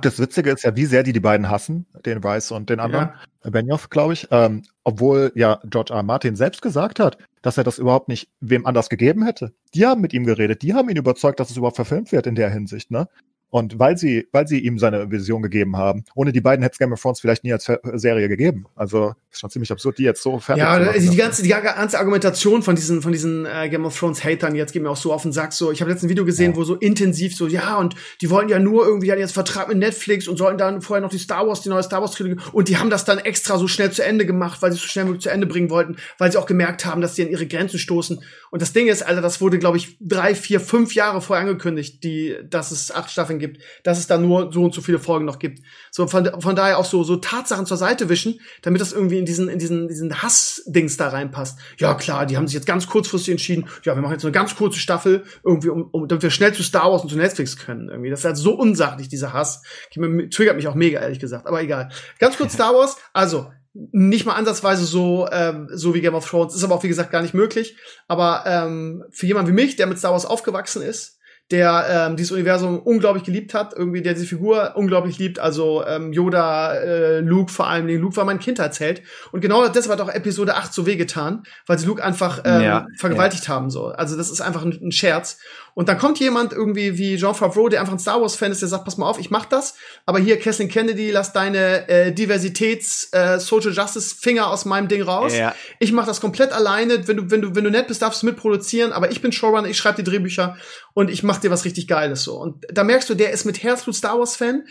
Das 0.00 0.18
Witzige 0.18 0.50
ist 0.50 0.62
ja, 0.62 0.76
wie 0.76 0.86
sehr 0.86 1.02
die 1.02 1.12
die 1.12 1.20
beiden 1.20 1.50
hassen, 1.50 1.86
den 2.06 2.18
Rice 2.18 2.52
und 2.52 2.70
den 2.70 2.80
anderen, 2.80 3.10
ja. 3.44 3.50
Benioff, 3.50 3.90
glaube 3.90 4.12
ich. 4.12 4.28
Ähm, 4.30 4.62
obwohl 4.84 5.32
ja 5.34 5.60
George 5.64 5.92
R. 5.92 5.98
R. 5.98 6.02
Martin 6.02 6.36
selbst 6.36 6.62
gesagt 6.62 7.00
hat, 7.00 7.18
dass 7.42 7.58
er 7.58 7.64
das 7.64 7.78
überhaupt 7.78 8.08
nicht 8.08 8.30
wem 8.40 8.66
anders 8.66 8.88
gegeben 8.88 9.24
hätte. 9.24 9.52
Die 9.74 9.84
haben 9.84 10.00
mit 10.00 10.12
ihm 10.12 10.24
geredet, 10.24 10.62
die 10.62 10.74
haben 10.74 10.88
ihn 10.88 10.96
überzeugt, 10.96 11.40
dass 11.40 11.50
es 11.50 11.56
überhaupt 11.56 11.76
verfilmt 11.76 12.12
wird 12.12 12.26
in 12.26 12.36
der 12.36 12.50
Hinsicht, 12.50 12.90
ne? 12.90 13.08
Und 13.52 13.78
weil 13.78 13.98
sie, 13.98 14.26
weil 14.32 14.48
sie 14.48 14.60
ihm 14.60 14.78
seine 14.78 15.10
Vision 15.10 15.42
gegeben 15.42 15.76
haben, 15.76 16.04
ohne 16.14 16.32
die 16.32 16.40
beiden 16.40 16.62
hätte 16.62 16.72
es 16.72 16.78
Game 16.78 16.90
of 16.90 17.02
Thrones 17.02 17.20
vielleicht 17.20 17.44
nie 17.44 17.52
als 17.52 17.70
Serie 17.92 18.26
gegeben. 18.30 18.64
Also 18.74 19.14
ist 19.30 19.40
schon 19.40 19.50
ziemlich 19.50 19.70
absurd, 19.70 19.98
die 19.98 20.04
jetzt 20.04 20.22
so 20.22 20.38
fertig 20.38 20.62
Ja, 20.62 20.78
die, 20.94 21.06
die 21.06 21.16
ganze, 21.16 21.42
die 21.42 21.50
ganze 21.50 21.98
Argumentation 21.98 22.62
von 22.62 22.76
diesen, 22.76 23.02
von 23.02 23.12
diesen 23.12 23.44
äh, 23.44 23.68
Game 23.68 23.84
of 23.84 23.98
Thrones 23.98 24.24
Hatern 24.24 24.54
jetzt 24.54 24.72
geht 24.72 24.80
mir 24.80 24.88
auch 24.88 24.96
so 24.96 25.12
auf 25.12 25.20
den 25.20 25.32
Sack. 25.32 25.52
So, 25.52 25.70
ich 25.70 25.82
habe 25.82 25.90
letztens 25.90 26.08
ein 26.08 26.10
Video 26.10 26.24
gesehen, 26.24 26.52
ja. 26.52 26.56
wo 26.56 26.64
so 26.64 26.76
intensiv 26.76 27.36
so, 27.36 27.46
ja, 27.46 27.76
und 27.76 27.94
die 28.22 28.30
wollten 28.30 28.48
ja 28.48 28.58
nur 28.58 28.86
irgendwie, 28.86 29.10
hatten 29.10 29.20
jetzt 29.20 29.32
Vertrag 29.34 29.68
mit 29.68 29.76
Netflix 29.76 30.28
und 30.28 30.38
sollten 30.38 30.56
dann 30.56 30.80
vorher 30.80 31.02
noch 31.02 31.10
die 31.10 31.18
Star 31.18 31.46
Wars, 31.46 31.60
die 31.60 31.68
neue 31.68 31.82
Star 31.82 32.00
Wars 32.00 32.12
Trilogie, 32.12 32.40
und 32.54 32.68
die 32.68 32.78
haben 32.78 32.88
das 32.88 33.04
dann 33.04 33.18
extra 33.18 33.58
so 33.58 33.68
schnell 33.68 33.90
zu 33.90 34.02
Ende 34.02 34.24
gemacht, 34.24 34.62
weil 34.62 34.72
sie 34.72 34.76
es 34.76 34.82
so 34.82 34.88
schnell 34.88 35.04
möglich 35.04 35.24
zu 35.24 35.30
Ende 35.30 35.46
bringen 35.46 35.68
wollten, 35.68 35.96
weil 36.16 36.32
sie 36.32 36.38
auch 36.38 36.46
gemerkt 36.46 36.86
haben, 36.86 37.02
dass 37.02 37.16
sie 37.16 37.24
an 37.24 37.28
ihre 37.28 37.46
Grenzen 37.46 37.78
stoßen. 37.78 38.22
Und 38.52 38.60
das 38.60 38.74
Ding 38.74 38.86
ist, 38.86 39.00
Alter, 39.00 39.22
das 39.22 39.40
wurde, 39.40 39.58
glaube 39.58 39.78
ich, 39.78 39.96
drei, 39.98 40.34
vier, 40.34 40.60
fünf 40.60 40.94
Jahre 40.94 41.22
vorher 41.22 41.46
angekündigt, 41.46 42.04
die, 42.04 42.36
dass 42.50 42.70
es 42.70 42.92
acht 42.94 43.10
Staffeln 43.10 43.38
gibt, 43.38 43.62
dass 43.82 43.98
es 43.98 44.06
dann 44.06 44.20
nur 44.20 44.52
so 44.52 44.62
und 44.62 44.74
so 44.74 44.82
viele 44.82 44.98
Folgen 44.98 45.24
noch 45.24 45.38
gibt. 45.38 45.62
So 45.90 46.06
von, 46.06 46.30
von 46.38 46.54
daher 46.54 46.76
auch 46.76 46.84
so 46.84 47.02
so 47.02 47.16
Tatsachen 47.16 47.64
zur 47.64 47.78
Seite 47.78 48.10
wischen, 48.10 48.40
damit 48.60 48.82
das 48.82 48.92
irgendwie 48.92 49.18
in 49.18 49.24
diesen 49.24 49.48
in 49.48 49.58
diesen 49.58 49.88
diesen 49.88 50.22
Hassdings 50.22 50.98
da 50.98 51.08
reinpasst. 51.08 51.58
Ja 51.78 51.94
klar, 51.94 52.26
die 52.26 52.36
haben 52.36 52.46
sich 52.46 52.52
jetzt 52.52 52.66
ganz 52.66 52.86
kurzfristig 52.86 53.32
entschieden. 53.32 53.68
Ja, 53.84 53.94
wir 53.94 54.02
machen 54.02 54.12
jetzt 54.12 54.24
eine 54.26 54.32
ganz 54.32 54.54
kurze 54.54 54.78
Staffel 54.78 55.24
irgendwie, 55.42 55.70
um, 55.70 55.88
um 55.90 56.06
damit 56.06 56.22
wir 56.22 56.30
schnell 56.30 56.52
zu 56.52 56.62
Star 56.62 56.92
Wars 56.92 57.02
und 57.02 57.08
zu 57.08 57.16
Netflix 57.16 57.56
können. 57.56 57.88
Irgendwie, 57.88 58.10
das 58.10 58.18
ist 58.20 58.26
halt 58.26 58.36
so 58.36 58.52
unsachlich 58.52 59.08
dieser 59.08 59.32
Hass. 59.32 59.62
Triggert 59.94 60.56
mich 60.56 60.68
auch 60.68 60.74
mega 60.74 61.00
ehrlich 61.00 61.20
gesagt. 61.20 61.46
Aber 61.46 61.62
egal. 61.62 61.88
Ganz 62.18 62.36
kurz 62.36 62.52
Star 62.52 62.74
Wars. 62.74 62.98
Also 63.14 63.46
nicht 63.74 64.26
mal 64.26 64.34
ansatzweise 64.34 64.84
so 64.84 65.28
ähm, 65.32 65.68
so 65.72 65.94
wie 65.94 66.00
Game 66.00 66.14
of 66.14 66.28
Thrones 66.28 66.54
ist 66.54 66.64
aber 66.64 66.74
auch 66.74 66.82
wie 66.82 66.88
gesagt 66.88 67.10
gar 67.10 67.22
nicht 67.22 67.34
möglich 67.34 67.76
aber 68.06 68.44
ähm, 68.46 69.04
für 69.10 69.26
jemanden 69.26 69.50
wie 69.50 69.54
mich 69.54 69.76
der 69.76 69.86
mit 69.86 69.98
Star 69.98 70.12
Wars 70.12 70.26
aufgewachsen 70.26 70.82
ist 70.82 71.18
der 71.52 71.86
ähm, 72.08 72.16
dieses 72.16 72.32
Universum 72.32 72.78
unglaublich 72.78 73.24
geliebt 73.24 73.52
hat, 73.52 73.74
irgendwie 73.76 74.00
der 74.00 74.14
diese 74.14 74.26
Figur 74.26 74.72
unglaublich 74.74 75.18
liebt, 75.18 75.38
also 75.38 75.84
ähm, 75.86 76.12
Yoda, 76.12 76.74
äh, 76.74 77.20
Luke 77.20 77.52
vor 77.52 77.68
allem, 77.68 77.88
Luke 77.88 78.16
war 78.16 78.24
mein 78.24 78.38
Kindheitsheld 78.38 79.02
und 79.32 79.42
genau 79.42 79.68
deshalb 79.68 80.00
hat 80.00 80.06
auch 80.06 80.12
Episode 80.12 80.56
8 80.56 80.72
so 80.72 80.86
wehgetan, 80.86 81.42
weil 81.66 81.78
sie 81.78 81.86
Luke 81.86 82.02
einfach 82.02 82.40
ähm, 82.44 82.62
ja, 82.62 82.86
vergewaltigt 82.96 83.46
ja. 83.48 83.54
haben 83.54 83.70
so. 83.70 83.86
Also 83.88 84.16
das 84.16 84.30
ist 84.30 84.40
einfach 84.40 84.64
ein, 84.64 84.78
ein 84.82 84.92
Scherz 84.92 85.38
und 85.74 85.88
dann 85.88 85.98
kommt 85.98 86.18
jemand 86.18 86.52
irgendwie 86.52 86.98
wie 86.98 87.16
Jean 87.16 87.34
Favreau, 87.34 87.68
der 87.68 87.80
einfach 87.80 87.94
ein 87.94 87.98
Star 87.98 88.20
Wars 88.20 88.36
Fan 88.36 88.52
ist, 88.52 88.60
der 88.60 88.68
sagt, 88.68 88.84
pass 88.84 88.98
mal 88.98 89.08
auf, 89.08 89.18
ich 89.18 89.30
mach 89.30 89.46
das, 89.46 89.74
aber 90.04 90.18
hier 90.18 90.38
Kathleen 90.38 90.68
Kennedy, 90.68 91.10
lass 91.10 91.32
deine 91.32 91.88
äh, 91.88 92.12
Diversitäts 92.12 93.08
äh, 93.12 93.38
Social 93.38 93.72
Justice 93.72 94.14
Finger 94.18 94.48
aus 94.48 94.64
meinem 94.64 94.88
Ding 94.88 95.02
raus. 95.02 95.34
Ja. 95.34 95.54
Ich 95.78 95.92
mach 95.92 96.06
das 96.06 96.20
komplett 96.20 96.52
alleine, 96.52 97.08
wenn 97.08 97.16
du 97.16 97.30
wenn 97.30 97.42
du 97.42 97.54
wenn 97.54 97.64
du 97.64 97.70
nett 97.70 97.88
bist, 97.88 98.02
darfst 98.02 98.22
du 98.22 98.26
mitproduzieren, 98.26 98.92
aber 98.92 99.10
ich 99.10 99.22
bin 99.22 99.32
Showrunner, 99.32 99.68
ich 99.68 99.78
schreibe 99.78 100.02
die 100.02 100.10
Drehbücher 100.10 100.56
und 100.94 101.10
ich 101.10 101.22
mach 101.22 101.38
dir 101.38 101.50
was 101.50 101.64
richtig 101.64 101.88
geiles 101.88 102.22
so. 102.22 102.36
Und 102.36 102.66
da 102.70 102.84
merkst 102.84 103.08
du, 103.08 103.14
der 103.14 103.30
ist 103.30 103.44
mit 103.44 103.62
Herzblut 103.62 103.96
Star 103.96 104.18
Wars 104.18 104.36
Fan. 104.36 104.64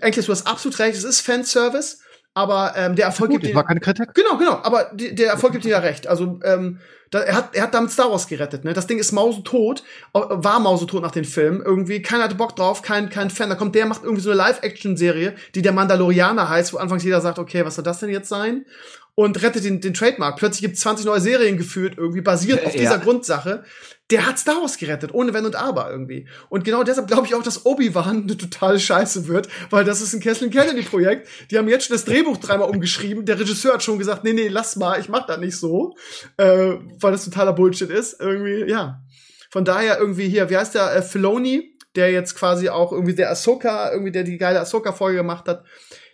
Eigentlich 0.00 0.18
hast 0.18 0.28
du 0.28 0.32
das 0.32 0.46
absolut 0.46 0.78
recht, 0.80 0.96
es 0.96 1.04
ist 1.04 1.20
Fanservice 1.20 1.98
aber 2.36 2.74
ähm, 2.76 2.94
der 2.96 3.06
Erfolg 3.06 3.30
Gut, 3.30 3.40
gibt 3.40 3.50
ihm, 3.50 3.56
war 3.56 3.64
keine 3.64 3.80
Kritik. 3.80 4.12
Genau, 4.12 4.36
genau, 4.36 4.60
aber 4.62 4.90
die, 4.92 5.14
der 5.14 5.30
Erfolg 5.30 5.54
gibt 5.54 5.64
ihm 5.64 5.70
ja 5.70 5.78
recht. 5.78 6.06
Also 6.06 6.38
ähm, 6.44 6.80
da, 7.10 7.20
er 7.20 7.34
hat 7.34 7.56
er 7.56 7.62
hat 7.62 7.72
damit 7.72 7.90
Star 7.90 8.10
Wars 8.10 8.28
gerettet. 8.28 8.62
Ne, 8.62 8.74
das 8.74 8.86
Ding 8.86 8.98
ist 8.98 9.10
mausetot, 9.12 9.82
war 10.12 10.60
mausetot 10.60 11.00
nach 11.00 11.12
den 11.12 11.24
Filmen. 11.24 11.62
Irgendwie 11.64 12.02
keiner 12.02 12.24
hatte 12.24 12.34
Bock 12.34 12.54
drauf, 12.54 12.82
kein 12.82 13.08
kein 13.08 13.30
Fan. 13.30 13.48
Da 13.48 13.54
kommt 13.54 13.74
der 13.74 13.86
macht 13.86 14.02
irgendwie 14.02 14.20
so 14.20 14.28
eine 14.28 14.36
Live-Action-Serie, 14.36 15.34
die 15.54 15.62
der 15.62 15.72
Mandalorianer 15.72 16.46
heißt, 16.50 16.74
wo 16.74 16.76
anfangs 16.76 17.04
jeder 17.04 17.22
sagt, 17.22 17.38
okay, 17.38 17.64
was 17.64 17.76
soll 17.76 17.84
das 17.84 18.00
denn 18.00 18.10
jetzt 18.10 18.28
sein? 18.28 18.66
Und 19.14 19.42
rettet 19.42 19.64
den, 19.64 19.80
den 19.80 19.94
Trademark. 19.94 20.36
Plötzlich 20.36 20.60
gibt 20.60 20.74
es 20.74 20.80
20 20.80 21.06
neue 21.06 21.20
Serien 21.20 21.56
geführt, 21.56 21.94
irgendwie 21.96 22.20
basiert 22.20 22.66
auf 22.66 22.74
Ja. 22.74 22.80
dieser 22.80 22.98
Grundsache. 22.98 23.64
Der 24.10 24.24
hat 24.24 24.38
Star 24.38 24.60
Wars 24.60 24.78
gerettet, 24.78 25.12
ohne 25.12 25.34
Wenn 25.34 25.46
und 25.46 25.56
Aber 25.56 25.90
irgendwie. 25.90 26.28
Und 26.48 26.64
genau 26.64 26.84
deshalb 26.84 27.08
glaube 27.08 27.26
ich 27.26 27.34
auch, 27.34 27.42
dass 27.42 27.66
Obi-Wan 27.66 28.22
eine 28.22 28.36
totale 28.36 28.78
Scheiße 28.78 29.26
wird, 29.26 29.48
weil 29.70 29.84
das 29.84 30.00
ist 30.00 30.14
ein 30.14 30.20
Kathleen 30.20 30.52
Kennedy-Projekt. 30.52 31.28
Die 31.50 31.58
haben 31.58 31.68
jetzt 31.68 31.86
schon 31.86 31.96
das 31.96 32.04
Drehbuch 32.04 32.36
dreimal 32.36 32.70
umgeschrieben. 32.70 33.24
Der 33.24 33.38
Regisseur 33.38 33.74
hat 33.74 33.82
schon 33.82 33.98
gesagt, 33.98 34.22
nee, 34.22 34.32
nee, 34.32 34.46
lass 34.46 34.76
mal, 34.76 35.00
ich 35.00 35.08
mach 35.08 35.26
das 35.26 35.38
nicht 35.38 35.56
so, 35.56 35.96
äh, 36.36 36.74
weil 37.00 37.12
das 37.12 37.24
totaler 37.24 37.52
Bullshit 37.52 37.90
ist. 37.90 38.20
Irgendwie, 38.20 38.70
ja. 38.70 39.02
Von 39.50 39.64
daher 39.64 39.98
irgendwie 39.98 40.28
hier, 40.28 40.50
wie 40.50 40.56
heißt 40.56 40.76
der, 40.76 40.94
äh, 40.94 41.02
Filoni, 41.02 41.76
der 41.96 42.12
jetzt 42.12 42.36
quasi 42.36 42.68
auch 42.68 42.92
irgendwie 42.92 43.14
der 43.14 43.30
Ahsoka, 43.30 43.90
irgendwie 43.90 44.12
der 44.12 44.22
die 44.22 44.38
geile 44.38 44.60
Ahsoka-Folge 44.60 45.18
gemacht 45.18 45.48
hat. 45.48 45.64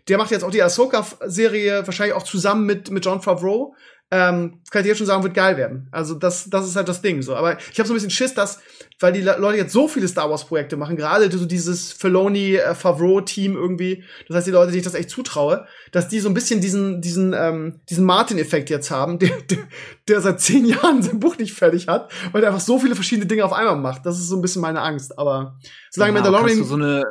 Der 0.09 0.17
macht 0.17 0.31
jetzt 0.31 0.45
auch 0.45 0.51
die 0.51 0.63
Ahsoka-Serie, 0.63 1.87
wahrscheinlich 1.87 2.17
auch 2.17 2.23
zusammen 2.23 2.65
mit, 2.65 2.91
mit 2.91 3.05
John 3.05 3.21
Favreau. 3.21 3.75
Ähm, 4.15 4.61
kann 4.71 4.83
ich 4.83 4.89
jetzt 4.89 4.99
schon 4.99 5.07
sagen, 5.07 5.23
wird 5.23 5.33
geil 5.33 5.57
werden. 5.57 5.89
Also 5.91 6.15
das, 6.15 6.51
das 6.51 6.67
ist 6.67 6.77
halt 6.77 6.87
das 6.87 7.01
Ding 7.01 7.23
so. 7.23 7.35
Aber 7.35 7.57
ich 7.59 7.79
habe 7.79 7.87
so 7.87 7.95
ein 7.95 7.97
bisschen 7.97 8.11
Schiss, 8.11 8.35
dass, 8.35 8.61
weil 9.01 9.15
die 9.15 9.23
Le- 9.23 9.39
Leute 9.39 9.57
jetzt 9.57 9.73
so 9.73 9.89
viele 9.89 10.07
Star 10.07 10.29
Wars 10.29 10.45
Projekte 10.45 10.77
machen, 10.77 10.97
gerade 10.97 11.33
so 11.35 11.47
dieses 11.47 11.93
Filoni 11.93 12.57
äh, 12.57 12.75
Favreau 12.75 13.23
Team 13.23 13.57
irgendwie, 13.57 14.05
das 14.29 14.37
heißt 14.37 14.47
die 14.49 14.51
Leute, 14.51 14.71
die 14.71 14.77
ich 14.79 14.85
das 14.85 14.93
echt 14.93 15.09
zutraue, 15.09 15.67
dass 15.93 16.09
die 16.09 16.21
so 16.21 16.29
ein 16.29 16.35
bisschen 16.35 16.61
diesen 16.61 17.01
diesen 17.01 17.33
ähm, 17.35 17.81
diesen 17.89 18.05
Martin 18.05 18.37
Effekt 18.39 18.69
jetzt 18.69 18.91
haben, 18.91 19.19
der, 19.19 19.31
der, 19.51 19.59
der 20.09 20.21
seit 20.21 20.41
zehn 20.43 20.67
Jahren 20.67 21.01
sein 21.03 21.19
Buch 21.19 21.39
nicht 21.39 21.55
fertig 21.55 21.89
hat, 21.89 22.13
weil 22.33 22.43
der 22.43 22.51
einfach 22.51 22.63
so 22.63 22.79
viele 22.79 22.95
verschiedene 22.95 23.27
Dinge 23.27 23.47
auf 23.47 23.55
einmal 23.55 23.77
macht. 23.77 24.05
Das 24.05 24.19
ist 24.19 24.29
so 24.29 24.37
ein 24.37 24.43
bisschen 24.43 24.61
meine 24.61 24.83
Angst. 24.83 25.19
Aber 25.19 25.57
solange 25.91 26.19
Ja, 26.19 26.23
Mandalorian 26.23 26.65
so 26.65 26.75
eine, 26.75 27.03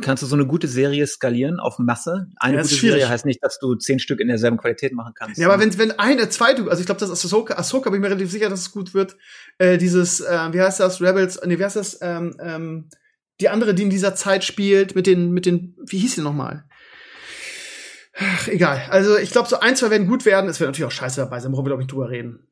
kannst 0.00 0.22
du 0.22 0.26
so 0.26 0.36
eine 0.36 0.46
gute 0.46 0.68
Serie 0.68 1.06
skalieren 1.06 1.58
auf 1.60 1.78
Masse? 1.78 2.28
Eine 2.36 2.56
Ja, 2.56 2.62
gute. 2.62 2.74
Serie 2.74 3.08
heißt 3.08 3.24
nicht, 3.24 3.42
dass 3.42 3.58
du 3.58 3.74
zehn 3.74 3.98
Stück 3.98 4.20
in 4.20 4.28
derselben 4.28 4.56
Qualität 4.56 4.92
machen 4.92 5.12
kannst. 5.14 5.38
Ja, 5.38 5.48
aber 5.48 5.60
wenn, 5.60 5.76
wenn 5.78 5.92
eine, 5.98 6.28
zweite, 6.28 6.68
also 6.68 6.80
ich 6.80 6.86
glaube, 6.86 7.00
das 7.00 7.10
ist 7.10 7.24
Ahsoka, 7.24 7.54
Ahsoka 7.54 7.90
bin 7.90 8.00
ich 8.00 8.02
mir 8.02 8.10
relativ 8.10 8.30
sicher, 8.30 8.48
dass 8.48 8.60
es 8.60 8.72
gut 8.72 8.94
wird. 8.94 9.16
Äh, 9.58 9.78
dieses, 9.78 10.20
äh, 10.20 10.52
wie 10.52 10.60
heißt 10.60 10.80
das, 10.80 11.00
Rebels, 11.00 11.40
nee, 11.44 11.58
wie 11.58 11.64
heißt 11.64 11.76
das, 11.76 11.98
ähm, 12.02 12.36
ähm, 12.40 12.88
die 13.40 13.48
andere, 13.48 13.74
die 13.74 13.82
in 13.82 13.90
dieser 13.90 14.14
Zeit 14.14 14.44
spielt, 14.44 14.94
mit 14.94 15.06
den, 15.06 15.30
mit 15.30 15.46
den, 15.46 15.76
wie 15.86 15.98
hieß 15.98 16.14
die 16.14 16.22
nochmal? 16.22 16.64
Ach, 18.18 18.48
egal. 18.48 18.82
Also 18.90 19.18
ich 19.18 19.30
glaube, 19.30 19.48
so 19.48 19.60
ein, 19.60 19.76
zwei 19.76 19.90
werden 19.90 20.06
gut 20.06 20.24
werden. 20.24 20.48
Es 20.48 20.58
wird 20.58 20.68
natürlich 20.68 20.86
auch 20.86 20.96
scheiße 20.96 21.20
dabei 21.20 21.38
sein, 21.40 21.52
worüber 21.52 21.66
wir, 21.66 21.70
glaube 21.70 21.82
ich, 21.82 21.88
drüber 21.88 22.08
reden. 22.08 22.48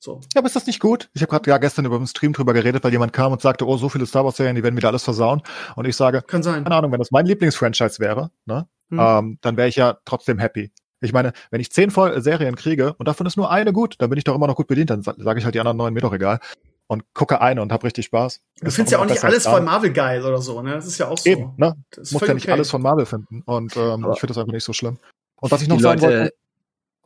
So. 0.00 0.20
Ja, 0.34 0.38
aber 0.40 0.46
ist 0.46 0.54
das 0.56 0.66
nicht 0.66 0.78
gut? 0.80 1.10
Ich 1.14 1.22
habe 1.22 1.30
gerade 1.30 1.50
ja 1.50 1.58
gestern 1.58 1.84
über 1.84 1.98
den 1.98 2.06
Stream 2.06 2.32
drüber 2.32 2.52
geredet, 2.52 2.84
weil 2.84 2.92
jemand 2.92 3.12
kam 3.12 3.32
und 3.32 3.40
sagte, 3.40 3.66
oh, 3.66 3.76
so 3.76 3.88
viele 3.88 4.06
Star 4.06 4.24
Wars 4.24 4.36
Serien, 4.36 4.54
die 4.54 4.62
werden 4.62 4.76
wieder 4.76 4.88
alles 4.88 5.02
versauen. 5.02 5.42
Und 5.74 5.86
ich 5.86 5.96
sage, 5.96 6.22
Kann 6.22 6.42
sein. 6.42 6.62
keine 6.64 6.76
Ahnung, 6.76 6.92
wenn 6.92 7.00
das 7.00 7.10
mein 7.10 7.26
Lieblingsfranchise 7.26 7.98
wäre, 7.98 8.30
ne, 8.46 8.68
Hm. 8.90 8.98
ähm, 9.00 9.38
dann 9.42 9.56
wäre 9.56 9.68
ich 9.68 9.76
ja 9.76 9.98
trotzdem 10.04 10.38
happy. 10.38 10.70
Ich 11.00 11.12
meine, 11.12 11.32
wenn 11.50 11.60
ich 11.60 11.70
zehn 11.72 11.90
Vol 11.94 12.20
Serien 12.22 12.56
kriege 12.56 12.94
und 12.94 13.06
davon 13.06 13.26
ist 13.26 13.36
nur 13.36 13.50
eine 13.50 13.72
gut, 13.72 13.96
dann 13.98 14.08
bin 14.10 14.18
ich 14.18 14.24
doch 14.24 14.34
immer 14.34 14.46
noch 14.46 14.56
gut 14.56 14.66
bedient. 14.66 14.90
Dann 14.90 15.02
sa- 15.02 15.14
sage 15.18 15.38
ich 15.40 15.44
halt 15.44 15.54
die 15.54 15.60
anderen 15.60 15.76
neun 15.76 15.92
mir 15.94 16.00
doch 16.00 16.12
egal 16.12 16.40
und 16.86 17.04
gucke 17.12 17.40
eine 17.40 17.60
und 17.62 17.70
habe 17.70 17.84
richtig 17.84 18.06
Spaß. 18.06 18.40
Du 18.62 18.70
findest 18.70 18.92
ja 18.92 18.98
auch 18.98 19.04
nicht 19.04 19.22
alles 19.22 19.46
von 19.46 19.64
Marvel 19.64 19.92
geil 19.92 20.24
oder 20.24 20.40
so, 20.40 20.62
ne? 20.62 20.72
Das 20.74 20.86
ist 20.86 20.98
ja 20.98 21.08
auch 21.08 21.18
so. 21.18 21.28
Eben, 21.28 21.52
ne? 21.56 21.74
Das 21.90 22.04
ist 22.08 22.12
Muss 22.12 22.26
ja 22.26 22.34
nicht 22.34 22.44
okay. 22.46 22.52
alles 22.52 22.70
von 22.70 22.80
Marvel 22.82 23.04
finden. 23.06 23.42
Und 23.46 23.76
ähm, 23.76 24.04
Aber- 24.04 24.14
ich 24.14 24.20
finde 24.20 24.32
das 24.32 24.38
einfach 24.38 24.52
nicht 24.52 24.64
so 24.64 24.72
schlimm. 24.72 24.98
Und 25.40 25.50
was 25.52 25.60
ich 25.62 25.68
noch 25.68 25.76
die 25.76 25.82
sagen 25.82 26.00
Leute, 26.00 26.18
wollte. 26.20 26.34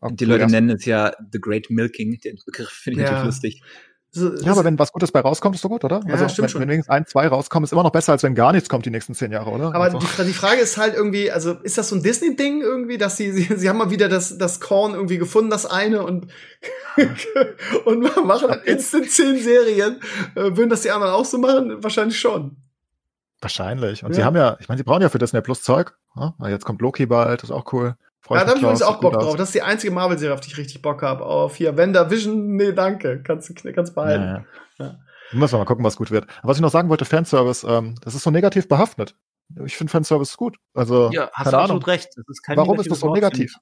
Oh, 0.02 0.08
die 0.10 0.24
Leute 0.24 0.46
nennen 0.46 0.70
es 0.70 0.84
ja 0.84 1.12
The 1.32 1.40
Great 1.40 1.70
Milking. 1.70 2.18
Den 2.20 2.38
Begriff 2.44 2.68
finde 2.68 3.00
ich 3.00 3.06
Ja. 3.06 3.12
natürlich 3.12 3.26
lustig. 3.34 3.62
So, 4.14 4.34
Ja, 4.42 4.52
aber 4.52 4.64
wenn 4.64 4.78
was 4.78 4.92
Gutes 4.92 5.10
bei 5.10 5.20
rauskommt, 5.20 5.54
ist 5.54 5.64
doch 5.64 5.70
gut, 5.70 5.84
oder? 5.84 6.02
Ja, 6.06 6.12
also, 6.14 6.28
stimmt 6.28 6.38
wenn, 6.44 6.48
schon. 6.50 6.60
wenn 6.60 6.68
wenigstens 6.68 6.92
ein, 6.92 7.06
zwei 7.06 7.28
rauskommen, 7.28 7.64
ist 7.64 7.72
immer 7.72 7.82
noch 7.82 7.92
besser, 7.92 8.12
als 8.12 8.22
wenn 8.22 8.34
gar 8.34 8.52
nichts 8.52 8.68
kommt 8.68 8.84
die 8.84 8.90
nächsten 8.90 9.14
zehn 9.14 9.32
Jahre, 9.32 9.48
oder? 9.50 9.68
Aber 9.74 9.84
also, 9.84 10.00
die, 10.00 10.24
die 10.26 10.34
Frage 10.34 10.60
ist 10.60 10.76
halt 10.76 10.94
irgendwie, 10.94 11.30
also 11.30 11.52
ist 11.62 11.78
das 11.78 11.88
so 11.88 11.96
ein 11.96 12.02
Disney-Ding 12.02 12.60
irgendwie, 12.60 12.98
dass 12.98 13.16
sie, 13.16 13.32
sie, 13.32 13.48
sie 13.56 13.68
haben 13.70 13.78
mal 13.78 13.88
wieder 13.90 14.10
das, 14.10 14.36
das 14.36 14.60
Korn 14.60 14.92
irgendwie 14.92 15.16
gefunden, 15.16 15.48
das 15.48 15.64
eine, 15.64 16.02
und, 16.02 16.26
und 17.86 18.00
machen 18.26 18.48
dann 18.48 18.60
instant 18.64 19.10
zehn 19.10 19.38
Serien. 19.42 20.00
Äh, 20.34 20.56
würden 20.56 20.68
das 20.68 20.82
die 20.82 20.90
anderen 20.90 21.12
auch 21.14 21.24
so 21.24 21.38
machen? 21.38 21.82
Wahrscheinlich 21.82 22.18
schon. 22.20 22.56
wahrscheinlich. 23.40 24.04
Und 24.04 24.10
Ja. 24.10 24.16
sie 24.16 24.24
haben 24.24 24.36
ja, 24.36 24.56
ich 24.60 24.68
meine, 24.68 24.78
sie 24.78 24.84
brauchen 24.84 25.02
ja 25.02 25.08
für 25.08 25.18
Disney 25.18 25.40
Plus 25.40 25.62
Zeug. 25.62 25.94
Ja? 26.16 26.34
Weil 26.38 26.50
Jetzt 26.52 26.64
kommt 26.64 26.80
Loki 26.82 27.06
bald, 27.06 27.42
ist 27.42 27.50
auch 27.50 27.72
cool. 27.72 27.96
Freu 28.22 28.36
Ja, 28.36 28.44
da 28.44 28.50
habe 28.50 28.58
ich 28.58 28.62
übrigens 28.62 28.82
auch 28.82 29.00
Bock 29.00 29.14
drauf. 29.14 29.36
Das 29.36 29.48
ist 29.48 29.54
die 29.54 29.62
einzige 29.62 29.92
Marvel-Serie, 29.92 30.32
auf 30.34 30.40
die 30.40 30.48
ich 30.50 30.56
richtig 30.56 30.80
Bock 30.80 31.02
habe. 31.02 31.24
Auf 31.24 31.56
hier, 31.56 31.76
Vision, 31.76 32.56
nee, 32.56 32.72
danke. 32.72 33.22
Kannst 33.22 33.50
du 33.50 33.72
kannst 33.72 33.94
behalten. 33.94 34.22
Ja, 34.24 34.44
ja. 34.78 34.86
Ja. 34.86 34.98
Müssen 35.32 35.54
wir 35.54 35.58
mal 35.58 35.64
gucken, 35.64 35.84
was 35.84 35.96
gut 35.96 36.10
wird. 36.10 36.26
Aber 36.42 36.50
was 36.50 36.58
ich 36.58 36.62
noch 36.62 36.70
sagen 36.70 36.88
wollte, 36.88 37.04
Fanservice, 37.04 37.64
ähm, 37.64 37.96
das 38.02 38.14
ist 38.14 38.22
so 38.22 38.30
negativ 38.30 38.68
behaftet. 38.68 39.16
Ich 39.64 39.76
finde 39.76 39.90
Fanservice 39.90 40.36
gut. 40.36 40.56
Also, 40.74 41.10
Ja, 41.12 41.30
hast 41.32 41.44
keine 41.44 41.50
du 41.50 41.56
Ahnung. 41.56 41.62
absolut 41.62 41.86
recht. 41.88 42.08
Das 42.16 42.24
ist 42.28 42.42
kein 42.42 42.56
Warum 42.56 42.78
ist 42.78 42.90
das 42.90 43.00
so 43.00 43.12
negativ? 43.12 43.54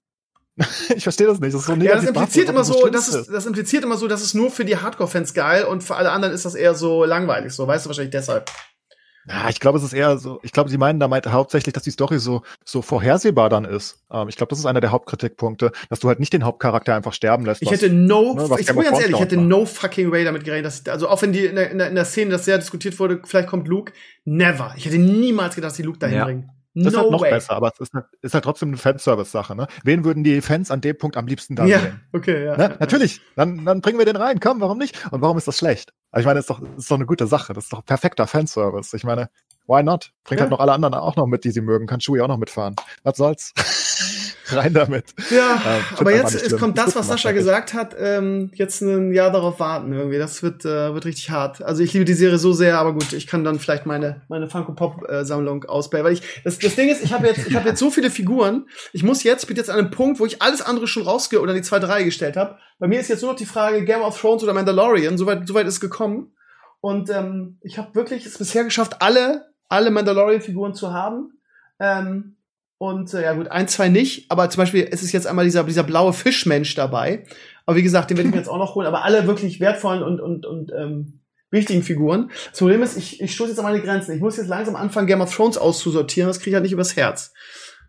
ich 0.94 1.02
verstehe 1.02 1.26
das 1.26 1.40
nicht. 1.40 1.54
Das 1.54 1.62
ist 1.62 1.66
so 1.66 1.72
Ja, 1.72 1.78
negativ 1.78 2.06
das 2.08 2.16
impliziert 2.16 2.48
immer 2.48 2.64
so, 2.64 2.88
das, 2.88 3.08
ist, 3.08 3.28
das 3.28 3.46
impliziert 3.46 3.84
immer 3.84 3.96
so, 3.96 4.08
dass 4.08 4.20
es 4.20 4.34
nur 4.34 4.50
für 4.50 4.64
die 4.64 4.76
Hardcore-Fans 4.76 5.32
geil 5.32 5.64
und 5.64 5.82
für 5.82 5.96
alle 5.96 6.10
anderen 6.12 6.34
ist 6.34 6.44
das 6.44 6.54
eher 6.54 6.74
so 6.74 7.04
langweilig. 7.04 7.52
So, 7.54 7.66
weißt 7.66 7.86
du 7.86 7.88
wahrscheinlich 7.88 8.12
deshalb. 8.12 8.50
Ja, 9.28 9.48
ich 9.50 9.60
glaube, 9.60 9.76
es 9.78 9.84
ist 9.84 9.92
eher 9.92 10.16
so, 10.18 10.40
ich 10.42 10.50
glaube, 10.52 10.70
sie 10.70 10.78
meinen 10.78 10.98
damit 10.98 11.26
hauptsächlich, 11.26 11.74
dass 11.74 11.82
die 11.82 11.90
Story 11.90 12.18
so, 12.18 12.42
so 12.64 12.80
vorhersehbar 12.82 13.50
dann 13.50 13.64
ist. 13.66 14.02
Ähm, 14.10 14.28
ich 14.28 14.36
glaube, 14.36 14.48
das 14.50 14.58
ist 14.58 14.66
einer 14.66 14.80
der 14.80 14.90
Hauptkritikpunkte, 14.92 15.72
dass 15.90 16.00
du 16.00 16.08
halt 16.08 16.20
nicht 16.20 16.32
den 16.32 16.44
Hauptcharakter 16.44 16.94
einfach 16.94 17.12
sterben 17.12 17.44
lässt. 17.44 17.60
Ich 17.62 17.70
was- 17.70 17.82
hätte 17.82 17.92
no, 17.92 18.34
ne, 18.34 18.48
ich 18.58 18.66
bin 18.66 18.76
ganz 18.82 18.98
ehrlich, 18.98 19.14
ich 19.16 19.20
hätte 19.20 19.36
war. 19.36 19.44
no 19.44 19.66
fucking 19.66 20.10
way 20.10 20.24
damit 20.24 20.44
gerechnet, 20.44 20.66
dass, 20.66 20.88
also 20.88 21.08
auch 21.08 21.20
wenn 21.22 21.32
die 21.32 21.44
in 21.44 21.54
der, 21.56 21.70
in 21.70 21.78
der, 21.78 21.88
in 21.88 21.94
der 21.94 22.06
Szene 22.06 22.30
das 22.30 22.46
sehr 22.46 22.58
diskutiert 22.58 22.98
wurde, 22.98 23.20
vielleicht 23.24 23.48
kommt 23.48 23.68
Luke, 23.68 23.92
never. 24.24 24.72
Ich 24.76 24.86
hätte 24.86 24.98
niemals 24.98 25.54
gedacht, 25.54 25.70
dass 25.70 25.76
die 25.76 25.82
Luke 25.82 25.98
dahin 25.98 26.16
Ja. 26.16 26.24
bringen. 26.24 26.50
das 26.74 26.86
ist 26.86 26.92
No 26.94 27.00
halt 27.02 27.10
noch 27.10 27.20
way. 27.20 27.30
besser, 27.30 27.52
aber 27.52 27.72
es 27.74 27.80
ist 27.80 27.92
halt, 27.92 28.06
ist 28.22 28.32
halt 28.32 28.44
trotzdem 28.44 28.68
eine 28.70 28.78
Fanservice-Sache, 28.78 29.54
ne? 29.54 29.66
Wen 29.84 30.04
würden 30.04 30.24
die 30.24 30.40
Fans 30.40 30.70
an 30.70 30.80
dem 30.80 30.96
Punkt 30.96 31.16
am 31.16 31.26
liebsten 31.26 31.56
da 31.56 31.66
Ja, 31.66 31.80
sehen? 31.80 32.00
okay, 32.12 32.44
ja. 32.46 32.56
Ne? 32.56 32.76
Natürlich, 32.80 33.20
dann, 33.36 33.64
dann 33.64 33.80
bringen 33.80 33.98
wir 33.98 34.06
den 34.06 34.16
rein, 34.16 34.40
komm, 34.40 34.60
warum 34.60 34.78
nicht? 34.78 34.96
Und 35.12 35.20
warum 35.20 35.36
ist 35.36 35.46
das 35.48 35.58
schlecht? 35.58 35.92
Also 36.12 36.22
ich 36.22 36.26
meine, 36.26 36.38
das 36.38 36.44
ist 36.44 36.50
doch, 36.50 36.60
das 36.60 36.78
ist 36.78 36.90
doch 36.90 36.96
eine 36.96 37.06
gute 37.06 37.26
Sache, 37.26 37.52
das 37.52 37.64
ist 37.64 37.72
doch 37.72 37.84
perfekter 37.84 38.26
Fanservice. 38.26 38.94
Ich 38.94 39.04
meine, 39.04 39.30
why 39.66 39.82
not? 39.82 40.12
Bringt 40.24 40.40
Ja. 40.40 40.42
halt 40.44 40.50
noch 40.50 40.60
alle 40.60 40.72
anderen 40.72 40.94
auch 40.94 41.16
noch 41.16 41.26
mit, 41.26 41.44
die 41.44 41.50
sie 41.50 41.60
mögen, 41.60 41.86
kann 41.86 42.00
Chewie 42.00 42.20
auch 42.20 42.28
noch 42.28 42.38
mitfahren. 42.38 42.74
Was 43.04 43.16
soll's? 43.16 43.52
rein 44.56 44.74
damit. 44.74 45.14
Ja, 45.30 45.54
Ähm, 45.54 45.82
aber 45.98 46.14
jetzt 46.14 46.34
es 46.34 46.56
kommt 46.56 46.78
das, 46.78 46.96
was 46.96 47.08
Sascha 47.08 47.32
gesagt 47.32 47.74
hat, 47.74 47.94
ähm, 47.98 48.50
jetzt 48.54 48.80
ein 48.80 49.12
Jahr 49.12 49.30
darauf 49.30 49.60
warten 49.60 49.92
irgendwie. 49.92 50.18
Das 50.18 50.42
wird, 50.42 50.64
äh, 50.64 50.94
wird 50.94 51.04
richtig 51.04 51.30
hart. 51.30 51.62
Also 51.62 51.82
ich 51.82 51.92
liebe 51.92 52.04
die 52.04 52.14
Serie 52.14 52.38
so 52.38 52.52
sehr, 52.52 52.78
aber 52.78 52.92
gut, 52.92 53.12
ich 53.12 53.26
kann 53.26 53.44
dann 53.44 53.58
vielleicht 53.58 53.86
meine, 53.86 54.22
meine 54.28 54.48
Funko 54.48 54.72
Pop 54.72 55.08
äh, 55.08 55.24
Sammlung 55.24 55.64
ausbauen. 55.64 56.04
Weil 56.04 56.14
ich, 56.14 56.22
das, 56.44 56.58
das 56.58 56.74
Ding 56.76 56.88
ist, 56.88 57.02
ich 57.02 57.12
habe 57.12 57.26
jetzt, 57.26 57.46
ich 57.46 57.54
habe 57.54 57.68
jetzt 57.68 57.78
so 57.78 57.90
viele 57.90 58.10
Figuren. 58.10 58.66
Ich 58.92 59.02
muss 59.02 59.22
jetzt, 59.22 59.46
bin 59.46 59.56
jetzt 59.56 59.70
an 59.70 59.78
einem 59.78 59.90
Punkt, 59.90 60.20
wo 60.20 60.26
ich 60.26 60.42
alles 60.42 60.62
andere 60.62 60.86
schon 60.86 61.02
rausge 61.02 61.40
oder 61.40 61.54
die 61.54 61.62
zweite 61.62 61.88
Reihe 61.88 62.04
gestellt 62.04 62.36
habe. 62.36 62.56
Bei 62.78 62.88
mir 62.88 63.00
ist 63.00 63.08
jetzt 63.08 63.22
nur 63.22 63.32
noch 63.32 63.38
die 63.38 63.46
Frage 63.46 63.84
Game 63.84 64.02
of 64.02 64.18
Thrones 64.20 64.42
oder 64.42 64.54
Mandalorian. 64.54 65.18
Soweit, 65.18 65.46
soweit 65.46 65.66
ist 65.66 65.74
es 65.74 65.80
gekommen. 65.80 66.32
Und 66.80 67.10
ähm, 67.10 67.58
ich 67.62 67.78
habe 67.78 67.94
wirklich 67.94 68.24
es 68.24 68.38
bisher 68.38 68.64
geschafft, 68.64 68.96
alle, 69.00 69.52
alle 69.68 69.90
Mandalorian-Figuren 69.90 70.74
zu 70.74 70.92
haben. 70.92 71.38
Ähm, 71.78 72.36
und 72.80 73.12
äh, 73.12 73.24
ja 73.24 73.34
gut, 73.34 73.48
ein, 73.48 73.68
zwei 73.68 73.90
nicht, 73.90 74.30
aber 74.30 74.48
zum 74.48 74.62
Beispiel 74.62 74.88
es 74.90 75.02
ist 75.02 75.12
jetzt 75.12 75.26
einmal 75.26 75.44
dieser, 75.44 75.64
dieser 75.64 75.82
blaue 75.82 76.14
Fischmensch 76.14 76.74
dabei. 76.74 77.24
Aber 77.66 77.76
wie 77.76 77.82
gesagt, 77.82 78.08
den 78.08 78.16
werde 78.16 78.30
ich 78.30 78.34
mir 78.34 78.40
jetzt 78.40 78.48
auch 78.48 78.56
noch 78.56 78.74
holen. 78.74 78.86
Aber 78.86 79.04
alle 79.04 79.26
wirklich 79.26 79.60
wertvollen 79.60 80.02
und, 80.02 80.18
und, 80.18 80.46
und 80.46 80.72
ähm, 80.72 81.20
wichtigen 81.50 81.82
Figuren. 81.82 82.30
Das 82.48 82.58
Problem 82.58 82.82
ist, 82.82 82.96
ich, 82.96 83.20
ich 83.20 83.34
stoße 83.34 83.50
jetzt 83.50 83.58
an 83.58 83.66
meine 83.66 83.82
Grenzen. 83.82 84.14
Ich 84.14 84.22
muss 84.22 84.38
jetzt 84.38 84.48
langsam 84.48 84.76
anfangen, 84.76 85.06
Game 85.06 85.20
of 85.20 85.34
Thrones 85.34 85.58
auszusortieren. 85.58 86.28
Das 86.28 86.38
kriege 86.38 86.52
ich 86.52 86.54
halt 86.54 86.62
nicht 86.62 86.72
übers 86.72 86.96
Herz. 86.96 87.34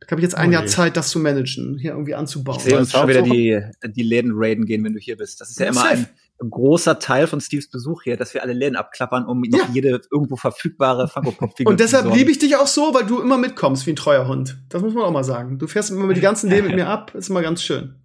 Da 0.01 0.07
habe 0.11 0.19
ich 0.19 0.23
jetzt 0.23 0.35
ein 0.35 0.49
Oh 0.49 0.51
Jahr. 0.51 0.65
Zeit, 0.65 0.97
das 0.97 1.07
zu 1.07 1.19
managen, 1.19 1.77
hier 1.79 1.91
irgendwie 1.91 2.15
anzubauen. 2.15 2.57
Ich 2.57 2.63
sehe 2.65 2.77
uns 2.77 2.91
schon 2.91 3.07
wieder 3.07 3.21
die, 3.21 3.61
die 3.95 4.03
Läden 4.03 4.31
raiden 4.35 4.65
gehen, 4.65 4.83
wenn 4.83 4.91
du 4.91 4.99
hier 4.99 5.15
bist. 5.15 5.39
Das 5.39 5.51
ist 5.51 5.59
ja 5.61 5.67
immer 5.67 5.85
ein 5.85 6.05
großer 6.49 6.99
Teil 6.99 7.27
von 7.27 7.39
Steves 7.39 7.69
Besuch 7.69 8.03
hier, 8.03 8.17
dass 8.17 8.33
wir 8.33 8.41
alle 8.41 8.53
Läden 8.53 8.75
abklappern, 8.75 9.25
um 9.25 9.43
Ja. 9.43 9.59
jede 9.73 10.01
irgendwo 10.11 10.35
verfügbare 10.35 11.07
Funko 11.07 11.31
Pop 11.31 11.55
Figur 11.55 11.71
Und 11.71 11.79
deshalb 11.79 12.13
liebe 12.13 12.31
ich 12.31 12.39
dich 12.39 12.55
auch 12.55 12.67
so, 12.67 12.93
weil 12.93 13.05
du 13.05 13.21
immer 13.21 13.37
mitkommst 13.37 13.85
wie 13.85 13.91
ein 13.91 13.95
treuer 13.95 14.27
Hund. 14.27 14.57
Das 14.69 14.81
muss 14.81 14.93
man 14.93 15.03
auch 15.03 15.11
mal 15.11 15.23
sagen. 15.23 15.59
Du 15.59 15.67
fährst 15.67 15.91
immer 15.91 16.13
die 16.13 16.21
ganzen 16.21 16.49
Läden 16.49 16.67
mit 16.67 16.75
mir 16.75 16.87
ab. 16.87 17.13
Ist 17.15 17.29
immer 17.29 17.41
ganz 17.41 17.61
schön. 17.61 17.95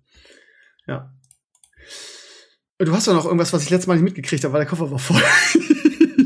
Ja. 0.87 1.13
Du 2.79 2.93
hast 2.93 3.09
doch 3.09 3.15
noch 3.15 3.25
irgendwas, 3.25 3.53
was 3.55 3.63
ich 3.63 3.71
letztes 3.71 3.87
Mal 3.87 3.95
nicht 3.95 4.05
mitgekriegt 4.05 4.45
habe, 4.45 4.53
weil 4.53 4.61
der 4.61 4.69
Koffer 4.69 4.91
war 4.91 4.99
voll. 4.99 5.23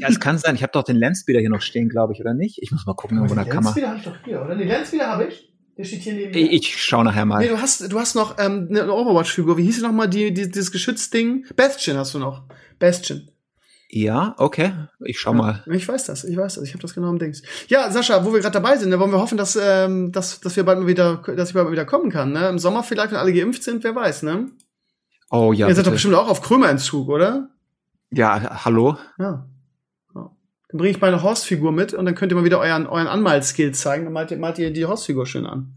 Ja, 0.00 0.08
es 0.08 0.18
kann 0.18 0.38
sein. 0.38 0.54
Ich 0.54 0.62
habe 0.62 0.72
doch 0.72 0.82
den 0.82 0.96
Landspeeder 0.96 1.40
hier 1.40 1.50
noch 1.50 1.60
stehen, 1.60 1.88
glaube 1.88 2.14
ich, 2.14 2.20
oder 2.20 2.32
nicht? 2.34 2.58
Ich 2.62 2.72
muss 2.72 2.86
mal 2.86 2.94
gucken, 2.94 3.18
irgendwo 3.18 3.34
in 3.34 3.44
der 3.44 3.52
Kammer. 3.52 3.74
Lenspeeder 3.74 3.88
habe 3.88 3.98
ich 3.98 4.04
doch 4.04 4.16
hier, 4.24 4.42
oder? 4.42 4.56
Den 4.56 4.66
Lenspeeder 4.66 5.06
habe 5.08 5.24
ich. 5.26 5.49
Der 5.80 5.86
steht 5.86 6.02
hier 6.02 6.12
neben 6.12 6.32
mir. 6.32 6.52
Ich, 6.52 6.76
schau 6.76 7.02
nachher 7.02 7.24
mal. 7.24 7.38
Nee, 7.38 7.48
du 7.48 7.58
hast, 7.58 7.90
du 7.90 7.98
hast 7.98 8.14
noch 8.14 8.36
ähm, 8.38 8.66
eine 8.68 8.92
Overwatch-Figur. 8.92 9.56
Wie 9.56 9.62
hieß 9.62 9.76
sie 9.76 9.82
noch 9.82 9.92
mal, 9.92 10.08
die, 10.08 10.30
die, 10.30 10.50
dieses 10.50 10.72
Geschützding? 10.72 11.46
Bastion 11.56 11.96
hast 11.96 12.12
du 12.12 12.18
noch. 12.18 12.42
Bastion. 12.78 13.30
Ja, 13.88 14.34
okay. 14.36 14.74
Ich 15.06 15.18
schau 15.18 15.32
mal. 15.32 15.64
Ich 15.72 15.88
weiß 15.88 16.04
das, 16.04 16.24
ich 16.24 16.36
weiß 16.36 16.56
das, 16.56 16.64
ich 16.64 16.74
habe 16.74 16.82
das 16.82 16.92
genau 16.92 17.08
im 17.08 17.18
Dings. 17.18 17.40
Ja, 17.68 17.90
Sascha, 17.90 18.26
wo 18.26 18.34
wir 18.34 18.40
gerade 18.40 18.52
dabei 18.52 18.76
sind, 18.76 18.90
da 18.90 19.00
wollen 19.00 19.10
wir 19.10 19.20
hoffen, 19.20 19.38
dass, 19.38 19.56
ähm, 19.56 20.12
dass, 20.12 20.40
dass 20.40 20.54
wir 20.54 20.64
bald 20.64 20.80
mal 20.80 20.86
wieder, 20.86 21.22
dass 21.34 21.48
ich 21.48 21.54
bald 21.54 21.64
mal 21.64 21.72
wieder 21.72 21.86
kommen 21.86 22.10
kann. 22.10 22.32
Ne? 22.32 22.46
Im 22.50 22.58
Sommer 22.58 22.82
vielleicht, 22.82 23.12
wenn 23.12 23.18
alle 23.18 23.32
geimpft 23.32 23.62
sind, 23.62 23.82
wer 23.82 23.94
weiß, 23.94 24.24
ne? 24.24 24.50
Oh 25.30 25.54
ja. 25.54 25.66
Ihr 25.66 25.74
seid 25.74 25.86
doch 25.86 25.92
bestimmt 25.92 26.14
auch 26.14 26.28
auf 26.28 26.42
Krömerentzug, 26.42 27.08
oder? 27.08 27.48
Ja, 28.10 28.66
hallo. 28.66 28.98
Ja. 29.18 29.46
Dann 30.70 30.78
bringe 30.78 30.90
ich 30.90 31.00
meine 31.00 31.22
Horstfigur 31.22 31.72
mit 31.72 31.94
und 31.94 32.04
dann 32.04 32.14
könnt 32.14 32.32
ihr 32.32 32.36
mal 32.36 32.44
wieder 32.44 32.60
euren, 32.60 32.86
euren 32.86 33.06
Anmalskill 33.06 33.72
zeigen. 33.72 34.04
Dann 34.04 34.12
malt 34.12 34.30
ihr, 34.30 34.38
malt 34.38 34.58
ihr 34.58 34.72
die 34.72 34.86
Horstfigur 34.86 35.26
schön 35.26 35.46
an. 35.46 35.74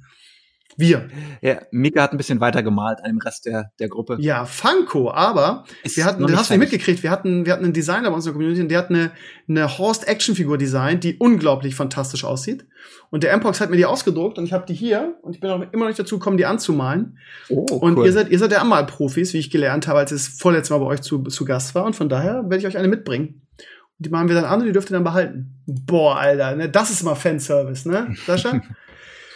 Wir. 0.78 1.10
Ja, 1.42 1.62
Mika 1.72 2.02
hat 2.02 2.12
ein 2.12 2.18
bisschen 2.18 2.40
weiter 2.40 2.64
gemalt 2.64 3.00
an 3.00 3.12
dem 3.12 3.18
Rest 3.20 3.46
der, 3.46 3.72
der 3.80 3.90
Gruppe. 3.90 4.18
Ja, 4.20 4.46
Funko, 4.46 5.12
aber 5.12 5.66
Ist 5.84 5.98
wir 5.98 6.06
hatten, 6.06 6.26
du 6.26 6.36
hast 6.36 6.50
nicht 6.50 6.60
mitgekriegt, 6.60 7.04
wir 7.04 7.12
hatten, 7.12 7.46
wir 7.46 7.54
hatten 7.54 7.64
einen 7.64 7.74
Designer 7.74 8.10
bei 8.10 8.16
unserer 8.16 8.34
Community 8.34 8.62
und 8.62 8.70
der 8.70 8.80
hat 8.80 8.90
eine, 8.90 9.12
eine 9.48 9.78
Horst-Action-Figur 9.78 10.58
designt, 10.58 11.04
die 11.04 11.18
unglaublich 11.18 11.76
fantastisch 11.76 12.24
aussieht. 12.24 12.66
Und 13.12 13.24
der 13.24 13.36
Mpox 13.38 13.62
hat 13.62 13.70
mir 13.70 13.78
die 13.78 13.86
ausgedruckt 13.86 14.38
und 14.38 14.46
ich 14.46 14.54
habe 14.54 14.66
die 14.66 14.74
hier 14.74 15.16
und 15.22 15.36
ich 15.36 15.42
bin 15.42 15.50
auch 15.50 15.62
immer 15.62 15.84
noch 15.84 15.88
nicht 15.88 16.00
dazu 16.00 16.18
gekommen, 16.18 16.38
die 16.38 16.46
anzumalen. 16.46 17.20
Oh, 17.50 17.62
Und 17.62 18.04
ihr 18.04 18.12
seid, 18.12 18.30
ihr 18.30 18.40
seid 18.40 18.52
ja 18.52 18.60
Anmalprofis, 18.60 19.34
wie 19.34 19.40
ich 19.40 19.52
gelernt 19.52 19.88
habe, 19.88 20.00
als 20.00 20.12
es 20.12 20.28
vorletztes 20.28 20.72
Mal 20.72 20.80
bei 20.80 20.86
euch 20.86 21.02
zu, 21.02 21.22
zu 21.24 21.46
Gast 21.46 21.76
war. 21.76 21.86
Und 21.86 21.96
von 21.96 22.10
daher 22.10 22.44
werde 22.44 22.58
ich 22.58 22.68
euch 22.68 22.78
eine 22.78 22.88
mitbringen. 22.88 23.42
Und 24.00 24.06
die 24.06 24.10
malen 24.10 24.28
wir 24.28 24.36
dann 24.36 24.46
an 24.46 24.62
und 24.62 24.66
die 24.66 24.72
dürft 24.72 24.90
ihr 24.90 24.94
dann 24.94 25.04
behalten. 25.04 25.62
Boah, 25.66 26.18
Alter, 26.18 26.56
ne? 26.56 26.70
Das 26.70 26.90
ist 26.90 27.04
mal 27.04 27.16
Fanservice, 27.16 27.88
ne, 27.88 28.16
Sascha? 28.26 28.62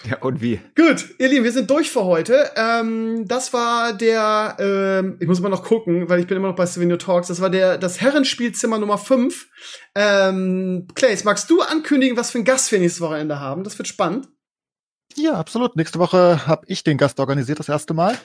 Ja, 0.09 0.19
und 0.19 0.41
wie? 0.41 0.59
Gut, 0.75 1.05
ihr 1.17 1.27
Lieben, 1.27 1.43
wir 1.43 1.51
sind 1.51 1.69
durch 1.69 1.89
für 1.89 2.05
heute. 2.05 2.51
Ähm, 2.55 3.27
das 3.27 3.51
war 3.51 3.93
der, 3.93 4.55
ähm, 4.59 5.17
ich 5.19 5.27
muss 5.27 5.41
mal 5.41 5.49
noch 5.49 5.63
gucken, 5.63 6.07
weil 6.07 6.19
ich 6.19 6.27
bin 6.27 6.38
immer 6.38 6.49
noch 6.49 6.55
bei 6.55 6.65
Souvenir 6.65 6.99
Talks. 6.99 7.27
Das 7.27 7.41
war 7.41 7.49
der 7.49 7.77
das 7.77 7.99
Herrenspielzimmer 7.99 8.77
Nummer 8.77 8.97
5. 8.97 9.49
Ähm, 9.95 10.88
Clays, 10.93 11.23
magst 11.23 11.49
du 11.49 11.61
ankündigen, 11.61 12.15
was 12.15 12.31
für 12.31 12.38
ein 12.38 12.45
Gast 12.45 12.71
wir 12.71 12.79
nächstes 12.79 13.01
Wochenende 13.01 13.39
haben? 13.39 13.63
Das 13.63 13.77
wird 13.77 13.88
spannend. 13.88 14.29
Ja, 15.15 15.34
absolut. 15.34 15.75
Nächste 15.75 15.99
Woche 15.99 16.47
habe 16.47 16.65
ich 16.67 16.84
den 16.84 16.97
Gast 16.97 17.19
organisiert, 17.19 17.59
das 17.59 17.69
erste 17.69 17.93
Mal. 17.93 18.17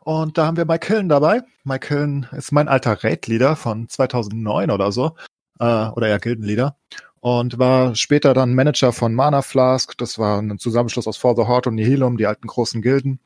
Und 0.00 0.36
da 0.36 0.46
haben 0.46 0.56
wir 0.56 0.64
Mike 0.64 0.86
Hillen 0.86 1.08
dabei. 1.08 1.42
Mike 1.64 1.88
Hillen 1.88 2.26
ist 2.32 2.52
mein 2.52 2.68
alter 2.68 3.04
Raid-Leader 3.04 3.54
von 3.54 3.88
2009 3.88 4.70
oder 4.70 4.92
so. 4.92 5.14
Äh, 5.60 5.88
oder 5.90 6.08
eher 6.08 6.18
Gildenleader. 6.18 6.76
Und 7.20 7.58
war 7.58 7.94
später 7.94 8.32
dann 8.32 8.54
Manager 8.54 8.92
von 8.92 9.14
Mana 9.14 9.42
Flask. 9.42 9.96
Das 9.98 10.18
war 10.18 10.40
ein 10.40 10.58
Zusammenschluss 10.58 11.06
aus 11.06 11.18
For 11.18 11.36
the 11.36 11.42
Horde 11.42 11.68
und 11.68 11.74
Nihilum, 11.76 12.16
die 12.16 12.26
alten 12.26 12.46
großen 12.46 12.80
Gilden. 12.80 13.20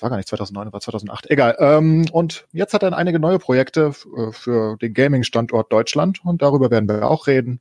War 0.00 0.10
gar 0.10 0.16
nicht 0.16 0.28
2009, 0.28 0.72
war 0.72 0.80
2008. 0.80 1.30
Egal. 1.30 1.56
Ähm, 1.60 2.06
und 2.12 2.46
jetzt 2.52 2.74
hat 2.74 2.82
er 2.82 2.96
einige 2.96 3.18
neue 3.18 3.38
Projekte 3.38 3.92
äh, 4.16 4.32
für 4.32 4.76
den 4.76 4.92
Gaming-Standort 4.94 5.72
Deutschland. 5.72 6.24
Und 6.24 6.42
darüber 6.42 6.70
werden 6.70 6.88
wir 6.88 7.08
auch 7.08 7.26
reden. 7.28 7.60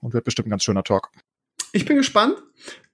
Und 0.00 0.12
wird 0.14 0.24
bestimmt 0.24 0.48
ein 0.48 0.50
ganz 0.50 0.64
schöner 0.64 0.84
Talk. 0.84 1.10
Ich 1.72 1.84
bin 1.84 1.96
gespannt. 1.96 2.36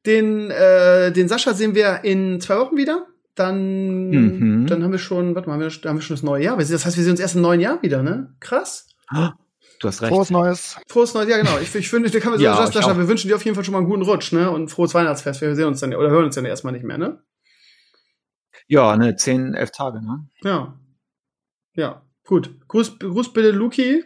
Den, 0.06 0.50
äh, 0.50 1.10
den 1.12 1.28
Sascha 1.28 1.52
sehen 1.54 1.74
wir 1.74 2.04
in 2.04 2.40
zwei 2.40 2.56
Wochen 2.58 2.76
wieder. 2.76 3.06
Dann, 3.34 4.10
Mhm. 4.10 4.66
dann 4.66 4.82
haben 4.82 4.92
wir 4.92 4.98
schon, 4.98 5.34
warte 5.34 5.48
mal, 5.48 5.54
haben 5.54 5.60
wir, 5.62 5.70
haben 5.90 5.96
wir 5.98 6.02
schon 6.02 6.16
das 6.16 6.22
neue 6.22 6.44
Jahr. 6.44 6.58
Wir 6.58 6.64
sehen- 6.64 6.74
Das 6.74 6.86
heißt, 6.86 6.96
wir 6.96 7.04
sehen 7.04 7.12
uns 7.12 7.20
erst 7.20 7.34
im 7.36 7.42
neuen 7.42 7.60
Jahr 7.60 7.82
wieder, 7.82 8.02
ne? 8.02 8.34
Krass. 8.40 8.86
Du 9.80 9.88
hast 9.88 10.02
recht. 10.02 10.12
Frohes 10.12 10.30
Neues. 10.30 10.76
Frohes 10.88 11.14
neues 11.14 11.28
Jahr, 11.28 11.38
genau. 11.38 11.58
Ich, 11.58 11.74
ich 11.74 11.88
finde, 11.88 12.10
da 12.10 12.20
kann 12.20 12.32
man 12.32 12.38
so 12.38 12.44
Ja, 12.44 12.66
Sascha, 12.66 12.96
wir 12.96 13.08
wünschen 13.08 13.28
dir 13.28 13.36
auf 13.36 13.44
jeden 13.44 13.54
Fall 13.54 13.64
schon 13.64 13.72
mal 13.72 13.78
einen 13.78 13.88
guten 13.88 14.02
Rutsch, 14.02 14.30
ne? 14.30 14.50
Und 14.50 14.68
frohes 14.68 14.92
Weihnachtsfest. 14.92 15.40
Wir 15.40 15.54
sehen 15.56 15.66
uns 15.66 15.80
dann, 15.80 15.94
oder 15.94 16.10
hören 16.10 16.26
uns 16.26 16.34
dann 16.34 16.44
erstmal 16.44 16.74
nicht 16.74 16.84
mehr, 16.84 16.98
ne? 16.98 17.22
Ja, 18.68 18.96
ne, 18.96 19.16
zehn, 19.16 19.54
elf 19.54 19.70
Tage, 19.70 20.02
ne? 20.02 20.28
Ja. 20.42 20.78
Ja, 21.74 22.02
gut. 22.26 22.54
Gruß, 22.68 22.98
Gruß 22.98 23.32
bitte 23.32 23.52
Luki 23.52 24.04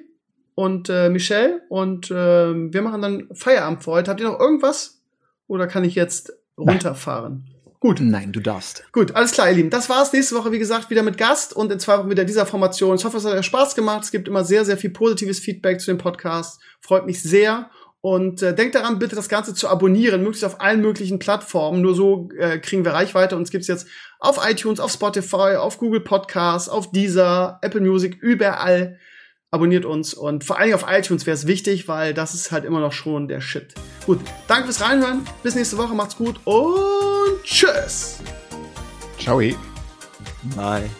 und 0.54 0.88
äh, 0.88 1.10
Michelle 1.10 1.62
und 1.68 2.10
ähm, 2.14 2.72
wir 2.72 2.80
machen 2.80 3.02
dann 3.02 3.28
Feierabend 3.34 3.82
für 3.82 3.90
heute. 3.90 4.10
Habt 4.10 4.20
ihr 4.20 4.28
noch 4.28 4.38
irgendwas? 4.38 5.02
Oder 5.48 5.66
kann 5.66 5.82
ich 5.82 5.96
jetzt 5.96 6.32
runterfahren? 6.56 7.53
Gut. 7.84 8.00
Nein, 8.00 8.32
du 8.32 8.40
darfst. 8.40 8.90
Gut, 8.92 9.14
alles 9.14 9.32
klar, 9.32 9.50
ihr 9.50 9.56
Lieben. 9.56 9.68
Das 9.68 9.90
war's. 9.90 10.10
Nächste 10.10 10.34
Woche, 10.36 10.50
wie 10.52 10.58
gesagt, 10.58 10.88
wieder 10.88 11.02
mit 11.02 11.18
Gast 11.18 11.54
und 11.54 11.70
in 11.70 11.78
zwei 11.78 11.98
Wochen 11.98 12.08
wieder 12.08 12.24
dieser 12.24 12.46
Formation. 12.46 12.96
Ich 12.96 13.04
hoffe, 13.04 13.18
es 13.18 13.26
hat 13.26 13.34
euch 13.34 13.44
Spaß 13.44 13.74
gemacht. 13.74 14.04
Es 14.04 14.10
gibt 14.10 14.26
immer 14.26 14.42
sehr, 14.42 14.64
sehr 14.64 14.78
viel 14.78 14.88
positives 14.88 15.38
Feedback 15.38 15.82
zu 15.82 15.90
dem 15.90 15.98
Podcast. 15.98 16.62
Freut 16.80 17.04
mich 17.04 17.22
sehr. 17.22 17.68
Und 18.00 18.40
äh, 18.40 18.54
denkt 18.54 18.74
daran, 18.74 18.98
bitte 18.98 19.16
das 19.16 19.28
Ganze 19.28 19.52
zu 19.52 19.68
abonnieren, 19.68 20.22
möglichst 20.22 20.46
auf 20.46 20.62
allen 20.62 20.80
möglichen 20.80 21.18
Plattformen. 21.18 21.82
Nur 21.82 21.94
so 21.94 22.30
äh, 22.38 22.58
kriegen 22.58 22.86
wir 22.86 22.92
Reichweite. 22.92 23.36
Und 23.36 23.42
es 23.42 23.50
gibt's 23.50 23.68
jetzt 23.68 23.86
auf 24.18 24.40
iTunes, 24.48 24.80
auf 24.80 24.90
Spotify, 24.90 25.56
auf 25.58 25.76
Google 25.76 26.00
Podcasts, 26.00 26.70
auf 26.70 26.90
Deezer, 26.90 27.58
Apple 27.60 27.82
Music, 27.82 28.16
überall. 28.22 28.98
Abonniert 29.54 29.84
uns 29.84 30.14
und 30.14 30.42
vor 30.42 30.58
allen 30.58 30.70
Dingen 30.70 30.82
auf 30.82 30.90
iTunes 30.90 31.26
wäre 31.26 31.36
es 31.36 31.46
wichtig, 31.46 31.86
weil 31.86 32.12
das 32.12 32.34
ist 32.34 32.50
halt 32.50 32.64
immer 32.64 32.80
noch 32.80 32.90
schon 32.90 33.28
der 33.28 33.40
Shit. 33.40 33.72
Gut, 34.04 34.18
danke 34.48 34.64
fürs 34.64 34.80
Reinhören. 34.80 35.24
Bis 35.44 35.54
nächste 35.54 35.78
Woche. 35.78 35.94
Macht's 35.94 36.16
gut 36.16 36.40
und 36.44 37.40
tschüss. 37.44 38.18
Ciao. 39.16 39.38
Bye. 40.56 40.90